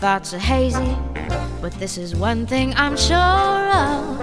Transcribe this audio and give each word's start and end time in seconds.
thoughts 0.00 0.32
are 0.32 0.38
hazy. 0.38 0.96
But 1.60 1.74
this 1.74 1.98
is 1.98 2.16
one 2.16 2.46
thing 2.46 2.72
I'm 2.74 2.96
sure 2.96 3.18
of 3.18 4.18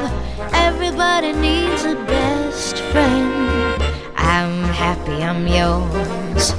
everybody 0.52 1.34
needs 1.34 1.86
a 1.86 1.94
best 1.94 2.80
friend. 2.92 3.84
I'm 4.16 4.64
happy 4.74 5.22
I'm 5.22 5.46
yours. 5.46 6.56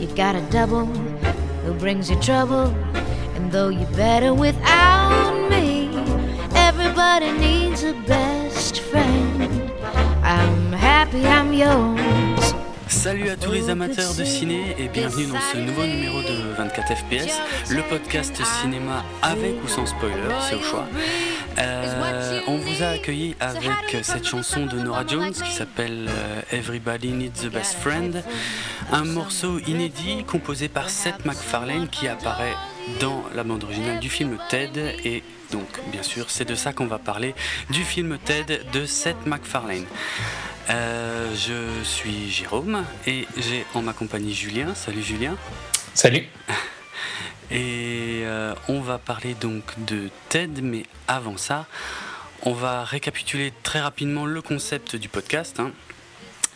You 0.00 0.06
got 0.16 0.36
a 0.36 0.40
double 0.50 0.86
who 0.86 1.74
brings 1.74 2.08
you 2.08 2.18
trouble, 2.20 2.74
and 3.34 3.52
though 3.52 3.68
you're 3.68 3.90
better 3.90 4.32
without 4.32 5.50
me, 5.50 5.90
everybody 6.54 7.30
needs 7.32 7.82
a 7.82 7.92
best 8.06 8.80
friend. 8.80 9.70
I'm 10.22 10.72
happy 10.72 11.26
I'm 11.26 11.52
yours. 11.52 12.07
Salut 13.08 13.30
à 13.30 13.36
tous 13.36 13.52
les 13.52 13.70
amateurs 13.70 14.14
de 14.14 14.22
ciné 14.22 14.76
et 14.78 14.86
bienvenue 14.86 15.28
dans 15.28 15.40
ce 15.40 15.56
nouveau 15.56 15.86
numéro 15.86 16.20
de 16.20 16.54
24 16.58 16.94
FPS, 16.94 17.40
le 17.70 17.80
podcast 17.88 18.38
cinéma 18.60 19.02
avec 19.22 19.54
ou 19.64 19.66
sans 19.66 19.86
spoiler, 19.86 20.14
c'est 20.46 20.56
au 20.56 20.60
choix. 20.60 20.86
Euh, 21.56 22.40
on 22.48 22.58
vous 22.58 22.82
a 22.82 22.88
accueilli 22.88 23.34
avec 23.40 24.04
cette 24.04 24.26
chanson 24.26 24.66
de 24.66 24.78
Nora 24.78 25.06
Jones 25.06 25.32
qui 25.32 25.50
s'appelle 25.50 26.10
euh, 26.10 26.42
Everybody 26.52 27.12
Needs 27.12 27.46
a 27.46 27.48
Best 27.48 27.76
Friend, 27.80 28.22
un 28.92 29.04
morceau 29.06 29.58
inédit 29.60 30.24
composé 30.24 30.68
par 30.68 30.90
Seth 30.90 31.24
MacFarlane 31.24 31.88
qui 31.88 32.08
apparaît 32.08 32.56
dans 33.00 33.24
la 33.34 33.42
bande 33.42 33.64
originale 33.64 34.00
du 34.00 34.10
film 34.10 34.36
Ted 34.50 34.96
et 35.02 35.22
donc 35.50 35.80
bien 35.92 36.02
sûr 36.02 36.28
c'est 36.28 36.46
de 36.46 36.54
ça 36.54 36.74
qu'on 36.74 36.86
va 36.86 36.98
parler 36.98 37.34
du 37.70 37.84
film 37.84 38.18
Ted 38.22 38.60
de 38.70 38.84
Seth 38.84 39.24
MacFarlane. 39.24 39.86
Euh, 40.70 41.34
je 41.34 41.82
suis 41.82 42.30
Jérôme 42.30 42.84
et 43.06 43.26
j'ai 43.38 43.64
en 43.74 43.80
ma 43.80 43.94
compagnie 43.94 44.34
Julien. 44.34 44.74
Salut 44.74 45.02
Julien. 45.02 45.36
Salut. 45.94 46.26
Et 47.50 48.24
euh, 48.24 48.54
on 48.68 48.80
va 48.82 48.98
parler 48.98 49.32
donc 49.32 49.62
de 49.78 50.10
TED, 50.28 50.60
mais 50.62 50.84
avant 51.06 51.38
ça, 51.38 51.64
on 52.42 52.52
va 52.52 52.84
récapituler 52.84 53.54
très 53.62 53.80
rapidement 53.80 54.26
le 54.26 54.42
concept 54.42 54.96
du 54.96 55.08
podcast. 55.08 55.58
hein. 55.58 55.72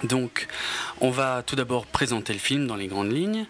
Donc, 0.04 0.48
on 1.00 1.10
va 1.10 1.42
tout 1.46 1.56
d'abord 1.56 1.86
présenter 1.86 2.34
le 2.34 2.38
film 2.38 2.66
dans 2.66 2.76
les 2.76 2.88
grandes 2.88 3.12
lignes, 3.12 3.46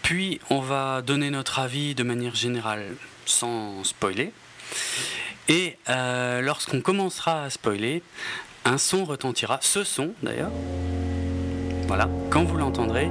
puis 0.00 0.40
on 0.48 0.60
va 0.60 1.02
donner 1.02 1.28
notre 1.28 1.58
avis 1.58 1.94
de 1.94 2.02
manière 2.02 2.34
générale 2.34 2.94
sans 3.26 3.84
spoiler. 3.84 4.32
Et 5.48 5.76
euh, 5.90 6.40
lorsqu'on 6.40 6.80
commencera 6.80 7.44
à 7.44 7.50
spoiler, 7.50 8.02
un 8.64 8.78
son 8.78 9.04
retentira, 9.04 9.58
ce 9.62 9.84
son 9.84 10.12
d'ailleurs. 10.22 10.50
Voilà, 11.86 12.08
quand 12.30 12.44
vous 12.44 12.56
l'entendrez, 12.56 13.10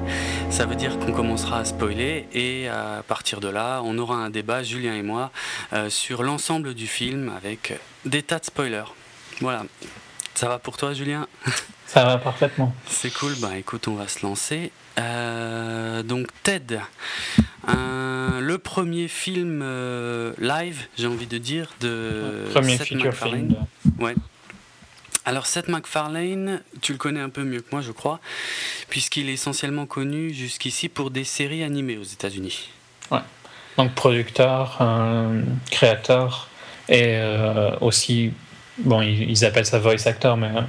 ça 0.49 0.65
veut 0.65 0.75
dire 0.75 0.97
qu'on 0.97 1.11
commencera 1.13 1.59
à 1.59 1.65
spoiler 1.65 2.27
et 2.33 2.67
à 2.69 3.03
partir 3.07 3.39
de 3.39 3.47
là, 3.47 3.81
on 3.83 3.97
aura 3.99 4.15
un 4.17 4.31
débat, 4.31 4.63
Julien 4.63 4.95
et 4.95 5.03
moi, 5.03 5.31
euh, 5.73 5.89
sur 5.91 6.23
l'ensemble 6.23 6.73
du 6.73 6.87
film 6.87 7.31
avec 7.37 7.79
des 8.05 8.23
tas 8.23 8.39
de 8.39 8.45
spoilers. 8.45 8.91
Voilà. 9.41 9.63
Ça 10.33 10.47
va 10.47 10.57
pour 10.57 10.77
toi, 10.77 10.93
Julien? 10.93 11.27
Ça 11.85 12.03
va 12.05 12.17
parfaitement. 12.17 12.73
C'est 12.87 13.13
cool, 13.13 13.33
bah 13.39 13.55
écoute, 13.55 13.87
on 13.87 13.93
va 13.93 14.07
se 14.07 14.25
lancer. 14.25 14.71
Euh, 14.99 16.01
donc 16.01 16.25
Ted, 16.41 16.79
un- 17.67 18.39
le 18.41 18.57
premier 18.57 19.07
film 19.07 19.61
euh, 19.63 20.33
live, 20.39 20.87
j'ai 20.97 21.05
envie 21.05 21.27
de 21.27 21.37
dire, 21.37 21.69
de 21.81 22.45
Premier 22.51 22.77
Seth 22.77 22.87
feature 22.87 23.05
MacFarlane. 23.05 23.47
film. 23.49 23.93
de- 23.99 24.03
Ouais. 24.03 24.15
Alors 25.25 25.45
Seth 25.45 25.69
MacFarlane, 25.69 26.61
tu 26.81 26.91
le 26.91 26.97
connais 26.97 27.21
un 27.21 27.29
peu 27.29 27.43
mieux 27.43 27.61
que 27.61 27.67
moi, 27.71 27.81
je 27.81 27.91
crois, 27.91 28.19
puisqu'il 28.89 29.29
est 29.29 29.33
essentiellement 29.33 29.85
connu 29.85 30.33
jusqu'ici 30.33 30.89
pour 30.89 31.11
des 31.11 31.23
séries 31.23 31.63
animées 31.63 31.97
aux 31.97 32.03
États-Unis. 32.03 32.69
Donc 33.77 33.95
producteur, 33.95 34.77
euh, 34.81 35.41
créateur 35.71 36.47
et 36.89 37.15
euh, 37.15 37.71
aussi, 37.81 38.31
bon, 38.77 39.01
ils, 39.01 39.31
ils 39.31 39.45
appellent 39.45 39.65
ça 39.65 39.79
voice 39.79 40.05
actor, 40.05 40.37
mais 40.37 40.51
euh, 40.55 40.61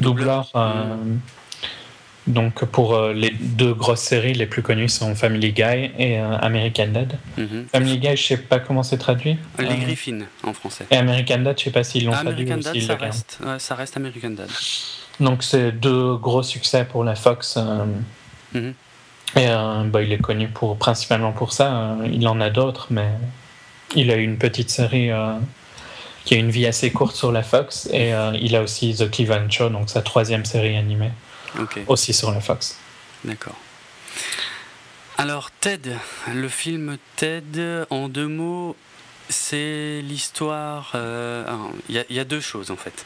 doubleur. 0.00 0.50
euh, 0.54 0.96
donc 2.28 2.64
pour 2.66 2.94
euh, 2.94 3.12
les 3.12 3.30
deux 3.30 3.74
grosses 3.74 4.00
séries 4.02 4.34
les 4.34 4.46
plus 4.46 4.62
connues 4.62 4.88
sont 4.88 5.14
Family 5.14 5.52
Guy 5.52 5.90
et 5.98 6.20
euh, 6.20 6.36
American 6.38 6.88
Dad. 6.88 7.18
Mhm. 7.36 7.66
Family 7.72 7.98
Guy, 7.98 8.16
je 8.16 8.22
sais 8.22 8.36
pas 8.36 8.60
comment 8.60 8.82
c'est 8.82 8.98
traduit. 8.98 9.36
Les 9.58 9.64
Euh, 9.66 9.74
Griffins 9.74 10.20
en 10.44 10.52
français. 10.52 10.86
et 10.90 10.96
American 10.96 11.38
Dad, 11.38 11.58
je 11.58 11.64
sais 11.64 11.70
pas 11.70 11.82
s'ils 11.84 12.04
l'ont 12.04 12.12
traduit 12.12 12.52
ou 12.52 12.62
s'ils 12.62 12.82
ça 12.82 12.96
reste, 12.96 13.38
ouais, 13.44 13.58
ça 13.58 13.74
reste 13.74 13.96
American 13.96 14.30
Dad. 14.30 14.48
Donc 15.20 15.42
c'est 15.42 15.72
deux 15.72 16.16
gros 16.16 16.42
succès 16.42 16.84
pour 16.84 17.02
la 17.02 17.14
Fox. 17.16 17.58
Mhm. 18.54 18.74
Et 19.36 19.46
bah, 19.86 20.02
il 20.02 20.12
est 20.12 20.18
connu 20.22 20.48
pour, 20.48 20.78
principalement 20.78 21.32
pour 21.32 21.52
ça. 21.52 21.96
il 22.10 22.26
en 22.28 22.40
a 22.40 22.48
d'autres, 22.50 22.86
mais 22.90 23.08
il 23.94 24.10
a 24.10 24.16
eu 24.16 24.22
une 24.22 24.38
petite 24.38 24.70
série 24.70 25.10
qui 26.24 26.34
a 26.34 26.36
une 26.38 26.50
vie 26.50 26.66
assez 26.66 26.90
courte 26.90 27.14
sur 27.14 27.30
la 27.30 27.42
Fox. 27.42 27.88
Et 27.92 28.12
il 28.40 28.56
a 28.56 28.62
aussi 28.62 28.94
The 28.94 29.10
Cleveland 29.10 29.50
Show, 29.50 29.68
donc 29.68 29.90
sa 29.90 30.00
troisième 30.00 30.46
série 30.46 30.76
animée, 30.78 31.10
Aussi 31.86 32.12
sur 32.12 32.30
la 32.30 32.40
Fox. 32.40 32.76
d'accord. 33.24 33.56
Alors 35.16 35.50
Ted, 35.50 35.96
le 36.32 36.48
film 36.48 36.96
Ted, 37.16 37.84
en 37.90 38.08
deux 38.08 38.28
mots, 38.28 38.76
c'est 39.28 40.00
l'histoire. 40.02 40.92
euh, 40.94 41.46
alors, 41.46 41.70
Il 41.88 42.04
y, 42.10 42.18
a- 42.20 42.24
deux 42.24 42.40
choses 42.40 42.70
en 42.70 42.76
fait. 42.76 43.04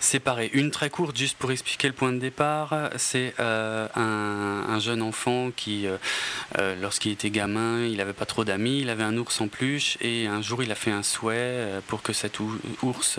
Séparées. 0.00 0.50
Une 0.54 0.70
très 0.70 0.88
courte, 0.90 1.16
juste 1.16 1.36
pour 1.38 1.50
expliquer 1.52 1.88
le 1.88 1.94
point 1.94 2.12
de 2.12 2.18
départ. 2.18 2.74
C'est 2.96 3.34
euh, 3.40 3.86
un, 3.96 4.64
un 4.74 4.78
jeune 4.80 5.02
enfant 5.02 5.50
qui, 5.54 5.86
euh, 5.86 6.76
lorsqu'il 6.80 7.12
était 7.12 7.30
gamin, 7.30 7.84
il 7.84 7.96
n'avait 7.98 8.12
pas 8.12 8.24
trop 8.26 8.44
d'amis, 8.44 8.80
il 8.80 8.90
avait 8.90 9.02
un 9.04 9.16
ours 9.16 9.40
en 9.40 9.48
peluche 9.48 9.98
et 10.00 10.26
un 10.26 10.42
jour 10.42 10.62
il 10.62 10.70
a 10.72 10.74
fait 10.74 10.90
un 10.92 11.02
souhait 11.02 11.80
pour 11.88 12.02
que 12.02 12.12
cet 12.12 12.40
ou- 12.40 12.58
ours 12.82 13.18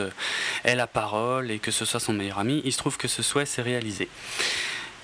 ait 0.64 0.76
la 0.76 0.88
parole 0.88 1.52
et 1.52 1.60
que 1.60 1.72
ce 1.72 1.86
soit 1.86 2.00
son 2.00 2.14
meilleur 2.14 2.40
ami. 2.40 2.62
Il 2.66 2.72
se 2.74 2.78
trouve 2.78 2.98
que 2.98 3.08
ce 3.08 3.22
souhait 3.24 3.46
s'est 3.46 3.62
réalisé. 3.62 4.08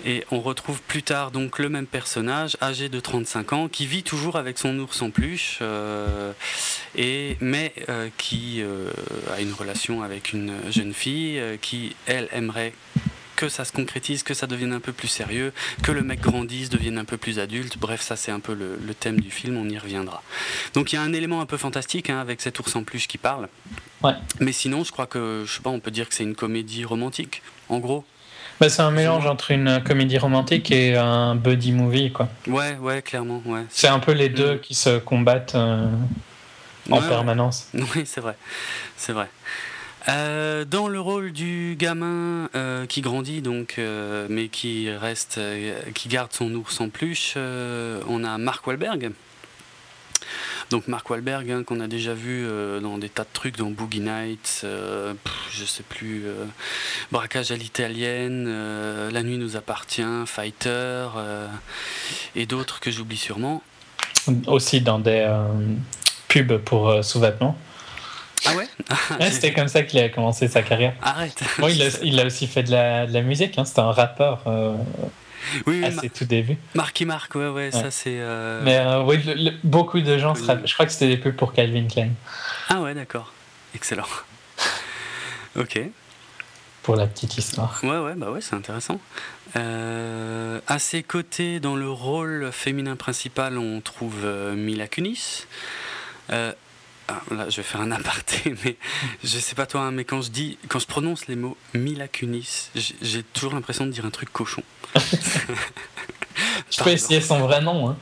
Et 0.05 0.23
on 0.31 0.39
retrouve 0.39 0.81
plus 0.81 1.03
tard 1.03 1.31
donc 1.31 1.59
le 1.59 1.69
même 1.69 1.85
personnage, 1.85 2.55
âgé 2.61 2.89
de 2.89 2.99
35 2.99 3.53
ans, 3.53 3.67
qui 3.67 3.85
vit 3.85 4.03
toujours 4.03 4.37
avec 4.37 4.57
son 4.57 4.77
ours 4.79 5.01
en 5.01 5.09
peluche, 5.09 5.59
euh, 5.61 6.31
et, 6.95 7.37
mais 7.41 7.73
euh, 7.89 8.09
qui 8.17 8.61
euh, 8.61 8.91
a 9.35 9.41
une 9.41 9.53
relation 9.53 10.01
avec 10.01 10.31
une 10.31 10.53
jeune 10.69 10.93
fille 10.93 11.41
qui, 11.61 11.95
elle, 12.05 12.29
aimerait 12.31 12.73
que 13.35 13.49
ça 13.49 13.63
se 13.63 13.71
concrétise, 13.71 14.23
que 14.23 14.33
ça 14.33 14.47
devienne 14.47 14.73
un 14.73 14.81
peu 14.81 14.91
plus 14.91 15.07
sérieux, 15.07 15.53
que 15.81 15.91
le 15.91 16.01
mec 16.01 16.19
grandisse, 16.19 16.69
devienne 16.69 16.97
un 16.97 17.05
peu 17.05 17.15
plus 17.15 17.39
adulte. 17.39 17.77
Bref, 17.77 18.01
ça 18.01 18.17
c'est 18.17 18.31
un 18.31 18.41
peu 18.41 18.53
le, 18.53 18.77
le 18.85 18.93
thème 18.93 19.19
du 19.19 19.31
film, 19.31 19.57
on 19.57 19.67
y 19.69 19.77
reviendra. 19.77 20.21
Donc 20.73 20.91
il 20.91 20.95
y 20.95 20.99
a 20.99 21.01
un 21.01 21.13
élément 21.13 21.39
un 21.39 21.45
peu 21.45 21.55
fantastique 21.55 22.09
hein, 22.09 22.19
avec 22.19 22.41
cet 22.41 22.59
ours 22.59 22.75
en 22.75 22.83
peluche 22.83 23.07
qui 23.07 23.17
parle. 23.17 23.47
Ouais. 24.03 24.13
Mais 24.39 24.51
sinon, 24.51 24.83
je 24.83 24.91
crois 24.91 25.07
que, 25.07 25.43
je 25.45 25.53
sais 25.53 25.61
pas, 25.61 25.69
on 25.69 25.79
peut 25.79 25.91
dire 25.91 26.09
que 26.09 26.15
c'est 26.15 26.23
une 26.23 26.35
comédie 26.35 26.83
romantique, 26.85 27.41
en 27.69 27.79
gros. 27.79 28.05
Bah, 28.59 28.67
c'est 28.69 28.81
un 28.81 28.91
mélange 28.91 29.25
entre 29.25 29.51
une 29.51 29.81
comédie 29.83 30.17
romantique 30.17 30.69
et 30.71 30.95
un 30.97 31.35
buddy 31.35 31.71
movie. 31.71 32.11
quoi. 32.11 32.27
Ouais, 32.47 32.75
ouais, 32.81 33.01
clairement, 33.01 33.41
ouais. 33.45 33.63
C'est 33.69 33.87
un 33.87 33.99
peu 33.99 34.11
les 34.11 34.27
deux 34.29 34.55
Mm. 34.55 34.59
qui 34.59 34.75
se 34.75 34.97
combattent 34.99 35.55
euh, 35.55 35.87
en 36.89 36.99
Ouais, 37.01 37.07
permanence. 37.07 37.69
Oui, 37.95 38.03
c'est 38.05 38.19
vrai, 38.21 38.35
c'est 38.97 39.13
vrai. 39.13 39.29
Euh, 40.09 40.65
dans 40.65 40.87
le 40.87 40.99
rôle 40.99 41.31
du 41.31 41.75
gamin 41.77 42.49
euh, 42.55 42.85
qui 42.85 43.01
grandit 43.01 43.41
donc, 43.41 43.79
mais 44.29 44.47
qui 44.49 44.89
reste, 44.91 45.39
qui 45.93 46.09
garde 46.09 46.33
son 46.33 46.53
ours 46.55 46.81
en 46.81 46.89
peluche, 46.89 47.35
on 47.37 48.23
a 48.23 48.37
Mark 48.37 48.65
Wahlberg. 48.67 49.11
Donc 50.69 50.87
Mark 50.87 51.09
Wahlberg 51.09 51.49
hein, 51.51 51.63
qu'on 51.63 51.79
a 51.79 51.87
déjà 51.87 52.13
vu 52.13 52.45
euh, 52.45 52.79
dans 52.79 52.97
des 52.97 53.09
tas 53.09 53.23
de 53.23 53.29
trucs, 53.33 53.57
dans 53.57 53.71
Boogie 53.71 54.01
Nights, 54.01 54.61
euh, 54.63 55.13
pff, 55.23 55.33
je 55.51 55.65
sais 55.65 55.83
plus, 55.83 56.23
euh, 56.27 56.45
Braquage 57.11 57.51
à 57.51 57.55
l'italienne, 57.55 58.45
euh, 58.47 59.09
La 59.09 59.23
nuit 59.23 59.37
nous 59.37 59.55
appartient, 59.55 60.03
Fighter 60.25 61.07
et 62.35 62.45
d'autres 62.45 62.79
que 62.79 62.91
j'oublie 62.91 63.17
sûrement. 63.17 63.63
Aussi 64.45 64.81
dans 64.81 64.99
des 64.99 65.27
pubs 66.27 66.57
pour 66.57 67.03
sous-vêtements. 67.03 67.57
Ah 68.45 68.55
ouais? 68.55 68.67
Ouais, 69.19 69.31
C'était 69.31 69.53
comme 69.53 69.67
ça 69.67 69.83
qu'il 69.83 69.99
a 69.99 70.09
commencé 70.09 70.47
sa 70.47 70.61
carrière. 70.61 70.93
Arrête. 71.01 71.41
Bon, 71.57 71.67
il, 71.67 71.81
a, 71.81 71.87
il 72.03 72.19
a 72.19 72.25
aussi 72.25 72.47
fait 72.47 72.63
de 72.63 72.71
la, 72.71 73.05
de 73.05 73.13
la 73.13 73.21
musique, 73.21 73.57
hein, 73.57 73.65
c'était 73.65 73.81
un 73.81 73.91
rappeur 73.91 74.43
euh, 74.47 74.75
Oui, 75.65 75.83
à 75.83 75.91
ses 75.91 76.09
tout 76.09 76.25
débuts. 76.25 76.57
Marky 76.75 77.05
Mark, 77.05 77.33
ouais, 77.35 77.49
ouais, 77.49 77.71
ça 77.71 77.83
Ouais. 77.83 77.91
c'est. 77.91 78.17
euh, 78.19 78.61
Mais 78.63 78.77
euh, 78.77 79.01
oui, 79.03 79.17
le- 79.23 79.33
le- 79.33 79.57
beaucoup 79.63 79.99
de 80.01 80.17
gens, 80.17 80.35
se 80.35 80.41
Oui. 80.41 80.47
rappellent- 80.47 80.67
je 80.67 80.73
crois 80.73 80.85
que 80.85 80.91
c'était 80.91 81.07
des 81.07 81.17
pubs 81.17 81.35
pour 81.35 81.53
Calvin 81.53 81.87
Klein, 81.87 82.09
Ah 82.69 82.81
ouais, 82.81 82.93
d'accord. 82.93 83.31
Excellent. 83.75 84.07
ok. 85.55 85.79
pour 86.83 86.95
la 86.95 87.05
petite 87.07 87.37
histoire. 87.37 87.79
Ouais, 87.83 87.99
ouais, 87.99 88.13
bah 88.15 88.31
ouais, 88.31 88.41
c'est 88.41 88.55
intéressant. 88.55 88.99
Euh, 89.55 90.59
à 90.67 90.79
ses 90.79 91.03
côtés, 91.03 91.59
dans 91.59 91.75
le 91.75 91.89
rôle 91.89 92.49
féminin 92.51 92.95
principal, 92.95 93.57
on 93.59 93.79
trouve 93.81 94.15
euh, 94.23 94.55
Mila 94.55 94.87
Kunis. 94.87 95.45
Euh, 97.09 97.13
ah, 97.31 97.33
là, 97.33 97.49
je 97.49 97.57
vais 97.57 97.63
faire 97.63 97.81
un 97.81 97.91
aparté, 97.91 98.55
mais 98.65 98.77
je 99.23 99.39
sais 99.39 99.55
pas 99.55 99.65
toi, 99.65 99.81
hein, 99.81 99.91
mais 99.91 100.03
quand 100.03 100.21
je 100.21 100.31
dis, 100.31 100.57
quand 100.67 100.79
je 100.79 100.87
prononce 100.87 101.27
les 101.27 101.35
mots 101.35 101.57
Mila 101.73 102.07
Kunis, 102.07 102.69
j'ai 102.75 103.23
toujours 103.23 103.53
l'impression 103.53 103.85
de 103.85 103.91
dire 103.91 104.05
un 104.05 104.11
truc 104.11 104.31
cochon. 104.31 104.63
Je 106.71 106.83
peux 106.83 106.91
essayer 106.91 107.21
son 107.21 107.39
vrai 107.39 107.61
nom. 107.61 107.89
Hein. 107.89 107.97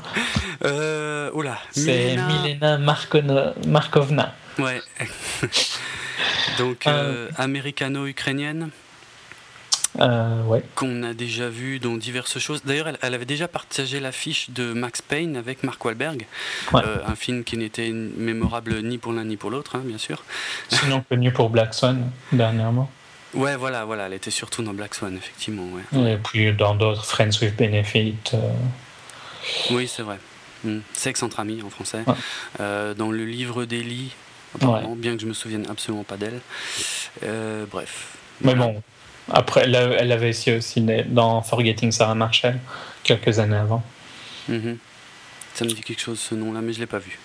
Euh, 0.66 1.32
oula. 1.34 1.58
C'est 1.72 2.18
Milena, 2.18 2.78
Markovna. 2.78 4.34
Ouais. 4.60 4.82
Donc, 6.58 6.88
euh, 6.88 7.30
américano-ukrainienne. 7.38 8.70
Euh, 10.00 10.44
ouais. 10.44 10.64
Qu'on 10.76 11.04
a 11.04 11.14
déjà 11.14 11.50
vu 11.50 11.80
dans 11.80 11.96
diverses 11.96 12.40
choses. 12.40 12.62
D'ailleurs, 12.64 12.88
elle, 13.02 13.14
avait 13.14 13.26
déjà 13.26 13.48
partagé 13.48 14.00
l'affiche 14.00 14.50
de 14.50 14.74
Max 14.74 15.02
Payne 15.02 15.38
avec 15.38 15.64
Mark 15.64 15.84
Wahlberg. 15.84 16.26
Euh, 16.74 16.98
un 17.06 17.16
film 17.16 17.44
qui 17.44 17.58
n'était 17.58 17.92
mémorable 17.92 18.82
ni 18.84 18.98
pour 18.98 19.14
l'un 19.14 19.26
ni 19.26 19.38
pour 19.38 19.50
l'autre, 19.50 19.76
hein, 19.76 19.82
bien 19.84 19.98
sûr. 19.98 20.24
Sinon 20.70 21.04
connu 21.10 21.32
pour 21.32 21.50
Black 21.50 21.74
Swan, 21.74 22.10
dernièrement. 22.32 22.90
Ouais, 23.34 23.56
voilà, 23.56 23.86
voilà, 23.86 24.08
elle 24.08 24.14
était 24.14 24.32
surtout 24.32 24.64
dans 24.64 24.74
Black 24.74 24.96
Swan, 24.96 25.16
effectivement. 25.16 25.68
Ouais. 25.94 26.14
Et 26.14 26.18
puis 26.18 26.54
dans 26.54 26.76
d'autres, 26.76 27.06
Friends 27.06 27.42
with 27.42 27.56
Benefit. 27.56 28.16
Euh. 28.34 28.38
Oui, 29.72 29.88
c'est 29.88 30.04
vrai. 30.04 30.18
Hmm. 30.64 30.80
Sexe 30.94 31.24
entre 31.24 31.40
amis 31.40 31.62
en 31.62 31.70
français. 31.70 32.04
dans 32.60 33.12
le 33.12 33.26
livre 33.26 33.66
apparemment, 34.56 34.96
bien 34.96 35.16
que 35.16 35.22
je 35.22 35.28
me 35.28 35.34
souvienne 35.34 35.66
absolument 35.70 36.04
pas 36.04 36.18
d'elle. 36.18 36.42
bref. 37.72 38.18
Mais 38.42 38.54
bon, 38.54 38.82
après, 39.30 39.64
elle, 39.64 40.12
avait 40.12 40.30
aussi 40.30 40.82
dans 41.08 41.42
Forgetting 41.42 41.92
Sarah 41.92 42.16
Marshall 42.16 42.60
quelques 43.04 43.40
années 43.40 43.58
avant. 43.58 43.84
Mhm. 44.48 44.78
Ça 45.54 45.66
me 45.66 45.70
dit 45.70 45.82
quelque 45.82 46.02
chose 46.02 46.20
ce 46.20 46.36
nom-là, 46.36 46.62
mais 46.62 46.74
je 46.74 46.80
l'ai 46.80 46.86
pas 46.86 47.00
vu. 47.00 47.20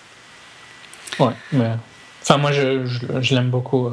Ouais, 1.19 1.33
mais 1.51 1.71
enfin 2.21 2.37
moi 2.37 2.51
je, 2.51 2.85
je, 3.21 3.35
l'aime 3.35 3.49
beaucoup. 3.49 3.87
Euh. 3.87 3.91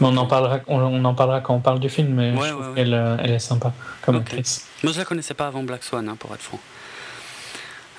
Mais 0.00 0.08
on 0.08 0.16
en 0.16 0.26
parlera, 0.26 0.58
on, 0.66 1.04
en 1.04 1.14
parlera 1.14 1.40
quand 1.40 1.54
on 1.54 1.60
parle 1.60 1.78
du 1.78 1.88
film, 1.88 2.14
mais 2.14 2.34
je 2.34 2.50
trouve 2.50 2.74
qu'elle 2.74 2.92
euh, 2.92 3.16
elle 3.20 3.30
est 3.30 3.38
sympa 3.38 3.72
comme 4.02 4.16
actrice. 4.16 4.66
Moi 4.82 4.92
je 4.92 4.98
la 4.98 5.04
connaissais 5.04 5.34
pas 5.34 5.46
avant 5.46 5.62
Black 5.62 5.84
Swan, 5.84 6.08
hein, 6.08 6.16
pour 6.18 6.34
être 6.34 6.42
franc. 6.42 6.58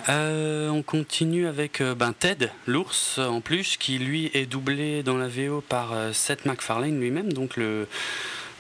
Euh, 0.09 0.69
on 0.69 0.83
continue 0.83 1.47
avec 1.47 1.81
ben, 1.81 2.13
Ted, 2.13 2.51
l'ours 2.67 3.17
en 3.17 3.39
plus, 3.39 3.77
qui 3.77 3.97
lui 3.97 4.29
est 4.33 4.45
doublé 4.45 5.01
dans 5.01 5.17
la 5.17 5.29
VO 5.29 5.61
par 5.61 5.93
Seth 6.11 6.45
MacFarlane 6.45 6.99
lui-même, 6.99 7.31
donc 7.31 7.55
le, 7.55 7.87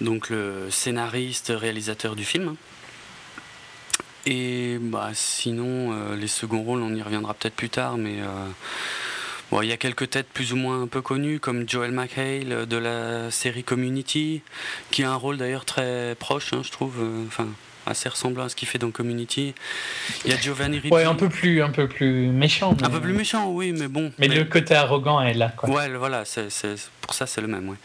donc 0.01 0.29
le 0.29 0.67
scénariste, 0.69 1.53
réalisateur 1.55 2.15
du 2.15 2.25
film. 2.25 2.55
Et 4.25 4.77
bah, 4.79 5.11
sinon, 5.13 5.93
euh, 5.93 6.15
les 6.15 6.27
seconds 6.27 6.63
rôles, 6.63 6.81
on 6.81 6.93
y 6.93 7.01
reviendra 7.01 7.33
peut-être 7.33 7.55
plus 7.55 7.69
tard, 7.69 7.97
mais 7.97 8.21
euh, 8.21 8.47
bon, 9.51 9.61
il 9.61 9.69
y 9.69 9.71
a 9.71 9.77
quelques 9.77 10.09
têtes 10.09 10.27
plus 10.33 10.51
ou 10.51 10.55
moins 10.55 10.81
un 10.81 10.87
peu 10.87 11.01
connues, 11.01 11.39
comme 11.39 11.69
Joel 11.69 11.91
McHale 11.91 12.51
euh, 12.51 12.65
de 12.65 12.77
la 12.77 13.29
série 13.29 13.63
Community, 13.63 14.41
qui 14.89 15.03
a 15.03 15.11
un 15.11 15.15
rôle 15.15 15.37
d'ailleurs 15.37 15.65
très 15.65 16.15
proche, 16.19 16.53
hein, 16.53 16.61
je 16.63 16.71
trouve, 16.71 16.95
enfin 17.27 17.47
assez 17.87 18.09
ressemblant 18.09 18.45
à 18.45 18.49
ce 18.49 18.55
qu'il 18.55 18.67
fait 18.67 18.79
dans 18.79 18.89
Community. 18.89 19.53
Il 20.25 20.31
y 20.31 20.33
a 20.33 20.37
Giovanni 20.37 20.77
Ribisi. 20.77 20.91
Ouais, 20.91 21.03
un 21.03 21.13
peu 21.13 21.29
plus, 21.29 21.61
un 21.61 21.69
peu 21.69 21.87
plus 21.87 22.29
méchant. 22.29 22.75
Un 22.81 22.89
peu 22.89 22.99
plus 22.99 23.13
méchant, 23.13 23.51
oui, 23.51 23.73
mais 23.73 23.87
bon. 23.87 24.11
Mais, 24.17 24.27
le 24.27 24.43
côté 24.45 24.73
arrogant 24.73 25.21
est 25.21 25.35
là, 25.35 25.53
quoi. 25.55 25.69
Ouais, 25.69 25.87
voilà, 25.89 26.25
c'est, 26.25 26.49
pour 27.01 27.13
ça 27.13 27.27
c'est 27.27 27.41
le 27.41 27.47
même, 27.47 27.69
ouais 27.69 27.77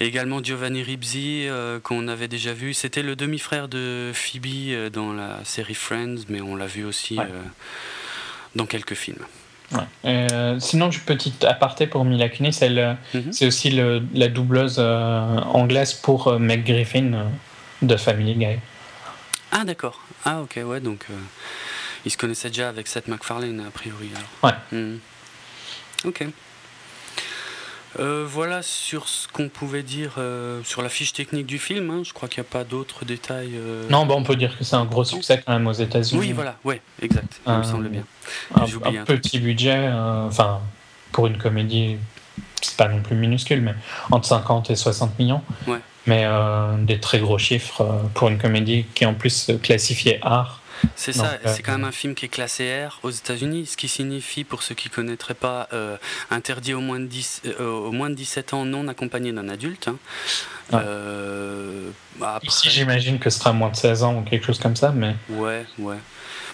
également 0.00 0.42
Giovanni 0.42 0.82
Ribisi, 0.82 1.46
euh, 1.46 1.80
qu'on 1.80 2.08
avait 2.08 2.28
déjà 2.28 2.52
vu. 2.52 2.74
C'était 2.74 3.02
le 3.02 3.16
demi-frère 3.16 3.68
de 3.68 4.10
Phoebe 4.14 4.46
euh, 4.46 4.90
dans 4.90 5.12
la 5.12 5.44
série 5.44 5.74
Friends, 5.74 6.24
mais 6.28 6.40
on 6.40 6.56
l'a 6.56 6.66
vu 6.66 6.84
aussi 6.84 7.18
euh, 7.18 7.24
dans 8.54 8.66
quelques 8.66 8.94
films. 8.94 9.24
sinon, 10.58 10.90
petite 11.06 11.44
aparté 11.44 11.86
pour 11.86 12.04
Mila 12.04 12.28
Kunis, 12.28 12.58
mhm. 12.62 13.32
c'est 13.32 13.46
aussi 13.46 13.70
la 13.70 14.28
doubleuse 14.28 14.78
anglaise 14.78 15.94
pour 15.94 16.38
Meg 16.38 16.64
Griffin 16.64 17.30
de 17.82 17.96
Family 17.96 18.34
Guy. 18.34 18.58
Ah 19.52 19.64
d'accord. 19.64 20.02
Ah 20.24 20.42
ok, 20.42 20.60
ouais, 20.64 20.80
donc 20.80 21.06
il 22.04 22.10
se 22.10 22.16
connaissait 22.16 22.48
déjà 22.48 22.68
avec 22.68 22.86
Seth 22.86 23.08
MacFarlane 23.08 23.60
a 23.60 23.70
priori. 23.70 24.10
Ouais. 24.42 24.52
Mhm. 24.72 25.00
Ok. 26.04 26.26
Euh, 27.98 28.26
voilà 28.28 28.62
sur 28.62 29.08
ce 29.08 29.26
qu'on 29.28 29.48
pouvait 29.48 29.82
dire 29.82 30.14
euh, 30.18 30.60
sur 30.64 30.82
la 30.82 30.88
fiche 30.88 31.12
technique 31.12 31.46
du 31.46 31.58
film. 31.58 31.90
Hein. 31.90 32.02
Je 32.04 32.12
crois 32.12 32.28
qu'il 32.28 32.42
n'y 32.42 32.48
a 32.48 32.50
pas 32.50 32.64
d'autres 32.64 33.04
détails. 33.04 33.52
Euh. 33.54 33.88
Non, 33.88 34.06
bah, 34.06 34.14
on 34.16 34.22
peut 34.22 34.36
dire 34.36 34.56
que 34.58 34.64
c'est 34.64 34.76
un 34.76 34.84
gros 34.84 35.04
succès 35.04 35.42
quand 35.44 35.52
même 35.52 35.66
aux 35.66 35.72
États-Unis. 35.72 36.20
Oui, 36.20 36.32
voilà, 36.32 36.56
ouais, 36.64 36.80
exact. 37.00 37.40
Ça 37.44 37.58
me 37.58 37.62
semble 37.62 37.88
bien. 37.88 38.04
Un, 38.54 39.04
petit 39.04 39.38
budget, 39.38 39.88
enfin, 39.92 40.60
pour 41.12 41.26
une 41.26 41.38
comédie, 41.38 41.96
c'est 42.60 42.76
pas 42.76 42.88
non 42.88 43.00
plus 43.00 43.16
minuscule, 43.16 43.62
mais 43.62 43.74
entre 44.10 44.26
50 44.26 44.70
et 44.70 44.76
60 44.76 45.18
millions. 45.18 45.42
Ouais. 45.66 45.78
Mais 46.06 46.24
des 46.80 47.00
très 47.00 47.18
gros 47.18 47.38
chiffres 47.38 47.84
pour 48.14 48.28
une 48.28 48.38
comédie 48.38 48.84
qui 48.94 49.04
est 49.04 49.06
en 49.06 49.14
plus 49.14 49.50
classifiée 49.62 50.18
art. 50.22 50.60
C'est 50.94 51.12
ça, 51.12 51.38
c'est 51.46 51.62
quand 51.62 51.72
même 51.72 51.84
un 51.84 51.92
film 51.92 52.14
qui 52.14 52.26
est 52.26 52.28
classé 52.28 52.86
R 52.86 52.98
aux 53.02 53.10
États-Unis, 53.10 53.66
ce 53.66 53.76
qui 53.76 53.88
signifie, 53.88 54.44
pour 54.44 54.62
ceux 54.62 54.74
qui 54.74 54.88
ne 54.88 54.94
connaîtraient 54.94 55.34
pas, 55.34 55.68
euh, 55.72 55.96
interdit 56.30 56.74
au 56.74 56.80
moins, 56.80 57.00
de 57.00 57.06
10, 57.06 57.42
euh, 57.60 57.68
au 57.68 57.92
moins 57.92 58.10
de 58.10 58.14
17 58.14 58.54
ans 58.54 58.64
non 58.64 58.88
accompagné 58.88 59.32
d'un 59.32 59.48
adulte. 59.48 59.88
Hein. 59.88 59.96
Euh, 60.74 61.90
bah, 62.18 62.40
Ici, 62.42 62.70
j'imagine 62.70 63.18
que 63.18 63.30
ce 63.30 63.38
sera 63.38 63.52
moins 63.52 63.70
de 63.70 63.76
16 63.76 64.02
ans 64.02 64.18
ou 64.18 64.22
quelque 64.22 64.46
chose 64.46 64.58
comme 64.58 64.76
ça, 64.76 64.92
mais. 64.92 65.14
Ouais, 65.30 65.64
ouais. 65.78 65.98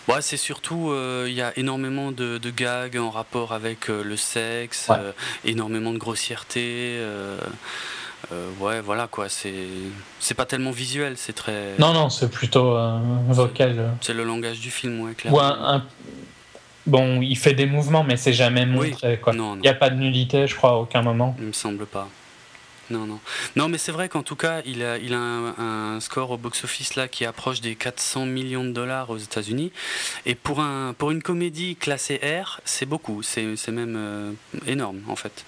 Bon, 0.09 0.17
c'est 0.21 0.37
surtout, 0.37 0.93
il 1.27 1.33
y 1.33 1.43
a 1.43 1.53
énormément 1.57 2.11
de, 2.11 2.39
gags 2.51 2.97
en 2.97 3.11
rapport 3.11 3.53
avec 3.53 3.87
le 3.87 4.17
sexe, 4.17 4.89
énormément 5.45 5.93
de 5.93 5.99
grossièreté. 5.99 6.99
Euh, 8.31 8.51
ouais, 8.61 8.81
voilà 8.81 9.09
quoi, 9.09 9.29
c'est 9.29 9.53
c'est 10.21 10.35
pas 10.35 10.45
tellement 10.47 10.71
visuel, 10.71 11.15
c'est 11.17 11.33
très. 11.33 11.75
Non, 11.79 11.93
non, 11.93 12.09
c'est 12.09 12.31
plutôt 12.31 12.77
euh, 12.77 12.99
vocal. 13.29 13.91
C'est 14.01 14.15
le 14.15 14.25
langage 14.25 14.61
du 14.61 14.71
film, 14.71 15.01
ouais, 15.01 15.15
clairement. 15.15 15.41
un... 15.43 15.85
Bon, 16.87 17.21
il 17.21 17.37
fait 17.37 17.55
des 17.55 17.67
mouvements, 17.67 18.03
mais 18.05 18.17
c'est 18.17 18.33
jamais 18.33 18.67
montré. 18.67 19.19
quoi. 19.19 19.33
Il 19.35 19.61
n'y 19.61 19.69
a 19.69 19.75
pas 19.75 19.91
de 19.91 19.97
nudité, 19.97 20.47
je 20.47 20.57
crois, 20.57 20.71
à 20.71 20.75
aucun 20.75 21.03
moment. 21.03 21.37
Il 21.39 21.47
me 21.47 21.53
semble 21.53 21.87
pas. 21.87 22.09
Non, 22.91 23.07
non. 23.07 23.21
Non, 23.57 23.69
mais 23.69 23.79
c'est 23.79 23.93
vrai 23.93 24.09
qu'en 24.09 24.23
tout 24.23 24.37
cas, 24.37 24.61
il 24.67 24.83
a, 24.83 24.99
il 24.99 25.15
a 25.15 25.19
un, 25.19 26.01
score 26.01 26.33
au 26.33 26.37
box-office 26.37 26.97
là 26.97 27.09
qui 27.09 27.25
approche 27.25 27.61
des 27.61 27.75
400 27.77 28.27
millions 28.27 28.65
de 28.65 28.71
dollars 28.71 29.11
aux 29.11 29.17
États-Unis. 29.17 29.73
Et 30.27 30.35
pour, 30.35 30.61
un, 30.61 30.93
pour 30.93 31.11
une 31.11 31.23
comédie 31.23 31.77
classée 31.77 32.21
R, 32.23 32.61
c'est 32.65 32.87
beaucoup. 32.87 33.23
C'est 33.23 33.69
même 33.69 33.95
euh, 33.97 34.33
énorme, 34.67 35.01
en 35.09 35.17
fait. 35.17 35.45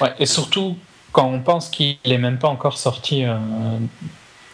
Ouais, 0.00 0.14
et 0.18 0.26
surtout 0.26 0.76
quand 1.12 1.26
on 1.26 1.40
pense 1.40 1.68
qu'il 1.68 1.98
n'est 2.06 2.18
même 2.18 2.38
pas 2.38 2.48
encore 2.48 2.78
sorti 2.78 3.24
euh, 3.24 3.36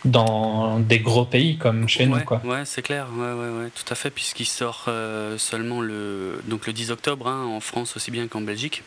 dans 0.04 0.78
des 0.78 1.00
gros 1.00 1.24
pays 1.24 1.58
comme 1.58 1.88
chez 1.88 2.06
nous. 2.06 2.20
Quoi. 2.20 2.40
Ouais, 2.44 2.64
c'est 2.64 2.82
clair, 2.82 3.08
ouais, 3.14 3.32
ouais, 3.32 3.58
ouais, 3.58 3.70
tout 3.74 3.90
à 3.92 3.94
fait, 3.94 4.10
puisqu'il 4.10 4.46
sort 4.46 4.84
euh, 4.88 5.38
seulement 5.38 5.80
le, 5.80 6.42
donc 6.46 6.66
le 6.66 6.72
10 6.72 6.90
octobre 6.90 7.28
hein, 7.28 7.44
en 7.44 7.60
France 7.60 7.96
aussi 7.96 8.10
bien 8.10 8.26
qu'en 8.28 8.40
Belgique. 8.40 8.82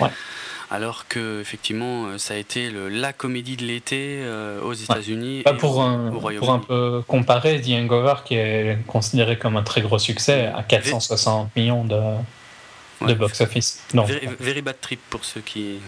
Ouais. 0.00 0.10
Alors 0.70 1.06
que 1.06 1.40
effectivement, 1.42 2.06
euh, 2.06 2.18
ça 2.18 2.32
a 2.32 2.38
été 2.38 2.70
le, 2.70 2.88
la 2.88 3.12
comédie 3.12 3.58
de 3.58 3.66
l'été 3.66 4.24
aux 4.64 4.72
États-Unis. 4.72 5.42
Bah, 5.44 5.52
pour, 5.52 5.82
un, 5.82 6.10
pour 6.10 6.50
un 6.50 6.58
peu 6.58 7.02
comparer, 7.06 7.60
The 7.60 7.70
Hangover, 7.72 8.14
qui 8.24 8.34
est 8.34 8.78
considéré 8.86 9.38
comme 9.38 9.56
un 9.56 9.62
très 9.62 9.82
gros 9.82 9.98
succès, 9.98 10.50
à 10.54 10.62
460 10.62 11.54
millions 11.54 11.84
de, 11.84 12.00
de 13.06 13.14
box-office. 13.14 13.82
Very, 13.94 14.28
very, 14.40 14.62
Bad 14.62 14.80
Trip 14.80 15.00
pour 15.10 15.24
ceux 15.24 15.40
qui 15.40 15.78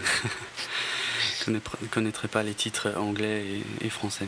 ne 1.47 1.59
connaîtraient 1.91 2.27
pas 2.27 2.43
les 2.43 2.53
titres 2.53 2.93
anglais 2.97 3.43
et, 3.81 3.89
français. 3.89 4.27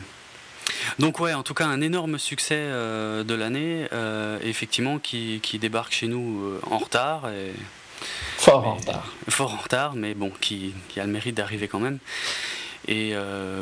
Donc 1.00 1.20
ouais, 1.20 1.34
en 1.34 1.44
tout 1.44 1.54
cas 1.54 1.66
un 1.66 1.82
énorme 1.82 2.18
succès 2.18 2.58
euh, 2.58 3.24
de 3.24 3.34
l'année, 3.34 3.88
euh, 3.94 4.38
effectivement 4.44 5.00
qui, 5.00 5.40
qui, 5.42 5.60
débarque 5.60 5.94
chez 5.94 6.08
nous 6.08 6.44
euh, 6.44 6.62
en 6.70 6.78
retard. 6.78 7.30
Et, 7.30 7.54
fort 8.38 8.68
en 8.68 8.76
retard. 8.76 9.14
Fort 9.30 9.54
en 9.54 9.58
retard, 9.58 9.96
mais 9.96 10.14
bon, 10.14 10.32
qui, 10.42 10.74
qui 10.90 11.00
a 11.00 11.06
le 11.06 11.12
mérite 11.12 11.36
d'arriver 11.36 11.68
quand 11.68 11.80
même. 11.80 12.00
Et 12.88 13.14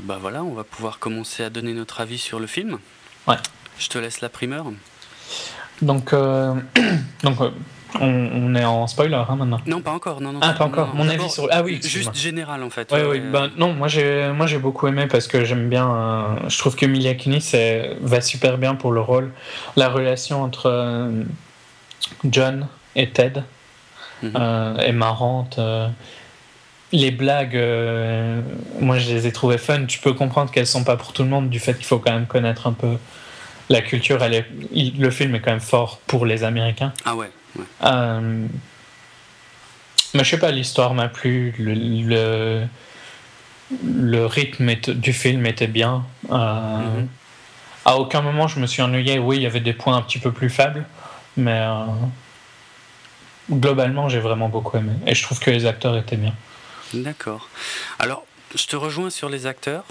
bah 0.03 0.19
voilà, 0.21 0.43
on 0.43 0.53
va 0.53 0.63
pouvoir 0.63 0.99
commencer 0.99 1.43
à 1.43 1.49
donner 1.49 1.73
notre 1.73 1.99
avis 1.99 2.19
sur 2.19 2.39
le 2.39 2.45
film. 2.45 2.77
Ouais. 3.27 3.37
Je 3.79 3.87
te 3.87 3.97
laisse 3.97 4.21
la 4.21 4.29
primeur. 4.29 4.67
Donc, 5.81 6.13
donc 7.23 7.39
on, 7.99 8.55
est 8.55 8.65
en 8.65 8.87
spoiler 8.87 9.15
hein, 9.15 9.35
maintenant. 9.35 9.59
Non, 9.65 9.81
pas 9.81 9.91
encore. 9.91 10.21
Non, 10.21 10.33
non, 10.33 10.39
ah, 10.41 10.53
pas 10.53 10.65
encore. 10.65 10.93
Mon 10.95 11.07
avis 11.07 11.29
sur. 11.29 11.47
Ah 11.51 11.63
oui. 11.63 11.79
Juste 11.83 12.15
général 12.15 12.63
en 12.63 12.69
fait. 12.69 12.91
Oui, 12.91 12.99
oui. 13.09 13.19
Ben, 13.19 13.49
non, 13.57 13.73
moi 13.73 13.87
j'ai, 13.87 14.31
moi 14.33 14.47
j'ai 14.47 14.57
beaucoup 14.57 14.87
aimé 14.87 15.07
parce 15.09 15.27
que 15.27 15.45
j'aime 15.45 15.69
bien. 15.69 15.89
Euh, 15.89 16.49
je 16.49 16.57
trouve 16.57 16.75
que 16.75 16.85
Mila 16.85 17.13
Kunis 17.13 17.53
va 18.01 18.21
super 18.21 18.57
bien 18.57 18.75
pour 18.75 18.91
le 18.91 19.01
rôle. 19.01 19.31
La 19.75 19.89
relation 19.89 20.43
entre 20.43 20.69
euh, 20.69 21.23
John 22.25 22.67
et 22.95 23.09
Ted 23.09 23.43
mhm. 24.23 24.33
euh, 24.35 24.77
est 24.77 24.91
marrante. 24.91 25.59
les 26.91 27.11
blagues, 27.11 27.59
moi 28.79 28.97
je 28.97 29.13
les 29.13 29.27
ai 29.27 29.31
trouvées 29.31 29.57
fun. 29.57 29.85
Tu 29.85 29.99
peux 29.99 30.13
comprendre 30.13 30.51
qu'elles 30.51 30.67
sont 30.67 30.83
pas 30.83 30.97
pour 30.97 31.13
tout 31.13 31.23
le 31.23 31.29
monde 31.29 31.49
du 31.49 31.59
fait 31.59 31.75
qu'il 31.75 31.85
faut 31.85 31.99
quand 31.99 32.13
même 32.13 32.27
connaître 32.27 32.67
un 32.67 32.73
peu 32.73 32.97
la 33.69 33.81
culture. 33.81 34.21
Elle 34.23 34.33
est, 34.33 34.45
le 34.97 35.09
film 35.11 35.35
est 35.35 35.39
quand 35.39 35.51
même 35.51 35.59
fort 35.59 35.99
pour 36.07 36.25
les 36.25 36.43
Américains. 36.43 36.93
Ah 37.05 37.15
ouais. 37.15 37.31
Euh, 37.83 38.47
mais 40.13 40.23
je 40.23 40.29
sais 40.29 40.39
pas, 40.39 40.51
l'histoire 40.51 40.93
m'a 40.93 41.09
plu, 41.09 41.53
le, 41.59 42.65
le, 43.83 44.25
rythme 44.25 44.73
du 44.75 45.13
film 45.13 45.45
était 45.45 45.67
bien. 45.67 46.05
Euh, 46.31 46.79
mhm. 46.79 47.07
à 47.85 47.97
aucun 47.97 48.21
moment 48.21 48.47
je 48.47 48.59
me 48.59 48.67
suis 48.67 48.81
ennuyé. 48.81 49.19
Oui, 49.19 49.37
il 49.37 49.41
y 49.43 49.45
avait 49.45 49.59
des 49.59 49.73
points 49.73 49.97
un 49.97 50.01
petit 50.01 50.19
peu 50.19 50.31
plus 50.31 50.49
faibles, 50.49 50.85
mais 51.35 51.59
euh, 51.59 51.85
globalement 53.51 54.09
j'ai 54.09 54.19
vraiment 54.19 54.49
beaucoup 54.49 54.77
aimé. 54.77 54.93
Et 55.05 55.15
je 55.15 55.23
trouve 55.23 55.39
que 55.39 55.51
les 55.51 55.65
acteurs 55.65 55.97
étaient 55.97 56.17
bien. 56.17 56.33
D'accord. 56.93 57.49
Alors, 57.99 58.23
je 58.55 58.65
te 58.67 58.75
rejoins 58.75 59.09
sur 59.09 59.27
les 59.27 59.47
acteurs 59.47 59.83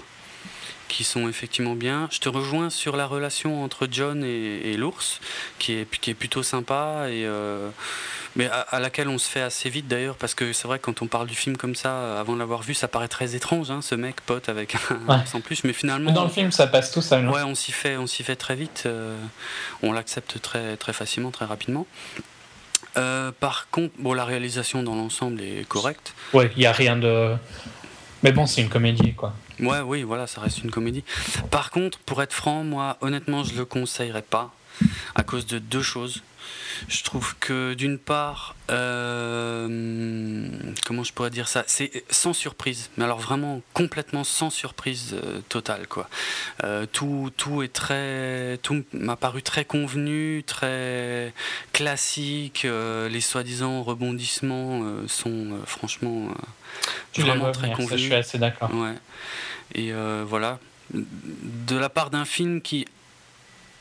qui 0.87 1.03
sont 1.03 1.27
effectivement 1.27 1.75
bien. 1.75 2.07
Je 2.11 2.19
te 2.19 2.29
rejoins 2.29 2.69
sur 2.69 2.95
la 2.95 3.05
relation 3.05 3.63
entre 3.63 3.87
John 3.91 4.23
et, 4.23 4.75
l'ours, 4.77 5.19
qui 5.59 5.73
est, 5.73 5.99
qui 5.99 6.11
est 6.11 6.13
plutôt 6.13 6.43
sympa, 6.43 7.07
et, 7.09 7.25
euh, 7.25 7.69
mais 8.35 8.49
à, 8.49 8.79
laquelle 8.79 9.07
on 9.07 9.17
se 9.17 9.29
fait 9.29 9.41
assez 9.41 9.69
vite 9.69 9.87
d'ailleurs, 9.87 10.15
parce 10.15 10.33
que 10.33 10.53
c'est 10.53 10.67
vrai 10.67 10.79
que 10.79 10.85
quand 10.85 11.01
on 11.01 11.07
parle 11.07 11.27
du 11.27 11.35
film 11.35 11.57
comme 11.57 11.75
ça, 11.75 12.19
avant 12.19 12.33
de 12.33 12.39
l'avoir 12.39 12.61
vu, 12.61 12.73
ça 12.73 12.87
paraît 12.87 13.07
très 13.07 13.35
étrange, 13.35 13.71
hein, 13.71 13.81
ce 13.81 13.95
mec 13.95 14.21
pote 14.21 14.49
avec 14.49 14.75
un 14.91 15.19
ours 15.19 15.35
en 15.35 15.41
plus, 15.41 15.63
mais 15.63 15.73
finalement... 15.73 16.11
Dans 16.11 16.23
le 16.23 16.29
film, 16.29 16.51
ça 16.51 16.67
passe 16.67 16.91
tout 16.91 17.01
seul. 17.01 17.27
Ouais, 17.27 17.43
on 17.43 17.55
s'y 17.55 17.71
fait, 17.71 17.97
on 17.97 18.07
s'y 18.07 18.23
fait 18.23 18.35
très 18.35 18.55
vite, 18.55 18.83
euh, 18.85 19.17
on 19.81 19.91
l'accepte 19.91 20.41
très, 20.41 20.77
très 20.77 20.93
facilement, 20.93 21.31
très 21.31 21.45
rapidement. 21.45 21.87
Euh, 22.97 23.31
par 23.39 23.69
contre, 23.69 23.93
bon, 23.99 24.13
la 24.13 24.25
réalisation 24.25 24.83
dans 24.83 24.95
l'ensemble 24.95 25.41
est 25.41 25.67
correcte. 25.67 26.13
Ouais, 26.33 26.51
il 26.55 26.59
n'y 26.59 26.65
a 26.65 26.71
rien 26.71 26.95
de. 26.95 27.35
Mais 28.23 28.31
bon, 28.31 28.45
c'est 28.45 28.61
une 28.61 28.69
comédie, 28.69 29.13
quoi. 29.13 29.33
Ouais, 29.59 29.79
oui, 29.79 30.03
voilà, 30.03 30.27
ça 30.27 30.41
reste 30.41 30.63
une 30.63 30.71
comédie. 30.71 31.03
Par 31.51 31.71
contre, 31.71 31.97
pour 31.99 32.21
être 32.21 32.33
franc, 32.33 32.63
moi, 32.63 32.97
honnêtement, 33.01 33.43
je 33.43 33.55
le 33.55 33.65
conseillerais 33.65 34.21
pas 34.21 34.53
à 35.15 35.23
cause 35.23 35.45
de 35.45 35.59
deux 35.59 35.81
choses. 35.81 36.21
Je 36.87 37.03
trouve 37.03 37.35
que 37.39 37.73
d'une 37.73 37.97
part, 37.97 38.55
euh, 38.69 40.47
comment 40.85 41.03
je 41.03 41.13
pourrais 41.13 41.29
dire 41.29 41.47
ça, 41.47 41.63
c'est 41.67 42.03
sans 42.09 42.33
surprise, 42.33 42.89
mais 42.97 43.05
alors 43.05 43.19
vraiment 43.19 43.61
complètement 43.73 44.23
sans 44.23 44.49
surprise 44.49 45.13
euh, 45.13 45.39
totale 45.49 45.87
quoi. 45.87 46.09
Euh, 46.63 46.85
tout, 46.91 47.31
tout 47.37 47.63
est 47.63 47.73
très, 47.73 48.57
tout 48.61 48.83
m'a 48.93 49.15
paru 49.15 49.41
très 49.41 49.65
convenu, 49.65 50.43
très 50.45 51.33
classique. 51.73 52.65
les 52.65 53.21
soi-disant 53.21 53.83
rebondissements 53.83 54.83
sont 55.07 55.59
franchement 55.65 56.27
vraiment 57.17 57.51
très 57.51 57.71
convenus. 57.71 58.01
je 58.01 58.05
suis 58.05 58.13
assez 58.13 58.37
d'accord. 58.37 58.73
Ouais. 58.73 58.95
Et 59.73 59.91
voilà, 60.25 60.59
de 60.93 61.75
la 61.75 61.89
part 61.89 62.09
d'un 62.09 62.25
film 62.25 62.61
qui 62.61 62.85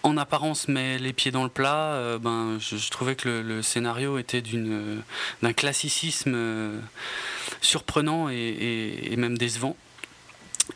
en 0.05 0.19
apparence 0.19 0.69
met 0.69 0.99
les 0.99 1.13
pieds 1.13 1.31
dans 1.31 1.45
le 1.45 1.51
plat, 1.51 1.95
euh, 1.95 2.19
ben, 2.19 2.59
je, 2.61 2.91
trouvais 2.91 3.17
que 3.17 3.29
le, 3.29 3.63
scénario 3.63 4.19
était 4.19 4.43
d'une, 4.43 5.03
d'un 5.43 5.53
classicisme 5.55 6.35
euh, 6.37 6.79
surprenant 7.63 8.29
et, 8.29 9.15
même 9.17 9.39
décevant. 9.39 9.77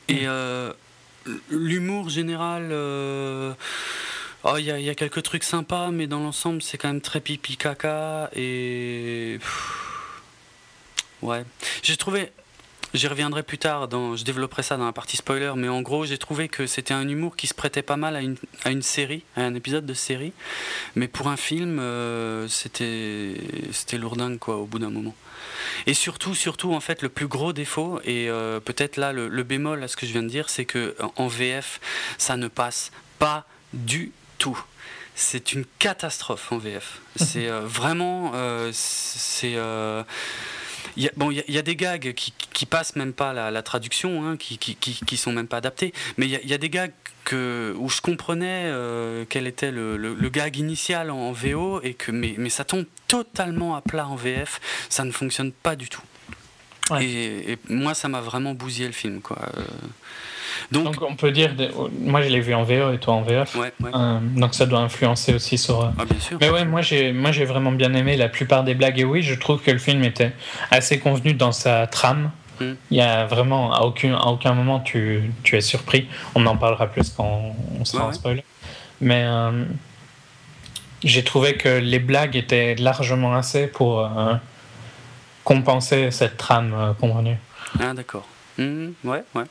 Et 0.09 0.23
mm. 0.23 0.29
euh, 0.29 0.73
l'humour 1.51 2.09
général, 2.09 2.73
oh, 4.45 4.57
il 4.57 4.65
y, 4.65 4.91
a 4.91 4.95
quelques 4.95 5.23
trucs 5.23 5.45
sympas, 5.45 5.91
mais 5.91 6.07
dans 6.07 6.21
l'ensemble, 6.21 6.63
c'est 6.63 6.79
quand 6.79 6.89
même 6.89 7.03
très 7.03 7.21
pipi 7.21 7.59
caca. 7.59 8.31
Et. 8.35 9.39
ouais. 11.21 11.45
J'ai 11.83 11.99
trouvé 11.99 12.33
J'y 12.95 13.07
reviendrai 13.07 13.43
plus 13.43 13.59
tard, 13.59 13.87
je 13.91 14.25
développerai 14.25 14.63
ça 14.63 14.79
dans 14.79 14.87
la 14.87 14.93
partie 14.93 15.19
spoiler, 15.19 15.53
mais 15.57 15.69
en 15.69 15.83
gros, 15.83 16.07
j'ai 16.07 16.17
trouvé 16.17 16.49
que 16.49 16.67
c'était 16.67 16.95
un 16.95 17.07
humour 17.07 17.37
qui 17.37 17.47
se 17.47 17.53
prêtait 17.53 17.83
pas 17.83 17.99
mal 17.99 18.17
à 18.17 18.71
une, 18.71 18.83
série, 18.83 19.25
à 19.37 19.43
un 19.43 19.55
épisode 19.55 19.85
de 19.85 19.93
série. 19.93 20.33
Mais 20.97 21.07
pour 21.07 21.29
un 21.29 21.37
film, 21.37 21.81
euh, 21.81 22.49
c'était 22.49 23.35
c'était 23.73 23.99
lourdingue, 23.99 24.39
quoi, 24.39 24.57
au 24.57 24.65
bout 24.65 24.79
d'un 24.79 24.89
moment. 24.89 25.15
Et 25.87 25.93
surtout, 25.93 26.35
surtout, 26.35 26.73
en 26.73 26.81
fait, 26.81 27.03
le 27.03 27.11
plus 27.11 27.29
gros 27.29 27.53
défaut, 27.53 28.01
et 28.05 28.31
euh, 28.31 28.59
peut-être 28.59 28.97
là, 28.97 29.13
le, 29.13 29.43
bémol 29.43 29.83
à 29.83 29.89
ce 29.89 29.97
que 29.97 30.07
je 30.07 30.13
viens 30.13 30.23
de 30.23 30.29
dire, 30.29 30.49
c'est 30.49 30.65
que 30.65 30.97
en 31.17 31.27
VF, 31.27 31.81
ça 32.17 32.39
ne 32.39 32.49
passe 32.49 32.91
pas 33.19 33.47
du 33.75 34.13
tout 34.39 34.59
c'est 35.21 35.53
une 35.53 35.65
catastrophe 35.81 36.53
en 36.53 36.59
VF. 36.59 37.01
C'est 37.17 37.49
euh, 37.49 37.63
vraiment, 37.63 38.33
c'est 38.71 39.57
il 40.99 41.05
y, 41.05 41.09
a, 41.09 41.13
bon, 41.17 41.31
il 41.31 41.43
y, 41.49 41.59
a 41.59 41.63
des 41.63 41.77
gags 41.77 42.13
qui, 42.13 42.35
qui 42.53 42.67
passent 42.67 42.97
même 42.97 43.13
pas 43.13 43.33
la, 43.33 43.63
traduction, 43.63 44.27
hein, 44.27 44.37
qui, 44.37 44.59
qui, 44.59 44.75
qui, 44.75 45.17
sont 45.17 45.33
même 45.33 45.47
pas 45.47 45.59
adaptés, 45.59 45.95
mais 46.17 46.27
il 46.27 46.49
y, 46.49 46.53
a, 46.53 46.59
des 46.59 46.69
gags 46.69 46.93
que, 47.25 47.73
où 47.79 47.89
je 47.89 48.01
comprenais 48.01 48.65
euh, 48.67 49.25
quel 49.29 49.47
était 49.47 49.71
le, 49.71 49.97
le, 49.97 50.29
gag 50.29 50.57
initial 50.57 51.11
en, 51.11 51.31
VO, 51.31 51.81
et 51.83 51.95
que, 51.95 52.11
mais, 52.11 52.35
mais 52.37 52.51
ça 52.51 52.65
tombe 52.65 52.85
totalement 53.07 53.77
à 53.77 53.81
plat 53.81 54.09
en 54.09 54.17
VF, 54.17 54.61
ça 54.89 55.05
ne 55.05 55.13
fonctionne 55.13 55.53
pas 55.53 55.77
du 55.77 55.89
tout. 55.89 56.03
Et, 57.01 57.59
moi, 57.69 57.95
ça 57.95 58.09
m'a 58.09 58.21
vraiment 58.21 58.55
bousillé 58.55 58.87
le 58.87 58.93
film. 58.93 59.21
Quoi. 59.21 59.39
Euh, 59.57 59.63
donc, 60.73 60.97
on 61.03 61.17
peut 61.17 61.31
dire, 61.31 61.55
moi 62.01 62.23
je 62.23 62.29
l'ai 62.29 62.41
vu 62.41 62.55
en 62.55 62.63
VO 62.63 62.93
et 62.93 62.99
toi 62.99 63.15
en 63.15 63.23
VF, 63.23 63.57
euh, 63.57 64.19
donc 64.21 64.55
ça 64.55 64.67
doit 64.67 64.81
influencer 64.81 65.35
aussi 65.35 65.59
sur. 65.59 65.83
Euh, 65.83 65.89
ah, 65.99 66.05
bien 66.05 66.21
sûr. 66.21 66.39
Mais 66.41 66.51
ouais, 66.51 66.65
moi 66.65 66.83
j'ai, 66.83 67.13
moi 67.13 67.33
j'ai 67.33 67.45
vraiment 67.45 67.73
bien 67.73 67.95
aimé 67.95 68.17
la 68.17 68.29
plupart 68.29 68.65
des 68.65 68.75
blagues 68.75 68.99
et 68.99 69.05
oui, 69.05 69.23
je 69.23 69.35
trouve 69.35 69.63
que 69.63 69.71
le 69.71 69.79
film 69.79 70.03
était 70.05 70.33
assez 70.71 70.99
convenu 70.99 71.35
dans 71.35 71.53
sa 71.53 71.87
trame. 71.87 72.31
Hmm. 72.61 72.75
Il 72.91 72.97
y 72.97 73.01
a 73.01 73.27
vraiment 73.27 73.73
à 73.73 73.83
aucun, 73.83 74.15
à 74.15 74.27
aucun 74.27 74.53
moment 74.53 74.81
tu, 74.81 75.31
tu 75.43 75.57
es 75.57 75.61
surpris. 75.61 76.09
On 76.35 76.45
en 76.47 76.57
parlera 76.57 76.87
plus 76.89 77.11
quand 77.11 77.55
on 77.81 77.85
sera 77.85 78.07
en 78.07 78.13
spoiler. 78.13 78.45
Mais 79.01 79.25
euh, 79.25 79.65
j'ai 81.05 81.23
trouvé 81.23 81.55
que 81.55 81.69
les 81.69 82.01
blagues 82.01 82.37
étaient 82.37 82.75
largement 82.75 83.35
assez 83.35 83.69
pour 83.69 84.11
compenser 85.45 86.11
cette 86.11 86.37
trame 86.37 86.95
convenue. 87.01 87.37
Ah 87.81 87.95
d'accord. 87.95 88.27
Hmm, 88.59 88.91
ouais, 89.05 89.23
ouais. 89.37 89.45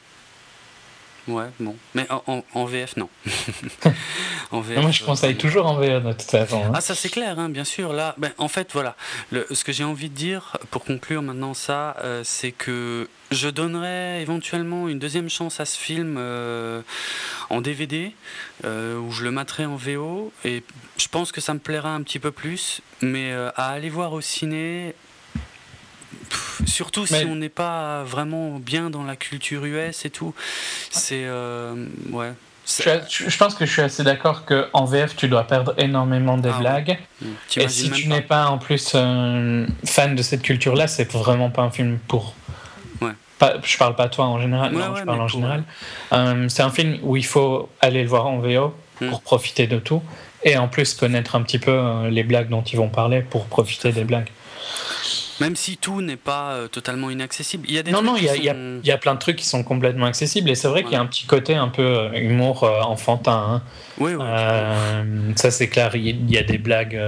Ouais, 1.27 1.47
bon. 1.59 1.75
Mais 1.93 2.07
en, 2.09 2.65
VF, 2.65 2.95
non. 2.95 3.09
en 4.51 4.61
VF, 4.61 4.81
moi, 4.81 4.91
je 4.91 5.03
conseille 5.03 5.33
euh, 5.33 5.37
toujours 5.37 5.65
en 5.65 5.75
VF 5.75 6.03
de 6.03 6.11
toute 6.13 6.21
façon. 6.23 6.63
Hein. 6.65 6.71
Ah, 6.73 6.81
ça 6.81 6.95
c'est 6.95 7.09
clair, 7.09 7.37
hein, 7.37 7.49
bien 7.49 7.65
sûr. 7.65 7.91
Là, 7.91 8.15
ben, 8.17 8.31
en 8.37 8.47
fait, 8.47 8.69
voilà. 8.71 8.95
Le, 9.31 9.45
ce 9.51 9.63
que 9.63 9.73
j'ai 9.73 9.83
envie 9.83 10.09
de 10.09 10.15
dire, 10.15 10.57
pour 10.71 10.85
conclure 10.85 11.21
maintenant 11.21 11.53
ça, 11.53 11.97
euh, 12.03 12.21
c'est 12.23 12.53
que 12.53 13.09
je 13.31 13.49
donnerais 13.49 14.21
éventuellement 14.21 14.87
une 14.87 14.99
deuxième 14.99 15.29
chance 15.29 15.59
à 15.59 15.65
ce 15.65 15.77
film 15.77 16.15
euh, 16.17 16.81
en 17.49 17.59
DVD, 17.59 18.13
où 18.63 19.11
je 19.11 19.23
le 19.23 19.31
mettrai 19.31 19.65
en 19.65 19.75
VO. 19.75 20.31
Et 20.45 20.63
je 20.97 21.07
pense 21.09 21.33
que 21.33 21.41
ça 21.41 21.53
me 21.53 21.59
plaira 21.59 21.93
un 21.93 22.03
petit 22.03 22.19
peu 22.19 22.31
plus. 22.31 22.81
Mais 23.01 23.33
à 23.33 23.69
aller 23.69 23.89
voir 23.89 24.13
au 24.13 24.21
ciné, 24.21 24.95
surtout 26.67 27.05
si 27.05 27.25
on 27.27 27.35
n'est 27.35 27.49
pas 27.49 28.03
vraiment 28.03 28.59
bien 28.59 28.89
dans 28.89 29.03
la 29.03 29.15
culture 29.15 29.65
US 29.65 30.05
et 30.05 30.09
tout. 30.09 30.33
C'est. 30.91 31.23
Euh, 31.25 31.73
ouais. 32.11 32.33
Je, 32.65 33.37
pense 33.37 33.55
que 33.55 33.65
je 33.65 33.71
suis 33.71 33.81
assez 33.81 34.03
d'accord 34.03 34.43
qu'en 34.43 34.83
VF, 34.83 35.15
tu 35.15 35.29
dois 35.29 35.45
perdre 35.45 35.73
énormément 35.77 36.37
des 36.37 36.51
ah 36.53 36.59
blagues. 36.59 36.99
Mm. 37.21 37.27
Et 37.57 37.67
si 37.69 37.89
tu 37.91 38.09
n'es 38.09 38.21
pas 38.21 38.47
en 38.47 38.57
plus 38.57 38.91
euh, 38.93 39.65
fan 39.85 40.15
de 40.15 40.21
cette 40.21 40.41
culture-là, 40.41 40.87
c'est 40.87 41.09
vraiment 41.13 41.49
pas 41.49 41.61
un 41.61 41.71
film 41.71 41.97
pour. 42.09 42.33
Ouais. 43.01 43.11
Pas, 43.39 43.55
je 43.63 43.77
parle 43.77 43.95
pas 43.95 44.09
toi 44.09 44.25
en 44.25 44.41
général, 44.41 44.73
non, 44.73 44.95
je 44.95 45.03
parle 45.03 45.21
en 45.21 45.27
général. 45.29 45.63
Euh, 46.11 46.49
c'est 46.49 46.63
un 46.63 46.71
film 46.71 46.97
où 47.03 47.15
il 47.15 47.25
faut 47.25 47.69
aller 47.79 48.03
le 48.03 48.09
voir 48.09 48.27
en 48.27 48.39
VO 48.39 48.75
pour 48.99 49.21
profiter 49.21 49.67
de 49.67 49.77
tout 49.77 50.01
et 50.43 50.57
en 50.57 50.67
plus 50.67 50.93
connaître 50.95 51.35
un 51.35 51.43
petit 51.43 51.59
peu 51.59 52.07
les 52.09 52.23
blagues 52.23 52.49
dont 52.49 52.63
ils 52.63 52.77
vont 52.77 52.89
parler 52.89 53.21
pour 53.21 53.45
profiter 53.45 53.91
des 53.91 54.03
blagues. 54.03 54.29
Même 55.39 55.55
si 55.55 55.77
tout 55.77 56.01
n'est 56.01 56.17
pas 56.17 56.53
euh, 56.53 56.67
totalement 56.67 57.09
inaccessible. 57.09 57.65
Il 57.67 57.75
y 57.75 57.77
a 57.77 57.83
des 57.83 57.91
non, 57.91 58.01
non, 58.01 58.15
il 58.17 58.23
y, 58.23 58.87
y, 58.87 58.91
a 58.91 58.97
plein 58.97 59.13
de 59.13 59.19
trucs 59.19 59.35
qui 59.35 59.45
sont 59.45 59.63
complètement 59.63 60.05
accessibles. 60.05 60.49
Et 60.49 60.55
c'est 60.55 60.67
vrai 60.67 60.83
qu'il 60.83 60.93
y 60.93 60.95
a 60.95 61.01
un 61.01 61.05
petit 61.05 61.25
côté 61.25 61.55
un 61.55 61.67
peu 61.67 61.83
euh, 61.83 62.11
humour 62.13 62.63
euh, 62.63 62.81
enfantin. 62.81 63.45
Hein. 63.49 63.61
Oui, 63.99 64.13
oui. 64.15 64.25
ça, 65.35 65.51
c'est 65.51 65.69
clair. 65.69 65.95
Il 65.95 66.29
y 66.29 66.37
a 66.37 66.43
des 66.43 66.57
blagues 66.57 66.99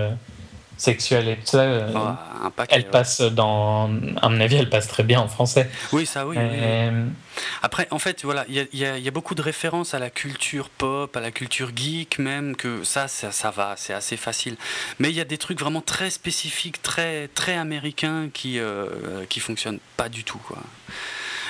sexuelle 0.79 1.27
et 1.27 1.35
tout 1.35 1.45
ça, 1.45 1.59
euh, 1.59 1.91
ah, 1.95 2.51
elle 2.69 2.89
passe 2.89 3.21
dans, 3.21 3.89
à 4.21 4.29
mon 4.29 4.39
avis, 4.39 4.55
elle 4.55 4.69
passe 4.69 4.87
très 4.87 5.03
bien 5.03 5.19
en 5.19 5.27
français. 5.27 5.69
Oui, 5.91 6.05
ça, 6.05 6.25
oui. 6.25 6.37
Euh, 6.39 7.05
Après, 7.61 7.87
en 7.91 7.99
fait, 7.99 8.23
voilà, 8.23 8.45
il 8.47 8.67
y, 8.71 8.77
y 8.77 9.07
a, 9.07 9.11
beaucoup 9.11 9.35
de 9.35 9.41
références 9.41 9.93
à 9.93 9.99
la 9.99 10.09
culture 10.09 10.69
pop, 10.69 11.15
à 11.15 11.19
la 11.19 11.31
culture 11.31 11.71
geek 11.75 12.17
même, 12.17 12.55
que 12.55 12.83
ça, 12.83 13.09
ça, 13.09 13.31
ça 13.31 13.51
va, 13.51 13.75
c'est 13.77 13.93
assez 13.93 14.15
facile. 14.15 14.55
Mais 14.99 15.09
il 15.09 15.15
y 15.15 15.21
a 15.21 15.25
des 15.25 15.37
trucs 15.37 15.59
vraiment 15.59 15.81
très 15.81 16.09
spécifiques, 16.09 16.81
très, 16.81 17.27
très 17.27 17.55
américains 17.55 18.29
qui, 18.33 18.57
euh, 18.59 19.25
qui 19.27 19.41
fonctionnent 19.41 19.79
pas 19.97 20.07
du 20.07 20.23
tout, 20.23 20.39
quoi. 20.39 20.59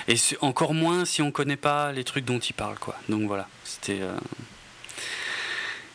Et 0.08 0.16
encore 0.42 0.74
moins 0.74 1.06
si 1.06 1.22
on 1.22 1.32
connaît 1.32 1.56
pas 1.56 1.92
les 1.92 2.04
trucs 2.04 2.26
dont 2.26 2.40
il 2.40 2.54
parle, 2.54 2.80
quoi. 2.80 2.96
Donc 3.10 3.28
voilà, 3.28 3.48
c'était. 3.64 4.02
Euh, 4.02 4.12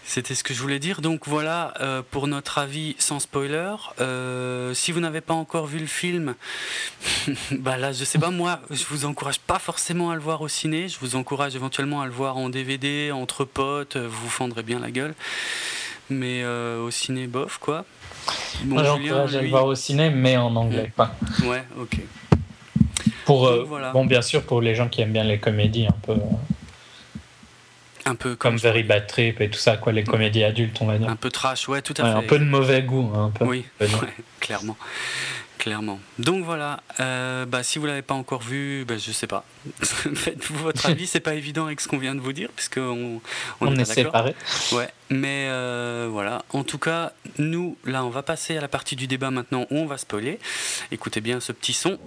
c'était 0.06 0.34
ce 0.34 0.44
que 0.44 0.54
je 0.54 0.61
voulais 0.61 0.78
dire. 0.78 1.00
Donc 1.00 1.26
voilà 1.26 1.75
euh, 1.80 2.02
pour 2.08 2.26
notre 2.26 2.58
avis 2.58 2.94
sans 2.99 3.20
spoiler. 3.20 3.75
Euh, 4.00 4.75
si 4.75 4.92
vous 4.92 5.00
n'avez 5.00 5.20
pas 5.20 5.34
encore 5.34 5.66
vu 5.66 5.78
le 5.78 5.87
film, 5.87 6.34
bah 7.52 7.76
là 7.76 7.92
je 7.92 8.04
sais 8.04 8.18
pas 8.18 8.30
moi, 8.30 8.61
je 8.70 8.84
vous 8.84 9.04
encourage 9.06 9.38
pas 9.38 9.58
forcément 9.58 10.11
à 10.11 10.14
le 10.14 10.20
voir 10.20 10.40
au 10.42 10.49
ciné. 10.49 10.88
Je 10.88 10.99
vous 11.00 11.16
encourage 11.16 11.56
éventuellement 11.56 12.02
à 12.02 12.06
le 12.06 12.12
voir 12.12 12.37
en 12.37 12.49
DVD 12.49 13.12
entre 13.12 13.44
potes. 13.44 13.96
Vous 13.96 14.25
vous 14.25 14.30
fendrez 14.30 14.62
bien 14.62 14.78
la 14.78 14.90
gueule. 14.90 15.14
Mais 16.11 16.42
euh, 16.42 16.84
au 16.84 16.90
ciné 16.90 17.26
bof 17.26 17.58
quoi. 17.58 17.84
Bon, 18.64 18.75
moi 18.75 18.84
j'encourage 18.84 19.34
à 19.37 19.42
le 19.42 19.49
voir 19.49 19.66
au 19.66 19.75
ciné 19.75 20.11
mais 20.11 20.37
en 20.37 20.54
anglais 20.54 20.92
pas. 20.94 21.14
Ouais 21.44 21.64
ok. 21.80 21.99
Pour 23.25 23.50
bon 23.94 24.04
bien 24.04 24.20
sûr 24.20 24.42
pour 24.42 24.61
les 24.61 24.75
gens 24.75 24.88
qui 24.88 25.00
aiment 25.00 25.12
bien 25.12 25.25
les 25.25 25.38
comédies 25.38 25.87
un 25.87 25.96
peu. 26.02 26.14
Un 28.06 28.14
peu 28.14 28.37
comme 28.37 28.56
Very 28.56 28.82
Bad 28.82 29.06
Trip 29.06 29.40
et 29.40 29.49
tout 29.49 29.58
ça, 29.58 29.76
quoi, 29.76 29.92
les 29.92 30.04
comédies 30.04 30.44
adultes, 30.44 30.76
on 30.80 30.87
va 30.87 30.99
dire. 30.99 31.08
Un 31.08 31.16
peu 31.16 31.30
trash, 31.30 31.68
ouais, 31.68 31.80
tout 31.82 31.94
à 31.99 32.02
Ouais, 32.02 32.11
fait. 32.12 32.16
un 32.18 32.23
peu 32.23 32.38
de 32.38 32.44
mauvais 32.44 32.82
goût, 32.82 33.11
hein, 33.14 33.26
un 33.26 33.30
peu. 33.30 33.44
Oui, 33.44 33.64
on 33.80 33.84
ouais, 33.84 33.90
clairement. 34.40 34.76
Clairement. 35.56 35.99
Donc 36.18 36.44
voilà, 36.44 36.82
euh, 37.00 37.46
bah, 37.46 37.62
si 37.62 37.78
vous 37.78 37.87
l'avez 37.87 38.02
pas 38.02 38.12
encore 38.12 38.42
vu, 38.42 38.84
bah, 38.87 38.96
je 38.99 39.11
sais 39.12 39.26
pas. 39.26 39.44
Faites-vous 39.82 40.58
votre 40.58 40.84
avis, 40.90 41.06
c'est 41.06 41.20
pas 41.20 41.32
évident 41.34 41.64
avec 41.64 41.80
ce 41.80 41.88
qu'on 41.88 41.96
vient 41.96 42.14
de 42.14 42.20
vous 42.20 42.34
dire, 42.34 42.50
puisqu'on 42.54 43.20
on, 43.62 43.66
On, 43.68 43.75
est 43.76 43.80
est 43.80 43.84
séparés. 43.87 44.34
Ouais, 44.73 44.88
mais 45.08 45.46
euh, 45.49 46.08
voilà. 46.11 46.44
En 46.52 46.64
tout 46.64 46.76
cas, 46.76 47.12
nous, 47.38 47.78
là, 47.87 48.04
on 48.04 48.11
va 48.11 48.23
passer 48.23 48.58
à 48.58 48.61
la 48.61 48.68
partie 48.68 48.96
du 48.96 49.06
débat 49.06 49.30
maintenant 49.30 49.62
où 49.70 49.78
on 49.78 49.87
va 49.87 49.96
spoiler. 49.96 50.38
Écoutez 50.92 51.23
bien 51.23 51.40
ce 51.40 51.52
petit 51.52 51.73
son. 51.73 51.99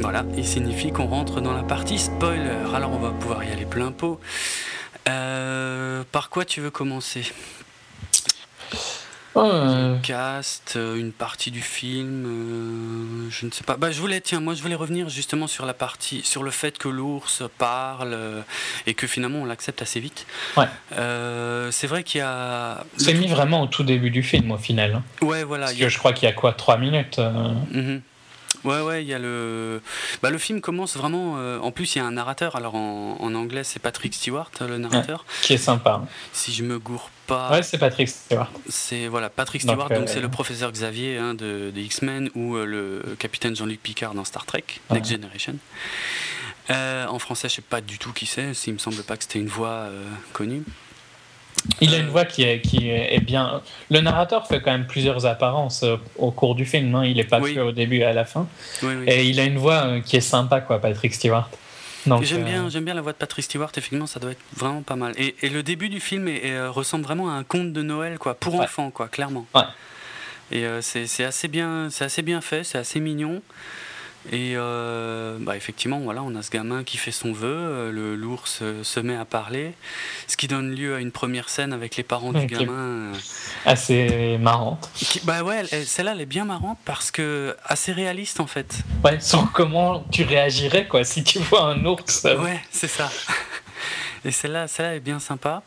Voilà, 0.00 0.24
il 0.36 0.44
signifie 0.46 0.90
qu'on 0.92 1.06
rentre 1.06 1.40
dans 1.40 1.54
la 1.54 1.62
partie 1.62 1.98
spoiler. 1.98 2.50
Alors, 2.74 2.90
on 2.92 2.98
va 2.98 3.10
pouvoir 3.12 3.44
y 3.44 3.50
aller 3.52 3.64
plein 3.66 3.92
pot. 3.92 4.20
Euh, 5.08 6.04
par 6.12 6.30
quoi 6.30 6.44
tu 6.44 6.60
veux 6.60 6.70
commencer? 6.70 7.24
Euh, 9.34 9.96
Cast, 10.02 10.74
euh, 10.76 10.96
une 10.96 11.10
partie 11.10 11.50
du 11.50 11.62
film, 11.62 12.26
euh, 12.26 13.30
je 13.30 13.46
ne 13.46 13.50
sais 13.50 13.64
pas. 13.64 13.78
Bah, 13.78 13.90
je 13.90 13.98
voulais, 13.98 14.20
tiens, 14.20 14.40
moi, 14.40 14.52
je 14.54 14.60
voulais 14.60 14.74
revenir 14.74 15.08
justement 15.08 15.46
sur 15.46 15.64
la 15.64 15.72
partie, 15.72 16.20
sur 16.22 16.42
le 16.42 16.50
fait 16.50 16.76
que 16.76 16.86
l'ours 16.88 17.42
parle 17.56 18.14
et 18.86 18.92
que 18.92 19.06
finalement 19.06 19.38
on 19.38 19.44
l'accepte 19.46 19.80
assez 19.80 20.00
vite. 20.00 20.26
Ouais. 20.58 20.66
C'est 21.70 21.86
vrai 21.86 22.02
qu'il 22.04 22.18
y 22.18 22.22
a. 22.22 22.84
c'est 22.98 23.14
mis 23.14 23.26
vraiment 23.26 23.62
au 23.62 23.66
tout 23.68 23.84
début 23.84 24.10
du 24.10 24.22
film, 24.22 24.50
au 24.50 24.58
final. 24.58 24.96
hein. 24.96 25.02
Ouais, 25.24 25.44
voilà. 25.44 25.64
Parce 25.66 25.76
il 25.76 25.80
y 25.80 25.82
a- 25.82 25.86
que 25.86 25.92
je 25.92 25.98
crois 25.98 26.12
qu'il 26.12 26.28
y 26.28 26.30
a 26.30 26.34
quoi, 26.34 26.52
3 26.52 26.76
minutes 26.76 27.18
Mhm. 27.70 28.02
Ouais, 28.64 28.80
ouais, 28.80 29.02
il 29.02 29.08
y 29.08 29.14
a 29.14 29.18
le. 29.18 29.80
Bah, 30.22 30.30
le 30.30 30.38
film 30.38 30.60
commence 30.60 30.96
vraiment. 30.96 31.34
euh, 31.38 31.58
En 31.58 31.72
plus, 31.72 31.94
il 31.94 31.98
y 31.98 32.00
a 32.00 32.04
un 32.04 32.12
narrateur. 32.12 32.54
Alors 32.56 32.74
en, 32.74 33.16
en 33.18 33.34
anglais, 33.34 33.64
c'est 33.64 33.78
Patrick 33.80 34.14
Stewart, 34.14 34.50
le 34.60 34.78
narrateur. 34.78 35.24
qui 35.42 35.54
est 35.54 35.58
sympa. 35.58 36.02
Si 36.32 36.52
je 36.52 36.62
me 36.62 36.78
gourre 36.78 37.10
pas. 37.26 37.50
Ouais, 37.50 37.62
c'est 37.62 37.78
Patrick 37.78 38.08
Stewart. 38.08 38.50
C'est 38.68 39.08
voilà 39.08 39.30
Patrick 39.30 39.64
Donc, 39.64 39.74
Stewart, 39.76 39.88
donc, 39.88 40.08
euh, 40.08 40.12
c'est 40.12 40.20
le 40.20 40.28
professeur 40.28 40.70
Xavier 40.70 41.18
hein, 41.18 41.34
de, 41.34 41.70
de 41.74 41.80
X-Men 41.80 42.30
ou 42.34 42.56
euh, 42.56 42.64
le 42.66 43.16
capitaine 43.16 43.56
Jean-Luc 43.56 43.82
Picard 43.82 44.14
dans 44.14 44.24
Star 44.24 44.44
Trek 44.46 44.64
Ouais. 44.90 44.96
Next 44.98 45.10
Generation. 45.10 45.56
Euh, 46.70 47.06
en 47.06 47.18
français, 47.18 47.48
je 47.48 47.54
sais 47.54 47.62
pas 47.62 47.80
du 47.80 47.98
tout 47.98 48.12
qui 48.12 48.26
c'est. 48.26 48.52
Il 48.66 48.74
me 48.74 48.78
semble 48.78 49.02
pas 49.02 49.16
que 49.16 49.24
c'était 49.24 49.40
une 49.40 49.48
voix 49.48 49.68
euh, 49.68 50.04
connue. 50.32 50.62
Il 51.80 51.94
a 51.94 51.98
Euh, 51.98 52.00
une 52.00 52.08
voix 52.08 52.24
qui 52.24 52.42
est, 52.42 52.60
qui 52.60 52.88
est 52.90 53.20
bien. 53.24 53.62
Le 53.90 54.00
narrateur 54.00 54.46
fait 54.46 54.60
quand 54.60 54.72
même 54.72 54.86
plusieurs 54.86 55.26
apparences 55.26 55.82
euh, 55.84 55.96
au 56.16 56.30
cours 56.30 56.54
du 56.54 56.64
film. 56.66 56.94
hein. 56.94 57.04
Il 57.06 57.18
est 57.20 57.24
pas 57.24 57.40
Oui. 57.40 57.54
que 57.54 57.60
au 57.60 57.72
début 57.72 57.98
et 57.98 58.04
à 58.04 58.12
la 58.12 58.24
fin. 58.24 58.48
Oui, 58.82 58.94
oui. 58.98 59.04
Et 59.06 59.24
il 59.26 59.38
a 59.38 59.44
une 59.44 59.58
voix 59.58 59.84
euh, 59.86 60.00
qui 60.00 60.16
est 60.16 60.20
sympa, 60.20 60.60
quoi, 60.60 60.80
Patrick 60.80 61.14
Stewart. 61.14 61.48
J'aime 62.22 62.40
euh, 62.42 62.44
bien, 62.44 62.68
j'aime 62.68 62.84
bien 62.84 62.94
la 62.94 63.00
voix 63.00 63.12
de 63.12 63.16
Patrick 63.18 63.44
Stewart. 63.44 63.70
Effectivement, 63.76 64.06
ça 64.08 64.18
doit 64.18 64.32
être 64.32 64.40
vraiment 64.56 64.82
pas 64.82 64.96
mal. 64.96 65.14
Et, 65.16 65.36
et 65.42 65.48
le 65.50 65.62
début 65.62 65.88
du 65.88 66.00
film 66.00 66.26
est- 66.26 66.46
est, 66.46 66.50
euh, 66.52 66.68
ressemble 66.70 67.04
vraiment 67.04 67.30
à 67.30 67.34
un 67.34 67.44
conte 67.44 67.72
de 67.72 67.82
Noël, 67.82 68.18
quoi, 68.18 68.34
pour 68.34 68.54
Ouais. 68.56 68.64
enfants, 68.64 68.90
quoi, 68.90 69.06
clairement. 69.06 69.46
Ouais. 69.54 69.62
Et 70.50 70.64
euh, 70.66 70.82
c'est 70.82 71.06
c'est 71.06 71.22
assez 71.24 71.46
bien, 71.46 71.88
c'est 71.90 72.04
assez 72.04 72.22
bien 72.22 72.40
fait, 72.40 72.64
c'est 72.64 72.76
assez 72.78 72.98
mignon. 72.98 73.40
Et 74.30 74.52
euh, 74.56 75.36
bah 75.40 75.56
effectivement, 75.56 75.98
voilà, 75.98 76.22
on 76.22 76.34
a 76.36 76.42
ce 76.42 76.50
gamin 76.50 76.84
qui 76.84 76.96
fait 76.96 77.10
son 77.10 77.32
vœu, 77.32 77.48
euh, 77.52 77.90
le 77.90 78.14
l'ours 78.14 78.60
euh, 78.62 78.84
se 78.84 79.00
met 79.00 79.16
à 79.16 79.24
parler, 79.24 79.74
ce 80.28 80.36
qui 80.36 80.46
donne 80.46 80.72
lieu 80.76 80.94
à 80.94 81.00
une 81.00 81.10
première 81.10 81.48
scène 81.48 81.72
avec 81.72 81.96
les 81.96 82.04
parents 82.04 82.32
du 82.32 82.46
gamin. 82.46 83.10
assez 83.66 84.38
marrante. 84.38 84.90
qui- 84.94 85.20
bah 85.24 85.42
ouais, 85.42 85.56
elle- 85.60 85.68
elle- 85.72 85.86
celle-là, 85.86 86.12
elle 86.12 86.20
est 86.20 86.26
bien 86.26 86.44
marrante 86.44 86.78
parce 86.84 87.10
que 87.10 87.56
assez 87.64 87.90
réaliste 87.90 88.38
en 88.38 88.46
fait. 88.46 88.78
Ouais, 89.04 89.18
sur 89.18 89.50
comment 89.50 90.04
tu 90.12 90.22
réagirais, 90.22 90.86
quoi, 90.86 91.02
si 91.02 91.24
tu 91.24 91.40
vois 91.40 91.64
un 91.64 91.84
ours. 91.84 92.22
Ouais, 92.24 92.60
c'est 92.70 92.88
ça. 92.88 93.10
Et 94.24 94.30
celle-là, 94.30 94.68
celle-là 94.68 94.94
est 94.94 95.00
bien 95.00 95.18
sympa. 95.18 95.62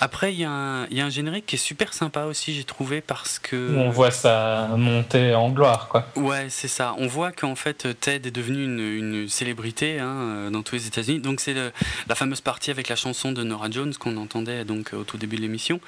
Après, 0.00 0.32
il 0.32 0.40
y, 0.40 0.44
a 0.44 0.50
un- 0.50 0.86
il 0.90 0.96
y 0.96 1.00
a 1.00 1.06
un 1.06 1.10
générique 1.10 1.46
qui 1.46 1.56
est 1.56 1.58
super 1.58 1.92
sympa 1.92 2.24
aussi, 2.24 2.54
j'ai 2.54 2.64
trouvé, 2.64 3.00
parce 3.00 3.38
que. 3.38 3.76
on 3.76 3.90
voit 3.90 4.10
sa 4.10 4.68
montée 4.76 5.34
en 5.34 5.50
gloire, 5.50 5.88
quoi. 5.88 6.06
Ouais, 6.16 6.46
c'est 6.50 6.68
ça. 6.68 6.94
On 6.98 7.06
voit 7.06 7.32
qu'en 7.32 7.54
fait, 7.56 7.88
Ted 8.00 8.28
est 8.28 8.32
devenu 8.32 8.64
une, 8.64 8.78
une 8.80 9.28
célébrité 9.28 9.98
hein, 9.98 10.06
euh, 10.06 10.50
dans 10.50 10.62
tous 10.62 10.76
les 10.76 10.86
États-Unis. 10.86 11.20
Donc, 11.20 11.40
c'est 11.40 11.54
la 11.54 12.14
fameuse 12.14 12.40
partie 12.40 12.70
avec 12.70 12.88
la 12.88 12.96
chanson 12.96 13.32
de 13.32 13.42
Nora 13.42 13.70
Jones 13.70 13.94
qu'on 13.94 14.16
entendait 14.16 14.64
donc 14.64 14.92
au 14.92 15.04
tout 15.04 15.16
début 15.16 15.36
de 15.36 15.42
l'émission, 15.42 15.80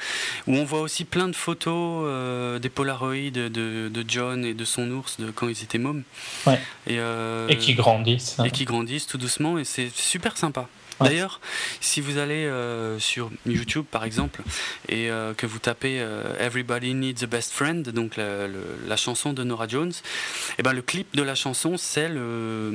où 0.47 0.55
on 0.57 0.65
voit 0.65 0.81
aussi 0.81 1.05
plein 1.05 1.29
de 1.29 1.37
photos 1.37 2.05
euh, 2.07 2.59
des 2.59 2.69
Polaroids 2.69 3.31
de, 3.33 3.49
de 3.49 4.05
John 4.09 4.45
et 4.45 4.55
de 4.55 4.65
son 4.65 4.91
ours 4.91 5.19
de 5.21 5.31
quand 5.31 5.49
ils 5.49 5.63
étaient 5.63 5.79
mômes. 5.79 6.03
Ouais. 6.47 6.61
Et, 6.87 6.99
euh, 6.99 7.47
Et 7.49 7.57
qui 7.59 7.75
grandissent. 7.75 8.37
hein. 8.39 8.45
et 8.45 8.51
qui 8.51 8.65
grandissent 8.65 9.07
tout 9.07 9.19
doucement 9.19 9.59
et 9.59 9.65
c'est 9.65 9.91
super 9.95 10.37
sympa. 10.37 10.69
Ouais. 11.01 11.09
D'ailleurs, 11.09 11.41
si 11.81 12.01
vous 12.01 12.19
allez 12.19 12.45
euh, 12.47 12.99
sur 12.99 13.31
YouTube 13.47 13.85
par 13.91 14.05
exemple 14.05 14.43
et 14.89 15.11
euh, 15.11 15.33
que 15.35 15.47
vous 15.47 15.59
tapez 15.59 15.99
euh, 16.01 16.23
Everybody 16.39 16.95
Needs 16.95 17.25
a 17.25 17.27
Best 17.27 17.53
Friend, 17.53 17.83
donc 17.89 18.17
la, 18.17 18.47
le- 18.47 18.79
la 18.87 18.97
chanson 18.97 19.33
de 19.33 19.43
Nora 19.45 19.67
Jones, 19.67 19.93
et 20.59 20.63
ben 20.63 20.73
le 20.73 20.83
clip 20.83 21.15
de 21.17 21.23
la 21.23 21.35
chanson 21.35 21.77
c'est 21.77 22.09
le, 22.09 22.71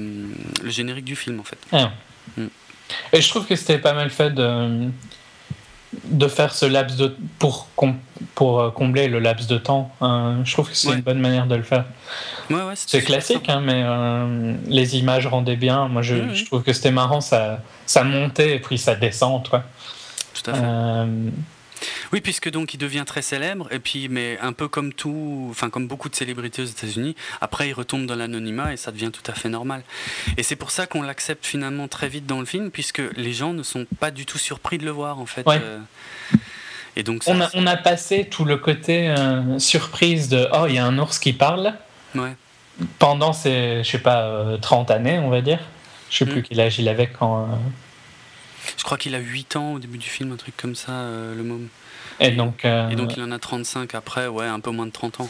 le 0.64 0.70
générique 0.70 1.06
du 1.06 1.16
film 1.16 1.40
en 1.40 1.44
fait. 1.44 1.60
Ah. 1.72 1.92
Mm. 2.38 2.46
Et 3.14 3.22
je 3.22 3.30
trouve 3.30 3.46
que 3.48 3.56
c'était 3.56 3.78
pas 3.80 3.94
mal 3.94 4.10
fait 4.10 4.30
de, 4.32 4.90
de 6.06 6.28
faire 6.28 6.54
ce 6.54 6.66
laps 6.66 6.98
de 6.98 7.16
pour, 7.40 7.68
com- 7.76 7.96
pour 8.36 8.60
euh, 8.60 8.70
combler 8.72 9.08
le 9.08 9.20
laps 9.20 9.48
de 9.48 9.58
temps. 9.58 9.92
hein. 10.02 10.38
je 10.44 10.52
trouve 10.54 10.70
que 10.70 10.76
c'est 10.76 10.88
Ouais. 10.90 10.96
une 10.96 11.02
bonne 11.02 11.20
manière 11.20 11.48
de 11.48 11.56
le 11.56 11.64
faire. 11.64 11.86
Ouais, 12.50 12.56
ouais, 12.58 12.76
c'était 12.76 13.00
C'est 13.00 13.06
classique, 13.06 13.50
hein, 13.50 13.62
mais 13.64 13.82
euh, 13.86 14.56
les 14.68 14.98
images 14.98 15.28
rendaient 15.28 15.56
bien. 15.56 15.88
Moi, 15.88 16.02
je, 16.02 16.34
je 16.34 16.46
trouve 16.46 16.64
que 16.64 16.74
c'était 16.74 16.92
marrant, 16.92 17.22
ça, 17.22 17.62
ça 17.86 18.04
montait 18.04 18.56
et 18.56 18.60
puis 18.60 18.78
ça 18.78 18.96
descend. 18.96 19.44
Tout 19.44 19.56
à 19.56 20.54
fait. 20.54 20.62
Euh, 21.86 22.08
Oui, 22.14 22.22
puisque 22.22 22.50
donc 22.50 22.74
il 22.74 22.78
devient 22.78 23.04
très 23.06 23.22
célèbre, 23.22 23.68
et 23.72 23.80
puis, 23.80 24.08
mais 24.10 24.38
un 24.42 24.54
peu 24.54 24.68
comme 24.68 24.94
tout, 24.94 25.48
enfin 25.52 25.70
comme 25.70 25.88
beaucoup 25.88 26.10
de 26.10 26.16
célébrités 26.16 26.62
aux 26.62 26.66
États-Unis, 26.66 27.16
après 27.42 27.70
il 27.70 27.74
retombe 27.74 28.06
dans 28.06 28.16
l'anonymat 28.16 28.74
et 28.74 28.78
ça 28.78 28.92
devient 28.92 29.12
tout 29.12 29.30
à 29.30 29.34
fait 29.36 29.50
normal. 29.50 29.84
Et 30.38 30.44
c'est 30.44 30.56
pour 30.56 30.72
ça 30.72 30.88
qu'on 30.88 31.02
l'accepte 31.02 31.46
finalement 31.46 31.88
très 31.88 32.08
vite 32.10 32.26
dans 32.26 32.40
le 32.40 32.46
film, 32.46 32.72
puisque 32.72 33.02
les 33.16 33.34
gens 33.34 33.54
ne 33.54 33.64
sont 33.64 33.86
pas 34.00 34.12
du 34.12 34.26
tout 34.26 34.38
surpris 34.38 34.78
de 34.78 34.86
le 34.86 34.92
voir 34.92 35.20
en 35.20 35.26
fait. 35.26 35.46
Ouais. 35.48 35.60
Euh, 35.62 35.80
Et 36.98 37.04
donc 37.04 37.24
ça, 37.24 37.32
on, 37.32 37.42
a, 37.42 37.50
c'est- 37.50 37.58
on 37.60 37.68
a 37.68 37.76
passé 37.76 38.26
tout 38.30 38.46
le 38.46 38.56
côté 38.58 39.10
euh, 39.10 39.60
surprise 39.60 40.30
de 40.30 40.48
Oh, 40.54 40.66
il 40.68 40.76
y 40.76 40.78
a 40.78 40.86
un 40.86 40.98
ours 40.98 41.20
qui 41.20 41.34
parle 41.34 41.74
ouais. 42.16 42.34
pendant 43.00 43.34
ces, 43.34 43.84
je 43.84 43.90
sais 43.90 44.00
pas, 44.00 44.22
euh, 44.24 44.58
30 44.58 44.92
années, 44.92 45.20
on 45.20 45.30
va 45.30 45.42
dire. 45.42 45.60
Je 46.10 46.18
sais 46.20 46.26
Mm. 46.26 46.30
plus 46.30 46.44
quel 46.44 46.60
âge 46.62 46.80
il 46.80 46.88
avait 46.88 47.08
quand. 47.08 47.50
Je 48.86 48.88
crois 48.88 49.00
qu'il 49.00 49.16
a 49.16 49.20
8 49.20 49.56
ans 49.56 49.74
au 49.74 49.80
début 49.80 49.98
du 49.98 50.08
film, 50.08 50.32
un 50.32 50.36
truc 50.36 50.56
comme 50.58 50.76
ça, 50.76 50.92
euh, 50.92 51.34
le 51.36 51.42
môme. 51.42 51.70
et, 52.20 52.30
donc, 52.30 52.66
euh, 52.66 52.88
Et 52.92 52.96
donc 52.96 53.18
il 53.18 53.24
en 53.24 53.32
a 53.32 53.40
35 53.40 53.96
après, 53.96 54.28
ouais, 54.28 54.46
un 54.46 54.60
peu 54.60 54.70
moins 54.70 54.86
de 54.86 54.92
30 54.92 55.22
ans. 55.22 55.30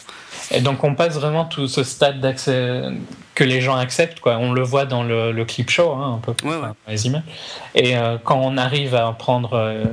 Et 0.52 0.60
donc 0.60 0.84
on 0.84 0.94
passe 0.94 1.14
vraiment 1.16 1.46
tout 1.46 1.70
ce 1.70 1.82
stade 1.86 2.20
que 3.34 3.44
les 3.46 3.62
gens 3.62 3.78
acceptent, 3.78 4.20
quoi. 4.20 4.36
On 4.40 4.52
le 4.52 4.62
voit 4.62 4.84
dans 4.86 5.04
le, 5.04 5.32
le 5.32 5.46
clip 5.46 5.70
show, 5.70 5.94
hein, 5.94 6.16
un 6.16 6.18
peu, 6.18 6.32
Ouais, 6.46 6.54
enfin, 6.58 6.68
ouais. 6.68 6.74
dans 6.86 6.92
les 6.92 7.08
images. 7.08 7.22
Et 7.76 7.96
euh, 7.96 8.18
quand 8.22 8.42
on 8.44 8.58
arrive 8.58 8.94
à 8.94 9.10
prendre, 9.14 9.54
euh, 9.54 9.86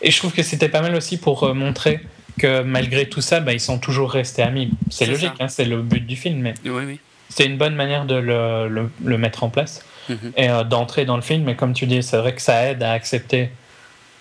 et 0.00 0.10
je 0.10 0.16
trouve 0.16 0.32
que 0.32 0.42
c'était 0.42 0.70
pas 0.70 0.80
mal 0.80 0.94
aussi 0.94 1.18
pour 1.18 1.54
montrer 1.54 2.00
que 2.38 2.62
malgré 2.62 3.10
tout 3.10 3.20
ça, 3.20 3.40
bah, 3.40 3.52
ils 3.52 3.60
sont 3.60 3.78
toujours 3.78 4.10
restés 4.10 4.40
amis. 4.40 4.70
C'est 4.90 5.04
logique, 5.04 5.32
hein, 5.38 5.48
c'est 5.48 5.66
le 5.66 5.82
but 5.82 6.06
du 6.06 6.16
film, 6.16 6.38
mais 6.40 6.54
Oui, 6.64 6.84
oui. 6.86 6.98
c'est 7.28 7.44
une 7.44 7.58
bonne 7.58 7.74
manière 7.74 8.06
de 8.06 8.14
le, 8.14 8.68
le- 8.68 8.90
le 9.04 9.18
mettre 9.18 9.44
en 9.44 9.50
place 9.50 9.84
Mhm. 10.10 10.32
et 10.36 10.50
euh, 10.50 10.64
d'entrer 10.64 11.04
dans 11.04 11.16
le 11.16 11.22
film. 11.22 11.44
Mais 11.44 11.56
comme 11.56 11.72
tu 11.72 11.86
dis, 11.86 12.02
c'est 12.02 12.18
vrai 12.18 12.34
que 12.34 12.42
ça 12.42 12.66
aide 12.66 12.82
à 12.82 12.92
accepter 12.92 13.50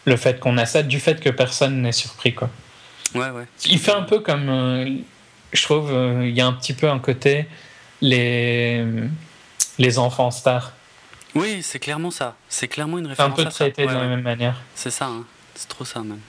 le 0.06 0.16
fait 0.18 0.40
qu'on 0.40 0.58
a 0.58 0.66
ça, 0.66 0.82
du 0.84 1.00
fait 1.00 1.20
que 1.20 1.30
personne 1.30 1.82
n'est 1.82 1.92
surpris, 1.92 2.34
quoi. 2.34 2.50
Ouais, 3.16 3.30
ouais. 3.30 3.46
Il 3.66 3.80
fait 3.80 3.92
un 3.92 4.04
peu 4.04 4.20
comme. 4.20 4.50
euh, 4.50 4.90
je 5.52 5.64
trouve, 5.64 5.92
euh, 5.92 6.28
il 6.28 6.36
y 6.36 6.42
a 6.42 6.46
un 6.48 6.54
petit 6.54 6.74
peu 6.74 6.90
un 6.90 7.00
côté. 7.00 7.48
Les, 8.02 8.86
les 9.78 10.00
enfants 10.00 10.32
stars. 10.32 10.72
Oui, 11.36 11.62
c'est 11.62 11.80
clairement 11.80 12.12
ça. 12.12 12.36
C'est 12.48 12.68
clairement 12.70 12.98
une 12.98 13.14
C'est 13.14 13.22
un 13.22 13.26
référence 13.26 13.38
peu 13.44 13.46
traité 13.46 13.86
Ouais, 13.86 13.94
de 13.94 13.98
la 14.00 14.08
même 14.08 14.22
manière. 14.22 14.56
C'est 14.74 14.90
ça, 14.90 15.06
hein. 15.08 15.26
c'est 15.54 15.68
trop 15.68 15.84
ça 15.86 16.00
même. 16.00 16.20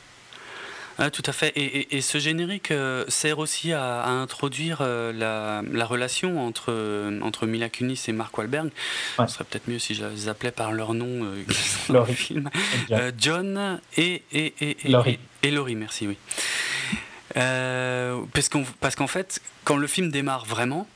Ah, 1.02 1.10
tout 1.10 1.22
à 1.26 1.32
fait. 1.32 1.48
Et, 1.56 1.64
et- 1.80 1.96
et 1.96 2.00
ce 2.02 2.18
générique 2.18 2.70
euh, 2.70 3.04
sert 3.08 3.38
aussi 3.38 3.72
à, 3.72 4.02
à 4.02 4.10
introduire 4.10 4.78
euh, 4.82 5.12
la, 5.12 5.62
la 5.72 5.86
relation 5.86 6.46
entre, 6.46 6.66
euh, 6.68 7.18
entre 7.22 7.46
Mila 7.46 7.68
Kunis 7.70 8.00
et 8.06 8.12
Mark 8.12 8.36
Wahlberg. 8.36 8.70
Ouais. 9.18 9.26
Ce 9.26 9.34
serait 9.34 9.44
peut-être 9.44 9.66
mieux 9.68 9.78
si 9.78 9.94
je 9.94 10.04
les 10.04 10.28
appelais 10.28 10.50
par 10.52 10.72
leur 10.72 10.92
nom 10.94 11.26
dans 11.88 12.04
le 12.04 12.12
film. 12.12 12.50
John 13.18 13.80
et, 13.96 14.22
et, 14.32 14.52
et, 14.60 14.76
et, 14.84 14.88
Laurie. 14.90 15.18
et, 15.42 15.50
Laurie, 15.50 15.74
merci, 15.74 16.06
oui. 16.06 16.18
Euh, 17.36 18.20
parce 18.32 18.48
qu'en 18.48 18.64
parce 18.80 18.96
qu'en 18.96 19.06
fait, 19.06 19.40
quand 19.64 19.76
le 19.76 19.86
film 19.86 20.10
démarre 20.10 20.44
vraiment, 20.44 20.86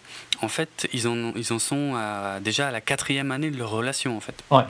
en 0.42 0.48
fait, 0.48 0.88
ils 0.92 1.06
en, 1.06 1.32
ils 1.36 1.52
en 1.52 1.58
sont 1.58 1.94
à- 1.96 2.40
déjà 2.40 2.68
à 2.68 2.70
la 2.72 2.80
quatrième 2.80 3.30
année 3.30 3.50
de 3.50 3.56
leur 3.56 3.70
relation, 3.70 4.16
en 4.16 4.20
fait 4.20 4.34
Ouais. 4.50 4.64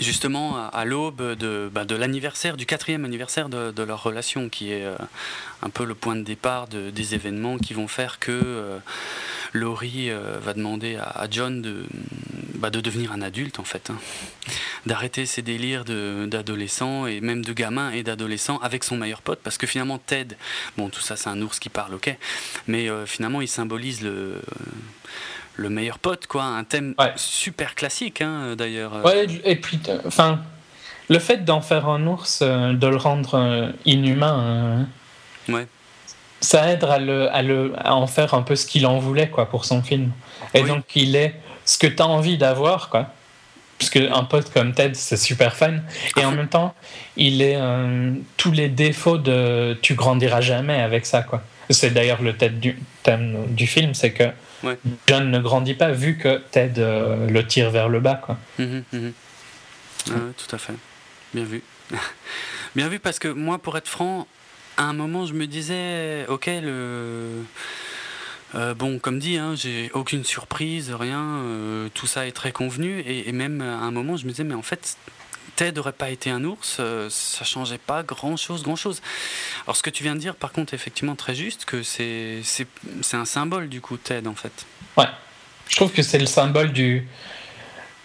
Justement 0.00 0.68
à, 0.68 0.84
l'aube 0.84 1.36
de, 1.36 1.70
bah, 1.72 1.84
de 1.84 1.94
l'anniversaire, 1.94 2.56
du 2.56 2.66
quatrième 2.66 3.04
anniversaire 3.04 3.48
de, 3.48 3.82
leur 3.82 4.02
relation, 4.02 4.48
qui 4.48 4.72
est 4.72 4.84
euh, 4.84 4.96
un 5.62 5.70
peu 5.70 5.84
le 5.84 5.94
point 5.94 6.16
de 6.16 6.22
départ 6.22 6.68
de- 6.68 6.90
des 6.90 7.14
événements 7.14 7.58
qui 7.58 7.74
vont 7.74 7.88
faire 7.88 8.18
que 8.18 8.32
euh, 8.32 8.78
Laurie 9.52 10.10
euh, 10.10 10.38
va 10.40 10.54
demander 10.54 10.96
à, 10.96 11.26
John 11.30 11.62
de, 11.62 11.84
bah, 12.54 12.70
de 12.70 12.80
devenir 12.80 13.12
un 13.12 13.22
adulte 13.22 13.58
en 13.58 13.64
fait, 13.64 13.90
hein. 13.90 13.98
d'arrêter 14.86 15.26
ses 15.26 15.42
délires 15.42 15.84
d'adolescent 15.84 17.06
et 17.06 17.20
même 17.20 17.44
de 17.44 17.52
gamin 17.52 17.90
et 17.90 18.02
d'adolescent 18.02 18.58
avec 18.58 18.84
son 18.84 18.96
meilleur 18.96 19.20
pote, 19.20 19.40
parce 19.42 19.58
que 19.58 19.66
finalement 19.66 19.98
Ted, 19.98 20.36
bon 20.76 20.88
tout 20.88 21.00
ça 21.00 21.16
c'est 21.16 21.28
un 21.28 21.40
ours 21.42 21.58
qui 21.58 21.68
parle, 21.68 21.94
ok, 21.94 22.16
mais 22.66 22.88
finalement 23.06 23.40
il 23.40 23.48
symbolise 23.48 24.02
le 24.02 24.40
le 25.54 25.68
meilleur 25.68 25.98
pote, 25.98 26.26
quoi, 26.26 26.44
un 26.44 26.64
thème 26.64 26.94
super 27.16 27.74
classique 27.74 28.20
hein, 28.22 28.54
d'ailleurs. 28.56 29.04
Ouais, 29.04 29.26
et 29.44 29.56
puis 29.56 29.80
enfin 30.06 30.40
le 31.08 31.18
fait 31.18 31.44
d'en 31.44 31.60
faire 31.60 31.88
un 31.88 32.06
ours, 32.06 32.42
de 32.42 32.86
le 32.86 32.96
rendre 32.96 33.72
inhumain. 33.84 34.86
ouais 35.48 35.66
ça 36.42 36.70
aide 36.70 36.84
à, 36.84 36.98
le, 36.98 37.32
à, 37.32 37.42
le, 37.42 37.72
à 37.78 37.94
en 37.94 38.06
faire 38.06 38.34
un 38.34 38.42
peu 38.42 38.56
ce 38.56 38.66
qu'il 38.66 38.84
en 38.86 38.98
voulait 38.98 39.28
quoi, 39.28 39.48
pour 39.48 39.64
son 39.64 39.80
film. 39.80 40.10
Et 40.54 40.62
donc, 40.62 40.84
il 40.94 41.16
est 41.16 41.34
ce 41.64 41.78
que 41.78 41.86
tu 41.86 42.02
as 42.02 42.06
envie 42.06 42.36
d'avoir, 42.36 42.88
quoi. 42.88 43.08
Parce 43.78 43.90
qu'un 43.90 44.24
pote 44.24 44.52
comme 44.52 44.74
Ted, 44.74 44.94
c'est 44.94 45.16
super 45.16 45.56
fun. 45.56 45.74
Et 46.16 46.24
en 46.24 46.32
même 46.36 46.48
temps, 46.48 46.74
il 47.16 47.42
est 47.42 47.56
euh, 47.56 48.12
tous 48.36 48.50
les 48.52 48.68
défauts 48.68 49.18
de 49.18 49.78
tu 49.82 49.94
grandiras 49.94 50.40
jamais 50.40 50.80
avec 50.80 51.06
ça, 51.06 51.22
quoi. 51.22 51.42
C'est 51.70 51.90
d'ailleurs 51.90 52.20
le 52.22 52.36
thème 52.36 52.58
du, 52.58 52.78
thème 53.02 53.46
du 53.48 53.66
film, 53.66 53.94
c'est 53.94 54.12
que 54.12 54.24
John 55.06 55.30
ne 55.30 55.38
grandit 55.40 55.74
pas 55.74 55.90
vu 55.90 56.16
que 56.16 56.40
Ted 56.50 56.80
euh, 56.80 57.28
le 57.28 57.46
tire 57.46 57.70
vers 57.70 57.88
le 57.88 58.00
bas, 58.00 58.14
quoi. 58.14 58.38
Mhm, 58.58 58.84
mhm. 58.92 59.12
tout 60.06 60.54
à 60.54 60.58
fait. 60.58 60.74
Bien 61.34 61.44
vu. 61.44 61.62
Bien 62.76 62.88
vu 62.88 62.98
parce 62.98 63.18
que 63.18 63.28
moi, 63.28 63.58
pour 63.58 63.76
être 63.76 63.88
franc, 63.88 64.26
à 64.76 64.84
un 64.84 64.92
moment, 64.92 65.26
je 65.26 65.34
me 65.34 65.46
disais, 65.46 66.26
ok, 66.28 66.46
le. 66.62 67.44
Euh, 68.54 68.74
bon, 68.74 68.98
comme 68.98 69.18
dit, 69.18 69.38
hein, 69.38 69.54
j'ai 69.56 69.90
aucune 69.94 70.24
surprise, 70.24 70.92
rien, 70.92 71.22
euh, 71.22 71.88
tout 71.94 72.06
ça 72.06 72.26
est 72.26 72.32
très 72.32 72.52
convenu. 72.52 73.02
Et, 73.06 73.32
même 73.32 73.62
à 73.62 73.78
un 73.78 73.90
moment, 73.90 74.16
je 74.16 74.26
me 74.26 74.30
disais, 74.30 74.44
mais 74.44 74.54
en 74.54 74.62
fait, 74.62 74.96
Ted 75.56 75.76
n'aurait 75.76 75.92
pas 75.92 76.10
été 76.10 76.30
un 76.30 76.44
ours, 76.44 76.78
euh, 76.80 77.08
ça 77.10 77.44
changeait 77.44 77.78
pas 77.78 78.02
grand 78.02 78.36
chose, 78.36 78.62
grand 78.62 78.76
chose. 78.76 79.02
Alors, 79.64 79.76
ce 79.76 79.82
que 79.82 79.90
tu 79.90 80.02
viens 80.02 80.14
de 80.14 80.20
dire, 80.20 80.34
par 80.34 80.52
contre, 80.52 80.74
effectivement, 80.74 81.14
très 81.14 81.34
juste, 81.34 81.64
que 81.64 81.82
c'est 81.82 82.42
un 83.12 83.24
symbole, 83.24 83.68
du 83.68 83.80
coup, 83.80 83.96
Ted, 83.96 84.28
en 84.28 84.34
fait. 84.34 84.66
Ouais. 84.96 85.08
Je 85.68 85.76
trouve 85.76 85.92
que 85.92 86.02
c'est 86.02 86.18
le 86.18 86.26
symbole 86.26 86.72
du, 86.72 87.06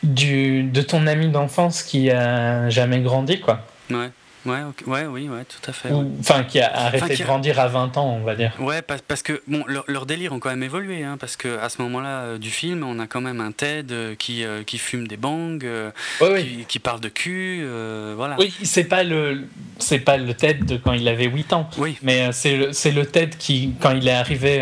du, 0.04 0.64
de 0.64 0.82
ton 0.82 1.08
ami 1.08 1.30
d'enfance 1.30 1.84
qui 1.84 2.10
a 2.12 2.70
jamais 2.70 3.00
grandi, 3.02 3.40
quoi. 3.40 3.66
Ouais. 3.90 4.10
Ouais, 4.48 4.62
ouais, 4.86 5.06
oui, 5.06 5.28
ouais, 5.28 5.44
tout 5.44 5.70
à 5.70 5.74
fait. 5.74 5.90
Enfin, 6.20 6.44
qui 6.44 6.62
a 6.62 6.74
arrêté 6.74 7.18
de 7.18 7.24
grandir 7.24 7.60
à 7.60 7.68
20 7.68 7.98
ans, 7.98 8.18
on 8.20 8.24
va 8.24 8.36
dire. 8.36 8.54
Ouais, 8.60 8.82
parce, 8.82 9.02
parce 9.02 9.22
que 9.22 9.42
bon, 9.46 9.64
leur, 9.68 9.84
leur, 9.88 10.06
délire 10.06 10.32
ont 10.32 10.40
quand 10.40 10.50
même 10.50 10.64
évolué, 10.64 11.04
hein, 11.04 11.18
parce 11.20 11.36
que 11.36 11.60
à 11.60 11.68
ce 11.68 11.82
moment-là 11.82 12.22
euh, 12.22 12.38
du 12.38 12.50
film, 12.50 12.84
on 12.84 13.00
a 13.00 13.08
quand 13.08 13.20
même 13.20 13.42
un 13.42 13.52
Ted 13.52 13.94
euh, 13.94 14.16
qui, 14.16 14.46
euh, 14.46 14.64
qui 14.64 14.78
fume 14.78 15.08
des 15.08 15.18
bangs, 15.18 15.60
qui, 15.60 16.66
qui, 16.66 16.80
parle 16.80 17.02
de 17.02 17.10
cul, 17.10 17.68
voilà. 18.16 18.36
Oui, 18.40 18.54
c'est 18.64 18.86
pas 18.86 19.04
le 19.04 19.44
c'est 19.80 20.00
pas 20.00 20.18
le 20.18 20.34
Ted 20.34 20.64
de 20.64 20.78
quand 20.78 20.94
il 20.94 21.08
avait 21.08 21.26
8 21.26 21.54
ans. 21.54 21.70
Oui. 21.78 21.98
Mais 22.02 22.32
c'est 22.32 22.56
le, 22.56 22.72
le 22.92 23.06
Ted 23.06 23.36
qui, 23.38 23.74
quand 23.82 23.92
il 23.92 24.08
est 24.08 24.12
arrivé 24.12 24.62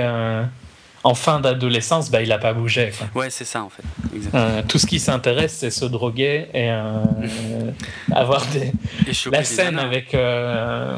en 1.05 1.13
fin 1.13 1.39
d'adolescence, 1.39 2.09
bah, 2.09 2.23
il 2.23 2.29
n'a 2.29 2.39
pas 2.39 2.53
bougé. 2.53 2.91
Quoi. 2.97 3.21
Ouais, 3.21 3.29
c'est 3.29 3.45
ça 3.45 3.63
en 3.63 3.69
fait. 3.69 3.83
Euh, 4.33 4.63
tout 4.67 4.79
ce 4.79 4.87
qui 4.87 4.99
s'intéresse, 4.99 5.57
c'est 5.59 5.69
se 5.69 5.85
droguer 5.85 6.47
et 6.51 6.71
euh, 6.71 7.03
avoir 8.11 8.43
des... 8.47 8.71
la 9.31 9.43
scène 9.43 9.77
avec 9.77 10.15
euh, 10.15 10.97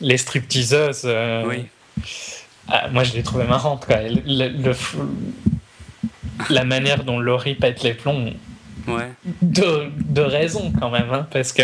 les 0.00 0.18
stripteaseuses. 0.18 1.08
oui. 1.46 1.66
Ah, 2.68 2.88
moi, 2.88 3.04
je 3.04 3.12
l'ai 3.14 3.22
trouvé 3.22 3.44
marrante. 3.44 3.86
Quoi. 3.86 3.98
Le, 4.02 4.72
la 6.50 6.64
manière 6.64 7.04
dont 7.04 7.20
Laurie 7.20 7.54
pète 7.54 7.84
les 7.84 7.94
plombs. 7.94 8.32
Ouais. 8.86 9.10
De, 9.42 9.90
de 9.98 10.20
raison 10.20 10.72
quand 10.78 10.90
même, 10.90 11.12
hein, 11.12 11.26
parce 11.30 11.52
que 11.52 11.62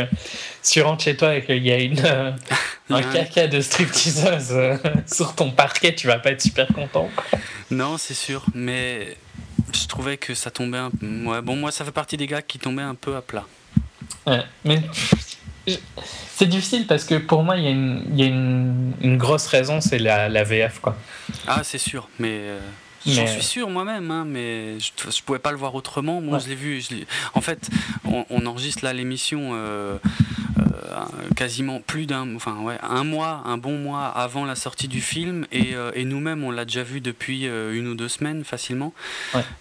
si 0.60 0.72
tu 0.72 0.82
rentres 0.82 1.04
chez 1.04 1.16
toi 1.16 1.36
et 1.36 1.44
qu'il 1.44 1.64
y 1.64 1.70
a 1.70 1.78
une, 1.78 2.00
un 2.90 3.02
caca 3.02 3.46
de 3.46 3.60
stripteaseuse 3.60 4.54
sur 5.06 5.34
ton 5.34 5.50
parquet, 5.50 5.94
tu 5.94 6.06
vas 6.06 6.18
pas 6.18 6.30
être 6.30 6.42
super 6.42 6.66
content. 6.68 7.08
Non, 7.70 7.96
c'est 7.98 8.14
sûr, 8.14 8.44
mais 8.54 9.16
je 9.72 9.86
trouvais 9.86 10.16
que 10.16 10.34
ça 10.34 10.50
tombait 10.50 10.78
un 10.78 10.90
peu. 10.90 11.06
Ouais, 11.24 11.42
bon, 11.42 11.56
moi, 11.56 11.70
ça 11.70 11.84
fait 11.84 11.92
partie 11.92 12.16
des 12.16 12.26
gars 12.26 12.42
qui 12.42 12.58
tombaient 12.58 12.82
un 12.82 12.94
peu 12.94 13.16
à 13.16 13.22
plat. 13.22 13.44
Ouais, 14.26 14.42
mais 14.64 14.82
c'est 16.34 16.46
difficile 16.46 16.86
parce 16.86 17.04
que 17.04 17.16
pour 17.16 17.42
moi, 17.42 17.56
il 17.56 17.64
y 17.64 17.66
a 17.66 17.70
une, 17.70 18.04
y 18.14 18.22
a 18.22 18.26
une, 18.26 18.92
une 19.00 19.16
grosse 19.16 19.46
raison, 19.46 19.80
c'est 19.80 19.98
la, 19.98 20.28
la, 20.28 20.44
VF, 20.44 20.80
quoi. 20.80 20.96
Ah, 21.46 21.62
c'est 21.62 21.78
sûr, 21.78 22.08
mais. 22.18 22.30
Euh, 22.32 22.60
j'en 23.06 23.26
suis 23.26 23.42
sûr 23.42 23.68
moi-même, 23.68 24.10
hein, 24.10 24.24
mais 24.26 24.78
je, 24.80 24.90
je 25.10 25.22
pouvais 25.22 25.38
pas 25.38 25.50
le 25.50 25.56
voir 25.56 25.74
autrement. 25.74 26.20
Moi, 26.20 26.38
je 26.38 26.48
l'ai 26.48 26.54
vu. 26.54 26.80
Je 26.80 26.94
en 27.34 27.40
fait, 27.40 27.68
on, 28.04 28.24
on, 28.30 28.46
enregistre 28.46 28.84
là 28.84 28.92
l'émission 28.92 29.50
euh, 29.52 29.98
euh, 30.58 31.04
quasiment 31.36 31.80
plus 31.80 32.06
d'un, 32.06 32.34
enfin 32.36 32.56
ouais, 32.60 32.78
un 32.82 33.04
mois, 33.04 33.42
un 33.46 33.56
bon 33.56 33.78
mois 33.78 34.06
avant 34.06 34.44
la 34.44 34.54
sortie 34.54 34.88
du 34.88 35.00
film, 35.00 35.46
et, 35.52 35.74
euh, 35.74 35.90
et 35.94 36.04
nous-mêmes 36.04 36.44
on 36.44 36.50
l'a 36.50 36.64
déjà 36.64 36.82
vu 36.82 37.00
depuis 37.00 37.44
une 37.44 37.88
ou 37.88 37.94
deux 37.94 38.08
semaines 38.08 38.44
facilement. 38.44 38.92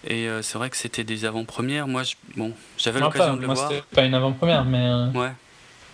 Et 0.06 0.28
c'est 0.42 0.58
vrai 0.58 0.70
que 0.70 0.76
c'était 0.76 1.04
des 1.04 1.24
avant-premières. 1.24 1.86
Moi, 1.88 2.02
je, 2.02 2.14
bon, 2.36 2.52
j'avais 2.78 3.00
l'occasion 3.00 3.36
de 3.36 3.40
le 3.40 3.46
moi, 3.46 3.54
voir. 3.54 3.70
Pas 3.94 4.04
une 4.04 4.14
avant-première, 4.14 4.64
mais 4.64 5.18
ouais. 5.18 5.32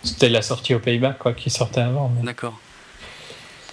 c'était 0.03 0.29
la 0.29 0.43
sortie 0.43 0.75
aux 0.75 0.81
Pays-Bas 0.81 1.13
quoi, 1.13 1.33
qui 1.33 1.51
sortait 1.51 1.81
avant. 1.81 2.13
D'accord. 2.23 2.59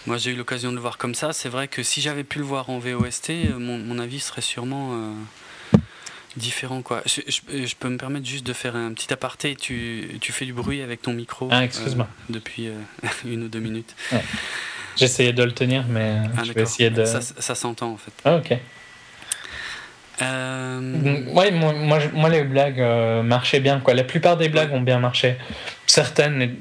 Moi, 0.08 0.18
j'ai 0.18 0.32
eu 0.32 0.36
l'occasion 0.36 0.70
de 0.70 0.76
le 0.76 0.82
voir 0.82 0.98
comme 0.98 1.16
ça. 1.16 1.34
C'est 1.34 1.50
vrai 1.50 1.68
que 1.68 1.82
si 1.82 2.02
j'avais 2.02 2.24
pu 2.24 2.40
le 2.40 2.46
voir 2.46 2.70
en 2.70 2.80
VOST, 2.80 3.32
mon, 3.58 3.78
mon 3.78 4.00
avis 4.00 4.20
serait 4.20 4.42
sûrement 4.42 5.16
différent 6.38 6.82
quoi. 6.82 7.02
Je, 7.06 7.22
je, 7.28 7.76
peux 7.76 7.90
me 7.90 7.98
permettre 7.98 8.26
juste 8.26 8.46
de 8.46 8.54
faire 8.54 8.76
un 8.76 8.94
petit 8.94 9.12
aparté. 9.14 9.56
Tu, 9.56 10.18
tu 10.22 10.32
fais 10.32 10.46
du 10.46 10.54
bruit 10.54 10.82
avec 10.82 11.02
ton 11.02 11.14
micro. 11.14 11.48
Ah, 11.52 11.64
excuse-moi. 11.64 12.08
Euh, 12.10 12.34
depuis 12.34 12.68
euh, 12.68 12.74
une 13.26 13.44
ou 13.44 13.48
deux 13.48 13.60
minutes. 13.60 13.96
Ouais. 14.12 14.24
J'essayais 14.98 15.34
de 15.34 15.44
le 15.44 15.52
tenir, 15.52 15.86
mais 15.90 16.22
ah, 16.38 16.44
je 16.44 16.54
vais 16.54 16.62
essayer 16.62 16.90
de. 16.90 17.06
Ça, 17.06 17.22
ça 17.22 17.56
s'entend 17.56 17.92
en 17.92 17.98
fait. 17.98 18.14
Ah, 18.24 18.38
ok. 18.38 18.58
Euh... 20.22 21.34
Ouais, 21.34 21.52
moi, 21.52 21.74
moi, 21.74 22.00
moi, 22.14 22.30
les 22.30 22.44
blagues 22.44 22.80
euh, 22.80 23.22
marchaient 23.22 23.60
bien. 23.60 23.82
Quoi. 23.82 23.94
La 23.94 24.06
plupart 24.06 24.38
des 24.38 24.48
blagues 24.48 24.72
ont 24.72 24.82
bien 24.82 25.00
marché. 25.00 25.36
Certaines. 25.86 26.56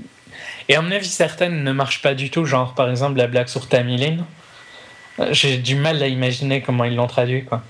Et 0.68 0.76
à 0.76 0.82
mon 0.82 0.90
avis, 0.90 1.06
certaines 1.06 1.62
ne 1.62 1.72
marchent 1.72 2.02
pas 2.02 2.14
du 2.14 2.30
tout. 2.30 2.44
Genre, 2.44 2.74
par 2.74 2.90
exemple, 2.90 3.18
la 3.18 3.26
blague 3.26 3.48
sur 3.48 3.68
Tamilin. 3.68 4.24
J'ai 5.30 5.58
du 5.58 5.76
mal 5.76 6.02
à 6.02 6.08
imaginer 6.08 6.60
comment 6.62 6.84
ils 6.84 6.96
l'ont 6.96 7.06
traduit. 7.06 7.44
Quoi. 7.44 7.62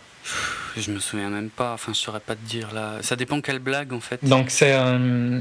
Je 0.76 0.90
me 0.90 0.98
souviens 0.98 1.28
même 1.28 1.50
pas, 1.50 1.74
enfin 1.74 1.92
je 1.92 1.98
saurais 1.98 2.20
pas 2.20 2.34
te 2.34 2.44
dire 2.44 2.72
là. 2.72 2.94
Ça 3.02 3.16
dépend 3.16 3.40
quelle 3.40 3.60
blague 3.60 3.92
en 3.92 4.00
fait. 4.00 4.24
Donc 4.24 4.50
c'est 4.50 4.72
euh, 4.72 5.40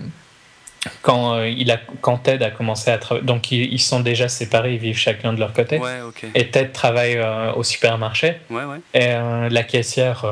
quand 1.01 1.35
euh, 1.35 1.47
il 1.47 1.71
a 1.71 1.79
quand 2.01 2.17
Ted 2.17 2.43
a 2.43 2.51
commencé 2.51 2.91
à 2.91 2.97
travailler, 2.99 3.25
donc 3.25 3.51
ils, 3.51 3.79
sont 3.79 3.99
déjà 3.99 4.27
séparés, 4.27 4.75
ils 4.75 4.79
vivent 4.79 4.97
chacun 4.97 5.33
de 5.33 5.39
leur 5.39 5.53
côté. 5.53 5.79
Ouais, 5.79 6.01
ok. 6.01 6.25
Et 6.35 6.51
Ted 6.51 6.71
travaille 6.71 7.17
euh, 7.17 7.51
au 7.53 7.63
supermarché. 7.63 8.37
Ouais, 8.49 8.63
ouais. 8.65 8.79
Et 8.93 9.07
la 9.49 9.63
caissière 9.63 10.25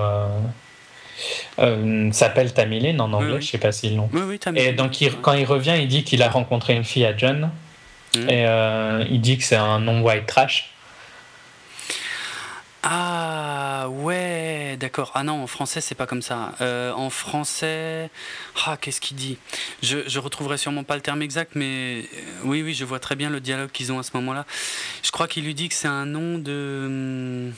s'appelle 2.12 2.54
Tamilin 2.54 3.00
en 3.00 3.14
anglais, 3.14 3.36
oui, 3.36 3.42
je 3.42 3.52
sais 3.52 3.58
pas 3.58 3.72
s'ils 3.72 3.96
l'ont. 3.96 4.10
Oui, 4.14 4.22
oui. 4.26 4.40
Et 4.56 4.74
donc 4.74 4.98
quand 5.22 5.34
il 5.34 5.46
revient, 5.46 5.76
il 5.80 5.88
dit 5.88 6.04
qu'il 6.04 6.22
a 6.24 6.30
rencontré 6.30 6.76
une 6.76 6.84
fille 6.84 7.06
à 7.06 7.16
John. 7.16 7.52
Et 8.16 8.46
il 9.10 9.22
dit 9.22 9.38
que 9.38 9.44
c'est 9.44 9.56
un 9.56 9.80
nom 9.80 10.02
white 10.02 10.26
trash. 10.28 10.72
Ah 12.84 13.88
ouais, 13.90 14.76
d'accord. 14.80 15.12
Ah 15.14 15.24
non, 15.24 15.44
en 15.44 15.48
français 15.48 15.82
c'est 15.82 15.94
pas 15.94 16.08
comme 16.08 16.24
ça. 16.24 16.54
Euh, 16.62 16.92
en 16.94 17.12
français, 17.12 18.10
ah 18.66 18.76
qu'est-ce 18.82 19.00
qu'il 19.00 19.18
dit? 19.18 19.38
Je, 19.84 20.00
je 20.08 20.18
retrouverai 20.18 20.58
sûrement 20.58 20.84
pas 20.84 20.96
le 20.96 21.02
terme 21.02 21.22
exact, 21.22 21.52
mais 21.54 22.02
euh, 22.02 22.22
oui 22.44 22.64
oui, 22.64 22.74
je 22.74 22.84
vois 22.84 23.00
très 23.00 23.16
bien 23.16 23.30
le 23.30 23.40
dialogue 23.40 23.70
qu'ils 23.70 23.92
ont 23.92 24.00
à 24.00 24.04
ce 24.04 24.10
moment-là. 24.16 24.46
Je 25.04 25.12
crois 25.12 25.28
qu'il 25.28 25.46
lui 25.46 25.54
dit 25.54 25.70
que 25.70 25.76
c'est 25.76 25.88
un 25.88 26.08
nom 26.08 26.40
de 26.40 26.86
hum, 26.88 27.54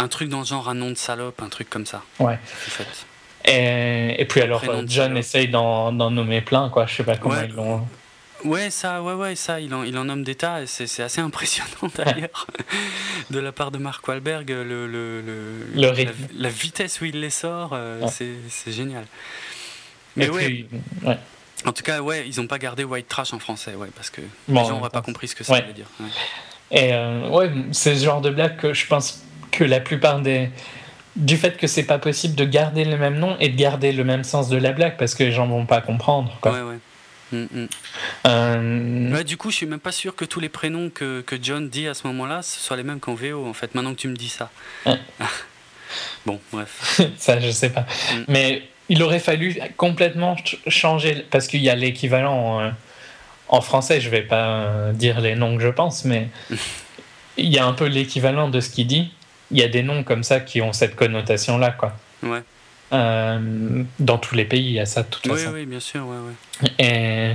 un 0.00 0.08
truc 0.08 0.28
dans 0.28 0.40
le 0.40 0.46
genre 0.46 0.68
un 0.68 0.74
nom 0.74 0.90
de 0.90 0.96
salope, 0.96 1.42
un 1.42 1.48
truc 1.48 1.68
comme 1.68 1.86
ça. 1.86 2.02
Ouais. 2.18 2.38
Et, 3.44 4.20
et 4.20 4.24
puis 4.26 4.40
alors 4.40 4.62
John 4.86 5.16
essaye 5.16 5.48
d'en 5.48 5.92
nommer 5.92 6.40
plein 6.40 6.68
quoi. 6.68 6.86
Je 6.86 6.96
sais 6.96 7.04
pas 7.04 7.16
comment 7.16 7.34
ouais. 7.34 7.46
ils 7.48 7.54
l'ont. 7.54 7.86
Ouais, 8.44 8.70
ça, 8.70 9.02
ouais, 9.02 9.12
ouais, 9.12 9.36
ça, 9.36 9.60
il 9.60 9.74
en, 9.74 9.82
il 9.82 9.98
en 9.98 10.04
nomme 10.04 10.24
des 10.24 10.34
tas, 10.34 10.66
c'est 10.66 11.02
assez 11.02 11.20
impressionnant 11.20 11.90
d'ailleurs, 11.94 12.46
de 13.28 13.38
la 13.38 13.52
part 13.52 13.70
de 13.70 13.76
Mark 13.76 14.08
Wahlberg, 14.08 14.48
le, 14.48 14.64
le, 14.64 14.86
le, 14.86 15.20
le 15.20 15.64
la, 15.74 15.92
la, 16.34 16.48
vitesse 16.48 17.02
où 17.02 17.04
il 17.04 17.20
les 17.20 17.28
sort, 17.28 17.72
euh, 17.74 18.00
ouais. 18.00 18.08
c'est 18.48 18.72
génial. 18.72 19.04
Mais 20.16 20.24
et 20.24 20.30
ouais, 20.30 20.44
puis, 20.46 20.66
ouais. 21.02 21.18
En 21.66 21.72
tout 21.72 21.82
cas, 21.82 22.00
ouais, 22.00 22.26
ils 22.26 22.40
n'ont 22.40 22.46
pas 22.46 22.58
gardé 22.58 22.84
White 22.84 23.08
Trash 23.08 23.34
en 23.34 23.38
français, 23.38 23.74
ouais, 23.74 23.88
parce 23.94 24.08
que 24.08 24.22
bon, 24.48 24.62
les 24.62 24.68
gens 24.68 24.76
n'auraient 24.76 24.88
pas 24.88 25.02
compris 25.02 25.28
ce 25.28 25.34
que 25.34 25.44
ça 25.44 25.60
veut 25.60 25.74
dire. 25.74 25.88
Et 26.70 26.94
euh, 26.94 27.28
ouais, 27.28 27.50
c'est 27.72 27.96
ce 27.96 28.04
genre 28.04 28.20
de 28.20 28.30
blague 28.30 28.56
que 28.56 28.72
je 28.72 28.86
pense 28.86 29.22
que 29.50 29.64
la 29.64 29.80
plupart 29.80 30.20
des. 30.20 30.50
Du 31.16 31.36
fait 31.36 31.56
que 31.56 31.66
c'est 31.66 31.84
pas 31.84 31.98
possible 31.98 32.34
de 32.36 32.44
garder 32.44 32.84
le 32.84 32.96
même 32.96 33.18
nom 33.18 33.36
et 33.40 33.48
de 33.48 33.56
garder 33.56 33.92
le 33.92 34.04
même 34.04 34.24
sens 34.24 34.48
de 34.48 34.56
la 34.56 34.72
blague, 34.72 34.96
parce 34.96 35.14
que 35.14 35.24
les 35.24 35.32
gens 35.32 35.46
vont 35.46 35.66
pas 35.66 35.80
comprendre. 35.80 36.36
Quoi. 36.40 36.52
Ouais, 36.52 36.62
ouais. 36.62 36.78
Mm 37.32 37.46
-hmm. 37.46 37.68
euh... 38.26 39.12
ouais, 39.12 39.24
du 39.24 39.36
coup, 39.36 39.50
je 39.50 39.56
suis 39.56 39.66
même 39.66 39.80
pas 39.80 39.92
sûr 39.92 40.14
que 40.14 40.24
tous 40.24 40.40
les 40.40 40.48
prénoms 40.48 40.90
que, 40.90 41.20
que 41.20 41.36
John 41.40 41.68
dit 41.68 41.86
à 41.86 41.94
ce 41.94 42.06
moment-là 42.08 42.42
ce 42.42 42.58
soient 42.58 42.76
les 42.76 42.82
mêmes 42.82 43.00
qu'en 43.00 43.14
VO, 43.14 43.46
en 43.46 43.52
fait, 43.52 43.74
maintenant 43.74 43.94
que 43.94 44.00
tu 44.00 44.08
me 44.08 44.16
dis 44.16 44.28
ça. 44.28 44.50
Ouais. 44.86 44.98
bon, 46.26 46.40
bref. 46.52 47.00
ça, 47.16 47.38
je 47.38 47.50
sais 47.50 47.70
pas. 47.70 47.82
Mm. 47.82 48.24
Mais 48.28 48.62
il 48.88 49.02
aurait 49.02 49.20
fallu 49.20 49.60
complètement 49.76 50.36
changer, 50.66 51.24
parce 51.30 51.46
qu'il 51.46 51.62
y 51.62 51.70
a 51.70 51.76
l'équivalent 51.76 52.60
euh, 52.60 52.70
en 53.48 53.60
français, 53.60 54.00
je 54.00 54.10
vais 54.10 54.22
pas 54.22 54.92
dire 54.92 55.20
les 55.20 55.34
noms 55.34 55.56
que 55.56 55.62
je 55.62 55.68
pense, 55.68 56.04
mais 56.04 56.28
il 57.36 57.48
y 57.48 57.58
a 57.58 57.66
un 57.66 57.72
peu 57.72 57.86
l'équivalent 57.86 58.48
de 58.48 58.60
ce 58.60 58.70
qu'il 58.70 58.86
dit. 58.86 59.12
Il 59.50 59.58
y 59.58 59.62
a 59.62 59.68
des 59.68 59.82
noms 59.82 60.02
comme 60.04 60.22
ça 60.22 60.40
qui 60.40 60.60
ont 60.62 60.72
cette 60.72 60.94
connotation-là, 60.96 61.72
quoi. 61.72 61.92
Ouais. 62.22 62.42
Euh, 62.92 63.82
dans 63.98 64.18
tous 64.18 64.34
les 64.34 64.44
pays, 64.44 64.64
il 64.66 64.72
y 64.72 64.80
a 64.80 64.86
ça 64.86 65.02
de 65.02 65.08
toute 65.08 65.26
Oui, 65.26 65.38
façon. 65.38 65.52
oui, 65.54 65.66
bien 65.66 65.80
sûr, 65.80 66.06
ouais, 66.06 66.16
ouais. 66.16 66.72
Et 66.78 67.34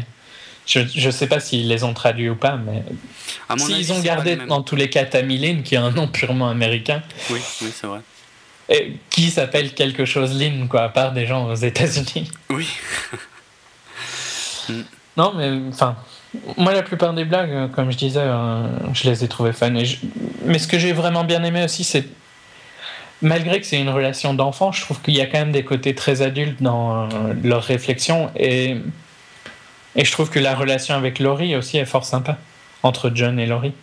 je 0.65 1.05
ne 1.05 1.11
sais 1.11 1.27
pas 1.27 1.39
s'ils 1.39 1.67
les 1.67 1.83
ont 1.83 1.93
traduits 1.93 2.29
ou 2.29 2.35
pas, 2.35 2.57
mais 2.57 2.83
s'ils 3.57 3.93
ont 3.93 3.99
gardé 4.01 4.35
dans 4.35 4.63
tous 4.63 4.75
les 4.75 4.89
cas 4.89 5.05
Tamilin, 5.05 5.61
qui 5.63 5.75
est 5.75 5.79
un 5.79 5.91
nom 5.91 6.07
purement 6.07 6.49
américain, 6.49 7.01
Oui, 7.29 7.39
oui, 7.61 7.71
c'est 7.73 7.87
vrai. 7.87 7.99
et 8.69 8.93
qui 9.09 9.29
s'appelle 9.29 9.73
quelque 9.73 10.05
chose 10.05 10.33
Lin, 10.39 10.67
quoi, 10.67 10.83
à 10.83 10.89
part 10.89 11.13
des 11.13 11.25
gens 11.27 11.47
aux 11.47 11.55
États-Unis. 11.55 12.29
Oui. 12.49 12.67
Non, 15.17 15.33
mais 15.35 15.51
enfin, 15.69 15.95
moi, 16.57 16.73
la 16.73 16.83
plupart 16.83 17.13
des 17.13 17.25
blagues, 17.25 17.51
euh, 17.51 17.67
comme 17.67 17.91
je 17.91 17.97
disais, 17.97 18.19
euh, 18.21 18.67
je 18.93 19.09
les 19.09 19.23
ai 19.23 19.27
trouvées 19.27 19.53
fun. 19.53 19.71
Mais 20.45 20.59
ce 20.59 20.67
que 20.67 20.79
j'ai 20.79 20.93
vraiment 20.93 21.23
bien 21.23 21.43
aimé 21.43 21.63
aussi, 21.63 21.83
c'est. 21.83 22.05
Malgré 23.21 23.61
que 23.61 23.65
c'est 23.65 23.79
une 23.79 23.89
relation 23.89 24.33
d'enfant, 24.33 24.71
je 24.71 24.81
trouve 24.81 25.01
qu'il 25.01 25.15
y 25.15 25.21
a 25.21 25.25
quand 25.25 25.39
même 25.39 25.53
des 25.53 25.63
côtés 25.63 25.95
très 25.95 26.21
adultes 26.21 26.61
dans 26.61 27.03
euh, 27.03 27.33
leur 27.43 27.63
réflexion. 27.63 28.29
Et... 28.35 28.77
et 29.95 30.05
je 30.05 30.11
trouve 30.11 30.29
que 30.29 30.39
la 30.39 30.53
relation 30.53 30.95
avec 30.95 31.19
Laurie 31.19 31.55
aussi 31.55 31.77
est 31.77 31.85
fort 31.85 32.05
sympa, 32.05 32.37
entre 32.83 33.11
John 33.13 33.39
et 33.39 33.45
Laurie. 33.45 33.73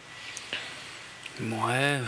Ouais. 1.40 1.98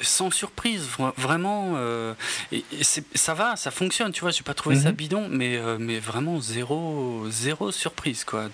Sans 0.00 0.30
surprise, 0.30 0.86
vra- 0.98 1.12
vraiment. 1.16 1.74
euh, 1.76 2.14
et- 2.52 2.64
et 2.72 2.84
c'est- 2.84 3.04
ça 3.16 3.34
va, 3.34 3.56
ça 3.56 3.70
fonctionne, 3.70 4.12
tu 4.12 4.20
vois. 4.22 4.30
J'ai 4.30 4.42
pas 4.42 4.54
trouvé 4.54 4.76
ça 4.76 4.88
Mhm. 4.90 4.94
bidon, 4.96 5.28
mais, 5.30 5.56
euh, 5.56 5.76
mais 5.78 5.98
vraiment 5.98 6.40
zéro, 6.40 7.24
zéro 7.30 7.70
surprise, 7.72 8.24
quoi. 8.24 8.48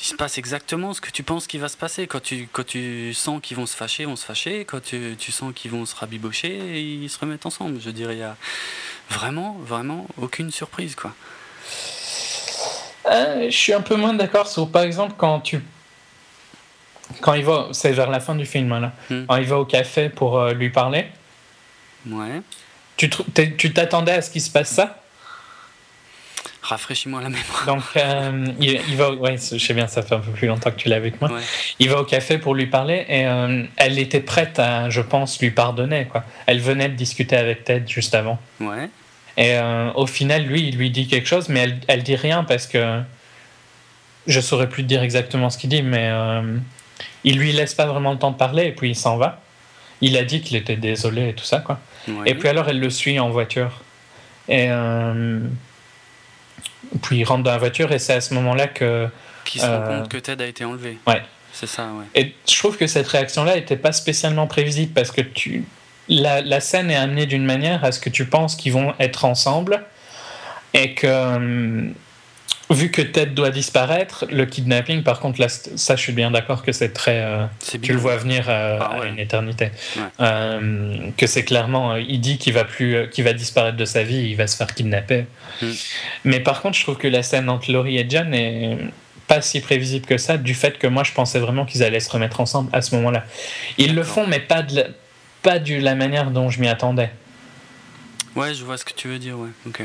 Il 0.00 0.04
se 0.06 0.14
passe 0.14 0.38
exactement 0.38 0.94
ce 0.94 1.00
que 1.00 1.10
tu 1.10 1.24
penses 1.24 1.46
qu'il 1.48 1.60
va 1.60 1.68
se 1.68 1.76
passer. 1.76 2.06
Quand 2.06 2.22
tu, 2.22 2.48
quand 2.52 2.64
tu 2.64 3.12
sens 3.14 3.40
qu'ils 3.42 3.56
vont 3.56 3.66
se 3.66 3.74
fâcher, 3.74 4.04
ils 4.04 4.06
vont 4.08 4.14
se 4.16 4.24
fâcher. 4.24 4.64
Quand 4.64 4.80
tu, 4.82 5.16
tu 5.18 5.32
sens 5.32 5.52
qu'ils 5.54 5.72
vont 5.72 5.84
se 5.86 5.96
rabibocher, 5.96 6.80
ils 6.80 7.10
se 7.10 7.18
remettent 7.18 7.46
ensemble. 7.46 7.80
Je 7.80 7.90
dirais, 7.90 8.14
il 8.14 8.20
y 8.20 8.22
a 8.22 8.36
vraiment, 9.10 9.56
vraiment 9.64 10.06
aucune 10.20 10.52
surprise, 10.52 10.94
quoi. 10.94 11.12
Euh, 13.10 13.46
je 13.50 13.56
suis 13.56 13.72
un 13.72 13.80
peu 13.80 13.96
moins 13.96 14.12
d'accord 14.14 14.46
sur, 14.46 14.70
par 14.70 14.82
exemple, 14.82 15.14
quand 15.16 15.40
tu. 15.40 15.60
Quand 17.20 17.34
il 17.34 17.44
va. 17.44 17.68
C'est 17.72 17.92
vers 17.92 18.10
la 18.10 18.20
fin 18.20 18.34
du 18.34 18.46
film, 18.46 18.70
là. 18.78 18.92
Hmm. 19.10 19.24
Quand 19.26 19.36
il 19.36 19.46
va 19.46 19.58
au 19.58 19.64
café 19.64 20.08
pour 20.08 20.38
euh, 20.38 20.52
lui 20.52 20.70
parler. 20.70 21.06
Ouais. 22.08 22.42
Tu 22.96 23.72
t'attendais 23.72 24.12
à 24.12 24.22
ce 24.22 24.30
qu'il 24.30 24.42
se 24.42 24.50
passe 24.50 24.70
ça? 24.70 25.02
Rafraîchis-moi 26.62 27.22
la 27.22 27.28
mémoire. 27.28 27.64
Donc, 27.66 27.82
euh, 27.96 28.46
il, 28.60 28.80
il 28.88 28.96
va. 28.96 29.12
Ouais, 29.12 29.36
je 29.36 29.58
sais 29.58 29.74
bien, 29.74 29.86
ça 29.86 30.02
fait 30.02 30.14
un 30.14 30.20
peu 30.20 30.32
plus 30.32 30.48
longtemps 30.48 30.70
que 30.70 30.76
tu 30.76 30.88
l'as 30.88 30.96
avec 30.96 31.20
moi. 31.20 31.32
Ouais. 31.32 31.40
Il 31.78 31.88
va 31.90 32.00
au 32.00 32.04
café 32.04 32.38
pour 32.38 32.54
lui 32.54 32.66
parler 32.66 33.06
et 33.08 33.26
euh, 33.26 33.64
elle 33.76 33.98
était 33.98 34.20
prête 34.20 34.58
à, 34.58 34.90
je 34.90 35.00
pense, 35.00 35.40
lui 35.40 35.50
pardonner. 35.50 36.06
Quoi. 36.06 36.24
Elle 36.46 36.60
venait 36.60 36.88
de 36.88 36.94
discuter 36.94 37.36
avec 37.36 37.64
Ted 37.64 37.84
juste 37.86 38.14
avant. 38.14 38.38
Ouais. 38.60 38.90
Et 39.40 39.56
au 39.94 40.08
final, 40.08 40.46
lui, 40.46 40.66
il 40.66 40.76
lui 40.76 40.90
dit 40.90 41.06
quelque 41.06 41.28
chose, 41.28 41.48
mais 41.48 41.60
elle, 41.60 41.78
elle 41.86 42.02
dit 42.02 42.16
rien 42.16 42.42
parce 42.42 42.66
que 42.66 43.00
je 44.26 44.40
saurais 44.40 44.68
plus 44.68 44.82
te 44.82 44.88
dire 44.88 45.00
exactement 45.00 45.48
ce 45.48 45.58
qu'il 45.58 45.70
dit, 45.70 45.80
mais 45.80 46.10
il 47.24 47.38
lui 47.38 47.52
laisse 47.52 47.74
pas 47.74 47.86
vraiment 47.86 48.12
le 48.12 48.18
temps 48.18 48.30
de 48.30 48.36
parler 48.36 48.66
et 48.66 48.72
puis 48.72 48.90
il 48.90 48.96
s'en 48.96 49.16
va. 49.16 49.40
Il 50.00 50.16
a 50.16 50.24
dit 50.24 50.40
qu'il 50.40 50.56
était 50.56 50.76
désolé 50.76 51.30
et 51.30 51.34
tout 51.34 51.44
ça, 51.44 51.58
quoi. 51.58 51.80
Et 52.24 52.34
puis 52.34 52.48
alors, 52.48 52.68
elle 52.68 52.80
le 52.80 52.90
suit 52.90 53.18
en 53.18 53.30
voiture. 53.30 53.82
Et 54.48 54.68
euh, 54.70 55.40
puis 57.02 57.18
il 57.18 57.24
rentre 57.24 57.42
dans 57.42 57.50
la 57.50 57.58
voiture 57.58 57.92
et 57.92 57.98
c'est 57.98 58.14
à 58.14 58.20
ce 58.20 58.32
moment-là 58.34 58.68
que. 58.68 59.08
Qui 59.44 59.58
se 59.58 59.66
rend 59.66 59.72
euh, 59.72 60.00
compte 60.00 60.08
que 60.08 60.18
Ted 60.18 60.42
a 60.42 60.46
été 60.46 60.64
enlevé. 60.64 60.98
Ouais. 61.06 61.22
C'est 61.52 61.66
ça, 61.66 61.86
ouais. 61.86 62.04
Et 62.14 62.34
je 62.48 62.58
trouve 62.58 62.76
que 62.76 62.86
cette 62.86 63.08
réaction-là 63.08 63.56
n'était 63.56 63.76
pas 63.76 63.92
spécialement 63.92 64.46
prévisible 64.46 64.92
parce 64.92 65.10
que 65.10 65.22
tu, 65.22 65.64
la, 66.08 66.40
la 66.40 66.60
scène 66.60 66.90
est 66.90 66.96
amenée 66.96 67.26
d'une 67.26 67.44
manière 67.44 67.84
à 67.84 67.92
ce 67.92 68.00
que 68.00 68.10
tu 68.10 68.26
penses 68.26 68.54
qu'ils 68.54 68.72
vont 68.72 68.94
être 69.00 69.24
ensemble 69.24 69.82
et 70.74 70.94
que, 70.94 71.06
hum, 71.36 71.94
vu 72.70 72.90
que 72.90 73.02
Ted 73.02 73.32
doit 73.32 73.50
disparaître, 73.50 74.26
le 74.30 74.44
kidnapping, 74.46 75.02
par 75.02 75.20
contre, 75.20 75.40
là, 75.40 75.48
ça, 75.48 75.96
je 75.96 76.00
suis 76.00 76.12
bien 76.12 76.30
d'accord 76.30 76.62
que 76.62 76.72
c'est 76.72 76.90
très. 76.90 77.20
euh, 77.22 77.46
C'est 77.60 77.80
tu 77.80 77.92
le 77.92 77.98
vois 77.98 78.16
venir 78.16 78.46
euh, 78.48 78.78
Ah 78.80 79.00
à 79.02 79.06
une 79.06 79.18
éternité. 79.18 79.70
Ouais. 79.96 80.02
Euh, 80.20 81.10
que 81.16 81.26
c'est 81.26 81.44
clairement, 81.44 81.96
il 81.96 82.20
dit 82.20 82.38
qu'il 82.38 82.52
va 82.52 82.64
plus, 82.64 83.08
qu'il 83.10 83.24
va 83.24 83.32
disparaître 83.32 83.76
de 83.76 83.84
sa 83.84 84.02
vie, 84.02 84.28
il 84.30 84.36
va 84.36 84.46
se 84.46 84.56
faire 84.56 84.74
kidnapper. 84.74 85.26
Mm. 85.62 85.66
Mais 86.24 86.40
par 86.40 86.60
contre, 86.60 86.76
je 86.76 86.82
trouve 86.82 86.96
que 86.96 87.08
la 87.08 87.22
scène 87.22 87.48
entre 87.48 87.72
Laurie 87.72 87.98
et 87.98 88.06
John 88.08 88.34
est 88.34 88.78
pas 89.26 89.42
si 89.42 89.60
prévisible 89.60 90.06
que 90.06 90.18
ça, 90.18 90.38
du 90.38 90.54
fait 90.54 90.78
que 90.78 90.86
moi, 90.86 91.04
je 91.04 91.12
pensais 91.12 91.38
vraiment 91.38 91.66
qu'ils 91.66 91.82
allaient 91.82 92.00
se 92.00 92.10
remettre 92.10 92.40
ensemble 92.40 92.70
à 92.72 92.80
ce 92.80 92.94
moment-là. 92.96 93.24
Ils 93.76 93.94
le 93.94 94.02
font, 94.02 94.26
mais 94.26 94.40
pas 94.40 94.62
de 94.62 94.76
la, 94.76 94.84
pas 95.42 95.58
de 95.58 95.74
la 95.74 95.94
manière 95.94 96.30
dont 96.30 96.48
je 96.48 96.60
m'y 96.60 96.68
attendais. 96.68 97.10
Ouais, 98.34 98.54
je 98.54 98.64
vois 98.64 98.78
ce 98.78 98.84
que 98.84 98.92
tu 98.94 99.08
veux 99.08 99.18
dire, 99.18 99.38
ouais. 99.38 99.50
Ok. 99.66 99.82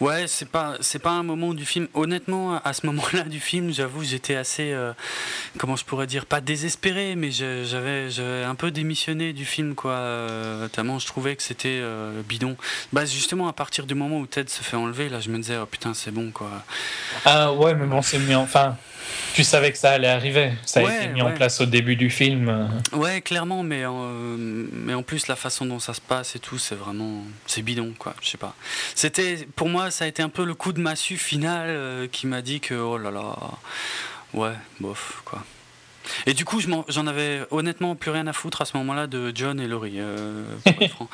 Ouais, 0.00 0.26
c'est 0.26 0.48
pas, 0.48 0.76
c'est 0.80 0.98
pas 0.98 1.10
un 1.10 1.22
moment 1.22 1.52
du 1.52 1.66
film. 1.66 1.86
Honnêtement, 1.92 2.58
à 2.64 2.72
ce 2.72 2.86
moment-là 2.86 3.24
du 3.24 3.38
film, 3.38 3.70
j'avoue, 3.70 4.02
j'étais 4.02 4.34
assez, 4.34 4.72
euh, 4.72 4.92
comment 5.58 5.76
je 5.76 5.84
pourrais 5.84 6.06
dire, 6.06 6.24
pas 6.24 6.40
désespéré, 6.40 7.16
mais 7.16 7.30
j'avais, 7.30 8.08
un 8.44 8.54
peu 8.54 8.70
démissionné 8.70 9.34
du 9.34 9.44
film, 9.44 9.74
quoi. 9.74 9.92
euh, 9.92 10.68
tellement 10.68 10.98
je 10.98 11.06
trouvais 11.06 11.36
que 11.36 11.42
c'était 11.42 11.80
euh, 11.82 12.22
bidon. 12.22 12.56
Bah, 12.94 13.04
justement, 13.04 13.46
à 13.46 13.52
partir 13.52 13.84
du 13.84 13.94
moment 13.94 14.18
où 14.18 14.26
Ted 14.26 14.48
se 14.48 14.62
fait 14.62 14.76
enlever, 14.76 15.10
là, 15.10 15.20
je 15.20 15.28
me 15.28 15.36
disais, 15.36 15.58
oh 15.62 15.66
putain, 15.66 15.92
c'est 15.92 16.12
bon, 16.12 16.30
quoi. 16.30 16.50
Ah 17.26 17.52
ouais, 17.52 17.74
mais 17.74 17.86
bon, 17.86 18.00
c'est 18.00 18.18
en... 18.34 18.42
Enfin, 18.42 18.76
tu 19.34 19.44
savais 19.44 19.72
que 19.72 19.78
ça 19.78 19.92
allait 19.92 20.08
arriver. 20.08 20.52
Ça 20.64 20.80
a 20.80 20.82
été 20.82 21.08
mis 21.08 21.22
en 21.22 21.32
place 21.32 21.60
au 21.60 21.66
début 21.66 21.96
du 21.96 22.10
film. 22.10 22.70
Ouais, 22.92 23.20
clairement, 23.20 23.62
mais, 23.62 23.84
euh, 23.84 24.36
mais 24.38 24.94
en 24.94 25.02
plus, 25.02 25.28
la 25.28 25.36
façon 25.36 25.66
dont 25.66 25.78
ça 25.78 25.94
se 25.94 26.00
passe 26.00 26.36
et 26.36 26.38
tout, 26.38 26.58
c'est 26.58 26.74
vraiment. 26.74 27.22
C'est 27.46 27.62
bidon, 27.62 27.92
quoi. 27.98 28.14
Je 28.20 28.28
sais 28.28 28.38
pas. 28.38 28.54
C'était. 28.94 29.46
Pour 29.56 29.68
moi, 29.68 29.90
ça 29.90 30.04
a 30.04 30.08
été 30.08 30.22
un 30.22 30.28
peu 30.28 30.44
le 30.44 30.54
coup 30.54 30.72
de 30.72 30.80
massue 30.80 31.16
final 31.16 31.66
euh, 31.68 32.06
qui 32.10 32.26
m'a 32.26 32.42
dit 32.42 32.60
que, 32.60 32.74
oh 32.74 32.98
là 32.98 33.10
là. 33.10 33.36
Ouais, 34.32 34.54
bof, 34.78 35.22
quoi. 35.24 35.44
Et 36.26 36.34
du 36.34 36.44
coup, 36.44 36.60
je 36.60 36.68
j'en 36.88 37.06
avais 37.06 37.42
honnêtement 37.50 37.94
plus 37.96 38.10
rien 38.10 38.26
à 38.26 38.32
foutre 38.32 38.62
à 38.62 38.64
ce 38.64 38.76
moment-là 38.76 39.06
de 39.06 39.32
John 39.34 39.60
et 39.60 39.66
Laurie, 39.66 39.96
euh, 39.96 40.44
pour 40.64 40.82
être 40.82 40.90
franc. 40.94 41.08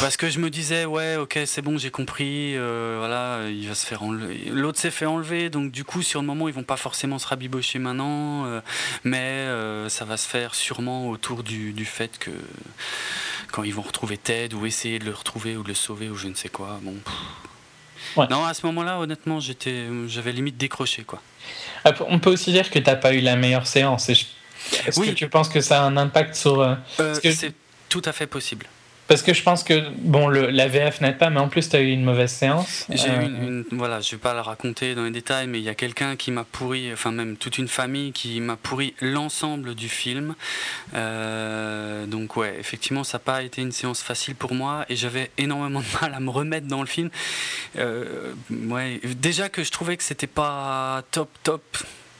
Parce 0.00 0.16
que 0.16 0.28
je 0.28 0.38
me 0.38 0.50
disais, 0.50 0.84
ouais, 0.84 1.16
ok, 1.16 1.38
c'est 1.46 1.62
bon, 1.62 1.78
j'ai 1.78 1.90
compris, 1.90 2.56
euh, 2.56 2.96
voilà, 2.98 3.48
il 3.48 3.68
va 3.68 3.74
se 3.74 3.86
faire 3.86 4.02
enlever. 4.02 4.44
L'autre 4.50 4.78
s'est 4.78 4.90
fait 4.90 5.06
enlever, 5.06 5.50
donc 5.50 5.70
du 5.70 5.84
coup, 5.84 6.02
sur 6.02 6.20
le 6.20 6.26
moment, 6.26 6.48
ils 6.48 6.54
vont 6.54 6.62
pas 6.62 6.76
forcément 6.76 7.18
se 7.18 7.26
rabibocher 7.26 7.78
maintenant, 7.78 8.46
euh, 8.46 8.60
mais 9.04 9.46
ça 9.88 10.04
va 10.04 10.16
se 10.16 10.28
faire 10.28 10.54
sûrement 10.54 11.08
autour 11.08 11.42
du, 11.42 11.72
du 11.72 11.84
fait 11.84 12.18
que 12.18 12.30
quand 13.50 13.62
ils 13.64 13.74
vont 13.74 13.82
retrouver 13.82 14.16
Ted 14.16 14.54
ou 14.54 14.66
essayer 14.66 14.98
de 14.98 15.04
le 15.04 15.12
retrouver 15.12 15.56
ou 15.56 15.62
de 15.62 15.68
le 15.68 15.74
sauver 15.74 16.08
ou 16.08 16.16
je 16.16 16.28
ne 16.28 16.34
sais 16.34 16.48
quoi, 16.48 16.80
bon. 16.82 16.96
Ouais. 18.16 18.26
Non, 18.28 18.44
à 18.44 18.54
ce 18.54 18.66
moment-là, 18.66 18.98
honnêtement, 18.98 19.40
j'étais, 19.40 19.86
j'avais 20.06 20.32
limite 20.32 20.56
décroché, 20.56 21.04
quoi. 21.04 21.20
Après, 21.84 22.04
On 22.08 22.18
peut 22.18 22.30
aussi 22.30 22.52
dire 22.52 22.70
que 22.70 22.78
t'as 22.78 22.96
pas 22.96 23.12
eu 23.12 23.20
la 23.20 23.36
meilleure 23.36 23.66
séance. 23.66 24.08
Est-ce 24.08 24.26
Oui. 25.00 25.08
que 25.08 25.12
tu 25.14 25.28
penses 25.28 25.48
que 25.48 25.60
ça 25.60 25.82
a 25.82 25.84
un 25.84 25.96
impact 25.96 26.34
sur... 26.34 26.60
euh, 26.60 26.74
Euh, 27.00 27.18
que- 27.18 27.32
C'est 27.32 27.52
tout 27.88 28.02
à 28.04 28.12
fait 28.12 28.26
possible. 28.26 28.66
Parce 29.12 29.22
que 29.22 29.34
je 29.34 29.42
pense 29.42 29.62
que, 29.62 29.90
bon, 29.98 30.26
le, 30.26 30.48
la 30.48 30.68
VF 30.68 31.02
n'aide 31.02 31.18
pas, 31.18 31.28
mais 31.28 31.38
en 31.38 31.48
plus, 31.48 31.68
tu 31.68 31.76
as 31.76 31.80
eu 31.80 31.90
une 31.90 32.02
mauvaise 32.02 32.30
séance. 32.32 32.86
J'ai 32.88 33.10
Euh, 33.10 33.20
eu 33.20 33.24
une, 33.26 33.64
une- 33.70 33.78
voilà, 33.78 34.00
je 34.00 34.10
vais 34.12 34.16
pas 34.16 34.32
la 34.32 34.42
raconter 34.42 34.94
dans 34.94 35.04
les 35.04 35.10
détails, 35.10 35.46
mais 35.48 35.58
il 35.58 35.64
y 35.64 35.68
a 35.68 35.74
quelqu'un 35.74 36.16
qui 36.16 36.30
m'a 36.30 36.44
pourri, 36.44 36.90
enfin 36.94 37.10
même 37.12 37.36
toute 37.36 37.58
une 37.58 37.68
famille 37.68 38.12
qui 38.12 38.40
m'a 38.40 38.56
pourri 38.56 38.94
l'ensemble 39.02 39.74
du 39.74 39.90
film. 39.90 40.34
Euh, 40.94 42.06
donc 42.06 42.36
ouais, 42.36 42.56
effectivement, 42.58 43.04
ça 43.04 43.18
n'a 43.18 43.22
pas 43.22 43.42
été 43.42 43.60
une 43.60 43.72
séance 43.72 44.00
facile 44.02 44.34
pour 44.34 44.54
moi 44.54 44.86
et 44.88 44.96
j'avais 44.96 45.30
énormément 45.36 45.80
de 45.80 45.84
mal 46.00 46.14
à 46.14 46.20
me 46.20 46.30
remettre 46.30 46.66
dans 46.66 46.80
le 46.80 46.86
film. 46.86 47.10
Euh, 47.78 48.32
ouais, 48.50 48.98
déjà 49.16 49.48
que 49.50 49.62
je 49.62 49.70
trouvais 49.70 49.96
que 49.98 50.02
c'était 50.04 50.26
pas 50.26 51.02
top 51.10 51.28
top, 51.42 51.62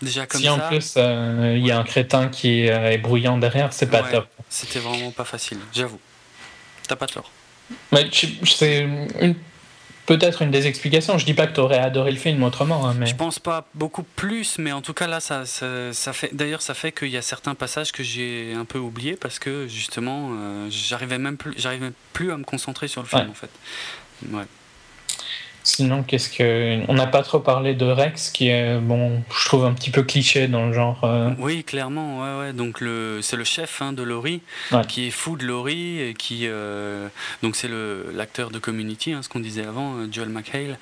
déjà 0.03 0.27
comme 0.27 0.41
si 0.43 0.47
ça. 0.47 0.55
en 0.55 0.69
plus, 0.69 0.95
euh, 0.99 1.55
il 1.57 1.67
y 1.67 1.71
a 1.71 1.79
un 1.79 1.85
crétin 1.85 2.29
qui 2.29 2.69
euh, 2.69 2.91
est 2.91 2.99
bruyant 2.99 3.39
derrière, 3.39 3.73
c'est 3.73 3.87
pas 3.91 4.03
Ouais. 4.03 4.11
top. 4.11 4.27
C'était 4.51 4.81
vraiment 4.81 5.11
pas 5.11 5.25
facile, 5.25 5.59
j'avoue. 5.75 5.99
T'as 6.93 6.97
pas 6.97 7.07
tort. 7.07 7.31
Mais 7.91 8.07
c'est 8.45 8.81
une- 8.81 9.35
peut-être 10.05 10.43
une 10.43 10.51
des 10.51 10.67
explications. 10.67 11.17
Je 11.17 11.25
dis 11.25 11.33
pas 11.33 11.47
que 11.47 11.55
tu 11.55 11.61
aurais 11.61 11.79
adoré 11.79 12.11
le 12.11 12.19
film 12.19 12.43
autrement, 12.43 12.87
hein, 12.87 12.95
mais... 12.99 13.07
Je 13.07 13.15
pense 13.15 13.39
pas 13.39 13.67
beaucoup 13.75 14.03
plus, 14.03 14.59
mais 14.59 14.73
en 14.73 14.83
tout 14.83 14.93
cas 14.93 15.07
là, 15.07 15.21
ça, 15.21 15.47
ça, 15.47 15.91
ça 15.95 16.13
fait. 16.13 16.35
D'ailleurs, 16.35 16.61
ça 16.61 16.75
fait 16.75 16.93
qu'il 16.93 17.09
y 17.09 17.17
a 17.17 17.23
certains 17.23 17.55
passages 17.55 17.93
que 17.93 18.03
j'ai 18.03 18.53
un 18.55 18.67
peu 18.67 18.79
oubliés 18.79 19.17
parce 19.17 19.39
que 19.39 19.67
justement, 19.69 20.33
euh, 20.33 20.67
j'arrivais 20.69 21.17
même 21.17 21.39
plus, 21.39 21.55
j'arrivais 21.57 21.93
plus 22.13 22.31
à 22.31 22.37
me 22.37 22.45
concentrer 22.45 22.89
sur 22.89 23.01
le 23.01 23.09
film 23.09 23.23
Ouais. 23.23 23.29
en 23.31 23.35
fait. 23.35 23.51
Ouais. 24.31 24.45
Sinon, 25.65 26.03
qu'est-ce 26.03 26.29
que. 26.29 26.81
On 26.89 26.95
n'a 26.95 27.07
pas 27.07 27.23
trop 27.23 27.39
parlé 27.39 27.75
de 27.75 27.85
Rex, 27.85 28.31
qui 28.31 28.49
est, 28.49 28.79
bon, 28.79 29.23
je 29.39 29.45
trouve 29.47 29.65
un 29.65 29.73
petit 29.73 29.91
peu 29.91 30.03
cliché 30.03 30.49
dans 30.49 30.67
le 30.67 30.73
genre. 30.73 31.01
euh, 31.05 31.31
Oui, 31.39 31.63
clairement, 31.63 32.21
ouais, 32.21 32.47
ouais. 32.47 32.53
Donc 32.53 32.81
le, 32.81 33.21
c'est 33.23 33.37
le 33.37 33.45
chef 33.45 33.81
hein, 33.81 33.93
de 33.93 34.03
Laurie, 34.03 34.41
Ouais. 34.73 34.83
qui 34.89 35.07
est 35.07 35.11
fou 35.11 35.37
de 35.37 35.45
Laurie 35.45 36.01
et 36.01 36.15
qui, 36.15 36.43
euh, 36.49 37.07
donc 37.43 37.55
c'est 37.57 37.69
le 37.69 38.07
l'acteur 38.15 38.51
de 38.51 38.59
Community, 38.59 39.13
hein, 39.13 39.21
ce 39.23 39.29
qu'on 39.29 39.41
disait 39.41 39.65
avant, 39.65 39.95
euh, 39.97 40.09
Joel 40.11 40.31
McHale, 40.31 40.79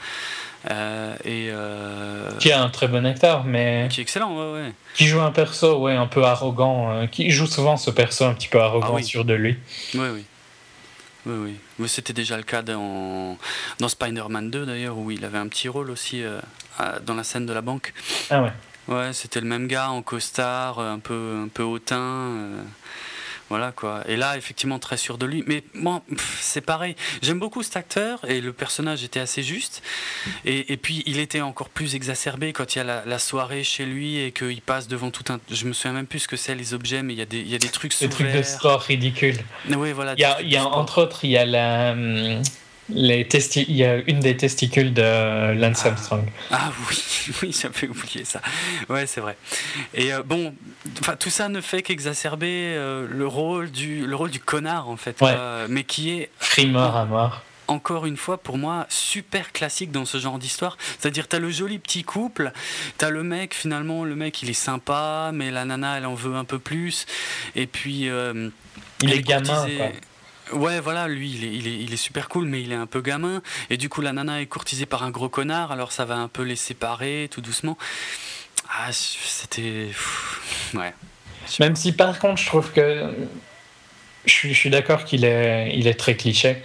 euh, 0.70 1.14
et 1.24 1.48
euh, 1.50 2.30
Qui 2.38 2.48
est 2.48 2.52
un 2.54 2.68
très 2.70 2.88
bon 2.88 3.04
acteur, 3.06 3.44
mais 3.44 3.86
qui 3.90 4.00
est 4.00 4.02
excellent, 4.02 4.34
ouais, 4.36 4.52
ouais. 4.62 4.72
qui 4.94 5.06
joue 5.06 5.20
un 5.20 5.30
perso, 5.30 5.78
ouais, 5.78 5.94
un 5.94 6.06
peu 6.06 6.24
arrogant. 6.24 6.90
euh, 6.92 7.06
qui 7.06 7.30
joue 7.30 7.46
souvent 7.46 7.76
ce 7.76 7.90
perso 7.90 8.24
un 8.24 8.32
petit 8.34 8.48
peu 8.48 8.60
arrogant 8.60 8.88
Ah 8.90 8.94
oui. 8.96 9.04
sûr 9.04 9.24
de 9.26 9.34
lui. 9.34 9.56
Oui, 9.94 10.06
oui. 10.14 10.24
Oui, 11.26 11.34
oui. 11.36 11.56
Mais 11.78 11.88
c'était 11.88 12.12
déjà 12.12 12.36
le 12.36 12.42
cas 12.42 12.62
dans, 12.62 13.36
dans 13.78 13.88
Spider-Man 13.88 14.50
2 14.50 14.66
d'ailleurs, 14.66 14.96
où 14.98 15.10
il 15.10 15.24
avait 15.24 15.38
un 15.38 15.48
petit 15.48 15.68
rôle 15.68 15.90
aussi 15.90 16.22
euh, 16.22 16.40
dans 17.04 17.14
la 17.14 17.24
scène 17.24 17.46
de 17.46 17.52
la 17.52 17.60
banque. 17.60 17.92
Ah 18.30 18.42
ouais. 18.42 18.52
Ouais, 18.88 19.12
c'était 19.12 19.40
le 19.40 19.46
même 19.46 19.66
gars 19.66 19.90
en 19.90 20.02
costard, 20.02 20.78
euh, 20.78 20.92
un 20.94 20.98
peu, 20.98 21.42
un 21.44 21.48
peu 21.48 21.62
hautain. 21.62 21.98
euh, 21.98 22.62
voilà 23.50 23.72
quoi. 23.72 24.02
Et 24.06 24.16
là, 24.16 24.36
effectivement, 24.36 24.78
très 24.78 24.96
sûr 24.96 25.18
de 25.18 25.26
lui. 25.26 25.44
Mais 25.46 25.64
moi, 25.74 26.02
c'est 26.40 26.60
pareil. 26.60 26.94
J'aime 27.20 27.40
beaucoup 27.40 27.62
cet 27.62 27.76
acteur 27.76 28.20
et 28.26 28.40
le 28.40 28.52
personnage 28.52 29.04
était 29.04 29.20
assez 29.20 29.42
juste. 29.42 29.82
Et, 30.44 30.72
et 30.72 30.76
puis, 30.76 31.02
il 31.04 31.18
était 31.18 31.40
encore 31.40 31.68
plus 31.68 31.96
exacerbé 31.96 32.52
quand 32.52 32.74
il 32.74 32.78
y 32.78 32.80
a 32.80 32.84
la, 32.84 33.02
la 33.04 33.18
soirée 33.18 33.64
chez 33.64 33.84
lui 33.84 34.18
et 34.18 34.30
qu'il 34.30 34.62
passe 34.62 34.86
devant 34.88 35.10
tout 35.10 35.24
un. 35.32 35.40
Je 35.50 35.66
me 35.66 35.72
souviens 35.72 35.92
même 35.92 36.06
plus 36.06 36.20
ce 36.20 36.28
que 36.28 36.36
c'est 36.36 36.54
les 36.54 36.72
objets, 36.74 37.02
mais 37.02 37.12
il 37.12 37.18
y 37.18 37.22
a 37.22 37.26
des, 37.26 37.40
il 37.40 37.48
y 37.48 37.54
a 37.54 37.58
des 37.58 37.68
trucs 37.68 37.98
Des 37.98 38.08
trucs 38.08 38.32
de 38.32 38.42
sport 38.42 38.80
ridicules. 38.80 39.38
Oui, 39.68 39.92
voilà. 39.92 40.14
Il 40.16 40.20
y 40.20 40.24
a, 40.24 40.40
il 40.40 40.52
y 40.52 40.58
entre 40.58 41.02
autres, 41.02 41.24
il 41.24 41.30
y 41.30 41.36
a 41.36 41.44
la. 41.44 41.94
Les 42.92 43.26
testi 43.26 43.64
il 43.68 43.76
y 43.76 43.84
a 43.84 43.96
une 44.06 44.20
des 44.20 44.36
testicules 44.36 44.92
de 44.92 45.52
Lance 45.54 45.82
Ah. 45.84 45.88
Armstrong. 45.88 46.24
Ah 46.50 46.72
oui, 46.88 46.98
oui, 47.42 47.56
j'avais 47.60 47.88
oublié 47.88 48.24
ça. 48.24 48.40
Ouais, 48.88 49.06
c'est 49.06 49.20
vrai. 49.20 49.36
Et 49.94 50.12
euh, 50.12 50.22
bon, 50.22 50.54
enfin 51.00 51.16
tout 51.16 51.30
ça 51.30 51.48
ne 51.48 51.60
fait 51.60 51.82
qu'exacerber 51.82 52.74
euh, 52.76 53.06
le 53.10 53.26
rôle 53.26 53.70
du 53.70 54.06
le 54.06 54.16
rôle 54.16 54.30
du 54.30 54.40
connard 54.40 54.88
en 54.88 54.96
fait, 54.96 55.20
Ouais. 55.20 55.34
mais 55.68 55.84
qui 55.84 56.10
est 56.10 56.30
Frimeur 56.38 56.96
à 56.96 57.04
mort. 57.04 57.42
encore 57.68 58.06
une 58.06 58.16
fois 58.16 58.38
pour 58.38 58.58
moi 58.58 58.86
super 58.88 59.52
classique 59.52 59.92
dans 59.92 60.04
ce 60.04 60.18
genre 60.18 60.38
d'histoire. 60.38 60.76
C'est-à-dire 60.98 61.28
t'as 61.28 61.38
le 61.38 61.50
joli 61.50 61.78
petit 61.78 62.02
couple, 62.02 62.50
t'as 62.98 63.10
le 63.10 63.22
mec 63.22 63.54
finalement 63.54 64.04
le 64.04 64.16
mec 64.16 64.42
il 64.42 64.50
est 64.50 64.54
sympa, 64.54 65.30
mais 65.32 65.50
la 65.50 65.64
nana 65.64 65.98
elle 65.98 66.06
en 66.06 66.14
veut 66.14 66.34
un 66.34 66.44
peu 66.44 66.58
plus. 66.58 67.06
Et 67.54 67.66
puis 67.66 68.08
euh, 68.08 68.48
Il 69.02 69.12
est 69.12 69.22
gamin, 69.22 69.66
quoi. 69.76 69.86
Ouais, 70.52 70.80
voilà, 70.80 71.08
lui, 71.08 71.30
il 71.30 71.44
est, 71.44 71.52
il, 71.54 71.66
est, 71.68 71.78
il 71.84 71.92
est 71.92 71.96
super 71.96 72.28
cool, 72.28 72.46
mais 72.46 72.62
il 72.62 72.72
est 72.72 72.76
un 72.76 72.86
peu 72.86 73.00
gamin. 73.00 73.42
Et 73.70 73.76
du 73.76 73.88
coup, 73.88 74.00
la 74.00 74.12
nana 74.12 74.40
est 74.40 74.46
courtisée 74.46 74.86
par 74.86 75.02
un 75.02 75.10
gros 75.10 75.28
connard, 75.28 75.72
alors 75.72 75.92
ça 75.92 76.04
va 76.04 76.16
un 76.16 76.28
peu 76.28 76.42
les 76.42 76.56
séparer 76.56 77.28
tout 77.30 77.40
doucement. 77.40 77.76
Ah, 78.68 78.88
c'était. 78.92 79.88
Ouais. 80.74 80.92
Même 81.58 81.74
si 81.76 81.92
par 81.92 82.18
contre, 82.18 82.40
je 82.40 82.46
trouve 82.46 82.70
que. 82.72 83.12
Je 84.26 84.32
suis, 84.32 84.52
je 84.52 84.58
suis 84.58 84.70
d'accord 84.70 85.04
qu'il 85.04 85.24
est, 85.24 85.72
il 85.74 85.86
est 85.86 85.94
très 85.98 86.14
cliché. 86.14 86.58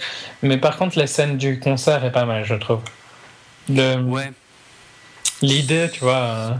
Mais 0.43 0.58
par 0.58 0.76
contre, 0.76 1.00
la 1.00 1.08
scène 1.08 1.38
du 1.38 1.58
concert 1.60 2.04
est 2.04 2.12
pas 2.12 2.26
mal, 2.26 2.43
je 2.43 2.56
trouve. 2.56 2.82
Le- 3.69 3.95
Ouais, 4.04 4.30
L'idée, 5.42 5.90
tu 5.92 6.00
vois. 6.00 6.16
euh, 6.16 6.52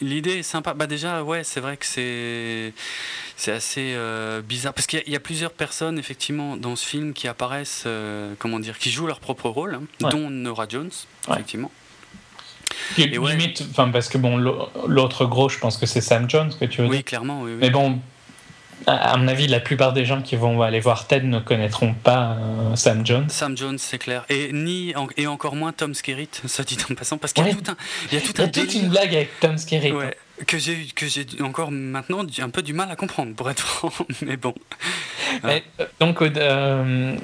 l'idée 0.00 0.38
est 0.38 0.42
sympa. 0.42 0.72
Bah, 0.74 0.86
déjà, 0.86 1.22
ouais, 1.24 1.42
c'est 1.44 1.60
vrai 1.60 1.76
que 1.76 1.86
c'est. 1.86 2.72
C'est 3.36 3.52
assez 3.52 3.94
euh, 3.94 4.42
bizarre. 4.42 4.74
Parce 4.74 4.86
qu'il 4.86 4.98
y 4.98 5.02
a- 5.02 5.04
il 5.06 5.12
y, 5.12 5.16
a 5.16 5.20
plusieurs 5.20 5.50
personnes, 5.52 5.98
effectivement, 5.98 6.56
dans 6.58 6.76
ce 6.76 6.86
film 6.86 7.12
qui 7.14 7.26
apparaissent, 7.26 7.84
euh, 7.86 8.34
comment 8.38 8.58
dire, 8.60 8.78
qui 8.78 8.90
jouent 8.90 9.06
leur 9.06 9.18
propre 9.20 9.48
rôle, 9.48 9.74
hein, 9.76 9.82
Ouais. 10.02 10.10
dont 10.10 10.28
Nora 10.30 10.66
Jones, 10.68 10.90
Ouais. 11.26 11.34
effectivement. 11.34 11.72
qui- 12.94 13.02
Et 13.02 13.18
ouais. 13.18 13.32
limite, 13.36 13.64
enfin, 13.70 13.88
parce 13.88 14.08
que 14.08 14.16
bon, 14.18 14.36
l'au- 14.36 14.68
l'autre 14.86 15.24
gros, 15.26 15.48
je 15.48 15.58
pense 15.58 15.76
que 15.76 15.86
c'est 15.86 16.00
Sam 16.00 16.28
Jones 16.30 16.52
que 16.58 16.64
tu 16.66 16.82
veux 16.82 16.88
Oui, 16.88 16.96
dire. 16.98 17.04
clairement, 17.04 17.42
oui. 17.42 17.52
oui. 17.52 17.58
Mais 17.60 17.70
bon, 17.70 17.98
à 18.86 19.16
mon 19.16 19.28
avis, 19.28 19.46
la 19.46 19.60
plupart 19.60 19.92
des 19.92 20.04
gens 20.04 20.22
qui 20.22 20.36
vont 20.36 20.60
aller 20.62 20.80
voir 20.80 21.06
Ted 21.06 21.26
ne 21.26 21.38
connaîtront 21.38 21.92
pas 21.94 22.36
euh, 22.40 22.76
Sam 22.76 23.04
Jones. 23.06 23.28
Sam 23.28 23.56
Jones, 23.56 23.78
c'est 23.78 23.98
clair. 23.98 24.24
Et, 24.28 24.52
ni, 24.52 24.94
et 25.16 25.26
encore 25.26 25.54
moins 25.54 25.72
Tom 25.72 25.94
Skerritt, 25.94 26.42
ça 26.46 26.62
dit 26.64 26.78
en 26.90 26.94
passant, 26.94 27.18
parce 27.18 27.32
qu'il 27.32 27.46
y 27.46 27.50
a 27.50 27.54
tout 27.54 27.70
un, 27.70 27.76
il 28.10 28.14
y 28.14 28.18
a 28.18 28.20
tout 28.20 28.32
Il 28.34 28.38
y 28.38 28.40
a 28.40 28.44
un 28.44 28.48
toute 28.48 28.66
délire. 28.66 28.82
une 28.84 28.88
blague 28.90 29.14
avec 29.14 29.38
Tom 29.40 29.58
Skerritt. 29.58 29.92
Ouais, 29.94 30.16
que 30.46 30.56
j'ai 30.58 30.86
que 30.94 31.06
j'ai 31.06 31.26
encore 31.42 31.70
maintenant 31.70 32.24
un 32.40 32.48
peu 32.50 32.62
du 32.62 32.72
mal 32.72 32.90
à 32.90 32.96
comprendre, 32.96 33.34
pour 33.34 33.50
être 33.50 33.60
franc. 33.60 33.92
Mais 34.22 34.36
bon. 34.36 34.54
Mais, 35.44 35.62
euh, 35.80 35.84
donc, 36.00 36.22
euh, 36.22 37.14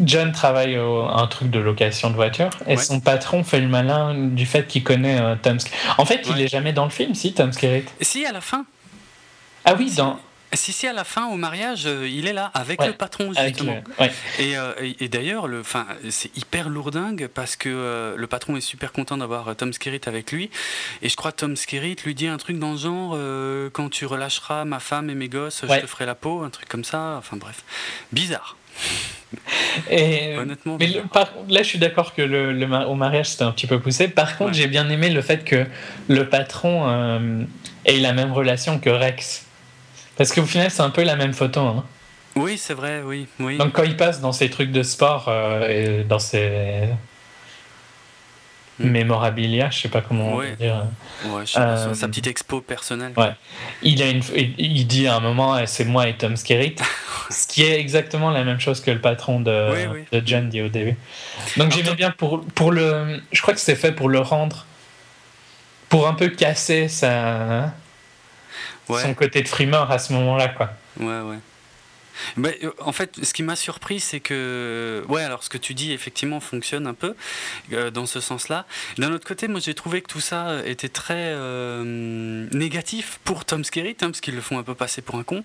John 0.00 0.30
travaille 0.32 0.76
au, 0.78 1.00
à 1.06 1.22
un 1.22 1.26
truc 1.26 1.50
de 1.50 1.58
location 1.58 2.10
de 2.10 2.14
voiture 2.16 2.50
et 2.66 2.76
Ouais. 2.76 2.76
son 2.76 3.00
patron 3.00 3.42
fait 3.44 3.60
le 3.60 3.68
malin 3.68 4.14
du 4.14 4.44
fait 4.44 4.66
qu'il 4.66 4.84
connaît 4.84 5.18
Tom 5.42 5.58
Skerritt. 5.58 5.80
En 5.98 6.04
fait, 6.04 6.22
il 6.30 6.40
est 6.40 6.48
jamais 6.48 6.74
dans 6.74 6.84
le 6.84 6.90
film, 6.90 7.14
si, 7.14 7.32
Tom 7.32 7.50
Skerritt? 7.52 7.90
Si 8.02 8.26
à 8.26 8.32
la 8.32 8.42
fin, 8.42 8.66
Ah 9.64 9.74
oui, 9.78 9.90
dans. 9.96 10.20
Si 10.52 10.72
si 10.72 10.86
à 10.86 10.92
la 10.92 11.04
fin 11.04 11.26
au 11.26 11.36
mariage, 11.36 11.86
euh, 11.86 12.08
il 12.08 12.26
est 12.26 12.32
là 12.32 12.50
avec 12.54 12.80
Ouais, 12.80 12.86
le 12.88 12.92
patron 12.94 13.32
justement. 13.34 13.82
le- 13.98 14.04
ouais. 14.04 14.12
Et, 14.38 14.56
euh, 14.56 14.72
et, 14.80 15.04
et 15.04 15.08
d'ailleurs, 15.08 15.48
c'est 16.10 16.36
hyper 16.36 16.68
lourdingue 16.68 17.28
parce 17.32 17.56
que 17.56 17.68
euh, 17.68 18.14
le 18.16 18.26
patron 18.26 18.56
est 18.56 18.60
super 18.60 18.92
content 18.92 19.16
d'avoir 19.18 19.48
euh, 19.48 19.54
Tom 19.54 19.72
Skerritt 19.72 20.08
avec 20.08 20.32
lui. 20.32 20.50
Et 21.02 21.08
je 21.08 21.16
crois 21.16 21.32
que 21.32 21.38
Tom 21.38 21.56
Skerritt 21.56 22.04
lui 22.04 22.14
dit 22.14 22.28
un 22.28 22.36
truc 22.38 22.58
dans 22.58 22.72
le 22.72 22.78
genre 22.78 23.12
euh, 23.16 23.68
quand 23.72 23.88
tu 23.90 24.06
relâcheras 24.06 24.64
ma 24.64 24.78
femme 24.80 25.10
et 25.10 25.14
mes 25.14 25.28
gosses, 25.28 25.62
Ouais. 25.64 25.76
je 25.76 25.80
te 25.82 25.86
ferai 25.86 26.06
la 26.06 26.14
peau, 26.14 26.42
un 26.42 26.50
truc 26.50 26.68
comme 26.68 26.84
ça. 26.84 27.16
Enfin 27.18 27.36
bref, 27.36 27.62
bizarre. 28.12 28.56
Et, 29.90 30.36
Honnêtement. 30.36 30.76
mais 30.78 30.86
le- 30.86 31.02
par- 31.02 31.32
là, 31.48 31.62
je 31.62 31.68
suis 31.68 31.78
d'accord 31.78 32.14
que 32.14 32.22
le, 32.22 32.64
au 32.86 32.94
mariage, 32.94 33.30
c'était 33.30 33.44
un 33.44 33.52
petit 33.52 33.66
peu 33.66 33.80
poussé. 33.80 34.08
Par 34.08 34.36
contre, 34.36 34.54
j'ai 34.54 34.66
bien 34.66 34.88
aimé 34.90 35.10
le 35.10 35.22
fait 35.22 35.44
que 35.44 35.64
le 36.08 36.28
patron 36.28 37.46
ait 37.84 37.98
la 37.98 38.12
même 38.12 38.32
relation 38.32 38.78
que 38.78 38.90
Rex. 38.90 39.45
Parce 40.16 40.32
qu'au 40.32 40.44
final, 40.46 40.70
c'est 40.70 40.82
un 40.82 40.90
peu 40.90 41.02
la 41.02 41.16
même 41.16 41.32
photo. 41.34 41.60
hein. 41.60 41.84
Oui, 42.36 42.58
c'est 42.58 42.74
vrai, 42.74 43.02
oui, 43.04 43.26
oui. 43.40 43.56
Donc, 43.58 43.72
quand 43.72 43.82
il 43.84 43.96
passe 43.96 44.20
dans 44.20 44.32
ces 44.32 44.50
trucs 44.50 44.70
de 44.72 44.82
sport 44.82 45.26
euh, 45.28 45.68
et 46.00 46.04
dans 46.04 46.18
ces 46.18 46.88
Hmm. 48.78 48.90
mémorabilia, 48.90 49.70
je 49.70 49.78
sais 49.80 49.88
pas 49.88 50.02
comment 50.02 50.34
on 50.34 50.36
Ouais. 50.36 50.50
peut 50.50 50.56
dire. 50.56 50.84
Ouais, 51.24 51.46
je 51.46 51.52
sais 51.52 51.58
pas, 51.58 51.66
Euh, 51.88 51.94
sa 51.94 52.08
petite 52.08 52.26
expo 52.26 52.60
personnelle. 52.60 53.14
Ouais. 53.16 53.32
Il, 53.80 54.02
a 54.02 54.10
une, 54.10 54.20
il 54.58 54.86
dit 54.86 55.06
à 55.06 55.16
un 55.16 55.20
moment, 55.20 55.58
Eh, 55.58 55.66
c'est 55.66 55.86
moi 55.86 56.08
et 56.08 56.14
Tom 56.14 56.36
Skerritt, 56.36 56.82
ce 57.30 57.46
qui 57.46 57.62
est 57.62 57.80
exactement 57.80 58.28
la 58.30 58.44
même 58.44 58.60
chose 58.60 58.82
que 58.82 58.90
le 58.90 59.00
patron 59.00 59.40
de, 59.40 59.70
Oui, 59.72 60.00
oui. 60.12 60.18
de 60.20 60.26
John 60.26 60.50
dit 60.50 60.60
au 60.60 60.68
début. 60.68 60.94
Donc 61.56 61.72
j'aimais 61.72 61.94
bien 61.94 62.10
pour, 62.10 62.44
pour 62.48 62.70
le... 62.70 63.22
Je 63.32 63.40
crois 63.40 63.54
que 63.54 63.60
c'était 63.60 63.80
fait 63.80 63.92
pour 63.92 64.10
le 64.10 64.18
rendre, 64.18 64.66
pour 65.88 66.06
un 66.06 66.12
peu 66.12 66.28
casser 66.28 66.88
sa, 66.88 67.72
Ouais. 68.88 69.02
son 69.02 69.14
côté 69.14 69.42
de 69.42 69.48
frimeur 69.48 69.90
à 69.90 69.98
ce 69.98 70.12
moment-là. 70.12 70.48
quoi. 70.48 70.70
Ouais, 70.98 71.20
ouais. 71.20 71.38
Euh, 72.38 72.70
en 72.80 72.92
fait, 72.92 73.14
ce 73.24 73.32
qui 73.32 73.42
m'a 73.42 73.56
surpris, 73.56 74.00
c'est 74.00 74.20
que, 74.20 75.04
ouais, 75.08 75.22
alors 75.22 75.42
ce 75.42 75.48
que 75.48 75.58
tu 75.58 75.74
dis, 75.74 75.92
effectivement, 75.92 76.40
fonctionne 76.40 76.86
un 76.86 76.94
peu 76.94 77.14
euh, 77.72 77.90
dans 77.90 78.06
ce 78.06 78.20
sens-là. 78.20 78.66
D'un 78.98 79.12
autre 79.12 79.26
côté, 79.26 79.48
moi, 79.48 79.60
j'ai 79.60 79.74
trouvé 79.74 80.02
que 80.02 80.08
tout 80.08 80.20
ça 80.20 80.48
euh, 80.48 80.62
était 80.64 80.88
très 80.88 81.32
euh, 81.34 82.46
négatif 82.52 83.18
pour 83.24 83.44
Tom 83.44 83.64
Skerritt, 83.64 84.02
hein, 84.02 84.08
parce 84.10 84.20
qu'ils 84.20 84.34
le 84.34 84.40
font 84.40 84.58
un 84.58 84.62
peu 84.62 84.74
passer 84.74 85.02
pour 85.02 85.16
un 85.16 85.22
con. 85.22 85.42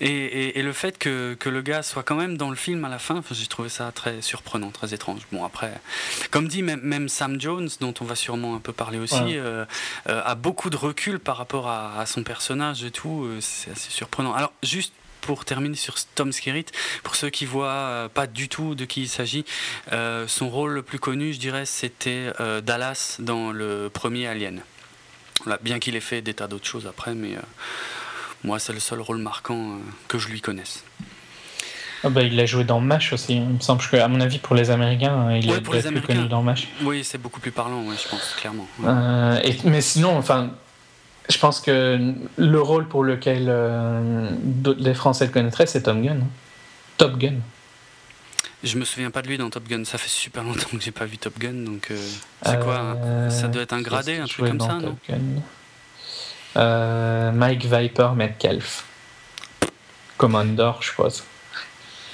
Et, 0.00 0.08
et- 0.10 0.58
et 0.58 0.62
le 0.62 0.72
fait 0.72 0.98
que, 0.98 1.34
que 1.38 1.48
le 1.48 1.62
gars 1.62 1.82
soit 1.82 2.02
quand 2.02 2.16
même 2.16 2.36
dans 2.36 2.50
le 2.50 2.56
film 2.56 2.84
à 2.84 2.88
la 2.88 2.98
fin, 2.98 3.22
j'ai 3.30 3.46
trouvé 3.46 3.68
ça 3.68 3.90
très 3.92 4.20
surprenant, 4.22 4.70
très 4.70 4.92
étrange. 4.94 5.22
Bon, 5.32 5.44
après, 5.44 5.72
comme 6.30 6.48
dit, 6.48 6.62
même, 6.62 6.80
même 6.82 7.08
Sam 7.08 7.40
Jones, 7.40 7.68
dont 7.80 7.94
on 8.00 8.04
va 8.04 8.14
sûrement 8.14 8.54
un 8.54 8.60
peu 8.60 8.72
parler 8.72 8.98
aussi, 8.98 9.14
Ouais. 9.14 9.36
euh, 9.36 9.64
a 10.06 10.34
beaucoup 10.34 10.70
de 10.70 10.76
recul 10.76 11.18
par 11.18 11.36
rapport 11.36 11.68
à, 11.68 11.98
à 12.00 12.06
son 12.06 12.22
personnage 12.22 12.84
et 12.84 12.90
tout. 12.90 13.28
c'est 13.40 13.70
assez 13.70 13.90
surprenant. 13.90 14.34
Alors, 14.34 14.52
juste 14.62 14.92
pour 15.22 15.44
terminer 15.46 15.76
sur 15.76 15.94
Tom 16.14 16.32
Skerritt, 16.32 16.72
pour 17.02 17.14
ceux 17.14 17.30
qui 17.30 17.46
voient 17.46 17.66
euh, 17.68 18.08
pas 18.08 18.26
du 18.26 18.48
tout 18.50 18.74
de 18.74 18.84
qui 18.84 19.02
il 19.02 19.08
s'agit, 19.08 19.46
euh, 19.92 20.26
son 20.28 20.50
rôle 20.50 20.72
le 20.72 20.82
plus 20.82 20.98
connu, 20.98 21.32
je 21.32 21.38
dirais, 21.38 21.64
c'était 21.64 22.32
euh, 22.40 22.60
Dallas 22.60 23.16
dans 23.20 23.50
le 23.52 23.88
premier 23.90 24.26
Alien. 24.26 24.60
Voilà, 25.44 25.58
bien 25.62 25.78
qu'il 25.78 25.96
ait 25.96 26.00
fait 26.00 26.20
des 26.20 26.34
tas 26.34 26.46
d'autres 26.48 26.66
choses 26.66 26.86
après, 26.86 27.14
mais 27.14 27.30
moi, 28.44 28.58
c'est 28.58 28.72
le 28.72 28.80
seul 28.80 29.00
rôle 29.00 29.18
marquant 29.18 29.78
que 30.08 30.18
je 30.18 30.28
lui 30.28 30.40
connaisse. 30.40 30.84
Ah 32.04 32.10
bah, 32.10 32.22
il 32.22 32.38
a 32.40 32.46
joué 32.46 32.64
dans 32.64 32.80
MASH 32.80 33.12
aussi. 33.12 33.36
Il 33.36 33.42
me 33.46 33.60
semble 33.60 33.80
que, 33.82 33.96
à 33.96 34.08
mon 34.08 34.20
avis, 34.20 34.38
pour 34.38 34.56
les 34.56 34.70
Américains, 34.70 35.36
il 35.36 35.48
Ouais, 35.50 35.58
est 35.58 35.60
pour 35.60 35.74
les 35.74 35.80
plus 35.80 35.88
Américains. 35.88 36.14
connu 36.16 36.28
dans 36.28 36.42
MASH. 36.42 36.66
Oui, 36.82 37.04
c'est 37.04 37.18
beaucoup 37.18 37.38
plus 37.38 37.52
parlant, 37.52 37.82
ouais, 37.84 37.94
je 38.02 38.08
pense, 38.08 38.34
clairement. 38.40 38.66
Ouais. 38.80 38.86
Euh, 38.88 39.40
et- 39.44 39.56
mais 39.64 39.80
sinon, 39.80 40.16
enfin, 40.16 40.50
je 41.28 41.38
pense 41.38 41.60
que 41.60 42.14
le 42.36 42.60
rôle 42.60 42.88
pour 42.88 43.04
lequel 43.04 43.46
euh, 43.48 44.30
les 44.78 44.94
Français 44.94 45.26
le 45.26 45.32
connaîtraient, 45.32 45.66
c'est 45.66 45.82
Tom 45.82 46.02
Gunn. 46.02 46.20
hein. 46.22 46.26
Top 46.98 47.16
Gun. 47.18 47.34
Je 48.64 48.78
me 48.78 48.84
souviens 48.84 49.10
pas 49.10 49.22
de 49.22 49.28
lui 49.28 49.38
dans 49.38 49.50
Top 49.50 49.66
Gun, 49.68 49.84
ça 49.84 49.98
fait 49.98 50.08
super 50.08 50.44
longtemps 50.44 50.68
que 50.70 50.80
j'ai 50.80 50.92
pas 50.92 51.04
vu 51.04 51.18
Top 51.18 51.36
Gun, 51.38 51.64
donc 51.64 51.90
euh, 51.90 51.96
c'est 52.44 52.60
quoi 52.60 52.78
hein 52.78 52.96
Euh, 53.02 53.30
Ça 53.30 53.48
doit 53.48 53.62
être 53.62 53.72
un 53.72 53.82
gradé, 53.82 54.18
un 54.18 54.26
truc 54.26 54.46
comme 54.46 54.60
ça, 54.60 54.78
Top 54.80 54.96
non 55.08 55.42
Gun 56.54 57.32
Mike 57.32 57.64
Viper 57.64 58.10
Metcalf. 58.14 58.84
Commandor, 60.16 60.80
je 60.82 60.88
suppose. 60.90 61.24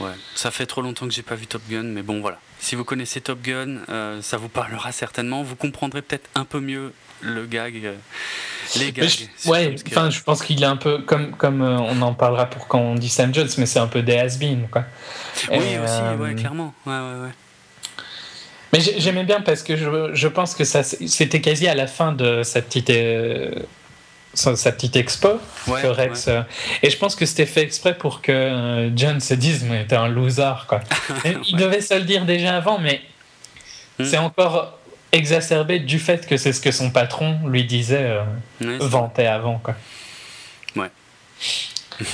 Ouais. 0.00 0.12
Ça 0.34 0.50
fait 0.50 0.66
trop 0.66 0.82
longtemps 0.82 1.06
que 1.06 1.12
j'ai 1.12 1.22
pas 1.22 1.34
vu 1.34 1.46
Top 1.46 1.62
Gun, 1.68 1.84
mais 1.84 2.02
bon, 2.02 2.20
voilà. 2.20 2.38
Si 2.60 2.74
vous 2.74 2.84
connaissez 2.84 3.20
Top 3.20 3.40
Gun, 3.42 3.78
euh, 3.88 4.20
ça 4.22 4.36
vous 4.36 4.48
parlera 4.48 4.92
certainement. 4.92 5.42
Vous 5.42 5.56
comprendrez 5.56 6.02
peut-être 6.02 6.28
un 6.34 6.44
peu 6.44 6.60
mieux 6.60 6.92
le 7.20 7.46
gag, 7.46 7.84
euh, 7.84 7.94
les 8.76 8.92
gags. 8.92 9.08
Je, 9.08 9.48
ouais, 9.48 9.74
enfin, 9.88 10.10
je 10.10 10.20
pense 10.22 10.42
qu'il 10.42 10.62
est 10.62 10.66
un 10.66 10.76
peu 10.76 10.98
comme, 10.98 11.32
comme 11.32 11.62
euh, 11.62 11.78
on 11.78 12.00
en 12.02 12.14
parlera 12.14 12.46
pour 12.46 12.68
quand 12.68 12.80
on 12.80 12.94
dit 12.94 13.08
Sam 13.08 13.34
Jones, 13.34 13.48
mais 13.58 13.66
c'est 13.66 13.80
un 13.80 13.86
peu 13.88 14.02
des 14.02 14.16
has 14.16 14.38
quoi. 14.70 14.84
Oui, 15.50 15.56
aussi, 15.56 16.20
ouais, 16.20 16.34
clairement. 16.34 16.74
Ouais, 16.86 16.92
ouais, 16.92 17.22
ouais. 17.22 17.32
Mais 18.72 18.80
j'aimais 18.80 19.24
bien 19.24 19.40
parce 19.40 19.62
que 19.62 19.76
je, 19.76 20.10
je 20.12 20.28
pense 20.28 20.54
que 20.54 20.64
ça 20.64 20.82
c'était 20.82 21.40
quasi 21.40 21.66
à 21.66 21.74
la 21.74 21.86
fin 21.86 22.12
de 22.12 22.42
sa 22.42 22.60
petite 22.60 22.90
sa 24.38 24.72
petite 24.72 24.96
expo 24.96 25.40
que 25.66 25.86
Rex 25.86 26.28
euh, 26.28 26.42
et 26.82 26.90
je 26.90 26.96
pense 26.96 27.14
que 27.16 27.26
c'était 27.26 27.46
fait 27.46 27.62
exprès 27.62 27.96
pour 27.96 28.22
que 28.22 28.32
euh, 28.32 28.90
John 28.96 29.20
se 29.20 29.34
dise 29.34 29.64
mais 29.64 29.86
t'es 29.86 29.96
un 29.96 30.08
loser 30.08 30.66
quoi. 30.68 30.80
Il 31.24 31.56
devait 31.56 31.80
se 31.80 31.94
le 31.94 32.02
dire 32.02 32.24
déjà 32.24 32.56
avant 32.56 32.78
mais 32.78 33.00
hmm. 33.98 34.04
c'est 34.04 34.18
encore 34.18 34.78
exacerbé 35.12 35.80
du 35.80 35.98
fait 35.98 36.26
que 36.26 36.36
c'est 36.36 36.52
ce 36.52 36.60
que 36.60 36.70
son 36.70 36.90
patron 36.90 37.38
lui 37.46 37.64
disait 37.64 38.18
euh, 38.60 38.78
vantait 38.80 39.26
avant 39.26 39.58
quoi. 39.58 39.74
Ouais. 40.76 40.90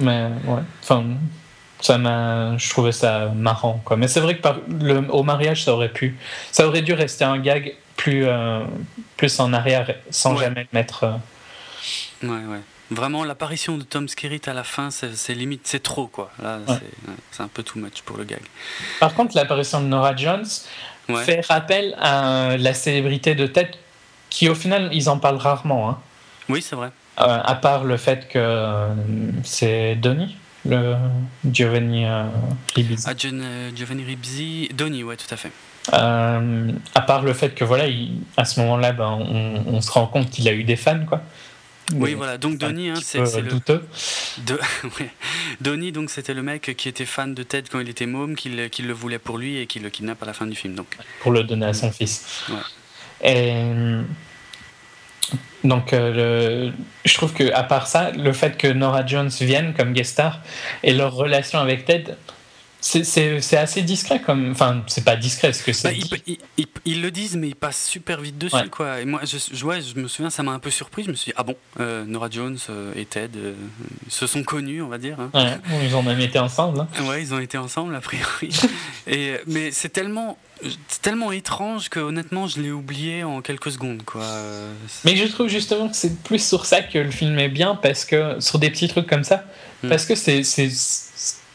Mais 0.00 0.28
ouais 0.44 0.62
enfin 0.82 1.04
ça 1.80 1.98
m'a 1.98 2.56
je 2.58 2.68
trouvais 2.70 2.92
ça 2.92 3.32
marrant 3.34 3.80
quoi. 3.84 3.96
Mais 3.96 4.08
c'est 4.08 4.20
vrai 4.20 4.36
que 4.36 4.42
par, 4.42 4.56
le, 4.80 5.08
au 5.10 5.22
mariage 5.22 5.64
ça 5.64 5.72
aurait 5.72 5.88
pu 5.88 6.16
ça 6.50 6.66
aurait 6.66 6.82
dû 6.82 6.92
rester 6.94 7.24
un 7.24 7.38
gag 7.38 7.74
plus 7.96 8.26
plus 9.16 9.38
en 9.38 9.52
arrière 9.52 9.94
sans 10.10 10.36
jamais 10.36 10.62
le 10.62 10.68
mettre 10.72 11.20
Ouais, 12.22 12.28
ouais. 12.28 12.60
Vraiment, 12.90 13.24
l'apparition 13.24 13.78
de 13.78 13.82
Tom 13.82 14.08
Skerritt 14.08 14.46
à 14.46 14.52
la 14.52 14.64
fin, 14.64 14.90
c'est 14.90 15.34
limite, 15.34 15.62
c'est 15.64 15.82
trop, 15.82 16.06
quoi. 16.06 16.30
Là, 16.42 16.60
c'est 17.30 17.42
un 17.42 17.48
peu 17.48 17.62
too 17.62 17.78
much 17.78 18.02
pour 18.04 18.16
le 18.16 18.24
gag. 18.24 18.42
Par 19.00 19.14
contre, 19.14 19.34
l'apparition 19.34 19.80
de 19.80 19.86
Nora 19.86 20.14
Jones 20.14 20.46
fait 21.24 21.44
rappel 21.46 21.96
à 21.98 22.56
la 22.58 22.74
célébrité 22.74 23.34
de 23.34 23.46
Ted, 23.46 23.70
qui 24.30 24.48
au 24.48 24.54
final, 24.54 24.90
ils 24.92 25.08
en 25.08 25.18
parlent 25.18 25.38
rarement. 25.38 25.90
Hein. 25.90 25.98
Oui, 26.48 26.60
c'est 26.60 26.76
vrai. 26.76 26.90
Euh, 27.20 27.40
à 27.44 27.54
part 27.54 27.84
le 27.84 27.96
fait 27.96 28.28
que 28.28 28.38
euh, 28.38 28.88
c'est 29.44 29.94
Donny, 29.94 30.36
le 30.66 30.96
Giovanni 31.48 32.06
euh, 32.06 32.24
Ribisi. 32.74 33.06
Ah, 33.08 33.14
Giovanni 33.16 34.04
Ribisi, 34.04 34.68
Donny, 34.74 35.04
ouais, 35.04 35.16
tout 35.16 35.32
à 35.32 35.36
fait. 35.36 35.52
à 35.92 37.00
part 37.06 37.22
le 37.22 37.32
fait 37.32 37.54
que 37.54 37.64
voilà, 37.64 37.84
à 38.36 38.44
ce 38.44 38.60
moment-là, 38.60 38.92
ben, 38.92 39.16
on, 39.20 39.62
on, 39.74 39.80
se 39.80 39.90
rend 39.92 40.06
compte 40.06 40.30
qu'il 40.30 40.48
a 40.48 40.52
eu 40.52 40.64
des 40.64 40.76
fans, 40.76 41.04
quoi. 41.06 41.22
Oui, 41.92 42.14
voilà. 42.14 42.38
Donc 42.38 42.58
Donnie, 42.58 42.88
hein, 42.88 42.94
c'est 43.02 43.20
le 43.20 43.42
douteux. 43.42 43.84
De... 44.46 44.58
Donnie, 45.60 45.92
donc 45.92 46.10
c'était 46.10 46.34
le 46.34 46.42
mec 46.42 46.74
qui 46.76 46.88
était 46.88 47.04
fan 47.04 47.34
de 47.34 47.42
Ted 47.42 47.68
quand 47.70 47.80
il 47.80 47.88
était 47.88 48.06
môme, 48.06 48.36
qui 48.36 48.48
le, 48.48 48.68
le 48.68 48.92
voulait 48.92 49.18
pour 49.18 49.38
lui 49.38 49.58
et 49.58 49.66
qui 49.66 49.80
le 49.80 49.90
kidnappe 49.90 50.22
à 50.22 50.26
la 50.26 50.32
fin 50.32 50.46
du 50.46 50.56
film. 50.56 50.74
Donc. 50.74 50.96
Pour 51.20 51.32
le 51.32 51.44
donner 51.44 51.66
à 51.66 51.74
son 51.74 51.92
fils. 51.92 52.46
Et 53.22 53.52
donc, 55.62 55.92
euh, 55.92 56.70
je 57.04 57.14
trouve 57.14 57.32
que 57.32 57.52
à 57.52 57.62
part 57.62 57.86
ça, 57.86 58.10
le 58.10 58.32
fait 58.32 58.56
que 58.56 58.66
Nora 58.66 59.06
Jones 59.06 59.30
vienne 59.40 59.74
comme 59.74 59.92
guest 59.92 60.12
star 60.12 60.40
et 60.82 60.92
leur 60.92 61.14
relation 61.14 61.58
avec 61.58 61.86
Ted, 61.86 62.16
c'est 62.84 63.56
assez 63.56 63.82
discret 63.82 64.20
comme. 64.20 64.50
Enfin, 64.50 64.82
c'est 64.88 65.04
pas 65.04 65.16
discret, 65.16 65.52
ce 65.52 65.62
que 65.62 65.72
c'est. 65.72 65.96
Bah, 66.10 66.16
ils, 66.84 67.00
le 67.00 67.10
disent, 67.10 67.36
mais 67.36 67.48
ils 67.48 67.56
passent 67.56 67.86
super 67.86 68.20
vite 68.20 68.36
dessus, 68.36 68.68
quoi. 68.70 69.00
Et 69.00 69.06
moi, 69.06 69.20
je, 69.24 69.38
je 69.38 69.98
me 69.98 70.06
souviens, 70.06 70.30
ça 70.30 70.42
m'a 70.42 70.52
un 70.52 70.58
peu 70.58 70.70
surpris. 70.70 71.02
Je 71.02 71.10
me 71.10 71.14
suis 71.14 71.30
dit, 71.30 71.34
ah 71.36 71.44
bon, 71.44 71.56
euh, 71.80 72.04
Nora 72.04 72.28
Jones 72.30 72.58
euh, 72.68 72.92
et 72.94 73.06
Ted 73.06 73.38
euh, 73.38 73.54
se 74.08 74.26
sont 74.26 74.42
connus, 74.42 74.82
on 74.82 74.88
va 74.88 74.98
dire. 74.98 75.18
Hein. 75.18 75.30
Ouais, 75.32 75.86
ils 75.86 75.96
ont 75.96 76.02
même 76.02 76.20
été 76.20 76.38
ensemble. 76.38 76.80
Hein. 76.80 76.88
Ouais, 77.04 77.22
ils 77.22 77.32
ont 77.32 77.40
été 77.40 77.56
ensemble, 77.56 77.94
a 77.94 78.00
priori. 78.00 78.50
et, 79.06 79.36
mais 79.46 79.70
c'est 79.70 79.88
tellement. 79.90 80.36
tellement 81.00 81.32
étrange 81.32 81.88
que 81.88 82.00
honnêtement 82.00 82.46
je 82.46 82.60
l'ai 82.60 82.70
oublié 82.70 83.24
en 83.24 83.40
quelques 83.42 83.72
secondes 83.72 84.02
quoi. 84.04 84.24
Mais 85.04 85.16
je 85.16 85.26
trouve 85.26 85.48
justement 85.48 85.88
que 85.88 85.96
c'est 85.96 86.22
plus 86.22 86.46
sur 86.46 86.64
ça 86.64 86.80
que 86.80 86.98
le 86.98 87.10
film 87.10 87.38
est 87.38 87.48
bien 87.48 87.74
parce 87.74 88.04
que 88.04 88.40
sur 88.40 88.58
des 88.58 88.70
petits 88.70 88.88
trucs 88.88 89.06
comme 89.06 89.24
ça 89.24 89.44
hmm. 89.82 89.88
parce 89.88 90.06
que 90.06 90.14
c'est 90.14 90.42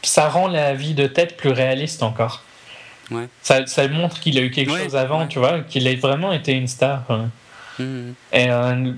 ça 0.02 0.30
rend 0.30 0.48
la 0.48 0.74
vie 0.74 0.94
de 0.94 1.08
tête 1.08 1.38
plus 1.38 1.52
réaliste 1.52 2.04
encore. 2.04 2.44
Ouais. 3.12 3.28
Ça, 3.42 3.66
ça, 3.66 3.88
montre 3.88 4.20
qu'il 4.20 4.38
a 4.38 4.42
eu 4.42 4.52
quelque 4.52 4.78
chose 4.78 4.96
avant, 4.96 5.28
tu 5.28 5.40
vois, 5.40 5.62
qu'il 5.62 5.88
a 5.88 5.96
vraiment 5.96 6.32
été 6.32 6.54
une 6.54 6.68
star. 6.68 7.04
Mmh. 7.80 8.12
Et 8.34 8.50
euh, 8.50 8.92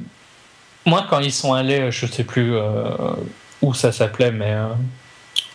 moi, 0.85 1.05
quand 1.09 1.19
ils 1.19 1.31
sont 1.31 1.53
allés, 1.53 1.91
je 1.91 2.05
sais 2.05 2.23
plus 2.23 2.55
euh, 2.55 2.83
où 3.61 3.73
ça 3.73 3.91
s'appelait, 3.91 4.31
mais 4.31 4.51
euh, 4.51 4.67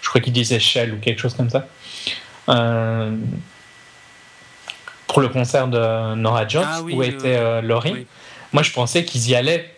je 0.01 0.09
crois 0.09 0.21
qu'ils 0.21 0.33
disaient 0.33 0.61
Shell 0.61 0.95
ou 0.95 0.99
quelque 0.99 1.21
chose 1.21 1.35
comme 1.35 1.51
ça. 1.51 1.67
pour 5.07 5.21
le 5.21 5.29
concert 5.29 5.69
de 5.69 6.15
Nora 6.15 6.49
Jones, 6.49 6.65
ah 6.67 6.83
où 6.83 7.03
était 7.03 7.61
Laurie, 7.63 8.07
moi 8.53 8.63
je 8.63 8.73
pensais 8.73 9.05
qu'ils 9.05 9.29
y 9.29 9.35
allaient, 9.35 9.75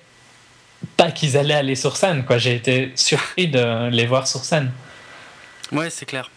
pas 0.96 1.10
qu'ils 1.10 1.36
allaient 1.36 1.54
aller 1.54 1.74
sur 1.74 1.96
scène, 1.96 2.24
quoi. 2.24 2.38
J'ai 2.38 2.54
été 2.54 2.92
surpris 2.94 3.48
de 3.48 3.88
les 3.88 4.06
voir 4.06 4.28
sur 4.28 4.44
scène. 4.44 4.70
Ouais, 5.72 5.90
c'est 5.90 6.06
clair. 6.06 6.30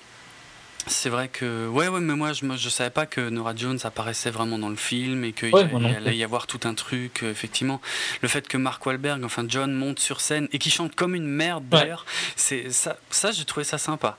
C'est 0.87 1.09
vrai 1.09 1.27
que. 1.27 1.67
Ouais, 1.67 1.87
ouais, 1.87 1.99
mais 1.99 2.15
moi, 2.15 2.33
je 2.33 2.45
ne 2.45 2.57
savais 2.57 2.89
pas 2.89 3.05
que 3.05 3.29
Nora 3.29 3.53
Jones 3.55 3.77
apparaissait 3.83 4.31
vraiment 4.31 4.57
dans 4.57 4.69
le 4.69 4.75
film 4.75 5.23
et 5.23 5.31
qu'il 5.31 5.53
allait 5.55 6.17
y 6.17 6.23
avoir 6.23 6.47
tout 6.47 6.61
un 6.63 6.73
truc, 6.73 7.21
euh, 7.23 7.31
effectivement. 7.31 7.81
Le 8.21 8.27
fait 8.27 8.47
que 8.47 8.57
Mark 8.57 8.83
Wahlberg, 8.85 9.23
enfin 9.23 9.45
John, 9.47 9.73
monte 9.73 9.99
sur 9.99 10.21
scène 10.21 10.47
et 10.51 10.57
qu'il 10.57 10.71
chante 10.71 10.95
comme 10.95 11.13
une 11.13 11.27
merde, 11.27 11.63
d'ailleurs, 11.69 12.05
c'est 12.35 12.71
ça, 12.71 12.97
ça 13.11 13.31
j'ai 13.31 13.45
trouvé 13.45 13.63
ça 13.63 13.77
sympa. 13.77 14.17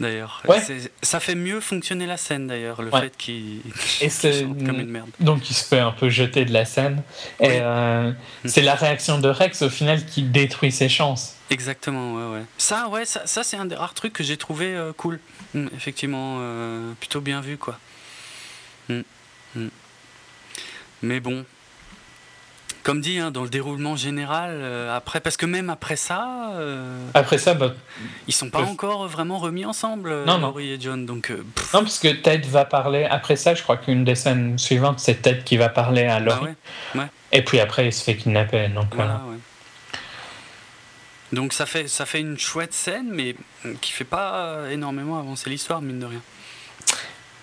D'ailleurs, 0.00 0.42
ça 1.02 1.20
fait 1.20 1.34
mieux 1.34 1.60
fonctionner 1.60 2.06
la 2.06 2.16
scène 2.16 2.46
d'ailleurs, 2.46 2.80
le 2.82 2.90
fait 2.90 3.14
qu'il 3.16 3.60
chante 3.76 4.64
comme 4.64 4.80
une 4.80 4.90
merde. 4.90 5.10
Donc 5.20 5.50
il 5.50 5.54
se 5.54 5.64
fait 5.64 5.80
un 5.80 5.92
peu 5.92 6.08
jeter 6.08 6.44
de 6.44 6.52
la 6.52 6.64
scène. 6.64 7.02
Et 7.38 7.58
euh, 7.60 8.10
mm. 8.10 8.48
c'est 8.48 8.62
la 8.62 8.74
réaction 8.74 9.18
de 9.18 9.28
Rex 9.28 9.62
au 9.62 9.70
final 9.70 10.04
qui 10.06 10.22
détruit 10.22 10.72
ses 10.72 10.88
chances. 10.88 11.36
Exactement, 11.50 12.14
ouais, 12.14 12.38
ouais. 12.38 12.44
Ça, 12.58 12.88
ouais, 12.88 13.04
ça, 13.04 13.26
ça 13.26 13.42
c'est 13.42 13.56
un 13.56 13.66
des 13.66 13.74
rares 13.74 13.94
trucs 13.94 14.12
que 14.12 14.24
j'ai 14.24 14.36
trouvé 14.36 14.74
euh, 14.74 14.92
cool. 14.96 15.20
Mm, 15.54 15.66
effectivement, 15.76 16.38
euh, 16.40 16.92
plutôt 16.98 17.20
bien 17.20 17.40
vu, 17.40 17.58
quoi. 17.58 17.78
Mm, 18.88 19.00
mm. 19.56 19.68
Mais 21.02 21.20
bon, 21.20 21.44
comme 22.84 23.00
dit, 23.00 23.18
hein, 23.18 23.30
dans 23.30 23.42
le 23.42 23.48
déroulement 23.48 23.96
général, 23.96 24.50
euh, 24.52 24.96
après, 24.96 25.20
parce 25.20 25.36
que 25.36 25.46
même 25.46 25.68
après 25.68 25.96
ça, 25.96 26.52
après 27.12 27.38
ça, 27.38 27.54
bah, 27.54 27.74
ils 28.28 28.34
sont 28.34 28.50
pas 28.50 28.62
encore 28.62 29.06
vraiment 29.08 29.38
remis 29.38 29.64
ensemble, 29.64 30.24
non, 30.24 30.38
Laurie 30.38 30.70
et 30.70 30.80
John. 30.80 31.04
Donc, 31.04 31.30
non, 31.30 31.80
parce 31.80 31.98
que 31.98 32.08
Ted 32.08 32.48
va 32.48 32.64
parler. 32.64 33.04
Après 33.04 33.36
ça, 33.36 33.54
je 33.54 33.62
crois 33.62 33.76
qu'une 33.76 34.04
des 34.04 34.14
scènes 34.14 34.58
suivantes, 34.58 35.00
c'est 35.00 35.22
Ted 35.22 35.42
qui 35.44 35.56
va 35.56 35.68
parler 35.68 36.04
à 36.04 36.18
Laurie. 36.18 36.54
Ah 36.94 36.98
ouais, 36.98 37.06
Et 37.32 37.42
puis 37.42 37.60
après, 37.60 37.88
il 37.88 37.92
se 37.92 38.02
fait 38.02 38.16
kidnapper. 38.16 38.68
Donc 38.68 38.94
voilà. 38.94 39.20
Donc 41.32 41.52
ça 41.52 41.66
fait, 41.66 41.88
ça 41.88 42.06
fait 42.06 42.20
une 42.20 42.38
chouette 42.38 42.74
scène, 42.74 43.08
mais 43.10 43.34
qui 43.80 43.92
fait 43.92 44.04
pas 44.04 44.70
énormément 44.70 45.18
avancer 45.18 45.48
l'histoire, 45.50 45.80
mine 45.80 45.98
de 45.98 46.06
rien. 46.06 46.22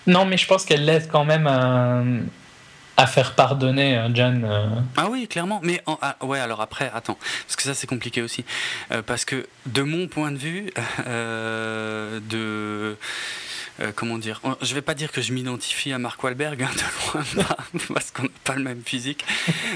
Non, 0.06 0.24
mais 0.24 0.36
je 0.36 0.46
pense 0.46 0.64
qu'elle 0.64 0.84
laisse 0.84 1.08
quand 1.10 1.24
même 1.24 1.46
à 3.00 3.06
faire 3.06 3.34
pardonner 3.34 3.96
euh, 3.96 4.08
John. 4.12 4.44
Euh. 4.44 4.66
Ah 4.96 5.08
oui, 5.10 5.26
clairement. 5.26 5.60
Mais 5.62 5.82
ah, 5.86 6.16
ouais, 6.22 6.38
alors 6.38 6.60
après, 6.60 6.90
attends, 6.94 7.18
parce 7.46 7.56
que 7.56 7.62
ça 7.62 7.74
c'est 7.74 7.86
compliqué 7.86 8.20
aussi, 8.22 8.44
euh, 8.92 9.02
parce 9.02 9.24
que 9.24 9.46
de 9.66 9.82
mon 9.82 10.06
point 10.06 10.30
de 10.30 10.36
vue, 10.36 10.70
de 11.06 12.96
euh, 13.80 13.92
comment 13.94 14.18
dire 14.18 14.40
Je 14.60 14.74
vais 14.74 14.82
pas 14.82 14.94
dire 14.94 15.10
que 15.10 15.22
je 15.22 15.32
m'identifie 15.32 15.92
à 15.92 15.98
Mark 15.98 16.22
Wahlberg, 16.22 16.62
hein, 16.62 16.70
de 16.74 17.36
loin, 17.38 17.46
parce 17.94 18.10
qu'on 18.10 18.24
n'a 18.24 18.28
pas 18.44 18.54
le 18.54 18.62
même 18.62 18.82
physique. 18.84 19.24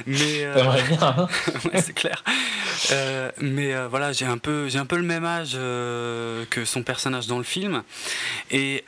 Mais 0.06 0.44
euh, 0.44 0.82
bien. 0.88 0.98
Hein. 1.00 1.28
c'est 1.80 1.94
clair. 1.94 2.22
Euh, 2.90 3.30
mais 3.40 3.74
voilà, 3.86 4.12
j'ai 4.12 4.26
un 4.26 4.38
peu, 4.38 4.68
j'ai 4.68 4.78
un 4.78 4.86
peu 4.86 4.96
le 4.96 5.02
même 5.02 5.24
âge 5.24 5.52
que 5.52 6.64
son 6.64 6.82
personnage 6.82 7.26
dans 7.26 7.38
le 7.38 7.44
film, 7.44 7.82
et, 8.50 8.84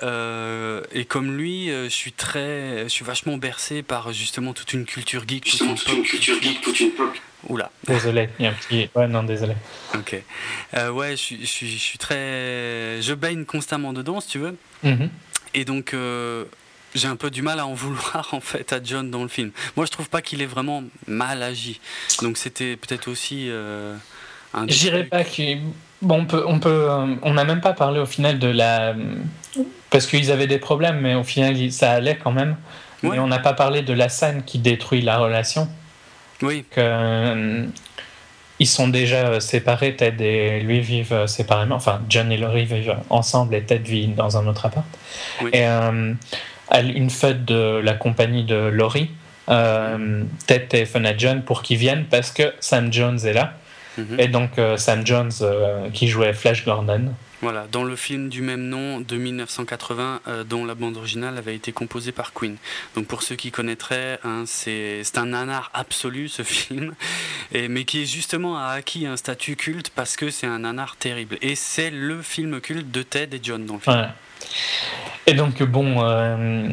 et 0.93 1.05
comme 1.07 1.37
lui, 1.37 1.69
je 1.69 1.89
suis 1.89 2.13
très, 2.13 2.85
je 2.85 2.89
suis 2.89 3.05
vachement 3.05 3.39
bercé 3.39 3.83
par 3.83 4.13
justement 4.13 4.53
toute 4.53 4.73
une 4.73 4.85
culture 4.85 5.25
geek, 5.27 5.45
toute 5.45 5.61
une, 5.61 6.03
culture 6.03 6.43
geek, 6.43 6.61
toute 6.61 6.81
une 6.81 6.91
pop. 6.93 7.17
Oula. 7.49 7.71
Désolé, 7.87 8.29
il 8.39 8.45
y 8.45 8.49
a 8.49 8.51
un 8.51 8.55
petit. 8.55 8.91
Ouais, 8.95 9.07
non, 9.07 9.23
désolé. 9.23 9.55
Ok. 9.95 10.17
ouais, 10.75 11.17
je, 11.17 11.35
je, 11.41 11.67
je, 11.67 11.79
suis 11.79 11.99
très. 11.99 13.01
Je 13.01 13.15
baigne 13.15 13.45
constamment 13.45 13.93
dedans, 13.93 14.21
si 14.21 14.29
tu 14.29 14.39
veux. 14.39 14.57
Mhm. 14.83 15.11
Et 15.57 15.65
donc, 15.65 15.95
euh, 15.95 16.45
j'ai 16.95 17.09
un 17.09 17.17
peu 17.17 17.31
du 17.31 17.41
mal 17.41 17.59
à 17.59 17.67
en 17.67 17.73
vouloir 17.73 18.29
en 18.33 18.41
fait 18.41 18.73
à 18.73 18.81
John 18.85 19.11
dans 19.11 19.23
le 19.23 19.29
film. 19.29 19.51
Moi, 19.77 19.87
je 19.87 19.91
trouve 19.91 20.09
pas 20.09 20.23
qu'il 20.23 20.43
est 20.43 20.47
vraiment 20.47 20.85
mal 21.07 21.43
agi. 21.43 21.81
Donc, 22.23 22.37
c'était 22.37 22.77
peut-être 22.77 23.09
aussi 23.09 23.47
euh, 23.49 23.97
un. 24.55 24.69
Je 24.69 24.79
dirais 24.79 25.05
pas 25.05 25.25
que. 25.25 25.57
Bon, 26.03 26.21
on 26.21 26.25
peut, 26.27 26.45
on 26.47 26.61
peut, 26.61 26.91
euh, 26.91 27.15
on 27.23 27.33
n'a 27.33 27.45
même 27.45 27.63
pas 27.63 27.73
parlé 27.73 27.99
au 27.99 28.07
final 28.07 28.39
de 28.39 28.49
la, 28.49 28.95
parce 29.89 30.07
qu'ils 30.07 30.31
avaient 30.31 30.47
des 30.47 30.59
problèmes, 30.59 31.01
mais 31.01 31.15
au 31.15 31.25
final 31.25 31.73
ça 31.73 31.93
allait 31.93 32.19
quand 32.23 32.33
même. 32.33 32.57
Mais 33.03 33.19
on 33.19 33.29
n'a 33.29 33.39
pas 33.39 33.55
parlé 33.55 33.81
de 33.81 33.95
la 33.95 34.11
scène 34.11 34.43
qui 34.45 34.59
détruit 34.59 35.01
la 35.01 35.17
relation. 35.17 35.69
Oui. 36.43 36.65
Que 36.71 37.67
ils 38.59 38.67
sont 38.67 38.89
déjà 38.89 39.29
euh, 39.29 39.41
séparés, 39.41 39.97
Ted 39.97 40.25
et 40.25 40.61
lui 40.61 40.81
vivent 40.81 41.13
euh, 41.13 41.27
séparément. 41.27 41.77
Enfin, 41.77 42.01
John 42.09 42.33
et 42.33 42.39
Laurie 42.39 42.65
vivent 42.65 42.97
ensemble 43.11 43.55
et 43.55 43.63
Ted 43.63 43.89
vit 43.89 44.09
dans 44.09 44.39
un 44.39 44.47
autre 44.47 44.67
appart. 44.67 44.87
Oui. 45.43 45.51
Et 45.53 45.67
euh, 45.67 46.15
à 46.71 46.81
une 46.81 47.11
fête 47.11 47.45
de 47.45 47.81
la 47.83 47.93
compagnie 47.95 48.45
de 48.45 48.57
Laurie, 48.57 49.11
euh, 49.49 50.25
Ted 50.47 50.67
téléphone 50.67 51.07
à 51.07 51.17
John 51.17 51.43
pour 51.43 51.63
qu'il 51.63 51.77
vienne 51.77 52.07
parce 52.11 52.31
que 52.31 52.55
Sam 52.61 52.93
Jones 52.93 53.19
est 53.25 53.35
là. 53.35 53.55
Mhm. 53.99 54.21
Et 54.21 54.29
donc 54.29 54.59
euh, 54.59 54.77
Sam 54.77 55.07
Jones 55.07 55.33
euh, 55.43 55.91
qui 55.91 56.09
jouait 56.09 56.33
Flash 56.33 56.65
Gordon. 56.65 57.13
Voilà, 57.43 57.67
dans 57.71 57.85
le 57.85 57.97
film 57.97 58.31
du 58.31 58.41
même 58.41 58.63
nom 58.63 59.01
de 59.01 59.17
1980, 59.17 60.21
euh, 60.27 60.45
dont 60.45 60.65
la 60.65 60.75
bande 60.75 60.97
originale 60.97 61.37
avait 61.37 61.55
été 61.55 61.71
composée 61.71 62.11
par 62.11 62.33
Queen. 62.33 62.57
Donc 62.95 63.07
pour 63.07 63.23
ceux 63.23 63.37
qui 63.37 63.51
connaîtraient, 63.51 64.19
hein, 64.25 64.45
c'est 64.47 65.03
un 65.17 65.27
nanar 65.27 65.71
absolu 65.75 66.29
ce 66.29 66.43
film, 66.43 66.95
et, 67.53 67.69
mais 67.69 67.85
qui 67.85 68.07
justement 68.07 68.59
a 68.59 68.69
acquis 68.69 69.07
un 69.07 69.17
statut 69.17 69.57
culte 69.57 69.91
parce 69.91 70.17
que 70.17 70.31
c'est 70.31 70.47
un 70.47 70.61
nanar 70.61 70.97
terrible. 70.97 71.37
Et 71.43 71.55
c'est 71.55 71.91
le 71.91 72.23
film 72.23 72.61
culte 72.61 72.91
de 72.91 73.03
Ted 73.03 73.37
et 73.37 73.41
John 73.43 73.67
dans 73.67 73.75
le 73.75 73.81
film. 73.81 73.95
Voilà. 73.95 74.15
Et 75.27 75.35
donc, 75.35 75.63
bon, 75.63 76.03
euh, 76.03 76.69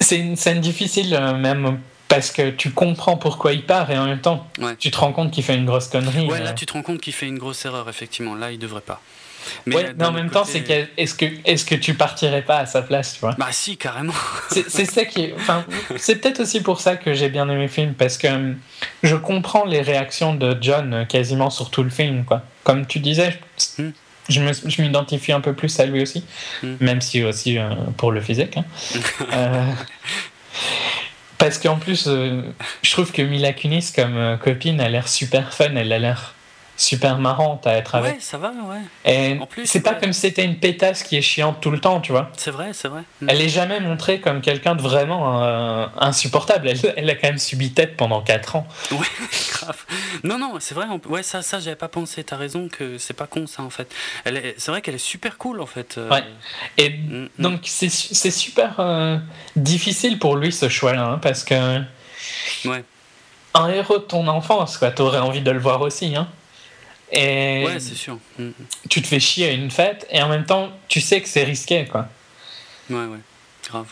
c'est 0.00 0.18
une 0.18 0.36
scène 0.36 0.60
difficile, 0.60 1.18
même 1.38 1.78
parce 2.16 2.30
que 2.32 2.50
tu 2.50 2.70
comprends 2.70 3.16
pourquoi 3.16 3.52
il 3.52 3.64
part 3.64 3.90
et 3.90 3.98
en 3.98 4.06
même 4.06 4.20
temps, 4.20 4.46
Ouais. 4.58 4.74
tu 4.78 4.90
te 4.90 4.98
rends 4.98 5.12
compte 5.12 5.30
qu'il 5.30 5.44
fait 5.44 5.54
une 5.54 5.66
grosse 5.66 5.88
connerie. 5.88 6.26
Ouais, 6.26 6.40
euh. 6.40 6.44
là 6.44 6.52
tu 6.52 6.66
te 6.66 6.72
rends 6.72 6.82
compte 6.82 7.00
qu'il 7.00 7.12
fait 7.12 7.26
une 7.26 7.38
grosse 7.38 7.64
erreur, 7.64 7.88
effectivement. 7.88 8.34
Là, 8.34 8.50
il 8.52 8.58
devrait 8.58 8.80
pas. 8.80 9.00
Ouais, 9.68 9.92
mais 9.96 10.04
en 10.04 10.10
même 10.10 10.28
temps, 10.30 10.44
c'est 10.44 10.62
que 10.64 10.86
est-ce 10.96 11.14
que 11.14 11.26
est-ce 11.44 11.64
que 11.64 11.76
tu 11.76 11.94
partirais 11.94 12.42
pas 12.42 12.58
à 12.58 12.66
sa 12.66 12.82
place, 12.82 13.14
tu 13.14 13.20
vois? 13.20 13.34
Bah 13.38 13.46
si, 13.52 13.76
carrément. 13.76 14.12
C'est 14.50 14.86
ça 14.86 15.04
qui. 15.04 15.30
Enfin, 15.36 15.64
c'est 15.96 16.16
peut-être 16.16 16.40
aussi 16.40 16.60
pour 16.62 16.80
ça 16.80 16.96
que 16.96 17.14
j'ai 17.14 17.28
bien 17.28 17.48
aimé 17.48 17.62
le 17.62 17.68
film 17.68 17.94
parce 17.94 18.18
que 18.18 18.26
hum, 18.26 18.56
je 19.04 19.14
comprends 19.14 19.64
les 19.64 19.82
réactions 19.82 20.34
de 20.34 20.56
John 20.60 20.92
euh, 20.94 21.04
quasiment 21.04 21.50
sur 21.50 21.70
tout 21.70 21.84
le 21.84 21.90
film, 21.90 22.24
quoi. 22.24 22.42
Comme 22.64 22.86
tu 22.86 22.98
disais, 22.98 23.38
je- 23.78 23.82
Hmm. 23.84 23.92
je 24.28 24.82
m'identifie 24.82 25.30
un 25.30 25.40
peu 25.40 25.52
plus 25.52 25.78
à 25.78 25.86
lui 25.86 26.02
aussi, 26.02 26.24
Hmm. 26.64 26.74
même 26.80 27.00
si 27.00 27.22
aussi 27.22 27.56
euh, 27.58 27.70
pour 27.98 28.10
le 28.10 28.20
physique. 28.20 28.56
hein. 28.56 28.64
Euh, 29.32 29.70
parce 31.38 31.58
qu'en 31.58 31.76
plus, 31.76 32.06
euh, 32.06 32.42
je 32.82 32.90
trouve 32.92 33.12
que 33.12 33.22
Mila 33.22 33.52
Kunis 33.52 33.92
comme 33.94 34.16
euh, 34.16 34.36
copine 34.36 34.80
a 34.80 34.88
l'air 34.88 35.08
super 35.08 35.52
fun, 35.52 35.74
elle 35.76 35.92
a 35.92 35.98
l'air 35.98 36.35
super 36.76 37.18
marrante 37.18 37.66
à 37.66 37.74
être 37.76 37.94
avec. 37.94 38.14
Ouais, 38.14 38.20
ça 38.20 38.38
va, 38.38 38.48
ouais. 38.50 38.80
Et 39.04 39.38
En 39.38 39.46
plus, 39.46 39.66
c'est 39.66 39.80
pas 39.80 39.92
ouais. 39.92 40.00
comme 40.00 40.12
si 40.12 40.20
c'était 40.20 40.44
une 40.44 40.56
pétasse 40.58 41.02
qui 41.02 41.16
est 41.16 41.22
chiante 41.22 41.60
tout 41.60 41.70
le 41.70 41.80
temps, 41.80 42.00
tu 42.00 42.12
vois. 42.12 42.30
C'est 42.36 42.50
vrai, 42.50 42.70
c'est 42.72 42.88
vrai. 42.88 43.02
Mm. 43.20 43.26
Elle 43.30 43.40
est 43.40 43.48
jamais 43.48 43.80
montrée 43.80 44.20
comme 44.20 44.40
quelqu'un 44.40 44.74
de 44.74 44.82
vraiment 44.82 45.42
euh, 45.42 45.86
insupportable. 45.98 46.68
Elle, 46.68 46.78
elle 46.96 47.10
a 47.10 47.14
quand 47.14 47.28
même 47.28 47.38
subi 47.38 47.72
tête 47.72 47.96
pendant 47.96 48.20
4 48.20 48.56
ans. 48.56 48.66
Ouais, 48.92 48.98
grave. 49.52 49.84
Non, 50.24 50.38
non, 50.38 50.54
c'est 50.60 50.74
vrai. 50.74 50.86
on 50.90 51.00
Ouais, 51.10 51.22
ça, 51.22 51.42
ça, 51.42 51.60
j'avais 51.60 51.76
pas 51.76 51.88
pensé. 51.88 52.24
T'as 52.24 52.36
raison 52.36 52.68
que 52.68 52.98
c'est 52.98 53.14
pas 53.14 53.26
con 53.26 53.46
ça 53.46 53.62
en 53.62 53.70
fait. 53.70 53.90
Elle 54.24 54.36
est, 54.36 54.54
c'est 54.58 54.70
vrai 54.70 54.82
qu'elle 54.82 54.94
est 54.94 54.98
super 54.98 55.38
cool 55.38 55.60
en 55.60 55.66
fait. 55.66 55.96
euh, 55.98 56.10
Ouais. 56.10 56.24
Et 56.78 56.90
mm, 56.90 57.22
mm. 57.38 57.42
donc 57.42 57.60
c'est 57.64 57.88
super 57.88 58.74
euh, 58.80 59.16
difficile 59.54 60.18
pour 60.18 60.36
lui 60.36 60.52
ce 60.52 60.68
choix-là, 60.68 61.04
hein, 61.04 61.18
parce 61.22 61.44
que 61.44 61.54
Ouais. 62.64 62.84
un 63.54 63.68
héros 63.68 63.98
de 63.98 64.02
ton 64.04 64.26
enfance, 64.28 64.78
quoi, 64.78 64.90
t'aurais 64.90 65.18
envie 65.18 65.40
de 65.42 65.50
le 65.50 65.58
voir 65.58 65.80
aussi. 65.80 66.14
Hein. 66.16 66.28
Et 67.12 67.62
Ouais, 67.64 67.78
c'est 67.78 67.94
sûr. 67.94 68.18
Mm, 68.38 68.50
tu 68.90 69.00
te 69.02 69.06
fais 69.06 69.20
chier 69.20 69.48
à 69.48 69.52
une 69.52 69.70
fête, 69.70 70.06
et 70.10 70.20
en 70.22 70.28
même 70.28 70.44
temps, 70.44 70.72
tu 70.88 71.00
sais 71.00 71.20
que 71.20 71.28
c'est 71.28 71.44
risqué, 71.44 71.84
quoi. 71.86 72.08
mm. 72.90 72.94
Ouais, 72.94 73.06
ouais, 73.06 73.18
grave. 73.68 73.86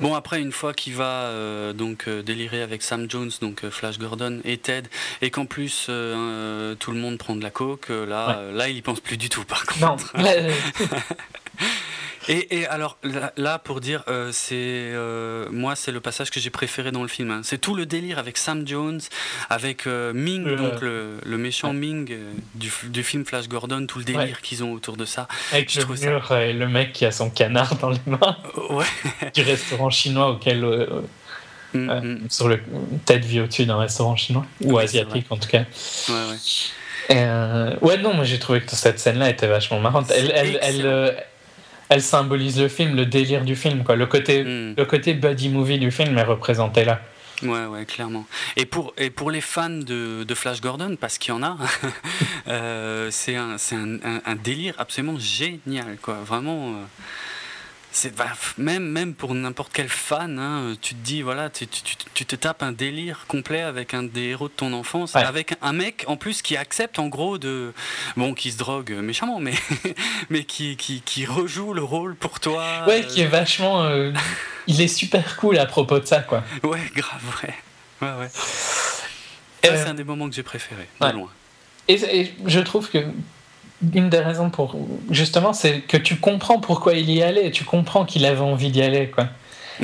Bon 0.00 0.14
après 0.14 0.40
une 0.40 0.50
fois 0.50 0.72
qu'il 0.72 0.94
va 0.94 1.24
euh, 1.26 1.74
donc 1.74 2.08
euh, 2.08 2.22
délirer 2.22 2.62
avec 2.62 2.80
Sam 2.82 3.04
Jones 3.06 3.30
donc 3.42 3.64
euh, 3.64 3.70
Flash 3.70 3.98
Gordon 3.98 4.40
et 4.46 4.56
Ted 4.56 4.88
et 5.20 5.30
qu'en 5.30 5.44
plus 5.44 5.84
tout 5.86 5.90
le 5.92 6.94
monde 6.98 7.18
prend 7.18 7.36
de 7.36 7.42
la 7.42 7.50
coke 7.50 7.90
là 7.90 8.28
Ouais. 8.46 8.52
là 8.54 8.68
il 8.70 8.78
y 8.78 8.80
pense 8.82 9.00
plus 9.00 9.18
du 9.18 9.28
tout 9.28 9.44
par 9.44 9.66
contre. 9.66 9.78
Non, 9.78 9.96
Et, 12.28 12.58
et 12.60 12.66
alors 12.66 12.98
là, 13.02 13.32
là, 13.36 13.58
pour 13.58 13.80
dire, 13.80 14.04
euh, 14.08 14.30
c'est 14.32 14.54
euh, 14.56 15.46
moi 15.50 15.74
c'est 15.76 15.92
le 15.92 16.00
passage 16.00 16.30
que 16.30 16.38
j'ai 16.40 16.50
préféré 16.50 16.90
dans 16.92 17.02
le 17.02 17.08
film. 17.08 17.30
hein. 17.30 17.40
C'est 17.42 17.58
tout 17.58 17.74
le 17.74 17.86
délire 17.86 18.18
avec 18.18 18.36
Sam 18.36 18.66
Jones, 18.66 19.00
avec 19.50 19.86
euh, 19.86 20.12
Ming, 20.12 20.54
donc 20.56 20.80
le, 20.82 21.18
le 21.24 21.38
méchant 21.38 21.68
Ouais. 21.68 21.74
Ming 21.74 22.16
du, 22.54 23.02
film 23.02 23.24
Flash 23.24 23.48
Gordon, 23.48 23.86
tout 23.86 23.98
le 23.98 24.04
délire 24.04 24.20
Ouais. 24.22 24.32
qu'ils 24.42 24.62
ont 24.62 24.72
autour 24.72 24.96
de 24.96 25.04
ça. 25.04 25.26
avec 25.52 25.72
Je 25.72 25.78
le 25.78 25.84
trouve 25.84 25.96
ça- 25.96 26.44
et 26.44 26.52
le 26.52 26.68
mec 26.68 26.92
qui 26.92 27.04
a 27.06 27.10
son 27.12 27.30
canard 27.30 27.76
dans 27.76 27.90
les 27.90 27.98
mains 28.06 28.36
ouais. 28.70 28.84
du 29.34 29.42
restaurant 29.42 29.90
chinois 29.90 30.30
auquel 30.30 30.64
Mm, 31.74 31.80
mm. 31.92 32.30
sur 32.30 32.48
le 32.48 32.60
tête 33.04 33.26
vie 33.26 33.40
au-dessus 33.42 33.66
d'un 33.66 33.76
restaurant 33.76 34.16
chinois 34.16 34.46
ou 34.62 34.72
Ouais, 34.72 34.84
asiatique 34.84 35.26
en 35.28 35.36
tout 35.36 35.48
cas. 35.50 35.64
Ouais, 36.08 36.14
ouais. 36.14 36.36
Euh, 37.10 37.76
ouais, 37.82 37.98
non, 37.98 38.14
moi 38.14 38.24
j'ai 38.24 38.38
trouvé 38.38 38.62
que 38.62 38.74
cette 38.74 38.98
scène-là 38.98 39.28
était 39.28 39.46
vachement 39.46 39.78
marrante. 39.78 40.10
Elle, 40.10 40.32
euh, 40.86 41.12
elle 41.88 42.02
symbolise 42.02 42.60
le 42.60 42.68
film, 42.68 42.94
le 42.96 43.06
délire 43.06 43.44
du 43.44 43.56
film, 43.56 43.84
quoi. 43.84 43.96
Le 43.96 44.06
côté, 44.06 44.44
Mm. 44.44 44.74
le 44.76 44.84
côté 44.84 45.14
buddy 45.14 45.48
movie 45.48 45.78
du 45.78 45.90
film 45.90 46.16
est 46.18 46.22
représenté 46.22 46.84
là. 46.84 47.00
Ouais, 47.42 47.66
ouais, 47.66 47.84
clairement. 47.84 48.26
Et 48.56 48.66
pour, 48.66 48.92
et 48.98 49.10
pour 49.10 49.30
les 49.30 49.40
fans 49.40 49.70
de, 49.70 50.24
de 50.24 50.34
Flash 50.34 50.60
Gordon, 50.60 50.96
parce 51.00 51.18
qu'il 51.18 51.32
y 51.32 51.36
en 51.36 51.42
a, 51.44 51.56
euh, 52.48 53.08
c'est 53.12 53.36
un, 53.36 53.58
c'est 53.58 53.76
un, 53.76 53.94
un- 54.04 54.20
un 54.24 54.34
délire 54.34 54.74
absolument 54.78 55.18
génial, 55.18 55.98
quoi. 56.02 56.18
Vraiment. 56.24 56.70
euh, 56.72 56.84
c'est 58.00 58.14
bah, 58.14 58.26
même, 58.58 58.84
même 58.84 59.14
pour 59.14 59.34
n'importe 59.34 59.72
quel 59.72 59.88
fan, 59.88 60.38
hein, 60.38 60.76
tu 60.80 60.94
te 60.94 61.00
dis, 61.04 61.22
voilà, 61.22 61.50
tu, 61.50 61.66
tu- 61.66 61.82
tu- 61.82 61.96
tu 62.14 62.24
te 62.26 62.36
tapes 62.36 62.62
un 62.62 62.70
délire 62.72 63.24
complet 63.26 63.60
avec 63.62 63.92
un 63.94 64.04
des 64.04 64.22
héros 64.28 64.46
de 64.48 64.52
ton 64.52 64.72
enfance, 64.72 65.14
Ouais. 65.14 65.24
avec 65.24 65.56
un 65.62 65.72
mec 65.72 66.04
en 66.06 66.16
plus 66.16 66.40
qui 66.42 66.56
accepte 66.56 66.98
en 67.00 67.08
gros 67.08 67.38
de. 67.38 67.72
Bon, 68.16 68.34
qui 68.34 68.52
se 68.52 68.58
drogue 68.58 68.92
méchamment, 68.92 69.40
mais, 69.40 69.54
mais 70.30 70.44
qui, 70.44 70.76
qui, 70.76 71.00
qui 71.02 71.26
rejoue 71.26 71.74
le 71.74 71.82
rôle 71.82 72.14
pour 72.14 72.38
toi. 72.38 72.64
Ouais, 72.86 73.02
euh, 73.04 73.06
qui 73.08 73.20
est 73.22 73.26
vachement. 73.26 73.82
euh, 73.84 74.12
il 74.68 74.80
est 74.80 74.88
super 74.88 75.36
cool 75.36 75.58
à 75.58 75.66
propos 75.66 75.98
de 75.98 76.06
ça, 76.06 76.20
quoi. 76.20 76.44
Ouais, 76.62 76.80
grave, 76.94 77.22
ouais. 77.42 77.54
Ouais. 78.00 78.28
Euh, 79.66 79.82
c'est 79.82 79.88
un 79.88 79.94
des 79.94 80.04
moments 80.04 80.28
que 80.28 80.34
j'ai 80.34 80.44
préféré, 80.44 80.88
de 81.00 81.06
ouais. 81.06 81.12
loin. 81.12 81.28
Et, 81.88 81.94
et 82.20 82.34
je 82.46 82.60
trouve 82.60 82.88
que 82.90 82.98
une 83.94 84.08
des 84.10 84.18
raisons 84.20 84.50
pour 84.50 84.76
justement, 85.10 85.52
c'est 85.52 85.80
que 85.80 85.96
tu 85.96 86.16
comprends 86.16 86.58
pourquoi 86.60 86.94
il 86.94 87.10
y 87.10 87.22
allait. 87.22 87.50
Tu 87.50 87.64
comprends 87.64 88.04
qu'il 88.04 88.24
avait 88.26 88.40
envie 88.40 88.70
d'y 88.70 88.82
aller, 88.82 89.08
quoi. 89.08 89.28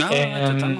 Ah, 0.00 0.08
Et, 0.10 0.14
ouais, 0.20 0.32
euh, 0.34 0.74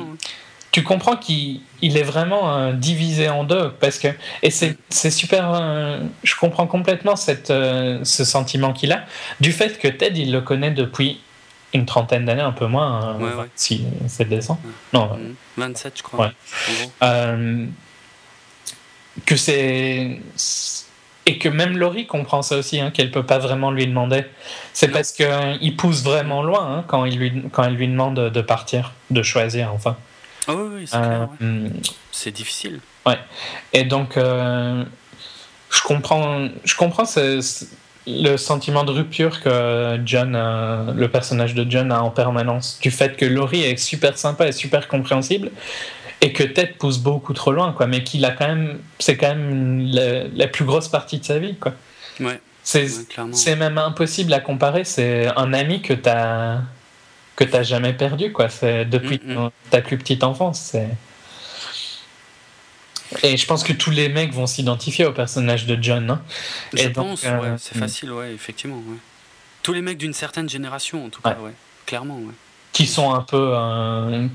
tu 0.73 0.83
comprends 0.83 1.15
qu'il 1.17 1.61
il 1.83 1.97
est 1.97 2.03
vraiment 2.03 2.53
euh, 2.59 2.73
divisé 2.73 3.29
en 3.29 3.45
deux 3.45 3.71
parce 3.79 4.01
que 4.01 4.09
et 4.43 4.51
c'est 4.51 5.11
super 5.13 5.53
euh, 5.55 6.01
je 6.25 6.35
comprends 6.35 6.67
complètement 6.67 7.15
cette 7.15 7.51
euh, 7.51 8.01
ce 8.03 8.25
sentiment 8.25 8.73
qu'il 8.73 8.91
a 8.91 9.05
du 9.39 9.53
fait 9.53 9.79
que 9.79 9.87
Ted 9.87 10.19
il 10.21 10.33
le 10.33 10.41
connaît 10.41 10.73
depuis 10.73 11.21
une 11.75 11.87
trentaine 11.87 12.25
d'années 12.25 12.41
un 12.43 12.51
peu 12.51 12.67
moins 12.67 13.15
euh, 13.15 13.19
Ouais, 13.19 13.35
ouais. 13.43 13.47
si 13.55 13.85
c'est 14.09 14.29
décent 14.29 14.59
non 14.93 15.11
euh, 15.13 15.17
Mhm. 15.19 15.35
27, 15.59 15.93
je 15.99 16.03
crois. 16.03 16.33
Que 19.27 19.37
c'est 19.37 20.19
et 21.27 21.39
que 21.39 21.49
même 21.49 21.77
Laurie 21.79 22.07
comprend 22.07 22.43
ça 22.43 22.57
aussi 22.57 22.81
hein, 22.81 22.91
qu'elle 22.91 23.11
peut 23.11 23.23
pas 23.23 23.39
vraiment 23.39 23.71
lui 23.71 23.87
demander 23.87 24.25
c'est 24.73 24.89
parce 24.89 25.13
que 25.13 25.23
euh, 25.25 25.71
pousse 25.77 26.03
vraiment 26.03 26.43
loin 26.43 26.79
hein, 26.79 26.85
quand 26.87 27.05
il 27.07 27.19
lui 27.19 27.43
quand 27.53 27.65
elle 27.65 27.75
lui 27.77 27.89
demande 27.89 28.15
de 28.31 28.41
partir 28.43 28.93
de 29.11 29.23
choisir 29.23 29.73
enfin 29.73 29.97
Ah 30.47 30.55
oui, 30.55 30.69
oui, 30.75 30.87
c'est 30.87 30.97
Euh, 30.97 31.01
clair. 31.01 31.21
ouais. 31.41 31.47
hum, 31.47 31.71
C'est 32.13 32.31
difficile. 32.31 32.81
Et 33.73 33.85
donc, 33.85 34.17
euh, 34.17 34.85
je 35.71 35.83
comprends, 35.83 36.49
je 36.65 36.75
comprends 36.77 37.05
ce- 37.05 37.41
ce- 37.41 37.65
le 38.07 38.37
sentiment 38.37 38.85
de 38.85 38.91
rupture 38.93 39.41
que 39.43 39.99
John, 40.05 40.33
le 40.95 41.09
personnage 41.09 41.55
de 41.55 41.65
John 41.71 41.91
a 41.93 42.03
en 42.03 42.11
permanence, 42.11 42.79
du 42.83 42.91
fait 42.91 43.17
que 43.17 43.25
Laurie 43.25 43.63
est 43.65 43.77
super 43.79 44.17
sympa 44.19 44.47
et 44.49 44.53
super 44.53 44.89
compréhensible, 44.89 45.51
et 46.21 46.33
que 46.33 46.43
Ted 46.43 46.75
pousse 46.79 46.99
beaucoup 46.99 47.33
trop 47.35 47.53
loin, 47.53 47.73
quoi, 47.73 47.87
mais 47.87 48.03
qu'il 48.05 48.25
a 48.25 48.31
quand 48.31 48.47
même, 48.47 48.79
c'est 48.99 49.17
quand 49.17 49.29
même 49.35 49.81
la, 49.93 50.25
la 50.29 50.47
plus 50.49 50.65
grosse 50.65 50.89
partie 50.89 51.19
de 51.19 51.25
sa 51.25 51.39
vie, 51.39 51.57
quoi. 51.57 51.73
Ouais, 52.21 52.41
C'est, 52.63 52.87
ouais, 53.19 53.57
même 53.57 53.77
impossible 53.79 54.33
à 54.33 54.41
comparer. 54.41 54.85
C'est 54.85 55.27
un 55.37 55.53
ami 55.53 55.83
que 55.83 55.93
t'as 55.93 56.61
que 57.37 57.43
t'as 57.45 57.63
jamais 57.65 57.93
perdu, 57.93 58.33
quoi. 58.33 58.49
C'est 58.49 58.85
depuis 58.85 59.21
Mm, 59.25 59.35
mm. 59.47 59.51
ta 59.71 59.81
plus 59.83 59.99
petite 59.99 60.23
enfance. 60.23 60.75
Et 63.23 63.37
je 63.37 63.47
pense 63.47 63.63
que 63.63 63.73
tous 63.73 63.91
les 63.91 64.09
mecs 64.09 64.33
vont 64.33 64.47
s'identifier 64.47 65.05
au 65.05 65.13
personnage 65.13 65.67
de 65.67 65.81
John. 65.81 66.11
hein. 66.11 66.23
Je 66.73 66.83
et 66.85 66.91
pense, 66.91 67.23
euh, 67.25 67.39
ouais, 67.41 67.55
c'est 67.59 67.77
facile, 67.77 68.13
ouais, 68.13 68.33
effectivement. 68.33 68.77
Ouais. 68.79 68.97
Tous 69.63 69.73
les 69.73 69.83
mecs 69.83 69.99
d'une 69.99 70.15
certaine 70.15 70.49
génération, 70.49 71.05
en 71.05 71.11
tout 71.11 71.21
cas, 71.23 71.37
ouais. 71.41 71.53
Clairement, 71.87 72.17
ouais. 72.19 72.33
Qui 72.73 72.87
sont 72.87 73.13
un 73.15 73.21
peu 73.21 73.53
euh, 73.55 74.27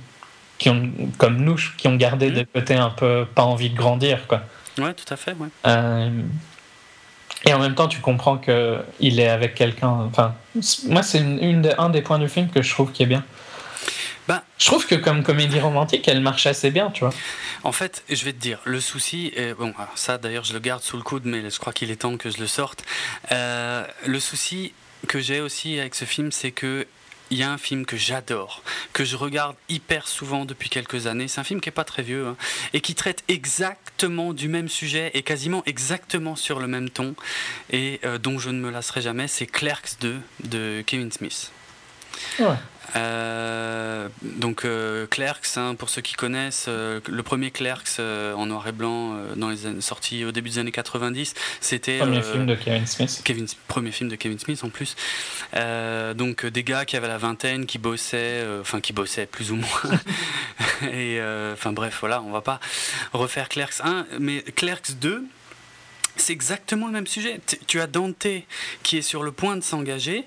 qui 0.60 0.70
ont 0.70 0.92
comme 1.18 1.38
nous, 1.38 1.56
qui 1.78 1.88
ont 1.88 1.96
gardé 1.96 2.30
Mm. 2.30 2.34
des 2.34 2.46
côtés 2.46 2.76
un 2.76 2.92
peu 2.92 3.26
pas 3.34 3.44
envie 3.44 3.72
de 3.72 3.76
grandir, 3.76 4.28
quoi. 4.28 4.44
Ouais, 4.78 4.94
tout 4.94 5.12
à 5.12 5.18
fait, 5.18 5.34
ouais. 5.34 5.48
Euh, 5.66 6.10
et 7.46 7.54
en 7.54 7.60
même 7.60 7.74
temps, 7.74 7.88
tu 7.88 8.00
comprends 8.02 8.38
que 8.38 8.78
il 9.00 9.20
est 9.20 9.30
avec 9.30 9.56
quelqu'un. 9.56 9.90
Enfin, 9.90 10.36
moi, 10.88 11.02
c'est 11.02 11.20
une, 11.20 11.74
un 11.78 11.90
des 11.90 12.02
points 12.02 12.20
du 12.20 12.30
film 12.30 12.50
que 12.50 12.62
je 12.62 12.70
trouve 12.70 12.92
qui 12.92 13.04
est 13.04 13.08
bien. 13.08 13.24
Ben, 14.28 14.42
Je 14.60 14.68
trouve 14.68 14.86
que 14.86 14.94
comme 14.96 15.24
comédie 15.24 15.60
romantique, 15.60 16.08
elle 16.08 16.22
marche 16.22 16.46
assez 16.46 16.70
bien, 16.70 16.92
tu 16.92 17.00
vois. 17.04 17.14
En 17.64 17.72
fait, 17.72 18.04
je 18.10 18.24
vais 18.26 18.32
te 18.34 18.38
dire, 18.40 18.60
le 18.64 18.80
souci, 18.80 19.32
est, 19.36 19.54
bon, 19.54 19.74
ça 19.96 20.18
d'ailleurs 20.18 20.44
je 20.44 20.54
le 20.54 20.60
garde 20.60 20.84
sous 20.84 20.98
le 20.98 21.04
coude, 21.04 21.24
mais 21.26 21.50
je 21.50 21.58
crois 21.60 21.74
qu'il 21.74 21.90
est 21.92 21.96
temps 21.96 22.16
que 22.18 22.30
je 22.30 22.38
le 22.38 22.46
sorte. 22.48 22.84
Euh, 23.32 23.84
le 24.06 24.20
souci 24.20 24.74
que 25.08 25.20
j'ai 25.20 25.40
aussi 25.42 25.80
avec 25.80 25.96
ce 25.96 26.06
film, 26.06 26.32
c'est 26.32 26.52
que 26.52 26.86
il 27.32 27.38
y 27.38 27.44
a 27.44 27.52
un 27.52 27.58
film 27.58 27.86
que 27.86 27.98
j'adore, 27.98 28.64
que 28.94 29.04
je 29.04 29.16
regarde 29.16 29.56
hyper 29.70 30.08
souvent 30.08 30.46
depuis 30.46 30.70
quelques 30.70 31.08
années. 31.08 31.28
C'est 31.28 31.40
un 31.42 31.44
film 31.44 31.62
qui 31.62 31.70
est 31.70 31.74
pas 31.74 31.84
très 31.84 32.04
vieux 32.04 32.28
hein, 32.28 32.36
et 32.74 32.82
qui 32.82 32.96
traite 32.96 33.24
exactement 33.28 34.34
du 34.34 34.48
même 34.48 34.70
sujet 34.70 35.12
et 35.14 35.22
quasiment 35.22 35.64
exactement 35.66 36.36
sur 36.36 36.60
le 36.60 36.68
même 36.68 36.90
ton 36.90 37.16
et 37.72 38.00
euh, 38.04 38.18
dont 38.18 38.40
je 38.40 38.50
ne 38.50 38.60
me 38.60 38.70
lasserai 38.70 39.02
jamais. 39.02 39.28
C'est 39.28 39.46
Clerks 39.46 39.98
2 40.02 40.20
de 40.46 40.84
Kevin 40.86 41.12
Smith. 41.12 41.52
Ouais. 42.40 42.56
Euh, 42.96 44.08
donc 44.22 44.66
euh, 44.66 45.06
Clerks, 45.08 45.58
hein, 45.58 45.76
pour 45.76 45.90
ceux 45.90 46.02
qui 46.02 46.14
connaissent, 46.14 46.66
euh, 46.68 47.00
le 47.08 47.24
premier 47.24 47.52
Clerks 47.52 48.00
en 48.00 48.46
noir 48.46 48.68
et 48.68 48.72
blanc 48.72 49.16
dans 49.36 49.50
les 49.50 49.66
années, 49.66 49.82
sorti 49.82 50.26
au 50.26 50.32
début 50.32 50.50
des 50.50 50.60
années 50.60 50.72
90, 50.72 51.34
c'était 51.62 52.00
Premier 52.00 52.22
film 52.22 52.46
de 52.46 52.56
Kevin 52.56 52.86
Smith. 52.88 53.22
Kevin, 53.24 53.48
premier 53.68 53.92
film 53.92 54.10
de 54.10 54.16
Kevin 54.16 54.40
Smith 54.40 54.64
en 54.64 54.70
plus. 54.70 54.96
Donc 56.16 56.46
des 56.46 56.64
gars 56.64 56.86
qui 56.86 56.98
avaient 56.98 57.08
la 57.08 57.18
vingtaine, 57.18 57.66
qui 57.66 57.78
bossaient, 57.78 58.46
enfin 58.62 58.82
qui 58.82 58.94
bossaient 58.94 59.26
plus 59.26 59.52
ou 59.52 59.56
moins. 59.56 60.00
Et 60.92 61.20
enfin 61.54 61.72
bref, 61.72 61.98
voilà, 62.00 62.22
on 62.22 62.32
va 62.32 62.42
pas 62.42 62.60
refaire 63.14 63.50
Clerks 63.50 63.82
1, 63.84 64.06
mais 64.20 64.42
Clerks 64.42 64.98
2. 65.00 65.24
C'est 66.16 66.34
exactement 66.34 66.88
le 66.88 66.92
même 66.92 67.08
sujet. 67.08 67.40
T- 67.46 67.60
Tu 67.66 67.80
as 67.80 67.88
Dante 67.88 68.28
qui 68.84 68.98
est 68.98 69.02
sur 69.02 69.24
le 69.24 69.32
point 69.32 69.56
de 69.56 69.64
s'engager, 69.64 70.26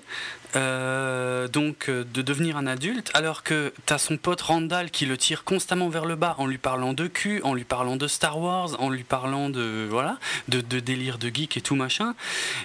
euh, 0.55 1.47
donc 1.47 1.89
euh, 1.89 2.03
de 2.13 2.21
devenir 2.21 2.57
un 2.57 2.67
adulte, 2.67 3.09
alors 3.13 3.43
que 3.43 3.73
tu 3.85 3.93
as 3.93 3.97
son 3.97 4.17
pote 4.17 4.41
Randall 4.41 4.91
qui 4.91 5.05
le 5.05 5.17
tire 5.17 5.43
constamment 5.43 5.89
vers 5.89 6.05
le 6.05 6.15
bas 6.15 6.35
en 6.37 6.47
lui 6.47 6.57
parlant 6.57 6.93
de 6.93 7.07
cul, 7.07 7.41
en 7.43 7.53
lui 7.53 7.63
parlant 7.63 7.95
de 7.95 8.07
Star 8.07 8.39
Wars, 8.39 8.79
en 8.79 8.89
lui 8.89 9.03
parlant 9.03 9.49
de 9.49 9.87
voilà, 9.89 10.17
de, 10.47 10.61
de 10.61 10.79
délire 10.79 11.17
de 11.17 11.29
geek 11.29 11.57
et 11.57 11.61
tout 11.61 11.75
machin. 11.75 12.15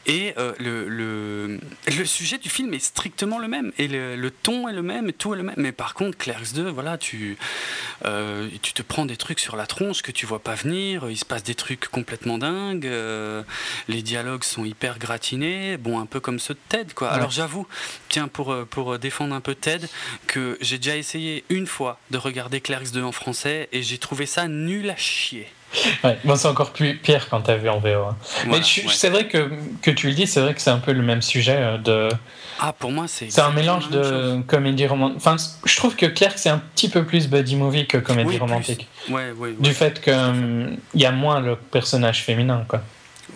Et 0.06 0.34
euh, 0.38 0.52
le, 0.58 0.88
le, 0.88 1.60
le 1.86 2.04
sujet 2.04 2.38
du 2.38 2.48
film 2.48 2.74
est 2.74 2.78
strictement 2.78 3.38
le 3.38 3.48
même, 3.48 3.72
et 3.78 3.88
le, 3.88 4.16
le 4.16 4.30
ton 4.30 4.68
est 4.68 4.72
le 4.72 4.82
même, 4.82 5.08
et 5.08 5.12
tout 5.12 5.34
est 5.34 5.36
le 5.36 5.42
même. 5.42 5.54
Mais 5.56 5.72
par 5.72 5.94
contre, 5.94 6.18
Clerks 6.18 6.52
2, 6.54 6.68
voilà, 6.70 6.98
tu, 6.98 7.36
euh, 8.04 8.48
tu 8.62 8.72
te 8.72 8.82
prends 8.82 9.06
des 9.06 9.16
trucs 9.16 9.40
sur 9.40 9.56
la 9.56 9.66
tronche 9.66 10.02
que 10.02 10.12
tu 10.12 10.26
vois 10.26 10.40
pas 10.40 10.54
venir, 10.54 11.08
il 11.10 11.16
se 11.16 11.24
passe 11.24 11.42
des 11.42 11.54
trucs 11.54 11.88
complètement 11.88 12.38
dingues, 12.38 12.86
euh, 12.86 13.42
les 13.88 14.02
dialogues 14.02 14.44
sont 14.44 14.64
hyper 14.64 14.98
gratinés, 14.98 15.76
bon, 15.76 15.98
un 15.98 16.06
peu 16.06 16.20
comme 16.20 16.38
ceux 16.38 16.54
de 16.54 16.60
Ted, 16.68 16.92
quoi. 16.94 17.08
Ouais. 17.08 17.14
Alors 17.14 17.30
j'avoue, 17.30 17.66
tiens, 18.08 18.28
pour, 18.28 18.52
euh, 18.52 18.64
pour 18.68 18.98
défendre 18.98 19.34
un 19.34 19.40
peu 19.40 19.54
Ted, 19.54 19.86
que 20.26 20.56
j'ai 20.60 20.78
déjà 20.78 20.96
essayé 20.96 21.44
une 21.50 21.66
fois 21.66 21.98
de 22.10 22.18
regarder 22.18 22.60
Clerks 22.60 22.92
2 22.92 23.02
en 23.02 23.12
français, 23.12 23.68
et 23.72 23.82
j'ai 23.82 23.98
trouvé 23.98 24.26
ça 24.26 24.48
nul 24.48 24.90
à 24.90 24.96
chier. 24.96 25.46
Ouais. 26.02 26.16
Bon, 26.24 26.34
c'est 26.34 26.48
encore 26.48 26.72
plus 26.72 26.96
pire 26.96 27.28
quand 27.28 27.42
t'as 27.42 27.56
vu 27.56 27.68
en 27.68 27.78
VO. 27.78 27.88
hein. 27.88 28.16
Voilà, 28.46 28.46
Mais 28.46 28.56
ouais. 28.64 28.92
c'est 28.94 29.10
vrai 29.10 29.28
que, 29.28 29.50
que 29.82 29.90
tu 29.90 30.06
le 30.08 30.14
dis, 30.14 30.26
c'est 30.26 30.40
vrai 30.40 30.54
que 30.54 30.62
c'est 30.62 30.70
un 30.70 30.78
peu 30.78 30.92
le 30.92 31.02
même 31.02 31.20
sujet 31.20 31.56
euh, 31.58 31.76
de. 31.76 32.08
Ah, 32.58 32.72
pour 32.72 32.90
moi, 32.90 33.04
c'est. 33.06 33.30
C'est 33.30 33.42
un 33.42 33.50
mélange 33.50 33.84
chose. 33.84 33.92
de 33.92 34.40
comédie 34.46 34.86
romantique. 34.86 35.18
Enfin, 35.18 35.36
je 35.66 35.76
trouve 35.76 35.94
que 35.94 36.06
Clerk 36.06 36.38
c'est 36.38 36.48
un 36.48 36.56
petit 36.74 36.88
peu 36.88 37.04
plus 37.04 37.28
buddy 37.28 37.54
movie 37.56 37.86
que 37.86 37.98
comédie 37.98 38.30
Oui, 38.30 38.38
romantique. 38.38 38.88
Ouais. 39.10 39.34
Du 39.60 39.74
fait 39.74 40.00
qu'il 40.00 40.78
y 40.94 41.04
a 41.04 41.12
moins 41.12 41.40
le 41.40 41.54
personnage 41.56 42.22
féminin, 42.24 42.64
quoi. 42.66 42.80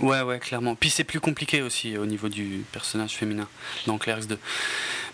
Ouais, 0.00 0.22
ouais, 0.22 0.38
clairement. 0.38 0.74
Puis 0.74 0.90
c'est 0.90 1.04
plus 1.04 1.20
compliqué 1.20 1.62
aussi 1.62 1.96
au 1.98 2.06
niveau 2.06 2.28
du 2.28 2.64
personnage 2.72 3.12
féminin 3.12 3.46
dans 3.86 3.98
Clerks 3.98 4.26
2. 4.26 4.38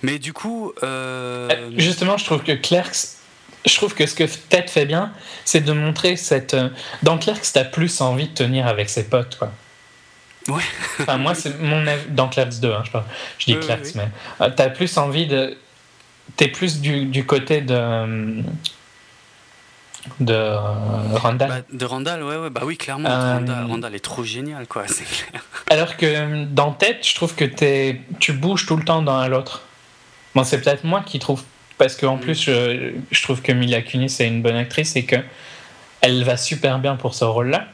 Mais 0.03 0.19
du 0.19 0.33
coup. 0.33 0.73
euh, 0.83 1.49
Euh, 1.51 1.71
Justement, 1.77 2.17
je 2.17 2.25
trouve 2.25 2.43
que 2.43 2.53
Clerks, 2.53 3.17
je 3.67 3.75
trouve 3.75 3.95
que 3.95 4.07
ce 4.07 4.15
que 4.15 4.25
Ted 4.25 4.69
fait 4.69 4.87
bien, 4.87 5.13
c'est 5.45 5.61
de 5.61 5.73
montrer 5.73 6.17
cette. 6.17 6.55
euh, 6.55 6.69
Dans 7.03 7.19
Clerks, 7.19 7.53
t'as 7.53 7.65
plus 7.65 8.01
envie 8.01 8.29
de 8.29 8.35
tenir 8.35 8.67
avec 8.67 8.89
ses 8.89 9.05
potes, 9.05 9.37
quoi. 9.39 9.53
Ouais. 10.49 10.63
Enfin, 11.01 11.19
moi, 11.19 11.35
c'est 11.35 11.59
mon 11.61 11.87
avis. 11.87 12.09
Dans 12.11 12.29
Clerks 12.29 12.61
2, 12.61 12.73
hein, 12.73 12.83
je, 12.87 12.91
parle. 12.91 13.05
je 13.39 13.47
dis 13.47 13.59
Clerks, 13.61 13.95
oui. 13.97 14.01
mais. 14.41 14.51
t'as 14.55 14.71
plus 14.71 14.97
envie 14.97 15.27
de. 15.27 15.59
T'es 16.37 16.49
plus 16.49 16.81
du, 16.81 17.05
du 17.07 17.27
côté 17.27 17.61
de. 17.61 18.43
De 20.21 20.33
euh, 20.35 20.59
Randall. 21.15 21.49
bah, 21.49 21.57
de 21.73 21.85
Randall, 21.85 22.23
ouais, 22.23 22.37
ouais, 22.37 22.51
bah 22.51 22.63
oui, 22.65 22.77
clairement. 22.77 23.09
Euh, 23.09 23.35
Randall, 23.35 23.65
Randall 23.69 23.95
est 23.95 24.05
trop 24.05 24.25
génial, 24.25 24.67
quoi, 24.67 24.85
c'est 24.89 25.05
clair. 25.05 25.43
Alors 25.71 25.97
que 25.97 26.45
dans 26.45 26.73
Tête, 26.73 27.07
je 27.07 27.15
trouve 27.15 27.35
que 27.35 27.45
t'es, 27.45 28.01
tu 28.21 28.33
bouges 28.33 28.67
tout 28.67 28.77
le 28.77 28.85
temps 28.85 29.03
d'un 29.03 29.19
à 29.21 29.29
l'autre. 29.29 29.63
Bon, 30.35 30.45
c'est 30.45 30.61
peut-être 30.61 30.85
moi 30.85 31.03
qui 31.05 31.19
trouve. 31.19 31.43
Parce 31.79 31.95
qu'en 31.97 32.17
Mm. 32.17 32.21
plus, 32.21 32.43
je, 32.43 32.93
je 33.11 33.23
trouve 33.23 33.41
que 33.41 33.53
Mila 33.53 33.83
Kunis 33.83 34.17
est 34.21 34.27
une 34.27 34.43
bonne 34.43 34.57
actrice 34.57 34.97
et 34.97 35.05
que 35.05 35.17
elle 36.01 36.25
va 36.25 36.37
super 36.37 36.79
bien 36.81 36.97
pour 36.97 37.15
ce 37.15 37.25
rôle-là. 37.25 37.67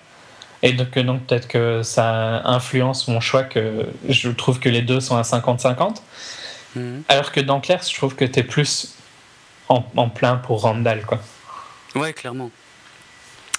Et 0.63 0.73
donc, 0.73 0.99
donc 0.99 1.25
peut-être 1.27 1.49
que 1.49 1.83
ça 1.83 2.43
influence 2.47 3.09
mon 3.09 3.21
choix 3.21 3.43
que 3.45 3.87
je 4.09 4.29
trouve 4.31 4.61
que 4.61 4.69
les 4.69 4.83
deux 4.83 5.01
sont 5.01 5.17
à 5.17 5.23
50-50. 5.23 5.97
Mhm. 6.77 7.03
Alors 7.09 7.33
que 7.33 7.41
dans 7.41 7.61
Claire, 7.61 7.81
je 7.87 7.95
trouve 7.95 8.15
que 8.15 8.25
t'es 8.25 8.43
plus 8.43 8.95
en, 9.69 9.85
en 9.97 10.09
plein 10.09 10.37
pour 10.37 10.63
Randall, 10.63 11.03
quoi. 11.07 11.21
Ouais, 11.95 12.13
clairement. 12.13 12.51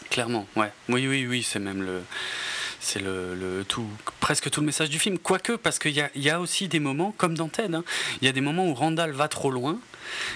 Clairement, 0.09 0.45
ouais. 0.55 0.71
Oui, 0.89 1.07
oui, 1.07 1.25
oui, 1.27 1.43
c'est 1.43 1.59
même 1.59 1.81
le. 1.83 2.01
C'est 2.79 2.99
le, 3.01 3.33
le 3.33 3.63
tout, 3.63 3.87
presque 4.19 4.51
tout 4.51 4.59
le 4.59 4.67
message 4.67 4.89
du 4.91 4.99
film. 4.99 5.17
Quoique, 5.17 5.53
parce 5.53 5.79
qu'il 5.79 5.93
y 5.93 6.01
a, 6.01 6.11
il 6.13 6.21
y 6.21 6.29
a 6.29 6.39
aussi 6.39 6.67
des 6.67 6.79
moments, 6.79 7.15
comme 7.17 7.35
dans 7.35 7.47
Ted, 7.47 7.73
hein, 7.75 7.83
il 8.21 8.25
y 8.25 8.29
a 8.29 8.31
des 8.31 8.41
moments 8.41 8.67
où 8.67 8.75
Randall 8.75 9.11
va 9.11 9.27
trop 9.27 9.49
loin 9.49 9.79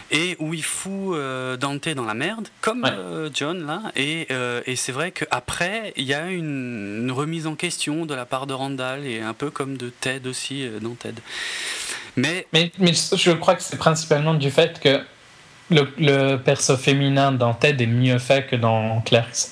et 0.09 0.35
où 0.39 0.55
il 0.55 0.63
fout 0.63 1.13
euh, 1.15 1.57
Dante 1.57 1.89
dans 1.89 2.05
la 2.05 2.15
merde, 2.15 2.47
comme 2.61 2.83
Ouais. 2.85 2.89
euh, 2.91 3.29
John 3.31 3.67
là. 3.67 3.83
Et, 3.95 4.25
euh, 4.31 4.61
et 4.65 4.75
c'est 4.75 4.91
vrai 4.91 5.11
qu'après, 5.11 5.93
il 5.95 6.05
y 6.05 6.15
a 6.15 6.31
une, 6.31 7.03
une 7.03 7.11
remise 7.11 7.45
en 7.45 7.53
question 7.53 8.07
de 8.07 8.15
la 8.15 8.25
part 8.25 8.47
de 8.47 8.53
Randall 8.55 9.05
et 9.05 9.21
un 9.21 9.35
peu 9.35 9.51
comme 9.51 9.77
de 9.77 9.89
Ted 9.89 10.27
aussi 10.27 10.67
dans 10.81 10.95
Ted. 10.95 11.21
Mais 12.15 12.47
Mais, 12.51 12.71
mais 12.79 12.93
je 12.93 13.31
crois 13.33 13.53
que 13.53 13.61
c'est 13.61 13.77
principalement 13.77 14.33
du 14.33 14.49
fait 14.49 14.79
que 14.79 14.99
le, 15.69 15.87
le 15.97 16.35
perso 16.37 16.77
féminin 16.77 17.31
dans 17.31 17.53
Ted 17.53 17.83
est 17.83 17.87
mieux 17.87 18.19
fait 18.19 18.45
que 18.47 18.55
dans 18.55 19.01
Clerks. 19.01 19.49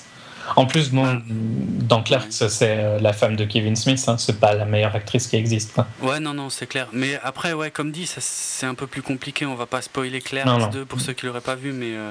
En 0.56 0.64
plus, 0.64 0.90
bon, 0.90 1.20
dans 1.28 2.02
Clerks, 2.02 2.32
c'est 2.32 2.78
euh, 2.78 2.98
la 3.00 3.12
femme 3.12 3.36
de 3.36 3.44
Kevin 3.44 3.76
Smith, 3.76 4.02
hein, 4.08 4.16
c'est 4.16 4.40
pas 4.40 4.54
la 4.54 4.64
meilleure 4.64 4.96
actrice 4.96 5.26
qui 5.26 5.36
existe. 5.36 5.74
quoi. 5.74 5.86
Ouais, 6.00 6.20
non, 6.20 6.32
non, 6.32 6.48
c'est 6.48 6.66
clair. 6.66 6.88
Mais 6.94 7.20
après, 7.22 7.52
ouais, 7.52 7.70
comme 7.70 7.92
dit, 7.92 8.06
c'est 8.06 8.64
un 8.66 8.74
peu 8.74 8.86
plus 8.86 9.02
compliqué. 9.02 9.44
On 9.44 9.54
va 9.54 9.66
pas 9.66 9.82
spoiler 9.82 10.22
Non, 10.46 10.58
non. 10.58 10.66
2 10.68 10.84
pour 10.86 11.00
ceux 11.02 11.12
qui 11.12 11.26
l'auraient 11.26 11.42
pas 11.42 11.54
vu, 11.54 11.72
mais 11.72 11.94
euh, 11.94 12.10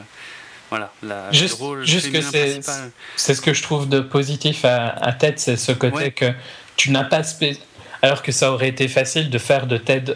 voilà, 0.69 0.91
la, 1.01 1.31
Juste- 1.31 1.57
le 1.57 1.65
rôle 1.65 1.85
juste 1.85 2.11
que 2.11 2.21
c'est-. 2.21 2.59
C'est 3.15 3.33
ce 3.33 3.41
que 3.41 3.53
je 3.55 3.63
trouve 3.63 3.89
de 3.89 4.01
positif 4.01 4.65
à, 4.65 4.89
à 4.89 5.13
Ted, 5.13 5.33
c'est 5.37 5.57
ce 5.57 5.71
côté 5.71 5.95
Ouais. 5.95 6.11
que 6.11 6.31
tu 6.75 6.91
n'as 6.91 7.05
pas... 7.05 7.21
Alors 8.03 8.21
que 8.21 8.31
ça 8.31 8.51
aurait 8.51 8.69
été 8.69 8.87
facile 8.87 9.31
de 9.31 9.37
faire 9.39 9.65
de 9.65 9.77
Ted 9.77 10.15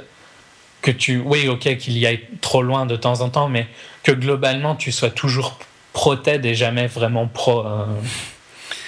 que 0.81 0.91
tu... 0.91 1.19
Oui, 1.19 1.47
ok, 1.47 1.77
qu'il 1.77 1.97
y 1.97 2.05
aille 2.05 2.27
trop 2.41 2.61
loin 2.61 2.85
de 2.85 2.95
temps 2.95 3.21
en 3.21 3.29
temps, 3.29 3.49
mais 3.49 3.67
que 4.03 4.11
globalement, 4.11 4.75
tu 4.75 4.91
sois 4.91 5.09
toujours 5.11 5.57
pro-Ted 5.93 6.47
et 6.47 6.55
jamais 6.55 6.87
vraiment 6.87 7.27
pro... 7.27 7.65
euh, 7.65 7.85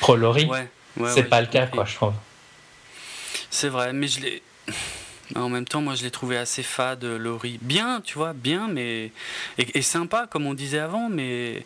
pro-Laurie. 0.01 0.45
Ouais, 0.45 0.67
ouais, 0.97 1.09
c'est 1.09 1.21
ouais, 1.21 1.23
pas 1.23 1.41
le 1.41 1.47
cas, 1.47 1.61
compris. 1.61 1.77
quoi, 1.77 1.85
je 1.85 1.95
trouve. 1.95 2.13
C'est 3.49 3.69
vrai, 3.69 3.93
mais 3.93 4.07
je 4.07 4.21
l'ai. 4.21 4.41
En 5.35 5.49
même 5.49 5.65
temps, 5.65 5.81
moi, 5.81 5.95
je 5.95 6.03
l'ai 6.03 6.11
trouvé 6.11 6.37
assez 6.37 6.61
fade, 6.61 7.03
Laurie. 7.05 7.57
Bien, 7.61 8.01
tu 8.03 8.17
vois, 8.19 8.33
bien, 8.33 8.67
mais. 8.67 9.09
Et, 9.57 9.79
et 9.79 9.81
sympa, 9.81 10.27
comme 10.29 10.45
on 10.45 10.53
disait 10.53 10.79
avant, 10.79 11.09
mais. 11.09 11.65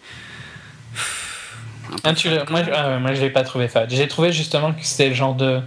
Ah, 2.03 2.13
tu 2.13 2.29
moi, 2.49 2.61
ah 2.73 2.99
moi, 2.99 3.13
je 3.13 3.21
l'ai 3.21 3.29
pas 3.29 3.43
trouvé 3.43 3.67
fade. 3.67 3.89
J'ai 3.89 4.07
trouvé 4.07 4.31
justement 4.31 4.71
que 4.73 4.83
c'était 4.83 5.09
le 5.09 5.15
genre 5.15 5.35
de. 5.35 5.59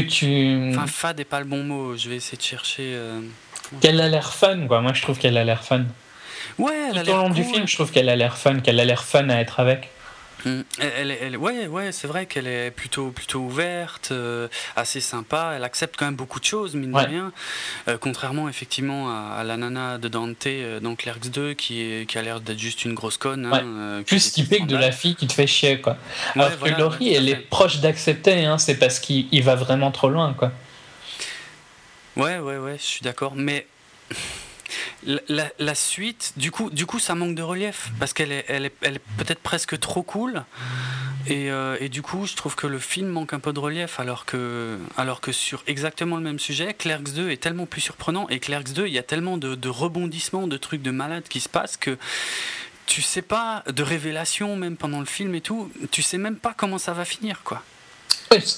Que 0.00 0.06
tu. 0.06 0.70
Enfin, 0.70 0.86
fade 0.86 1.18
n'est 1.18 1.24
pas 1.24 1.40
le 1.40 1.46
bon 1.46 1.62
mot. 1.64 1.96
Je 1.96 2.08
vais 2.08 2.16
essayer 2.16 2.36
de 2.38 2.42
chercher. 2.42 2.92
euh, 2.94 3.20
qu'elle 3.80 4.00
a 4.00 4.08
l'air 4.08 4.32
fun, 4.32 4.66
quoi. 4.66 4.80
Moi, 4.80 4.92
je 4.92 5.02
trouve 5.02 5.18
qu'elle 5.18 5.36
a 5.36 5.44
l'air 5.44 5.64
fun. 5.64 5.84
Ouais, 6.58 6.72
elle 6.90 6.98
a 6.98 7.02
Tout 7.02 7.08
au 7.08 7.12
l'air 7.12 7.22
long 7.22 7.30
du 7.30 7.42
film, 7.44 7.66
je 7.66 7.74
trouve 7.74 7.90
qu'elle 7.90 8.08
a 8.08 8.16
l'air 8.16 8.38
fun, 8.38 8.60
qu'elle 8.60 8.78
a 8.80 8.84
l'air 8.84 9.04
fun 9.04 9.28
à 9.28 9.36
être 9.40 9.60
avec. 9.60 9.90
Mm. 10.46 10.60
Elle, 10.80 11.36
ouais, 11.36 11.66
ouais, 11.66 11.90
c'est 11.92 12.06
vrai 12.06 12.26
qu'elle 12.26 12.46
est 12.46 12.70
plutôt, 12.70 13.10
plutôt 13.10 13.40
ouverte, 13.40 14.08
euh, 14.12 14.46
assez 14.76 15.00
sympa. 15.00 15.54
Elle 15.56 15.64
accepte 15.64 15.96
quand 15.98 16.04
même 16.06 16.14
beaucoup 16.14 16.38
de 16.40 16.44
choses, 16.44 16.74
mine 16.74 16.94
Ouais. 16.94 17.02
de 17.02 17.08
rien. 17.08 17.32
Euh, 17.88 17.98
contrairement 18.00 18.48
effectivement 18.48 19.10
à, 19.10 19.34
à 19.38 19.44
la 19.44 19.56
nana 19.56 19.98
de 19.98 20.06
Dante 20.08 20.46
euh, 20.46 20.78
dans 20.80 20.94
Clerks 20.94 21.30
2, 21.30 21.54
qui, 21.54 21.80
est, 21.82 22.06
qui 22.08 22.16
a 22.16 22.22
l'air 22.22 22.40
d'être 22.40 22.58
juste 22.60 22.84
une 22.84 22.94
grosse 22.94 23.16
conne. 23.18 23.46
hein, 23.46 23.96
Ouais. 23.98 24.04
Plus 24.04 24.32
typique 24.32 24.66
de 24.68 24.76
la 24.76 24.92
fille 24.92 25.16
qui 25.16 25.26
te 25.26 25.32
fait 25.32 25.46
chier, 25.48 25.80
quoi. 25.80 25.98
Ouais, 26.36 26.42
Alors 26.44 26.58
voilà, 26.60 26.74
que 26.74 26.80
Laurie, 26.80 27.04
ouais, 27.06 27.10
tout 27.10 27.14
à 27.14 27.18
elle 27.22 27.28
est 27.28 27.36
proche 27.36 27.80
d'accepter, 27.80 28.44
hein, 28.44 28.56
c'est 28.58 28.76
parce 28.76 29.00
qu'il 29.00 29.26
il 29.32 29.42
va 29.42 29.56
vraiment 29.56 29.90
trop 29.90 30.08
loin, 30.08 30.32
quoi. 30.34 30.52
Ouais, 32.16 32.38
ouais, 32.38 32.56
ouais, 32.56 32.76
je 32.78 32.82
suis 32.84 33.02
d'accord. 33.02 33.32
Mais 33.34 33.66
la, 35.06 35.74
suite, 35.74 36.32
du 36.36 36.50
coup, 36.50 36.70
du 36.70 36.86
coup, 36.86 36.98
ça 36.98 37.14
manque 37.14 37.34
de 37.34 37.42
relief 37.42 37.90
parce 37.98 38.12
qu'elle 38.12 38.32
est, 38.32 38.70
peut-être 39.18 39.40
presque 39.40 39.78
trop 39.78 40.02
cool. 40.02 40.44
Et, 41.28 41.50
euh, 41.50 41.76
et, 41.80 41.88
du 41.88 42.02
coup, 42.02 42.24
je 42.24 42.36
trouve 42.36 42.54
que 42.54 42.68
le 42.68 42.78
film 42.78 43.08
manque 43.08 43.32
un 43.32 43.40
peu 43.40 43.52
de 43.52 43.58
relief, 43.58 43.98
alors 43.98 44.26
que, 44.26 44.78
alors 44.96 45.20
que 45.20 45.32
sur 45.32 45.64
exactement 45.66 46.16
le 46.16 46.22
même 46.22 46.38
sujet, 46.38 46.72
Clerks 46.72 47.14
2 47.14 47.30
est 47.30 47.42
tellement 47.42 47.66
plus 47.66 47.80
surprenant. 47.80 48.28
Et 48.28 48.38
Clerks 48.38 48.72
2, 48.72 48.86
il 48.86 48.92
y 48.92 48.98
a 48.98 49.02
tellement 49.02 49.36
de, 49.36 49.56
de 49.56 49.68
rebondissements, 49.68 50.46
de 50.46 50.56
trucs 50.56 50.82
de 50.82 50.92
malades 50.92 51.26
qui 51.28 51.40
se 51.40 51.48
passent 51.48 51.76
que 51.76 51.98
tu 52.86 53.02
sais 53.02 53.22
pas, 53.22 53.64
de 53.66 53.82
révélations 53.82 54.56
même 54.56 54.76
pendant 54.76 55.00
le 55.00 55.06
film 55.06 55.34
et 55.34 55.40
tout, 55.40 55.70
tu 55.90 56.02
sais 56.02 56.18
même 56.18 56.36
pas 56.36 56.54
comment 56.56 56.78
ça 56.78 56.92
va 56.92 57.04
finir, 57.04 57.42
quoi. 57.42 57.62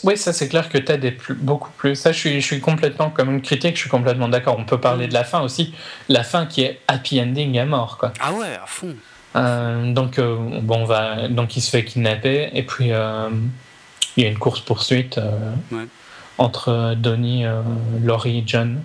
Oui, 0.02 0.16
ça 0.16 0.32
c'est 0.32 0.48
clair 0.48 0.68
que 0.68 0.78
Ted 0.78 1.06
est 1.06 1.12
plus, 1.12 1.34
beaucoup 1.34 1.70
plus. 1.76 1.94
Ça, 1.94 2.12
je 2.12 2.18
suis, 2.18 2.40
je 2.40 2.46
suis 2.46 2.60
complètement, 2.60 3.10
comme 3.10 3.30
une 3.30 3.42
critique, 3.42 3.76
je 3.76 3.82
suis 3.82 3.90
complètement 3.90 4.28
d'accord. 4.28 4.56
On 4.58 4.64
peut 4.64 4.80
parler 4.80 5.06
de 5.08 5.14
la 5.14 5.24
fin 5.24 5.40
aussi. 5.40 5.74
La 6.08 6.24
fin 6.24 6.46
qui 6.46 6.62
est 6.62 6.80
happy 6.88 7.20
ending 7.20 7.58
à 7.58 7.66
mort, 7.66 7.98
quoi. 7.98 8.12
Ah 8.20 8.32
ouais, 8.32 8.54
à 8.62 8.66
fond. 8.66 8.94
Euh, 9.36 9.92
donc, 9.92 10.18
euh, 10.18 10.36
bon, 10.62 10.78
on 10.78 10.84
va, 10.84 11.28
donc 11.28 11.56
il 11.56 11.60
se 11.60 11.70
fait 11.70 11.84
kidnapper 11.84 12.50
et 12.54 12.62
puis 12.62 12.92
euh, 12.92 13.28
il 14.16 14.24
y 14.24 14.26
a 14.26 14.30
une 14.30 14.38
course 14.38 14.60
poursuite 14.60 15.20
Ouais. 15.70 15.86
entre 16.38 16.94
Donnie, 16.96 17.44
Laurie, 18.02 18.42
John. 18.46 18.82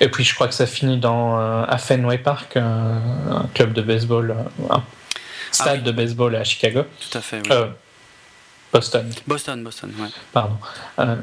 Et 0.00 0.08
puis 0.08 0.24
je 0.24 0.34
crois 0.34 0.48
que 0.48 0.54
ça 0.54 0.66
finit 0.66 0.98
dans 0.98 1.36
à 1.36 1.78
Fenway 1.78 2.18
Park, 2.18 2.56
un 2.56 3.48
club 3.54 3.74
de 3.74 3.82
baseball, 3.82 4.34
un 4.70 4.82
stade 5.52 5.80
oui. 5.80 5.84
de 5.84 5.92
baseball 5.92 6.34
à 6.34 6.42
Chicago. 6.42 6.84
Tout 6.98 7.18
à 7.18 7.20
fait, 7.20 7.42
oui. 7.48 7.54
Boston. 8.72 9.10
Boston, 9.26 9.62
Boston, 9.64 9.92
ouais. 10.00 10.08
Pardon. 10.32 10.56
Euh, 10.98 11.16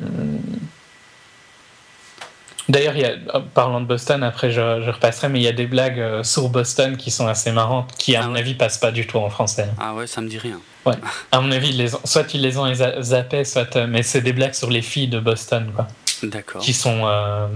D'ailleurs, 2.68 2.93
a, 3.34 3.39
parlant 3.39 3.82
de 3.82 3.88
Boston, 3.88 4.22
après 4.22 4.52
je, 4.52 4.62
je 4.86 4.91
repasserai, 4.91 5.28
mais 5.30 5.39
il 5.39 5.41
y 5.43 5.47
a 5.47 5.52
des 5.54 5.66
blagues 5.66 6.00
euh, 6.00 6.24
sur 6.24 6.50
Boston 6.50 6.97
qui 6.97 7.10
sont 7.10 7.28
assez 7.28 7.52
marrantes, 7.52 7.91
qui 7.97 8.16
à 8.16 8.22
Ah 8.24 8.28
mon 8.28 8.34
ouais 8.34 8.39
avis 8.41 8.54
passent 8.54 8.78
pas 8.78 8.91
du 8.91 9.08
tout 9.08 9.18
en 9.18 9.32
français. 9.32 9.68
Ah 9.80 9.95
ouais, 9.95 10.06
ça 10.06 10.22
me 10.22 10.30
dit 10.30 10.38
rien. 10.38 10.60
Ouais. 10.86 10.93
À 11.32 11.41
mon 11.41 11.52
avis, 11.52 11.70
ils 11.70 11.78
les 11.78 11.95
ont- 11.95 12.02
soit 12.06 12.32
ils 12.36 12.41
les 12.41 12.58
ont 12.60 12.72
za- 12.76 13.02
zappés, 13.02 13.43
soit. 13.43 13.76
euh, 13.76 13.88
mais 13.89 14.04
c'est 14.04 14.22
des 14.22 14.34
blagues 14.34 14.54
sur 14.54 14.70
les 14.70 14.84
filles 14.84 15.08
de 15.08 15.20
Boston, 15.20 15.72
quoi. 15.76 15.88
D'accord. 16.22 16.62
Qui 16.62 16.74
sont. 16.74 17.08
euh, 17.08 17.47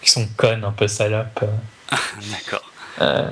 qui 0.00 0.10
sont 0.10 0.26
connes, 0.38 0.64
un 0.64 0.72
peu 0.72 0.88
salopes. 0.88 1.44
D'accord. 2.30 2.64
Euh, 3.02 3.28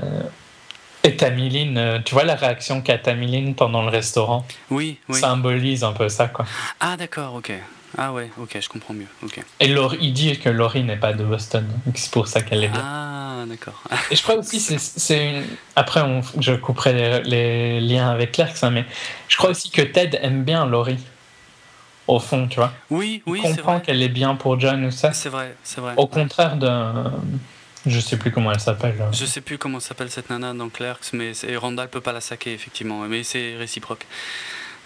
et 1.04 1.16
Tamiline, 1.16 1.78
euh, 1.78 1.98
tu 2.04 2.14
vois 2.14 2.24
la 2.24 2.34
réaction 2.34 2.80
qu'a 2.82 2.98
Tamiline 2.98 3.54
pendant 3.54 3.82
le 3.82 3.88
restaurant? 3.88 4.46
Oui, 4.70 4.98
oui. 5.08 5.20
Symbolise 5.20 5.84
un 5.84 5.92
peu 5.92 6.08
ça, 6.08 6.28
quoi. 6.28 6.44
Ah 6.80 6.96
d'accord, 6.96 7.34
ok. 7.34 7.52
Ah 7.96 8.12
ouais, 8.12 8.30
ok, 8.38 8.58
je 8.60 8.68
comprends 8.68 8.92
mieux. 8.92 9.06
Ok. 9.22 9.40
Et 9.60 9.68
Laurie- 9.68 9.98
il 10.02 10.12
dit 10.12 10.38
que 10.38 10.50
Laurie 10.50 10.84
n'est 10.84 10.98
pas 10.98 11.14
de 11.14 11.24
Boston, 11.24 11.66
donc 11.86 11.96
c'est 11.96 12.10
pour 12.10 12.28
ça 12.28 12.42
qu'elle 12.42 12.62
est 12.62 12.68
bien. 12.68 12.82
Ah 12.84 13.44
d'accord. 13.46 13.82
Et 14.10 14.16
je 14.16 14.22
crois 14.22 14.34
aussi 14.34 14.60
c'est 14.60 14.78
c'est 14.78 15.30
une. 15.30 15.44
Après, 15.74 16.02
on- 16.02 16.20
je 16.38 16.52
couperai 16.52 16.92
les, 16.92 17.22
les 17.22 17.80
liens 17.80 18.10
avec 18.10 18.32
Clerks, 18.32 18.62
hein, 18.62 18.70
mais 18.70 18.84
je 19.28 19.36
crois 19.38 19.50
aussi 19.50 19.70
que 19.70 19.80
Ted 19.80 20.18
aime 20.22 20.44
bien 20.44 20.66
Laurie. 20.66 20.98
Au 22.06 22.18
fond, 22.20 22.46
tu 22.48 22.56
vois. 22.56 22.72
Oui, 22.90 23.22
oui, 23.26 23.40
il 23.42 23.48
c'est 23.48 23.56
comprend 23.56 23.80
qu'elle 23.80 24.02
est 24.02 24.08
bien 24.08 24.34
pour 24.34 24.58
John 24.60 24.84
ou 24.84 24.90
ça. 24.90 25.12
C'est 25.12 25.28
vrai, 25.28 25.54
c'est 25.62 25.80
vrai. 25.80 25.94
Au 25.96 26.06
contraire 26.06 26.56
de. 26.56 26.68
Je 27.88 28.00
sais 28.00 28.16
plus 28.16 28.30
comment 28.30 28.52
elle 28.52 28.60
s'appelle. 28.60 28.94
Je 29.12 29.24
sais 29.24 29.40
plus 29.40 29.58
comment 29.58 29.80
s'appelle 29.80 30.10
cette 30.10 30.30
nana 30.30 30.52
dans 30.54 30.68
Clerks, 30.68 31.12
mais 31.12 31.32
Randall 31.56 31.88
peut 31.88 32.00
pas 32.00 32.12
la 32.12 32.20
saquer 32.20 32.52
effectivement, 32.52 33.00
mais 33.08 33.22
c'est 33.22 33.56
réciproque. 33.56 34.06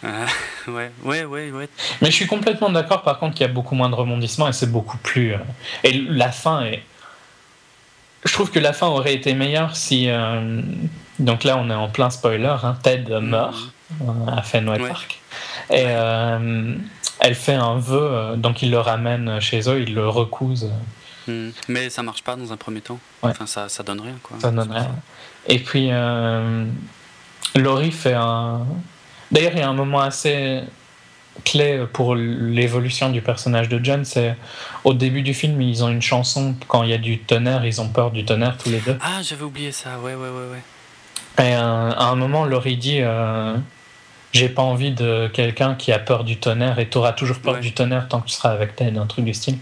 Euh, 0.05 0.27
ouais, 0.69 0.91
ouais, 1.05 1.25
ouais, 1.25 1.51
ouais. 1.51 1.69
Mais 2.01 2.11
je 2.11 2.17
suis 2.17 2.27
complètement 2.27 2.71
d'accord, 2.71 3.03
par 3.03 3.19
contre, 3.19 3.35
qu'il 3.35 3.47
y 3.47 3.51
a 3.51 3.53
beaucoup 3.53 3.75
moins 3.75 3.89
de 3.91 3.95
rebondissements 3.95 4.49
et 4.49 4.53
c'est 4.53 4.71
beaucoup 4.71 4.99
plus. 4.99 5.35
euh, 5.35 5.39
Et 5.85 5.93
la 5.93 6.31
fin 6.33 6.65
est. 6.65 6.83
Je 8.25 8.33
trouve 8.33 8.51
que 8.51 8.61
la 8.61 8.73
fin 8.73 8.87
aurait 8.87 9.15
été 9.15 9.35
meilleure 9.35 9.75
si. 9.77 10.09
euh, 10.09 10.61
Donc 11.19 11.45
là, 11.45 11.57
on 11.59 11.69
est 11.71 11.75
en 11.75 11.89
plein 11.89 12.11
spoiler. 12.11 12.47
hein, 12.63 12.77
Ted 12.83 13.19
meurt 13.21 13.57
euh, 14.01 14.05
à 14.37 14.43
Fenway 14.43 14.81
Ouais. 14.81 14.89
Park. 14.89 15.21
Et 15.71 15.85
elle 17.25 17.35
fait 17.37 17.55
un 17.55 17.79
vœu, 17.79 18.35
donc 18.37 18.63
il 18.63 18.71
le 18.73 18.79
ramène 18.81 19.41
chez 19.41 19.69
eux, 19.71 19.81
il 19.81 19.95
le 19.95 20.09
recouse. 20.09 20.71
Hmm. 21.27 21.51
Mais 21.69 21.91
ça 21.91 22.03
marche 22.03 22.23
pas 22.23 22.37
dans 22.37 22.53
un 22.53 22.57
premier 22.57 22.81
temps. 22.81 22.99
Ouais. 23.23 23.31
Enfin, 23.31 23.47
ça, 23.47 23.69
ça 23.69 23.83
donne 23.83 24.01
rien 24.01 24.17
quoi. 24.23 24.37
Ça 24.41 24.51
donne 24.51 24.71
rien. 24.71 24.95
Et 25.47 25.59
puis, 25.59 25.89
euh, 25.91 26.65
Laurie 27.55 27.93
fait 27.93 28.15
un. 28.15 28.67
D'ailleurs, 29.31 29.53
il 29.55 29.59
y 29.59 29.63
a 29.63 29.69
un 29.69 29.75
moment 29.75 30.01
assez 30.01 30.63
clé 31.45 31.85
pour 31.93 32.15
l'évolution 32.15 33.11
du 33.11 33.23
personnage 33.23 33.69
de 33.69 33.83
John. 33.83 34.05
C'est 34.05 34.37
au 34.85 34.95
début 34.95 35.23
du 35.23 35.35
film, 35.35 35.61
ils 35.63 35.83
ont 35.83 35.89
une 35.89 36.03
chanson 36.03 36.55
quand 36.69 36.83
il 36.83 36.91
y 36.91 36.95
a 36.95 36.99
du 36.99 37.19
tonnerre, 37.19 37.65
ils 37.65 37.81
ont 37.81 37.89
peur 37.89 38.11
du 38.11 38.25
tonnerre 38.25 38.59
tous 38.59 38.71
les 38.71 38.81
deux. 38.81 38.99
Ah, 39.01 39.23
j'avais 39.23 39.45
oublié 39.45 39.73
ça. 39.73 39.99
Ouais, 39.99 40.15
ouais, 40.15 40.29
ouais, 40.29 40.51
ouais. 40.51 40.63
Et 41.39 41.55
euh, 41.55 41.93
à 41.93 42.09
un 42.09 42.15
moment, 42.15 42.45
Laurie 42.45 42.77
dit 42.77 42.99
euh, 43.01 43.57
J'ai 44.33 44.49
pas 44.49 44.63
envie 44.63 44.93
de 44.93 45.29
quelqu'un 45.33 45.75
qui 45.75 45.93
a 45.93 45.99
peur 45.99 46.25
du 46.25 46.39
tonnerre 46.39 46.79
et 46.79 46.89
tu 46.89 46.97
auras 46.99 47.13
toujours 47.13 47.39
peur 47.41 47.55
Ouais. 47.55 47.61
du 47.61 47.73
tonnerre 47.73 48.09
tant 48.09 48.21
que 48.21 48.29
tu 48.29 48.33
seras 48.35 48.51
avec 48.51 48.75
Ted, 48.77 48.99
un 48.99 49.07
truc 49.07 49.25
du 49.27 49.35
style. 49.35 49.59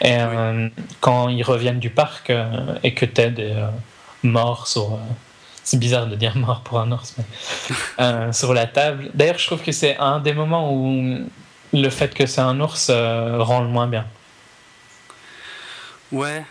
Et 0.00 0.16
euh, 0.18 0.68
quand 1.00 1.28
ils 1.28 1.42
reviennent 1.42 1.78
du 1.80 1.90
parc 1.90 2.30
euh, 2.30 2.48
et 2.82 2.94
que 2.94 3.04
Ted 3.04 3.42
est 3.42 3.52
euh, 3.56 3.66
mort 4.22 4.66
sur. 4.68 4.98
c'est 5.62 5.78
bizarre 5.78 6.06
de 6.06 6.16
dire 6.16 6.34
mort 6.46 6.62
pour 6.62 6.80
un 6.80 6.90
ours, 6.92 7.14
mais 7.18 8.32
sur 8.32 8.54
la 8.54 8.66
table. 8.66 9.10
D'ailleurs, 9.12 9.38
je 9.38 9.46
trouve 9.46 9.62
que 9.62 9.72
c'est 9.72 9.98
un 9.98 10.18
des 10.20 10.32
moments 10.32 10.72
où 10.72 11.28
le 11.74 11.90
fait 11.90 12.14
que 12.14 12.24
c'est 12.26 12.40
un 12.40 12.58
ours 12.60 12.90
rend 12.90 13.60
le 13.60 13.68
moins 13.68 13.86
bien. 13.86 14.06
Ouais, 16.12 16.44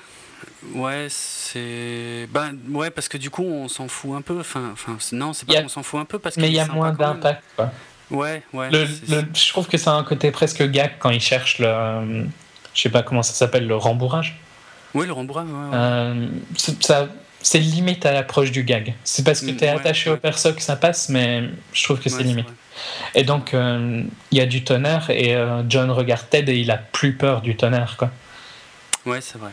ouais, 0.74 1.08
c'est. 1.52 2.28
Ben, 2.32 2.56
ouais, 2.70 2.90
parce 2.90 3.08
que 3.08 3.18
du 3.18 3.30
coup, 3.30 3.44
on 3.44 3.68
s'en 3.68 3.88
fout 3.88 4.12
un 4.16 4.22
peu. 4.22 4.40
Enfin, 4.40 4.70
enfin 4.74 4.98
non, 5.12 5.34
c'est 5.34 5.46
pas 5.48 5.54
Il 5.56 5.62
qu'on 5.64 5.70
s'en 5.70 5.84
fout 5.84 6.00
un 6.00 6.06
peu 6.06 6.20
parce 6.20 6.38
Mais 6.38 6.48
il 6.50 6.54
y 6.54 6.60
a 6.60 6.66
moins 6.68 6.92
d'impact. 6.92 7.42
quoi. 7.56 7.72
Ouais, 8.12 8.44
ouais. 8.54 8.70
Le- 8.72 8.86
je 9.34 9.50
trouve 9.50 9.68
que 9.68 9.78
c'est 9.78 9.90
un 9.90 10.04
côté 10.04 10.32
presque 10.32 10.64
gag 10.70 10.94
quand 11.00 11.10
ils 11.10 11.22
cherchent 11.22 11.60
le. 11.60 12.26
Je 12.74 12.82
sais 12.82 12.90
pas 12.90 13.04
comment 13.04 13.24
ça 13.24 13.34
s'appelle, 13.34 13.68
le 13.68 13.76
rembourrage. 13.76 14.38
Oui, 14.94 15.06
le 15.08 15.14
rembourrage, 15.14 15.48
ouais, 15.48 15.54
ouais. 15.54 15.76
Euh, 15.76 16.28
c'est- 16.58 16.82
ça, 16.84 17.08
c'est 17.42 17.60
limite 17.60 18.06
à 18.06 18.12
l'approche 18.12 18.52
du 18.52 18.64
gag. 18.64 18.94
C'est 19.04 19.24
parce 19.26 19.42
que 19.42 19.52
Mm, 19.52 19.58
tu 19.58 19.64
es 19.64 19.70
ouais, 19.70 19.76
attaché 19.80 20.10
ouais. 20.10 20.16
au 20.16 20.20
perso 20.20 20.54
que 20.54 20.62
ça 20.62 20.76
passe, 20.76 21.10
mais 21.10 21.44
je 21.74 21.84
trouve 21.84 22.00
que 22.00 22.10
c'est 22.10 22.18
Ouais, 22.18 22.24
limite. 22.24 22.48
Et 23.14 23.24
donc, 23.24 23.54
euh, 23.54 24.04
il 24.32 24.38
y 24.38 24.42
a 24.42 24.46
du 24.46 24.64
tonnerre 24.64 25.10
et 25.10 25.36
euh, 25.36 25.64
John 25.70 25.90
regarde 25.92 26.30
Ted 26.30 26.52
et 26.52 26.58
il 26.60 26.70
a 26.72 26.78
plus 26.78 27.14
peur 27.14 27.42
du 27.42 27.56
tonnerre. 27.56 27.96
Quoi. 27.98 28.12
Ouais, 29.06 29.22
c'est 29.22 29.38
vrai. 29.38 29.52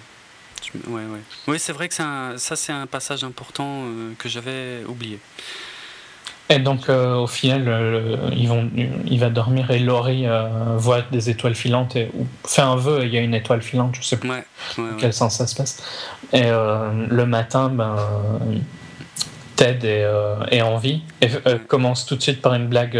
Ouais, 0.88 1.02
ouais. 1.02 1.20
Oui, 1.48 1.58
c'est 1.58 1.72
vrai 1.72 1.88
que 1.88 2.02
un- 2.02 2.38
ça, 2.38 2.56
c'est 2.56 2.72
un 2.72 2.86
passage 2.86 3.24
important 3.24 3.82
euh, 3.84 4.12
que 4.18 4.28
j'avais 4.28 4.84
oublié. 4.86 5.18
Et 6.48 6.58
donc, 6.58 6.88
euh, 6.88 7.14
au 7.14 7.26
final, 7.26 7.64
euh, 7.66 8.16
ils 8.36 8.46
vont, 8.48 8.68
il 9.06 9.18
va 9.20 9.30
dormir 9.30 9.70
et 9.70 9.78
Laurie 9.78 10.26
voit 10.76 11.00
des 11.00 11.30
étoiles 11.30 11.54
filantes 11.54 11.96
et 11.96 12.10
ou 12.14 12.26
fait 12.46 12.60
un 12.62 12.76
vœu 12.76 13.02
et 13.02 13.06
il 13.06 13.14
y 13.14 13.16
a 13.16 13.22
une 13.22 13.34
étoile 13.34 13.62
filante, 13.62 13.94
je 13.98 14.02
sais 14.02 14.18
plus 14.18 14.28
Ouais, 14.30 14.44
dans 14.76 14.96
quel 14.98 15.12
sens 15.14 15.36
ça 15.38 15.46
se 15.46 15.54
passe. 15.54 15.82
Et 16.32 16.42
le 16.42 17.24
matin, 17.24 17.70
ben, 17.70 17.96
Ted 19.56 19.86
est, 19.88 20.06
est 20.50 20.60
en 20.62 20.76
vie 20.76 21.02
et 21.22 21.28
commence 21.68 22.04
tout 22.06 22.16
de 22.16 22.22
suite 22.22 22.42
par 22.42 22.52
une 22.54 22.66
blague. 22.66 22.98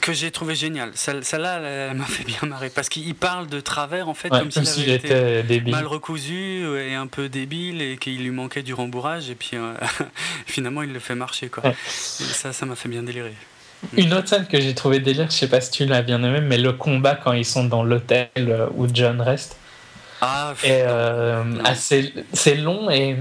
Que 0.00 0.12
j'ai 0.12 0.30
trouvé 0.30 0.54
génial. 0.54 0.92
Celle- 0.94 1.24
Celle-là, 1.24 1.58
elle, 1.58 1.90
elle 1.90 1.96
m'a 1.96 2.04
fait 2.04 2.24
bien 2.24 2.38
marrer 2.48 2.70
parce 2.70 2.88
qu'il 2.88 3.14
parle 3.14 3.48
de 3.48 3.60
travers 3.60 4.08
en 4.08 4.14
fait, 4.14 4.30
ouais, 4.32 4.38
comme 4.38 4.50
s'il 4.50 4.64
s'il 4.66 4.82
avait 4.84 4.94
été 4.94 5.06
était 5.08 5.42
débile. 5.42 5.72
mal 5.74 5.86
recousu 5.86 6.64
et 6.78 6.94
un 6.94 7.06
peu 7.08 7.28
débile 7.28 7.82
et 7.82 7.96
qu'il 7.98 8.22
lui 8.22 8.30
manquait 8.30 8.62
du 8.62 8.72
rembourrage 8.72 9.30
et 9.30 9.34
puis 9.34 9.50
euh, 9.54 9.74
finalement 10.46 10.82
il 10.82 10.92
le 10.92 11.00
fait 11.00 11.14
marcher 11.16 11.48
quoi. 11.48 11.64
Ouais. 11.64 11.74
Ça, 11.86 12.52
ça 12.52 12.66
m'a 12.66 12.76
fait 12.76 12.88
bien 12.88 13.02
délirer. 13.02 13.34
Une 13.96 14.12
autre 14.14 14.28
scène 14.28 14.46
que 14.46 14.60
j'ai 14.60 14.74
trouvé 14.74 15.00
délire, 15.00 15.26
je 15.30 15.34
sais 15.36 15.48
pas 15.48 15.60
si 15.60 15.70
tu 15.70 15.86
l'as 15.86 16.02
bien 16.02 16.22
aimé, 16.22 16.40
mais 16.40 16.58
le 16.58 16.72
combat 16.72 17.14
quand 17.16 17.32
ils 17.32 17.44
sont 17.46 17.64
dans 17.64 17.82
l'hôtel 17.82 18.28
euh, 18.38 18.66
où 18.74 18.86
John 18.92 19.20
reste. 19.20 19.56
Ah, 20.20 20.52
euh, 20.66 21.42
assez, 21.64 22.12
c'est 22.32 22.54
long 22.56 22.90
et 22.90 23.16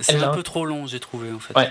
c'est 0.00 0.16
un 0.16 0.30
a- 0.30 0.34
peu 0.34 0.42
trop 0.42 0.64
long, 0.66 0.86
j'ai 0.86 0.98
trouvé 1.00 1.30
en 1.30 1.38
fait. 1.38 1.54
Ouais. 1.56 1.70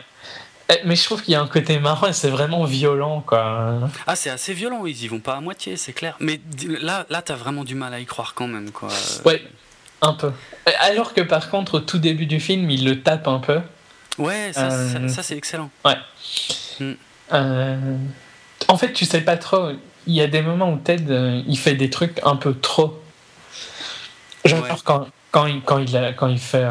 Eh, 0.70 0.80
mais 0.86 0.96
je 0.96 1.04
trouve 1.04 1.22
qu'il 1.22 1.34
y 1.34 1.36
a 1.36 1.42
un 1.42 1.48
côté 1.48 1.80
marrant 1.80 2.08
et 2.08 2.14
c'est 2.14 2.30
vraiment 2.30 2.64
violent 2.64 3.22
quoi. 3.22 3.90
Ah, 4.08 4.16
c'est 4.16 4.30
assez 4.30 4.54
violent, 4.54 4.86
ils 4.86 5.04
y 5.04 5.08
vont 5.08 5.20
pas 5.20 5.36
à 5.36 5.42
moitié, 5.42 5.78
c'est 5.78 5.94
clair. 5.94 6.16
Mais 6.20 6.40
là, 6.82 7.06
là, 7.10 7.22
t'as 7.22 7.36
vraiment 7.36 7.64
du 7.64 7.76
mal 7.76 7.94
à 7.94 8.00
y 8.00 8.06
croire 8.06 8.34
quand 8.34 8.48
même 8.48 8.72
quoi. 8.72 8.90
Ouais, 9.26 9.44
un 10.02 10.14
peu. 10.14 10.32
Alors 10.80 11.14
que 11.14 11.22
par 11.22 11.50
contre 11.50 11.76
au 11.76 11.80
tout 11.80 12.00
début 12.00 12.26
du 12.26 12.40
film, 12.40 12.70
il 12.70 12.84
le 12.86 13.02
tape 13.02 13.28
un 13.28 13.40
peu. 13.40 13.60
Ouais, 14.18 14.52
ça, 14.54 14.72
Euh, 14.72 14.94
ça- 15.10 15.16
ça, 15.16 15.24
c'est 15.24 15.38
excellent. 15.38 15.70
Euh, 17.34 17.98
En 18.68 18.78
fait, 18.78 18.94
tu 18.94 19.06
sais 19.06 19.22
pas 19.22 19.38
trop. 19.38 19.70
Il 20.08 20.14
y 20.14 20.22
a 20.22 20.28
des 20.28 20.42
moments 20.42 20.72
où 20.72 20.78
Ted 20.78 21.06
euh, 21.10 21.42
il 21.48 21.58
fait 21.58 21.76
des 21.76 21.90
trucs 21.90 22.20
un 22.24 22.36
peu 22.36 22.54
trop. 22.54 23.00
Genre 24.46 24.62
Ouais. 24.64 24.70
quand, 24.84 25.08
quand, 25.32 25.46
il, 25.48 25.62
quand, 25.62 25.80
il, 25.80 25.96
a- 25.98 26.14
quand 26.14 26.28
il 26.28 26.40
fait. 26.40 26.64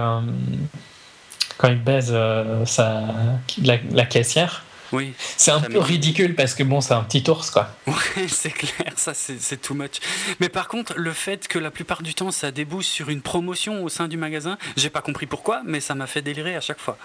Quand 1.59 1.68
il 1.68 1.80
baise 1.82 2.11
euh, 2.12 2.64
sa, 2.66 3.02
la, 3.62 3.76
la 3.92 4.05
caissière, 4.07 4.64
Oui, 4.92 5.12
c'est 5.36 5.50
un 5.50 5.61
peu 5.61 5.78
ridicule 5.78 6.34
parce 6.34 6.55
que 6.55 6.62
bon, 6.62 6.80
c'est 6.80 6.94
un 6.94 7.02
petit 7.02 7.28
ours 7.30 7.50
quoi. 7.50 7.70
ouais, 7.86 7.94
c'est 8.28 8.50
clair, 8.50 8.92
ça 8.96 9.12
c'est 9.14 9.40
c'est 9.40 9.57
too 9.61 9.74
much. 9.74 9.98
Mais 10.40 10.48
par 10.48 10.68
contre, 10.68 10.94
le 10.96 11.12
fait 11.12 11.46
que 11.48 11.59
la 11.59 11.70
plupart 11.70 12.02
du 12.02 12.14
temps 12.14 12.30
ça 12.30 12.50
débouche 12.50 12.86
sur 12.86 13.09
une 13.09 13.22
promotion 13.22 13.82
au 13.84 13.88
sein 13.88 14.09
du 14.09 14.16
magasin, 14.16 14.59
j'ai 14.76 14.90
pas 14.90 15.00
compris 15.00 15.26
pourquoi, 15.26 15.62
mais 15.64 15.80
ça 15.80 15.94
m'a 15.94 16.07
fait 16.07 16.22
délirer 16.22 16.55
à 16.57 16.61
chaque 16.61 16.80
fois. 16.80 16.96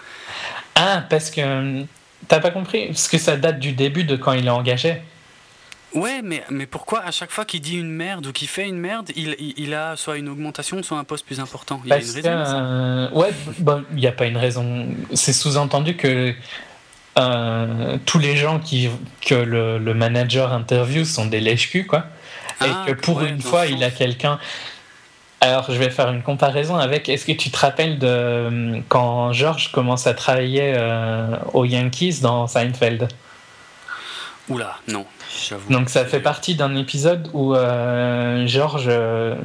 Ah, 0.75 1.03
parce 1.09 1.29
que. 1.31 1.83
t'as 2.27 2.39
pas 2.39 2.51
compris? 2.51 2.87
Parce 2.87 3.07
que 3.07 3.17
ça 3.17 3.37
date 3.37 3.59
du 3.59 3.71
début 3.73 4.03
de 4.03 4.15
quand 4.15 4.33
il 4.33 4.45
est 4.47 4.49
engagé. 4.51 5.01
Ouais, 5.93 6.21
mais, 6.23 6.43
mais 6.49 6.67
pourquoi 6.67 6.99
à 7.03 7.11
chaque 7.11 7.31
fois 7.31 7.45
qu'il 7.45 7.61
dit 7.61 7.77
une 7.77 7.89
merde 7.89 8.27
ou 8.27 8.31
qu'il 8.31 8.47
fait 8.47 8.67
une 8.67 8.77
merde, 8.77 9.09
il, 9.15 9.35
il, 9.39 9.53
il 9.57 9.73
a 9.73 9.95
soit 9.95 10.17
une 10.17 10.29
augmentation, 10.29 10.83
soit 10.83 10.99
un 10.99 11.03
poste 11.03 11.25
plus 11.25 11.39
important? 11.39 11.81
Il 11.83 11.89
y 11.89 11.93
a 11.93 11.95
Parce 11.95 12.15
une 12.15 12.25
raison 12.25 12.57
euh, 12.57 13.09
ouais, 13.11 13.31
bon, 13.57 13.83
n'y 13.93 14.05
a 14.05 14.11
pas 14.11 14.25
une 14.27 14.37
raison. 14.37 14.87
C'est 15.13 15.33
sous-entendu 15.33 15.95
que 15.95 16.33
euh, 17.17 17.97
tous 18.05 18.19
les 18.19 18.37
gens 18.37 18.59
qui, 18.59 18.89
que 19.21 19.33
le, 19.33 19.79
le 19.79 19.93
manager 19.93 20.53
interview 20.53 21.05
sont 21.05 21.25
des 21.25 21.39
lèche-culs, 21.39 21.87
quoi. 21.87 22.05
Ah, 22.59 22.65
et 22.65 22.91
que 22.91 22.95
pour 22.99 23.17
ouais, 23.17 23.29
une 23.29 23.41
fois, 23.41 23.65
il 23.65 23.83
a 23.83 23.89
quelqu'un. 23.89 24.37
Alors, 25.41 25.71
je 25.71 25.77
vais 25.77 25.89
faire 25.89 26.11
une 26.11 26.21
comparaison 26.21 26.75
avec. 26.75 27.07
Est-ce 27.07 27.25
que 27.25 27.31
tu 27.31 27.49
te 27.49 27.57
rappelles 27.57 27.97
de 27.97 28.07
euh, 28.07 28.79
quand 28.89 29.31
George 29.31 29.71
commence 29.71 30.05
à 30.05 30.13
travailler 30.13 30.73
euh, 30.75 31.35
aux 31.53 31.65
Yankees 31.65 32.19
dans 32.21 32.45
Seinfeld? 32.45 33.07
Oula, 34.49 34.77
non, 34.87 35.05
j'avoue. 35.47 35.71
Donc, 35.71 35.89
ça 35.89 36.05
fait 36.05 36.19
partie 36.19 36.55
d'un 36.55 36.75
épisode 36.75 37.29
où 37.33 37.53
euh, 37.55 38.47
George 38.47 38.85
euh, 38.87 39.35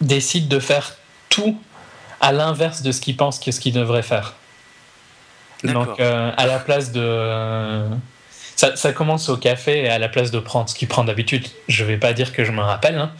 décide 0.00 0.48
de 0.48 0.58
faire 0.58 0.96
tout 1.30 1.58
à 2.20 2.32
l'inverse 2.32 2.82
de 2.82 2.92
ce 2.92 3.00
qu'il 3.00 3.16
pense 3.16 3.38
que 3.38 3.50
ce 3.50 3.60
qu'il 3.60 3.72
devrait 3.72 4.02
faire. 4.02 4.34
Donc, 5.64 6.00
euh, 6.00 6.30
à 6.36 6.46
la 6.46 6.58
place 6.58 6.92
de. 6.92 7.00
euh, 7.02 7.88
ça, 8.56 8.76
ça 8.76 8.92
commence 8.92 9.28
au 9.28 9.36
café 9.36 9.84
et 9.84 9.88
à 9.88 9.98
la 9.98 10.08
place 10.08 10.30
de 10.30 10.38
prendre 10.38 10.68
ce 10.68 10.74
qu'il 10.74 10.88
prend 10.88 11.04
d'habitude, 11.04 11.46
je 11.68 11.84
vais 11.84 11.98
pas 11.98 12.12
dire 12.12 12.32
que 12.32 12.44
je 12.44 12.52
me 12.52 12.60
rappelle, 12.62 12.96
hein, 12.98 13.10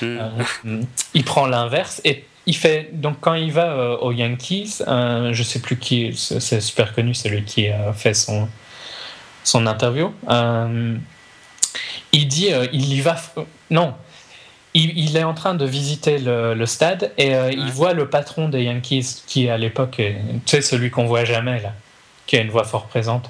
Hmm. 0.00 0.18
euh, 0.66 0.82
il 1.14 1.24
prend 1.24 1.46
l'inverse 1.46 2.00
et 2.04 2.24
il 2.46 2.56
fait. 2.56 2.90
Donc, 2.92 3.16
quand 3.20 3.34
il 3.34 3.52
va 3.52 4.00
aux 4.00 4.12
Yankees, 4.12 4.78
je 4.86 5.42
sais 5.42 5.58
plus 5.60 5.78
qui, 5.78 6.12
c'est 6.16 6.40
c'est 6.40 6.60
super 6.60 6.94
connu, 6.94 7.12
c'est 7.14 7.28
lui 7.28 7.44
qui 7.44 7.68
a 7.68 7.92
fait 7.92 8.14
son, 8.14 8.48
son 9.44 9.66
interview. 9.66 10.12
euh, 10.28 10.94
il 12.12 12.26
dit 12.28 12.52
euh, 12.52 12.66
il 12.72 12.92
y 12.92 13.00
va. 13.00 13.14
f- 13.14 13.44
Non. 13.70 13.94
Il, 14.74 14.96
il 14.96 15.16
est 15.16 15.24
en 15.24 15.34
train 15.34 15.54
de 15.54 15.64
visiter 15.64 16.18
le, 16.18 16.54
le 16.54 16.66
stade 16.66 17.10
et 17.18 17.34
euh, 17.34 17.50
il 17.50 17.72
voit 17.72 17.92
le 17.92 18.08
patron 18.08 18.48
des 18.48 18.62
Yankees 18.62 19.22
qui 19.26 19.48
à 19.48 19.56
l'époque 19.58 19.96
tu 20.00 20.12
sais 20.46 20.62
celui 20.62 20.90
qu'on 20.90 21.06
voit 21.06 21.24
jamais 21.24 21.60
là 21.60 21.72
qui 22.28 22.36
a 22.36 22.40
une 22.40 22.50
voix 22.50 22.62
fort 22.64 22.86
présente 22.86 23.28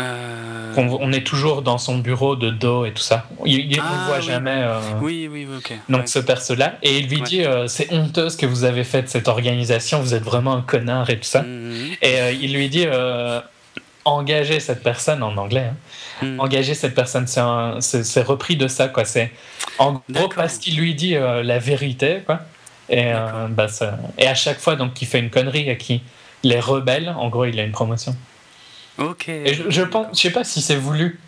Euh, 0.00 0.74
on, 0.76 0.88
on 1.00 1.12
est 1.12 1.24
toujours 1.24 1.62
dans 1.62 1.78
son 1.78 1.98
bureau 1.98 2.34
de 2.36 2.50
dos 2.50 2.84
et 2.84 2.92
tout 2.92 3.02
ça 3.02 3.26
il, 3.46 3.72
il- 3.72 3.80
on 3.80 3.84
Ah, 3.84 4.04
voit 4.08 4.16
oui. 4.18 4.22
jamais 4.24 4.50
euh, 4.64 4.80
Oui, 5.00 5.28
oui, 5.32 5.46
ok. 5.56 5.72
donc 5.88 6.00
ouais. 6.02 6.06
ce 6.08 6.18
perso 6.18 6.54
là 6.56 6.74
et 6.82 6.98
il 6.98 7.06
lui 7.08 7.18
Ouais. 7.20 7.22
dit 7.22 7.44
euh, 7.44 7.66
c'est 7.68 7.90
honteux 7.92 8.28
ce 8.28 8.36
que 8.36 8.44
vous 8.44 8.64
avez 8.64 8.82
fait 8.84 9.02
de 9.02 9.08
cette 9.08 9.28
organisation 9.28 10.00
vous 10.00 10.12
êtes 10.12 10.24
vraiment 10.24 10.54
un 10.54 10.62
connard 10.62 11.08
et 11.10 11.16
tout 11.18 11.24
ça 11.28 11.42
Mhm. 11.42 11.92
et 12.02 12.20
euh, 12.20 12.32
il 12.32 12.52
lui 12.54 12.68
dit 12.68 12.86
engagez 14.04 14.60
cette 14.60 14.82
personne 14.82 15.22
en 15.22 15.36
anglais 15.36 15.70
hein 15.72 15.76
Mhm. 16.22 16.38
engager 16.40 16.74
cette 16.74 16.94
personne. 16.94 17.26
C'est 17.26 18.22
repris 18.22 18.56
de 18.56 18.68
ça, 18.68 18.88
quoi. 18.88 19.04
C'est 19.04 19.32
en 19.78 20.00
gros 20.10 20.28
parce 20.28 20.58
qu'il 20.58 20.76
lui 20.78 20.94
dit 20.94 21.16
euh, 21.16 21.42
la 21.42 21.58
vérité, 21.58 22.22
quoi. 22.24 22.40
Et, 22.88 23.12
euh, 23.12 23.48
bah, 23.48 23.66
ça- 23.68 23.98
et 24.18 24.26
à 24.28 24.34
chaque 24.34 24.60
fois, 24.60 24.76
donc, 24.76 25.00
il 25.02 25.06
fait 25.08 25.18
une 25.18 25.30
connerie 25.30 25.68
et 25.68 25.76
qui 25.76 26.02
les 26.44 26.60
rebelle, 26.60 27.08
en 27.08 27.28
gros, 27.30 27.46
il 27.46 27.58
a 27.58 27.62
une 27.64 27.72
promotion. 27.72 28.14
Ok. 28.98 29.28
Et 29.28 29.54
je, 29.54 29.70
je 29.70 29.82
pense, 29.82 30.08
je 30.16 30.20
sais 30.20 30.30
pas 30.30 30.44
si 30.44 30.60
c'est 30.62 30.76
voulu. 30.76 31.18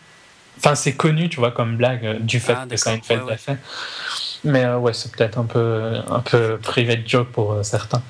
Enfin, 0.59 0.75
c'est 0.75 0.93
connu, 0.95 1.29
tu 1.29 1.39
vois, 1.41 1.51
comme 1.51 1.77
blague 1.77 2.07
euh, 2.07 2.19
du 2.21 2.39
fait 2.41 2.55
Ah, 2.57 2.67
que. 2.69 2.77
Seinfeld 2.77 3.21
Ouais, 3.23 3.27
ouais. 3.27 3.31
l'a 3.33 3.37
fait. 3.39 3.57
Mais 4.45 4.65
euh, 4.65 4.77
ouais, 4.79 4.93
c'est 4.93 5.11
peut-être 5.17 5.39
un 5.39 5.45
peu, 5.47 5.95
un 6.09 6.21
peu 6.21 6.59
privé 6.63 6.97
de 6.97 7.09
joke 7.09 7.29
pour 7.33 7.57
certains. 7.65 8.03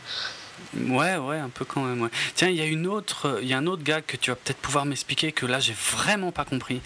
Ouais, 0.89 1.16
ouais, 1.16 1.39
un 1.39 1.49
peu 1.49 1.64
quand 1.64 1.83
même. 1.83 2.03
Ouais. 2.03 2.11
Tiens, 2.35 2.49
il 2.49 2.57
y 2.57 2.61
a 2.61 2.66
une 2.66 2.87
autre, 2.87 3.39
il 3.43 3.49
y 3.49 3.55
a 3.55 3.59
un 3.59 3.66
autre 3.66 3.83
gag 3.83 4.05
que 4.07 4.16
tu 4.16 4.31
vas 4.31 4.37
peut-être 4.37 4.59
pouvoir 4.59 4.85
m'expliquer 4.85 5.33
que 5.33 5.47
là 5.47 5.61
j'ai 5.61 5.74
vraiment 5.74 6.33
pas 6.33 6.45
compris. 6.45 6.81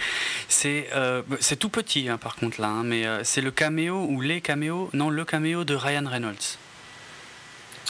C'est, 0.49 0.89
euh, 0.95 1.23
c'est 1.41 1.57
tout 1.57 1.69
petit 1.69 2.09
hein, 2.09 2.19
par 2.19 2.37
contre 2.37 2.61
là, 2.61 2.69
hein, 2.69 2.83
mais 2.85 3.07
euh, 3.07 3.25
c'est 3.25 3.41
le 3.41 3.51
caméo 3.51 4.07
ou 4.09 4.21
les 4.21 4.41
caméos, 4.41 4.91
non 4.93 5.11
le 5.11 5.25
caméo 5.25 5.65
de 5.65 5.75
Ryan 5.75 6.05
Reynolds. 6.07 6.59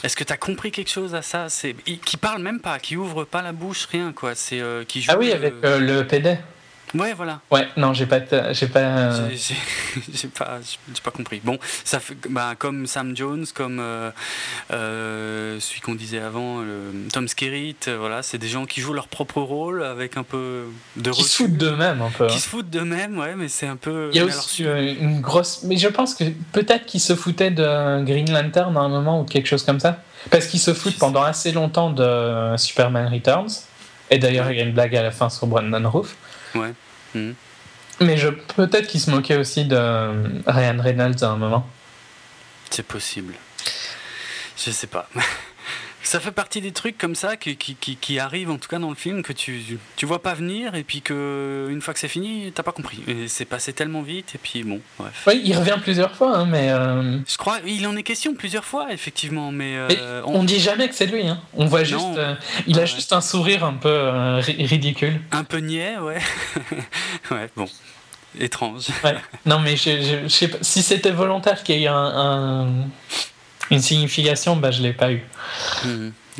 Est-ce 0.03 0.17
que 0.17 0.25
tu 0.25 0.33
as 0.33 0.37
compris 0.37 0.71
quelque 0.71 0.91
chose 0.91 1.15
à 1.15 1.23
ça? 1.23 1.49
C'est 1.49 1.75
qui 1.75 2.17
parle 2.17 2.43
même 2.43 2.61
pas, 2.61 2.79
qui 2.79 2.97
ouvre 2.97 3.25
pas 3.25 3.43
la 3.43 3.53
bouche, 3.53 3.87
rien 3.87 4.13
quoi. 4.13 4.35
C'est 4.35 4.61
euh, 4.61 4.85
qui 4.85 5.03
joue. 5.03 5.11
Ah 5.13 5.19
oui, 5.19 5.33
avec 5.33 5.55
euh, 5.65 5.79
le 5.79 6.07
PD. 6.07 6.39
Ouais, 6.95 7.15
voilà. 7.15 7.41
Ouais, 7.53 7.69
non, 7.77 7.93
j'ai 7.95 8.07
pas, 8.07 8.19
j'ai 8.53 8.67
pas. 8.67 9.11
J'ai- 9.31 10.29
pas, 10.29 10.59
j'ai 10.63 11.01
pas 11.03 11.11
compris. 11.13 11.41
Bon, 11.45 11.59
ça 11.85 12.01
fait 12.01 12.17
bah, 12.29 12.55
comme 12.59 12.87
Sam 12.87 13.17
Jones, 13.17 13.47
comme 13.55 13.79
euh, 13.81 14.11
euh, 14.73 15.59
celui 15.61 15.81
qu'on 15.81 15.95
disait 15.95 16.19
avant, 16.21 16.61
le- 16.61 17.09
Tom 17.13 17.29
Skerritt, 17.29 17.89
euh, 17.89 17.97
voilà, 17.99 18.23
c'est 18.23 18.39
des 18.39 18.49
gens 18.49 18.67
qui 18.67 18.81
jouent 18.81 18.93
leur 18.93 19.09
propre 19.09 19.41
rôle 19.41 19.85
avec 19.85 20.17
un 20.17 20.23
peu 20.23 20.65
de 20.97 21.11
qui 21.11 21.23
se 21.25 21.37
foutent 21.37 21.57
d'eux-mêmes 21.57 22.03
un 22.03 22.11
peu. 22.11 22.25
hein. 22.25 22.29
qui 22.29 22.41
se 22.41 22.49
foutent 22.49 22.71
d'eux-mêmes, 22.71 23.19
ouais, 23.19 23.35
mais 23.37 23.49
c'est 23.49 23.67
un 23.67 23.77
peu. 23.77 24.11
Il 24.13 24.17
y 24.17 24.21
a 24.21 24.25
aussi 24.25 24.65
une 24.65 25.21
grosse. 25.21 25.63
Mais 25.65 25.77
je 25.77 25.89
pense 25.89 26.15
que 26.15 26.25
peut-être 26.53 26.87
qu'ils 26.87 27.01
se 27.01 27.15
foutaient 27.15 27.51
de 27.51 28.03
Green 28.05 28.31
Lantern 28.33 28.77
à 28.77 28.81
un 28.81 28.89
moment 28.89 29.21
ou 29.21 29.25
quelque 29.25 29.47
chose 29.47 29.63
comme 29.65 29.81
ça. 29.81 30.03
Parce 30.31 30.47
qu'ils 30.47 30.61
se 30.61 30.75
foutent 30.75 30.99
pendant 30.99 31.23
assez 31.23 31.53
longtemps 31.53 31.91
de 31.91 32.55
Superman 32.57 33.11
Returns. 33.13 33.49
Et 34.11 34.19
d'ailleurs, 34.19 34.51
il 34.51 34.59
y 34.59 34.61
a 34.61 34.65
une 34.65 34.73
blague 34.73 34.95
à 34.97 35.03
la 35.03 35.13
fin 35.13 35.31
sur 35.31 35.47
Brandon 35.47 35.89
Roof. 35.89 36.17
Ouais. 36.55 36.73
Mhm. 37.15 37.35
Mais 38.01 38.17
je... 38.17 38.29
peut-être 38.29 38.87
qu'ils 38.87 39.01
se 39.01 39.11
moquaient 39.11 39.37
aussi 39.37 39.65
de 39.67 39.77
euh, 39.77 40.29
Ryan 40.47 40.81
Reynolds 40.81 41.23
à 41.23 41.29
un 41.29 41.37
moment. 41.37 41.69
c'est 42.71 42.87
possible. 42.87 43.35
Je 44.57 44.71
sais 44.71 44.87
pas. 44.87 45.09
Ça 46.03 46.19
fait 46.19 46.33
partie 46.33 46.61
des 46.63 46.73
trucs 46.73 46.97
comme 46.97 47.15
ça 47.15 47.37
qui, 47.37 47.57
qui, 47.57 47.75
qui, 47.75 47.97
qui 47.97 48.19
arrivent 48.19 48.51
en 48.51 48.57
tout 48.57 48.69
cas 48.69 48.79
dans 48.79 48.89
le 48.89 48.95
film 48.97 49.23
que 49.23 49.33
tu, 49.35 49.63
tu 49.97 50.07
vois 50.07 50.23
pas 50.23 50.33
venir 50.35 50.75
et 50.75 50.83
puis 50.83 51.03
que 51.03 51.69
une 51.71 51.81
fois 51.83 51.93
que 51.95 52.01
c'est 52.01 52.09
fini 52.09 52.51
t'as 52.55 52.63
pas 52.63 52.73
compris. 52.73 53.01
Et 53.07 53.29
c'est 53.29 53.45
passé 53.45 53.73
tellement 53.75 54.01
vite 54.03 54.35
et 54.35 54.39
puis 54.39 54.63
bon 54.65 54.81
bref. 54.99 55.25
Oui, 55.27 55.41
il 55.45 55.55
revient 55.57 55.77
plusieurs 55.81 56.15
fois, 56.17 56.39
hein, 56.39 56.47
mais, 56.47 56.71
euh, 56.71 57.19
Je 57.29 57.37
crois, 57.37 57.59
il 57.67 57.87
en 57.87 57.95
est 57.97 58.03
question 58.03 58.35
plusieurs 58.35 58.65
fois, 58.65 58.93
effectivement, 58.93 59.53
mais, 59.53 59.77
euh, 59.77 60.23
on- 60.25 60.41
on 60.41 60.45
dit 60.45 60.59
jamais 60.59 60.89
que 60.89 60.95
c'est 60.95 61.07
lui. 61.07 61.27
Hein. 61.29 61.41
On 61.55 61.67
voit 61.67 61.85
juste. 61.85 62.01
Euh, 62.17 62.35
il 62.67 62.77
a 62.79 62.81
Ouais. 62.83 62.87
juste 62.87 63.13
un 63.13 63.21
sourire 63.21 63.65
un 63.65 63.75
peu 63.75 64.39
ri- 64.41 64.65
ridicule. 64.67 65.21
un 65.33 65.45
peu 65.45 65.59
niais, 65.59 65.99
ouais. 65.99 66.19
ouais, 67.31 67.49
bon, 67.57 67.67
étrange. 68.39 68.87
Ouais. 69.05 69.17
Non, 69.45 69.59
mais 69.61 69.77
je, 69.77 70.01
je- 70.01 70.23
je 70.25 70.29
sais 70.29 70.49
pas. 70.49 70.59
Si 70.63 70.83
c'était 70.83 71.11
volontaire 71.11 71.63
qu'il 71.63 71.79
y 71.79 71.85
ait 71.85 71.89
un, 71.89 71.95
un- 71.95 72.89
une 73.71 73.81
signification, 73.81 74.57
bah, 74.57 74.71
je 74.71 74.83
l'ai 74.83 74.93
pas 74.93 75.13
eu. 75.13 75.23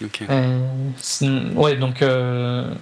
Ok. 0.03 0.23
Euh, 0.31 1.51
ouais, 1.55 1.77
donc 1.77 2.03
euh, 2.03 2.75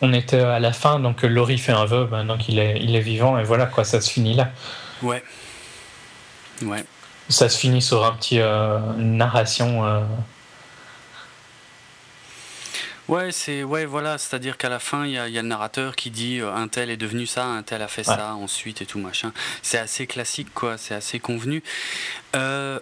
on 0.00 0.12
était 0.12 0.40
à 0.40 0.58
la 0.60 0.72
fin, 0.72 0.98
donc 0.98 1.24
euh, 1.24 1.28
Laurie 1.28 1.58
fait 1.58 1.72
un 1.72 1.84
vœu, 1.84 2.06
ben, 2.10 2.24
donc 2.24 2.48
il 2.48 2.58
est, 2.58 2.78
il 2.80 2.94
est 2.96 3.00
vivant, 3.00 3.38
et 3.38 3.44
voilà 3.44 3.66
quoi, 3.66 3.84
ça 3.84 4.00
se 4.00 4.10
finit 4.10 4.34
là. 4.34 4.50
Ouais. 5.02 5.22
Ouais. 6.62 6.84
Ça 7.28 7.48
se 7.48 7.58
finit 7.58 7.82
sur 7.82 8.04
un 8.04 8.12
petit 8.12 8.40
euh, 8.40 8.78
une 8.98 9.16
narration. 9.16 10.04
Ouais, 13.06 13.32
c'est 13.32 13.64
ouais, 13.64 13.84
voilà, 13.84 14.16
c'est-à-dire 14.16 14.56
qu'à 14.56 14.70
la 14.70 14.78
fin, 14.78 15.04
il 15.04 15.10
y, 15.10 15.14
y 15.14 15.18
a 15.18 15.42
le 15.42 15.48
narrateur 15.48 15.94
qui 15.94 16.10
dit 16.10 16.40
euh, 16.40 16.54
un 16.54 16.68
tel 16.68 16.88
est 16.88 16.96
devenu 16.96 17.26
ça, 17.26 17.44
un 17.44 17.62
tel 17.62 17.82
a 17.82 17.88
fait 17.88 18.08
Ouais. 18.08 18.16
ça, 18.16 18.34
ensuite 18.34 18.80
et 18.80 18.86
tout 18.86 18.98
machin. 18.98 19.32
C'est 19.60 19.76
assez 19.76 20.06
classique, 20.06 20.48
quoi. 20.54 20.78
C'est 20.78 20.94
assez 20.94 21.18
convenu. 21.20 21.62
Euh, 22.34 22.80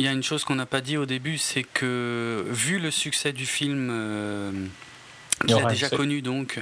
Il 0.00 0.04
y 0.04 0.08
a 0.08 0.12
une 0.12 0.22
chose 0.22 0.44
qu'on 0.44 0.54
n'a 0.54 0.64
pas 0.64 0.80
dit 0.80 0.96
au 0.96 1.04
début, 1.04 1.36
c'est 1.36 1.62
que 1.62 2.46
vu 2.48 2.78
le 2.78 2.90
succès 2.90 3.34
du 3.34 3.44
film. 3.44 3.90
euh, 3.90 4.50
qu'il 5.46 5.54
a 5.54 5.68
déjà 5.68 5.90
connu 5.90 6.22
donc 6.22 6.60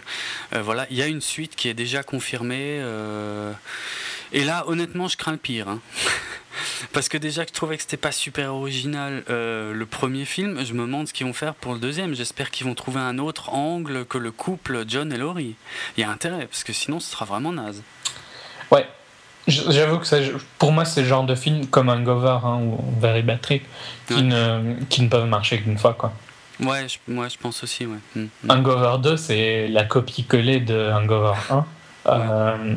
euh, 0.54 0.62
voilà 0.62 0.86
il 0.90 0.96
y 0.96 1.02
a 1.02 1.06
une 1.06 1.20
suite 1.20 1.56
qui 1.56 1.68
est 1.68 1.74
déjà 1.74 2.04
confirmée 2.04 2.78
euh, 2.80 3.52
et 4.32 4.44
là 4.44 4.62
honnêtement 4.68 5.08
je 5.08 5.16
crains 5.16 5.32
le 5.32 5.38
pire 5.38 5.66
hein. 5.68 5.80
parce 6.92 7.08
que 7.08 7.18
déjà 7.18 7.44
que 7.44 7.48
je 7.50 7.54
trouvais 7.54 7.76
que 7.76 7.82
c'était 7.82 7.96
pas 7.96 8.12
super 8.12 8.54
original 8.54 9.24
euh, 9.30 9.72
le 9.72 9.84
premier 9.84 10.24
film 10.24 10.64
je 10.64 10.74
me 10.74 10.82
demande 10.82 11.08
ce 11.08 11.12
qu'ils 11.12 11.26
vont 11.26 11.32
faire 11.32 11.56
pour 11.56 11.72
le 11.72 11.80
deuxième 11.80 12.14
j'espère 12.14 12.52
qu'ils 12.52 12.68
vont 12.68 12.76
trouver 12.76 13.00
un 13.00 13.18
autre 13.18 13.50
angle 13.50 14.04
que 14.04 14.16
le 14.18 14.30
couple 14.30 14.84
John 14.86 15.12
et 15.12 15.16
Laurie 15.16 15.56
il 15.96 16.00
y 16.00 16.04
a 16.04 16.10
intérêt 16.10 16.46
parce 16.46 16.62
que 16.62 16.72
sinon 16.72 17.00
ce 17.00 17.10
sera 17.10 17.24
vraiment 17.24 17.50
naze 17.52 17.82
Ouais, 18.70 18.86
j'avoue 19.48 19.98
que 19.98 20.06
ça, 20.06 20.18
pour 20.58 20.72
moi, 20.72 20.84
c'est 20.84 21.02
le 21.02 21.06
genre 21.08 21.24
de 21.24 21.34
film 21.34 21.66
comme 21.66 21.88
Hangover 21.88 22.38
hein, 22.44 22.58
ou 22.62 22.78
Very 23.00 23.22
Bad 23.22 23.40
Trip 23.40 23.64
qui, 24.06 24.14
Ouais. 24.14 24.22
ne, 24.22 24.74
qui 24.88 25.02
ne 25.02 25.08
peuvent 25.08 25.26
marcher 25.26 25.58
qu'une 25.60 25.78
fois. 25.78 25.94
Quoi. 25.94 26.12
ouais 26.60 26.86
je, 26.88 26.98
moi 27.12 27.28
je 27.28 27.36
pense 27.38 27.62
aussi 27.62 27.86
ouais 27.86 27.98
Mm, 28.14 28.24
mm. 28.44 28.50
Hangover 28.50 28.96
2, 29.02 29.16
c'est 29.16 29.68
la 29.68 29.84
copie-collée 29.84 30.60
de 30.60 30.90
Hangover 30.92 31.34
1. 31.50 31.64
Euh, 32.06 32.74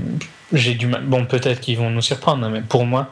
J'ai 0.54 0.74
du 0.74 0.88
mal. 0.88 1.04
Bon, 1.06 1.26
peut-être 1.26 1.62
qu'ils 1.62 1.78
vont 1.78 1.90
nous 1.90 2.02
surprendre, 2.02 2.46
hein, 2.46 2.50
mais 2.50 2.62
pour 2.62 2.86
moi, 2.86 3.08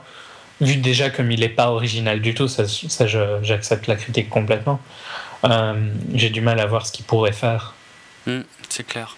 vu 0.59 0.75
déjà 0.75 1.09
comme 1.09 1.31
il 1.31 1.39
n'est 1.39 1.47
pas 1.49 1.69
original 1.71 2.19
du 2.21 2.33
tout, 2.33 2.47
ça, 2.49 2.67
ça 2.67 3.05
j'accepte 3.41 3.87
la 3.87 3.95
critique 3.95 4.29
complètement. 4.29 4.79
Euh, 5.45 5.73
J'ai 6.13 6.29
du 6.29 6.41
mal 6.41 6.59
à 6.59 6.65
voir 6.65 6.85
ce 6.85 6.91
qu'il 6.91 7.05
pourrait 7.05 7.31
faire. 7.31 7.73
Mm, 8.27 8.39
c'est 8.67 8.85
clair. 8.85 9.15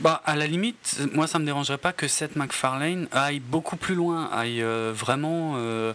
Bah, 0.00 0.22
à 0.24 0.36
la 0.36 0.46
limite, 0.46 1.00
moi 1.12 1.26
ça 1.26 1.38
me 1.38 1.44
dérangerait 1.44 1.78
pas 1.78 1.92
que 1.92 2.06
Seth 2.06 2.36
MacFarlane 2.36 3.08
aille 3.10 3.40
beaucoup 3.40 3.76
plus 3.76 3.94
loin, 3.96 4.30
aille 4.32 4.62
euh, 4.62 4.92
vraiment. 4.94 5.54
euh, 5.56 5.92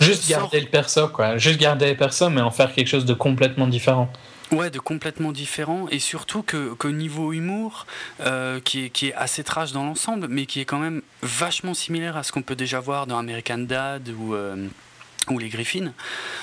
Juste 0.00 0.24
sort- 0.24 0.40
garder 0.40 0.60
le 0.60 0.66
perso, 0.66 1.08
quoi. 1.08 1.38
Juste 1.38 1.58
garder 1.58 1.90
le 1.90 1.96
perso, 1.96 2.28
mais 2.30 2.40
en 2.42 2.50
faire 2.50 2.72
quelque 2.74 2.88
chose 2.88 3.04
de 3.06 3.14
complètement 3.14 3.66
différent. 3.66 4.10
Ouais, 4.52 4.68
de 4.70 4.78
complètement 4.80 5.30
différent 5.32 5.86
et 5.90 5.98
surtout 6.00 6.42
que 6.42 6.74
qu'au 6.74 6.90
niveau 6.90 7.32
humour, 7.32 7.86
euh, 8.20 8.58
qui, 8.60 8.86
est, 8.86 8.90
qui 8.90 9.08
est 9.08 9.14
assez 9.14 9.44
trash 9.44 9.70
dans 9.72 9.84
l'ensemble, 9.84 10.26
mais 10.28 10.44
qui 10.44 10.60
est 10.60 10.64
quand 10.64 10.78
même 10.80 11.02
vachement 11.22 11.72
similaire 11.72 12.16
à 12.16 12.22
ce 12.24 12.32
qu'on 12.32 12.42
peut 12.42 12.56
déjà 12.56 12.80
voir 12.80 13.06
dans 13.06 13.16
American 13.16 13.58
Dad 13.58 14.08
ou 14.08 14.34
ou 15.30 15.38
les 15.38 15.48
Griffins, 15.48 15.92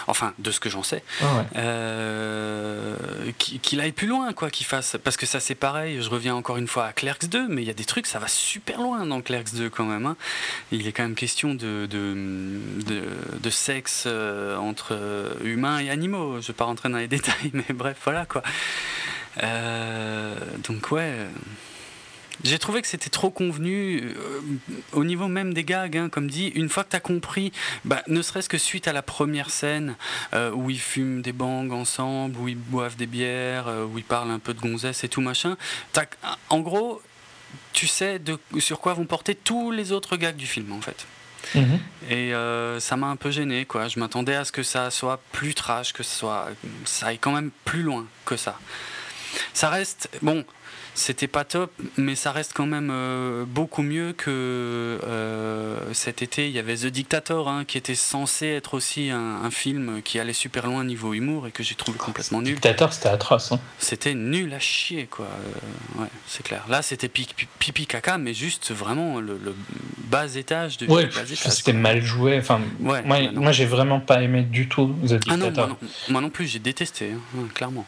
enfin 0.07 0.33
de 0.39 0.51
ce 0.51 0.59
que 0.59 0.69
j'en 0.69 0.83
sais, 0.83 1.03
Ah 1.21 1.25
ouais. 1.35 1.43
euh, 1.57 2.95
qui- 3.37 3.59
qu'il 3.59 3.79
aille 3.81 3.91
plus 3.91 4.07
loin, 4.07 4.33
quoi, 4.33 4.49
qu'il 4.49 4.65
fasse. 4.65 4.97
Parce 5.03 5.17
que 5.17 5.25
ça 5.25 5.39
c'est 5.39 5.55
pareil, 5.55 6.01
je 6.01 6.09
reviens 6.09 6.35
encore 6.35 6.57
une 6.57 6.67
fois 6.67 6.85
à 6.85 6.93
Clerks 6.93 7.27
2, 7.29 7.47
mais 7.47 7.61
il 7.61 7.67
y 7.67 7.71
a 7.71 7.73
des 7.73 7.85
trucs, 7.85 8.07
ça 8.07 8.19
va 8.19 8.27
super 8.27 8.81
loin 8.81 9.05
dans 9.05 9.21
Clerks 9.21 9.53
2 9.55 9.69
quand 9.69 9.85
même. 9.85 10.05
hein. 10.05 10.15
Il 10.71 10.87
est 10.87 10.91
quand 10.91 11.03
même 11.03 11.15
question 11.15 11.53
de, 11.53 11.85
de, 11.89 12.15
de, 12.85 13.03
de 13.41 13.49
sexe 13.49 14.03
euh, 14.07 14.57
entre 14.57 14.97
humains 15.43 15.79
et 15.79 15.89
animaux. 15.89 16.41
Je 16.41 16.47
vais 16.47 16.53
pas 16.53 16.65
rentrer 16.65 16.89
dans 16.89 16.97
les 16.97 17.07
détails, 17.17 17.51
mais 17.53 17.65
bref, 17.73 17.97
voilà 18.03 18.25
quoi. 18.25 18.43
Euh, 19.43 20.35
donc 20.67 20.91
ouais. 20.91 21.13
J'ai 22.43 22.59
trouvé 22.59 22.81
que 22.81 22.87
c'était 22.87 23.09
trop 23.09 23.29
convenu 23.31 24.03
euh, 24.03 24.41
au 24.93 25.03
niveau 25.03 25.27
même 25.27 25.53
des 25.53 25.63
gags, 25.63 25.97
hein, 25.97 26.09
comme 26.09 26.29
dit. 26.29 26.47
Une 26.55 26.69
fois 26.69 26.83
que 26.83 26.91
tu 26.91 26.95
as 26.95 26.99
compris, 26.99 27.51
bah, 27.83 28.03
ne 28.07 28.21
serait-ce 28.21 28.47
que 28.49 28.57
suite 28.57 28.87
à 28.87 28.93
la 28.93 29.01
première 29.01 29.49
scène 29.49 29.95
euh, 30.33 30.51
où 30.51 30.69
ils 30.69 30.79
fument 30.79 31.21
des 31.21 31.33
bangs 31.33 31.69
ensemble, 31.71 32.37
où 32.39 32.47
ils 32.47 32.55
boivent 32.57 32.95
des 32.95 33.07
bières, 33.07 33.67
euh, 33.67 33.85
où 33.85 33.97
ils 33.97 34.03
parlent 34.03 34.31
un 34.31 34.39
peu 34.39 34.53
de 34.53 34.59
gonzesse 34.61 35.03
et 35.03 35.09
tout 35.09 35.21
machin, 35.21 35.57
t'as- 35.93 36.05
en 36.49 36.59
gros, 36.59 37.01
tu 37.73 37.87
sais 37.87 38.19
de, 38.19 38.37
sur 38.59 38.79
quoi 38.79 38.93
vont 38.93 39.05
porter 39.05 39.33
tous 39.35 39.71
les 39.71 39.91
autres 39.91 40.15
gags 40.17 40.35
du 40.35 40.47
film 40.47 40.71
en 40.73 40.81
fait. 40.81 41.05
Mhm. 41.55 41.79
Et 42.09 42.33
euh, 42.33 42.79
ça 42.79 42.97
m'a 42.97 43.07
un 43.07 43.15
peu 43.15 43.31
gêné, 43.31 43.65
quoi. 43.65 43.87
Je 43.87 43.99
m'attendais 43.99 44.35
à 44.35 44.43
ce 44.45 44.51
que 44.51 44.63
ça 44.63 44.91
soit 44.91 45.21
plus 45.31 45.53
trash, 45.53 45.93
que 45.93 46.03
soit, 46.03 46.49
ça 46.85 47.07
aille 47.07 47.19
quand 47.19 47.31
même 47.31 47.51
plus 47.65 47.83
loin 47.83 48.05
que 48.25 48.35
ça. 48.37 48.59
Ça 49.53 49.69
reste, 49.69 50.09
bon, 50.21 50.43
c'était 50.97 51.27
pas 51.27 51.43
top, 51.45 51.71
mais 51.95 52.15
ça 52.15 52.31
reste 52.31 52.53
quand 52.55 52.65
même 52.65 52.89
euh, 52.91 53.45
beaucoup 53.47 53.83
mieux 53.83 54.13
que 54.13 54.31
euh, 54.31 55.93
cet 55.93 56.21
été. 56.23 56.47
Il 56.47 56.53
y 56.53 56.59
avait 56.59 56.75
The 56.75 56.87
Dictator, 56.87 57.47
hein, 57.47 57.65
qui 57.65 57.77
était 57.77 57.93
censé 57.95 58.47
être 58.47 58.73
aussi 58.73 59.11
un, 59.11 59.19
un 59.43 59.51
film 59.51 60.01
qui 60.03 60.19
allait 60.19 60.33
super 60.33 60.65
loin 60.65 60.83
niveau 60.83 61.13
humour 61.13 61.45
et 61.47 61.51
que 61.51 61.61
j'ai 61.63 61.75
trouvé 61.75 61.99
complètement 61.99 62.41
nul. 62.41 62.55
Dictator, 62.55 62.91
c'était 62.93 63.09
atroce. 63.09 63.51
hein. 63.51 63.59
C'était 63.77 64.15
nul 64.15 64.51
à 64.53 64.59
chier, 64.59 65.05
quoi. 65.05 65.27
Euh, 65.27 66.01
ouais, 66.01 66.07
c'est 66.27 66.43
clair. 66.43 66.65
Là, 66.67 66.81
c'était 66.81 67.09
pi- 67.09 67.27
pi- 67.35 67.47
pipi 67.59 67.85
caca, 67.85 68.17
mais 68.17 68.33
juste 68.33 68.71
vraiment 68.71 69.19
le, 69.19 69.39
le 69.43 69.55
bas 70.09 70.35
étage 70.35 70.77
de 70.77 70.87
Ouais, 70.87 71.09
c'était 71.35 71.73
mal 71.73 72.01
joué. 72.03 72.39
Enfin, 72.39 72.59
Ouais, 72.79 73.03
moi, 73.03 73.51
j'ai 73.51 73.65
vraiment 73.65 73.99
pas 73.99 74.21
aimé 74.23 74.41
du 74.41 74.67
tout 74.67 74.87
The 75.07 75.19
Ah 75.29 75.37
non, 75.37 75.45
Dictator. 75.49 75.67
moi 75.67 75.77
non, 75.81 75.87
moi 76.09 76.21
non 76.21 76.29
plus, 76.31 76.47
j'ai 76.47 76.59
détesté, 76.59 77.11
hein, 77.13 77.47
clairement. 77.53 77.85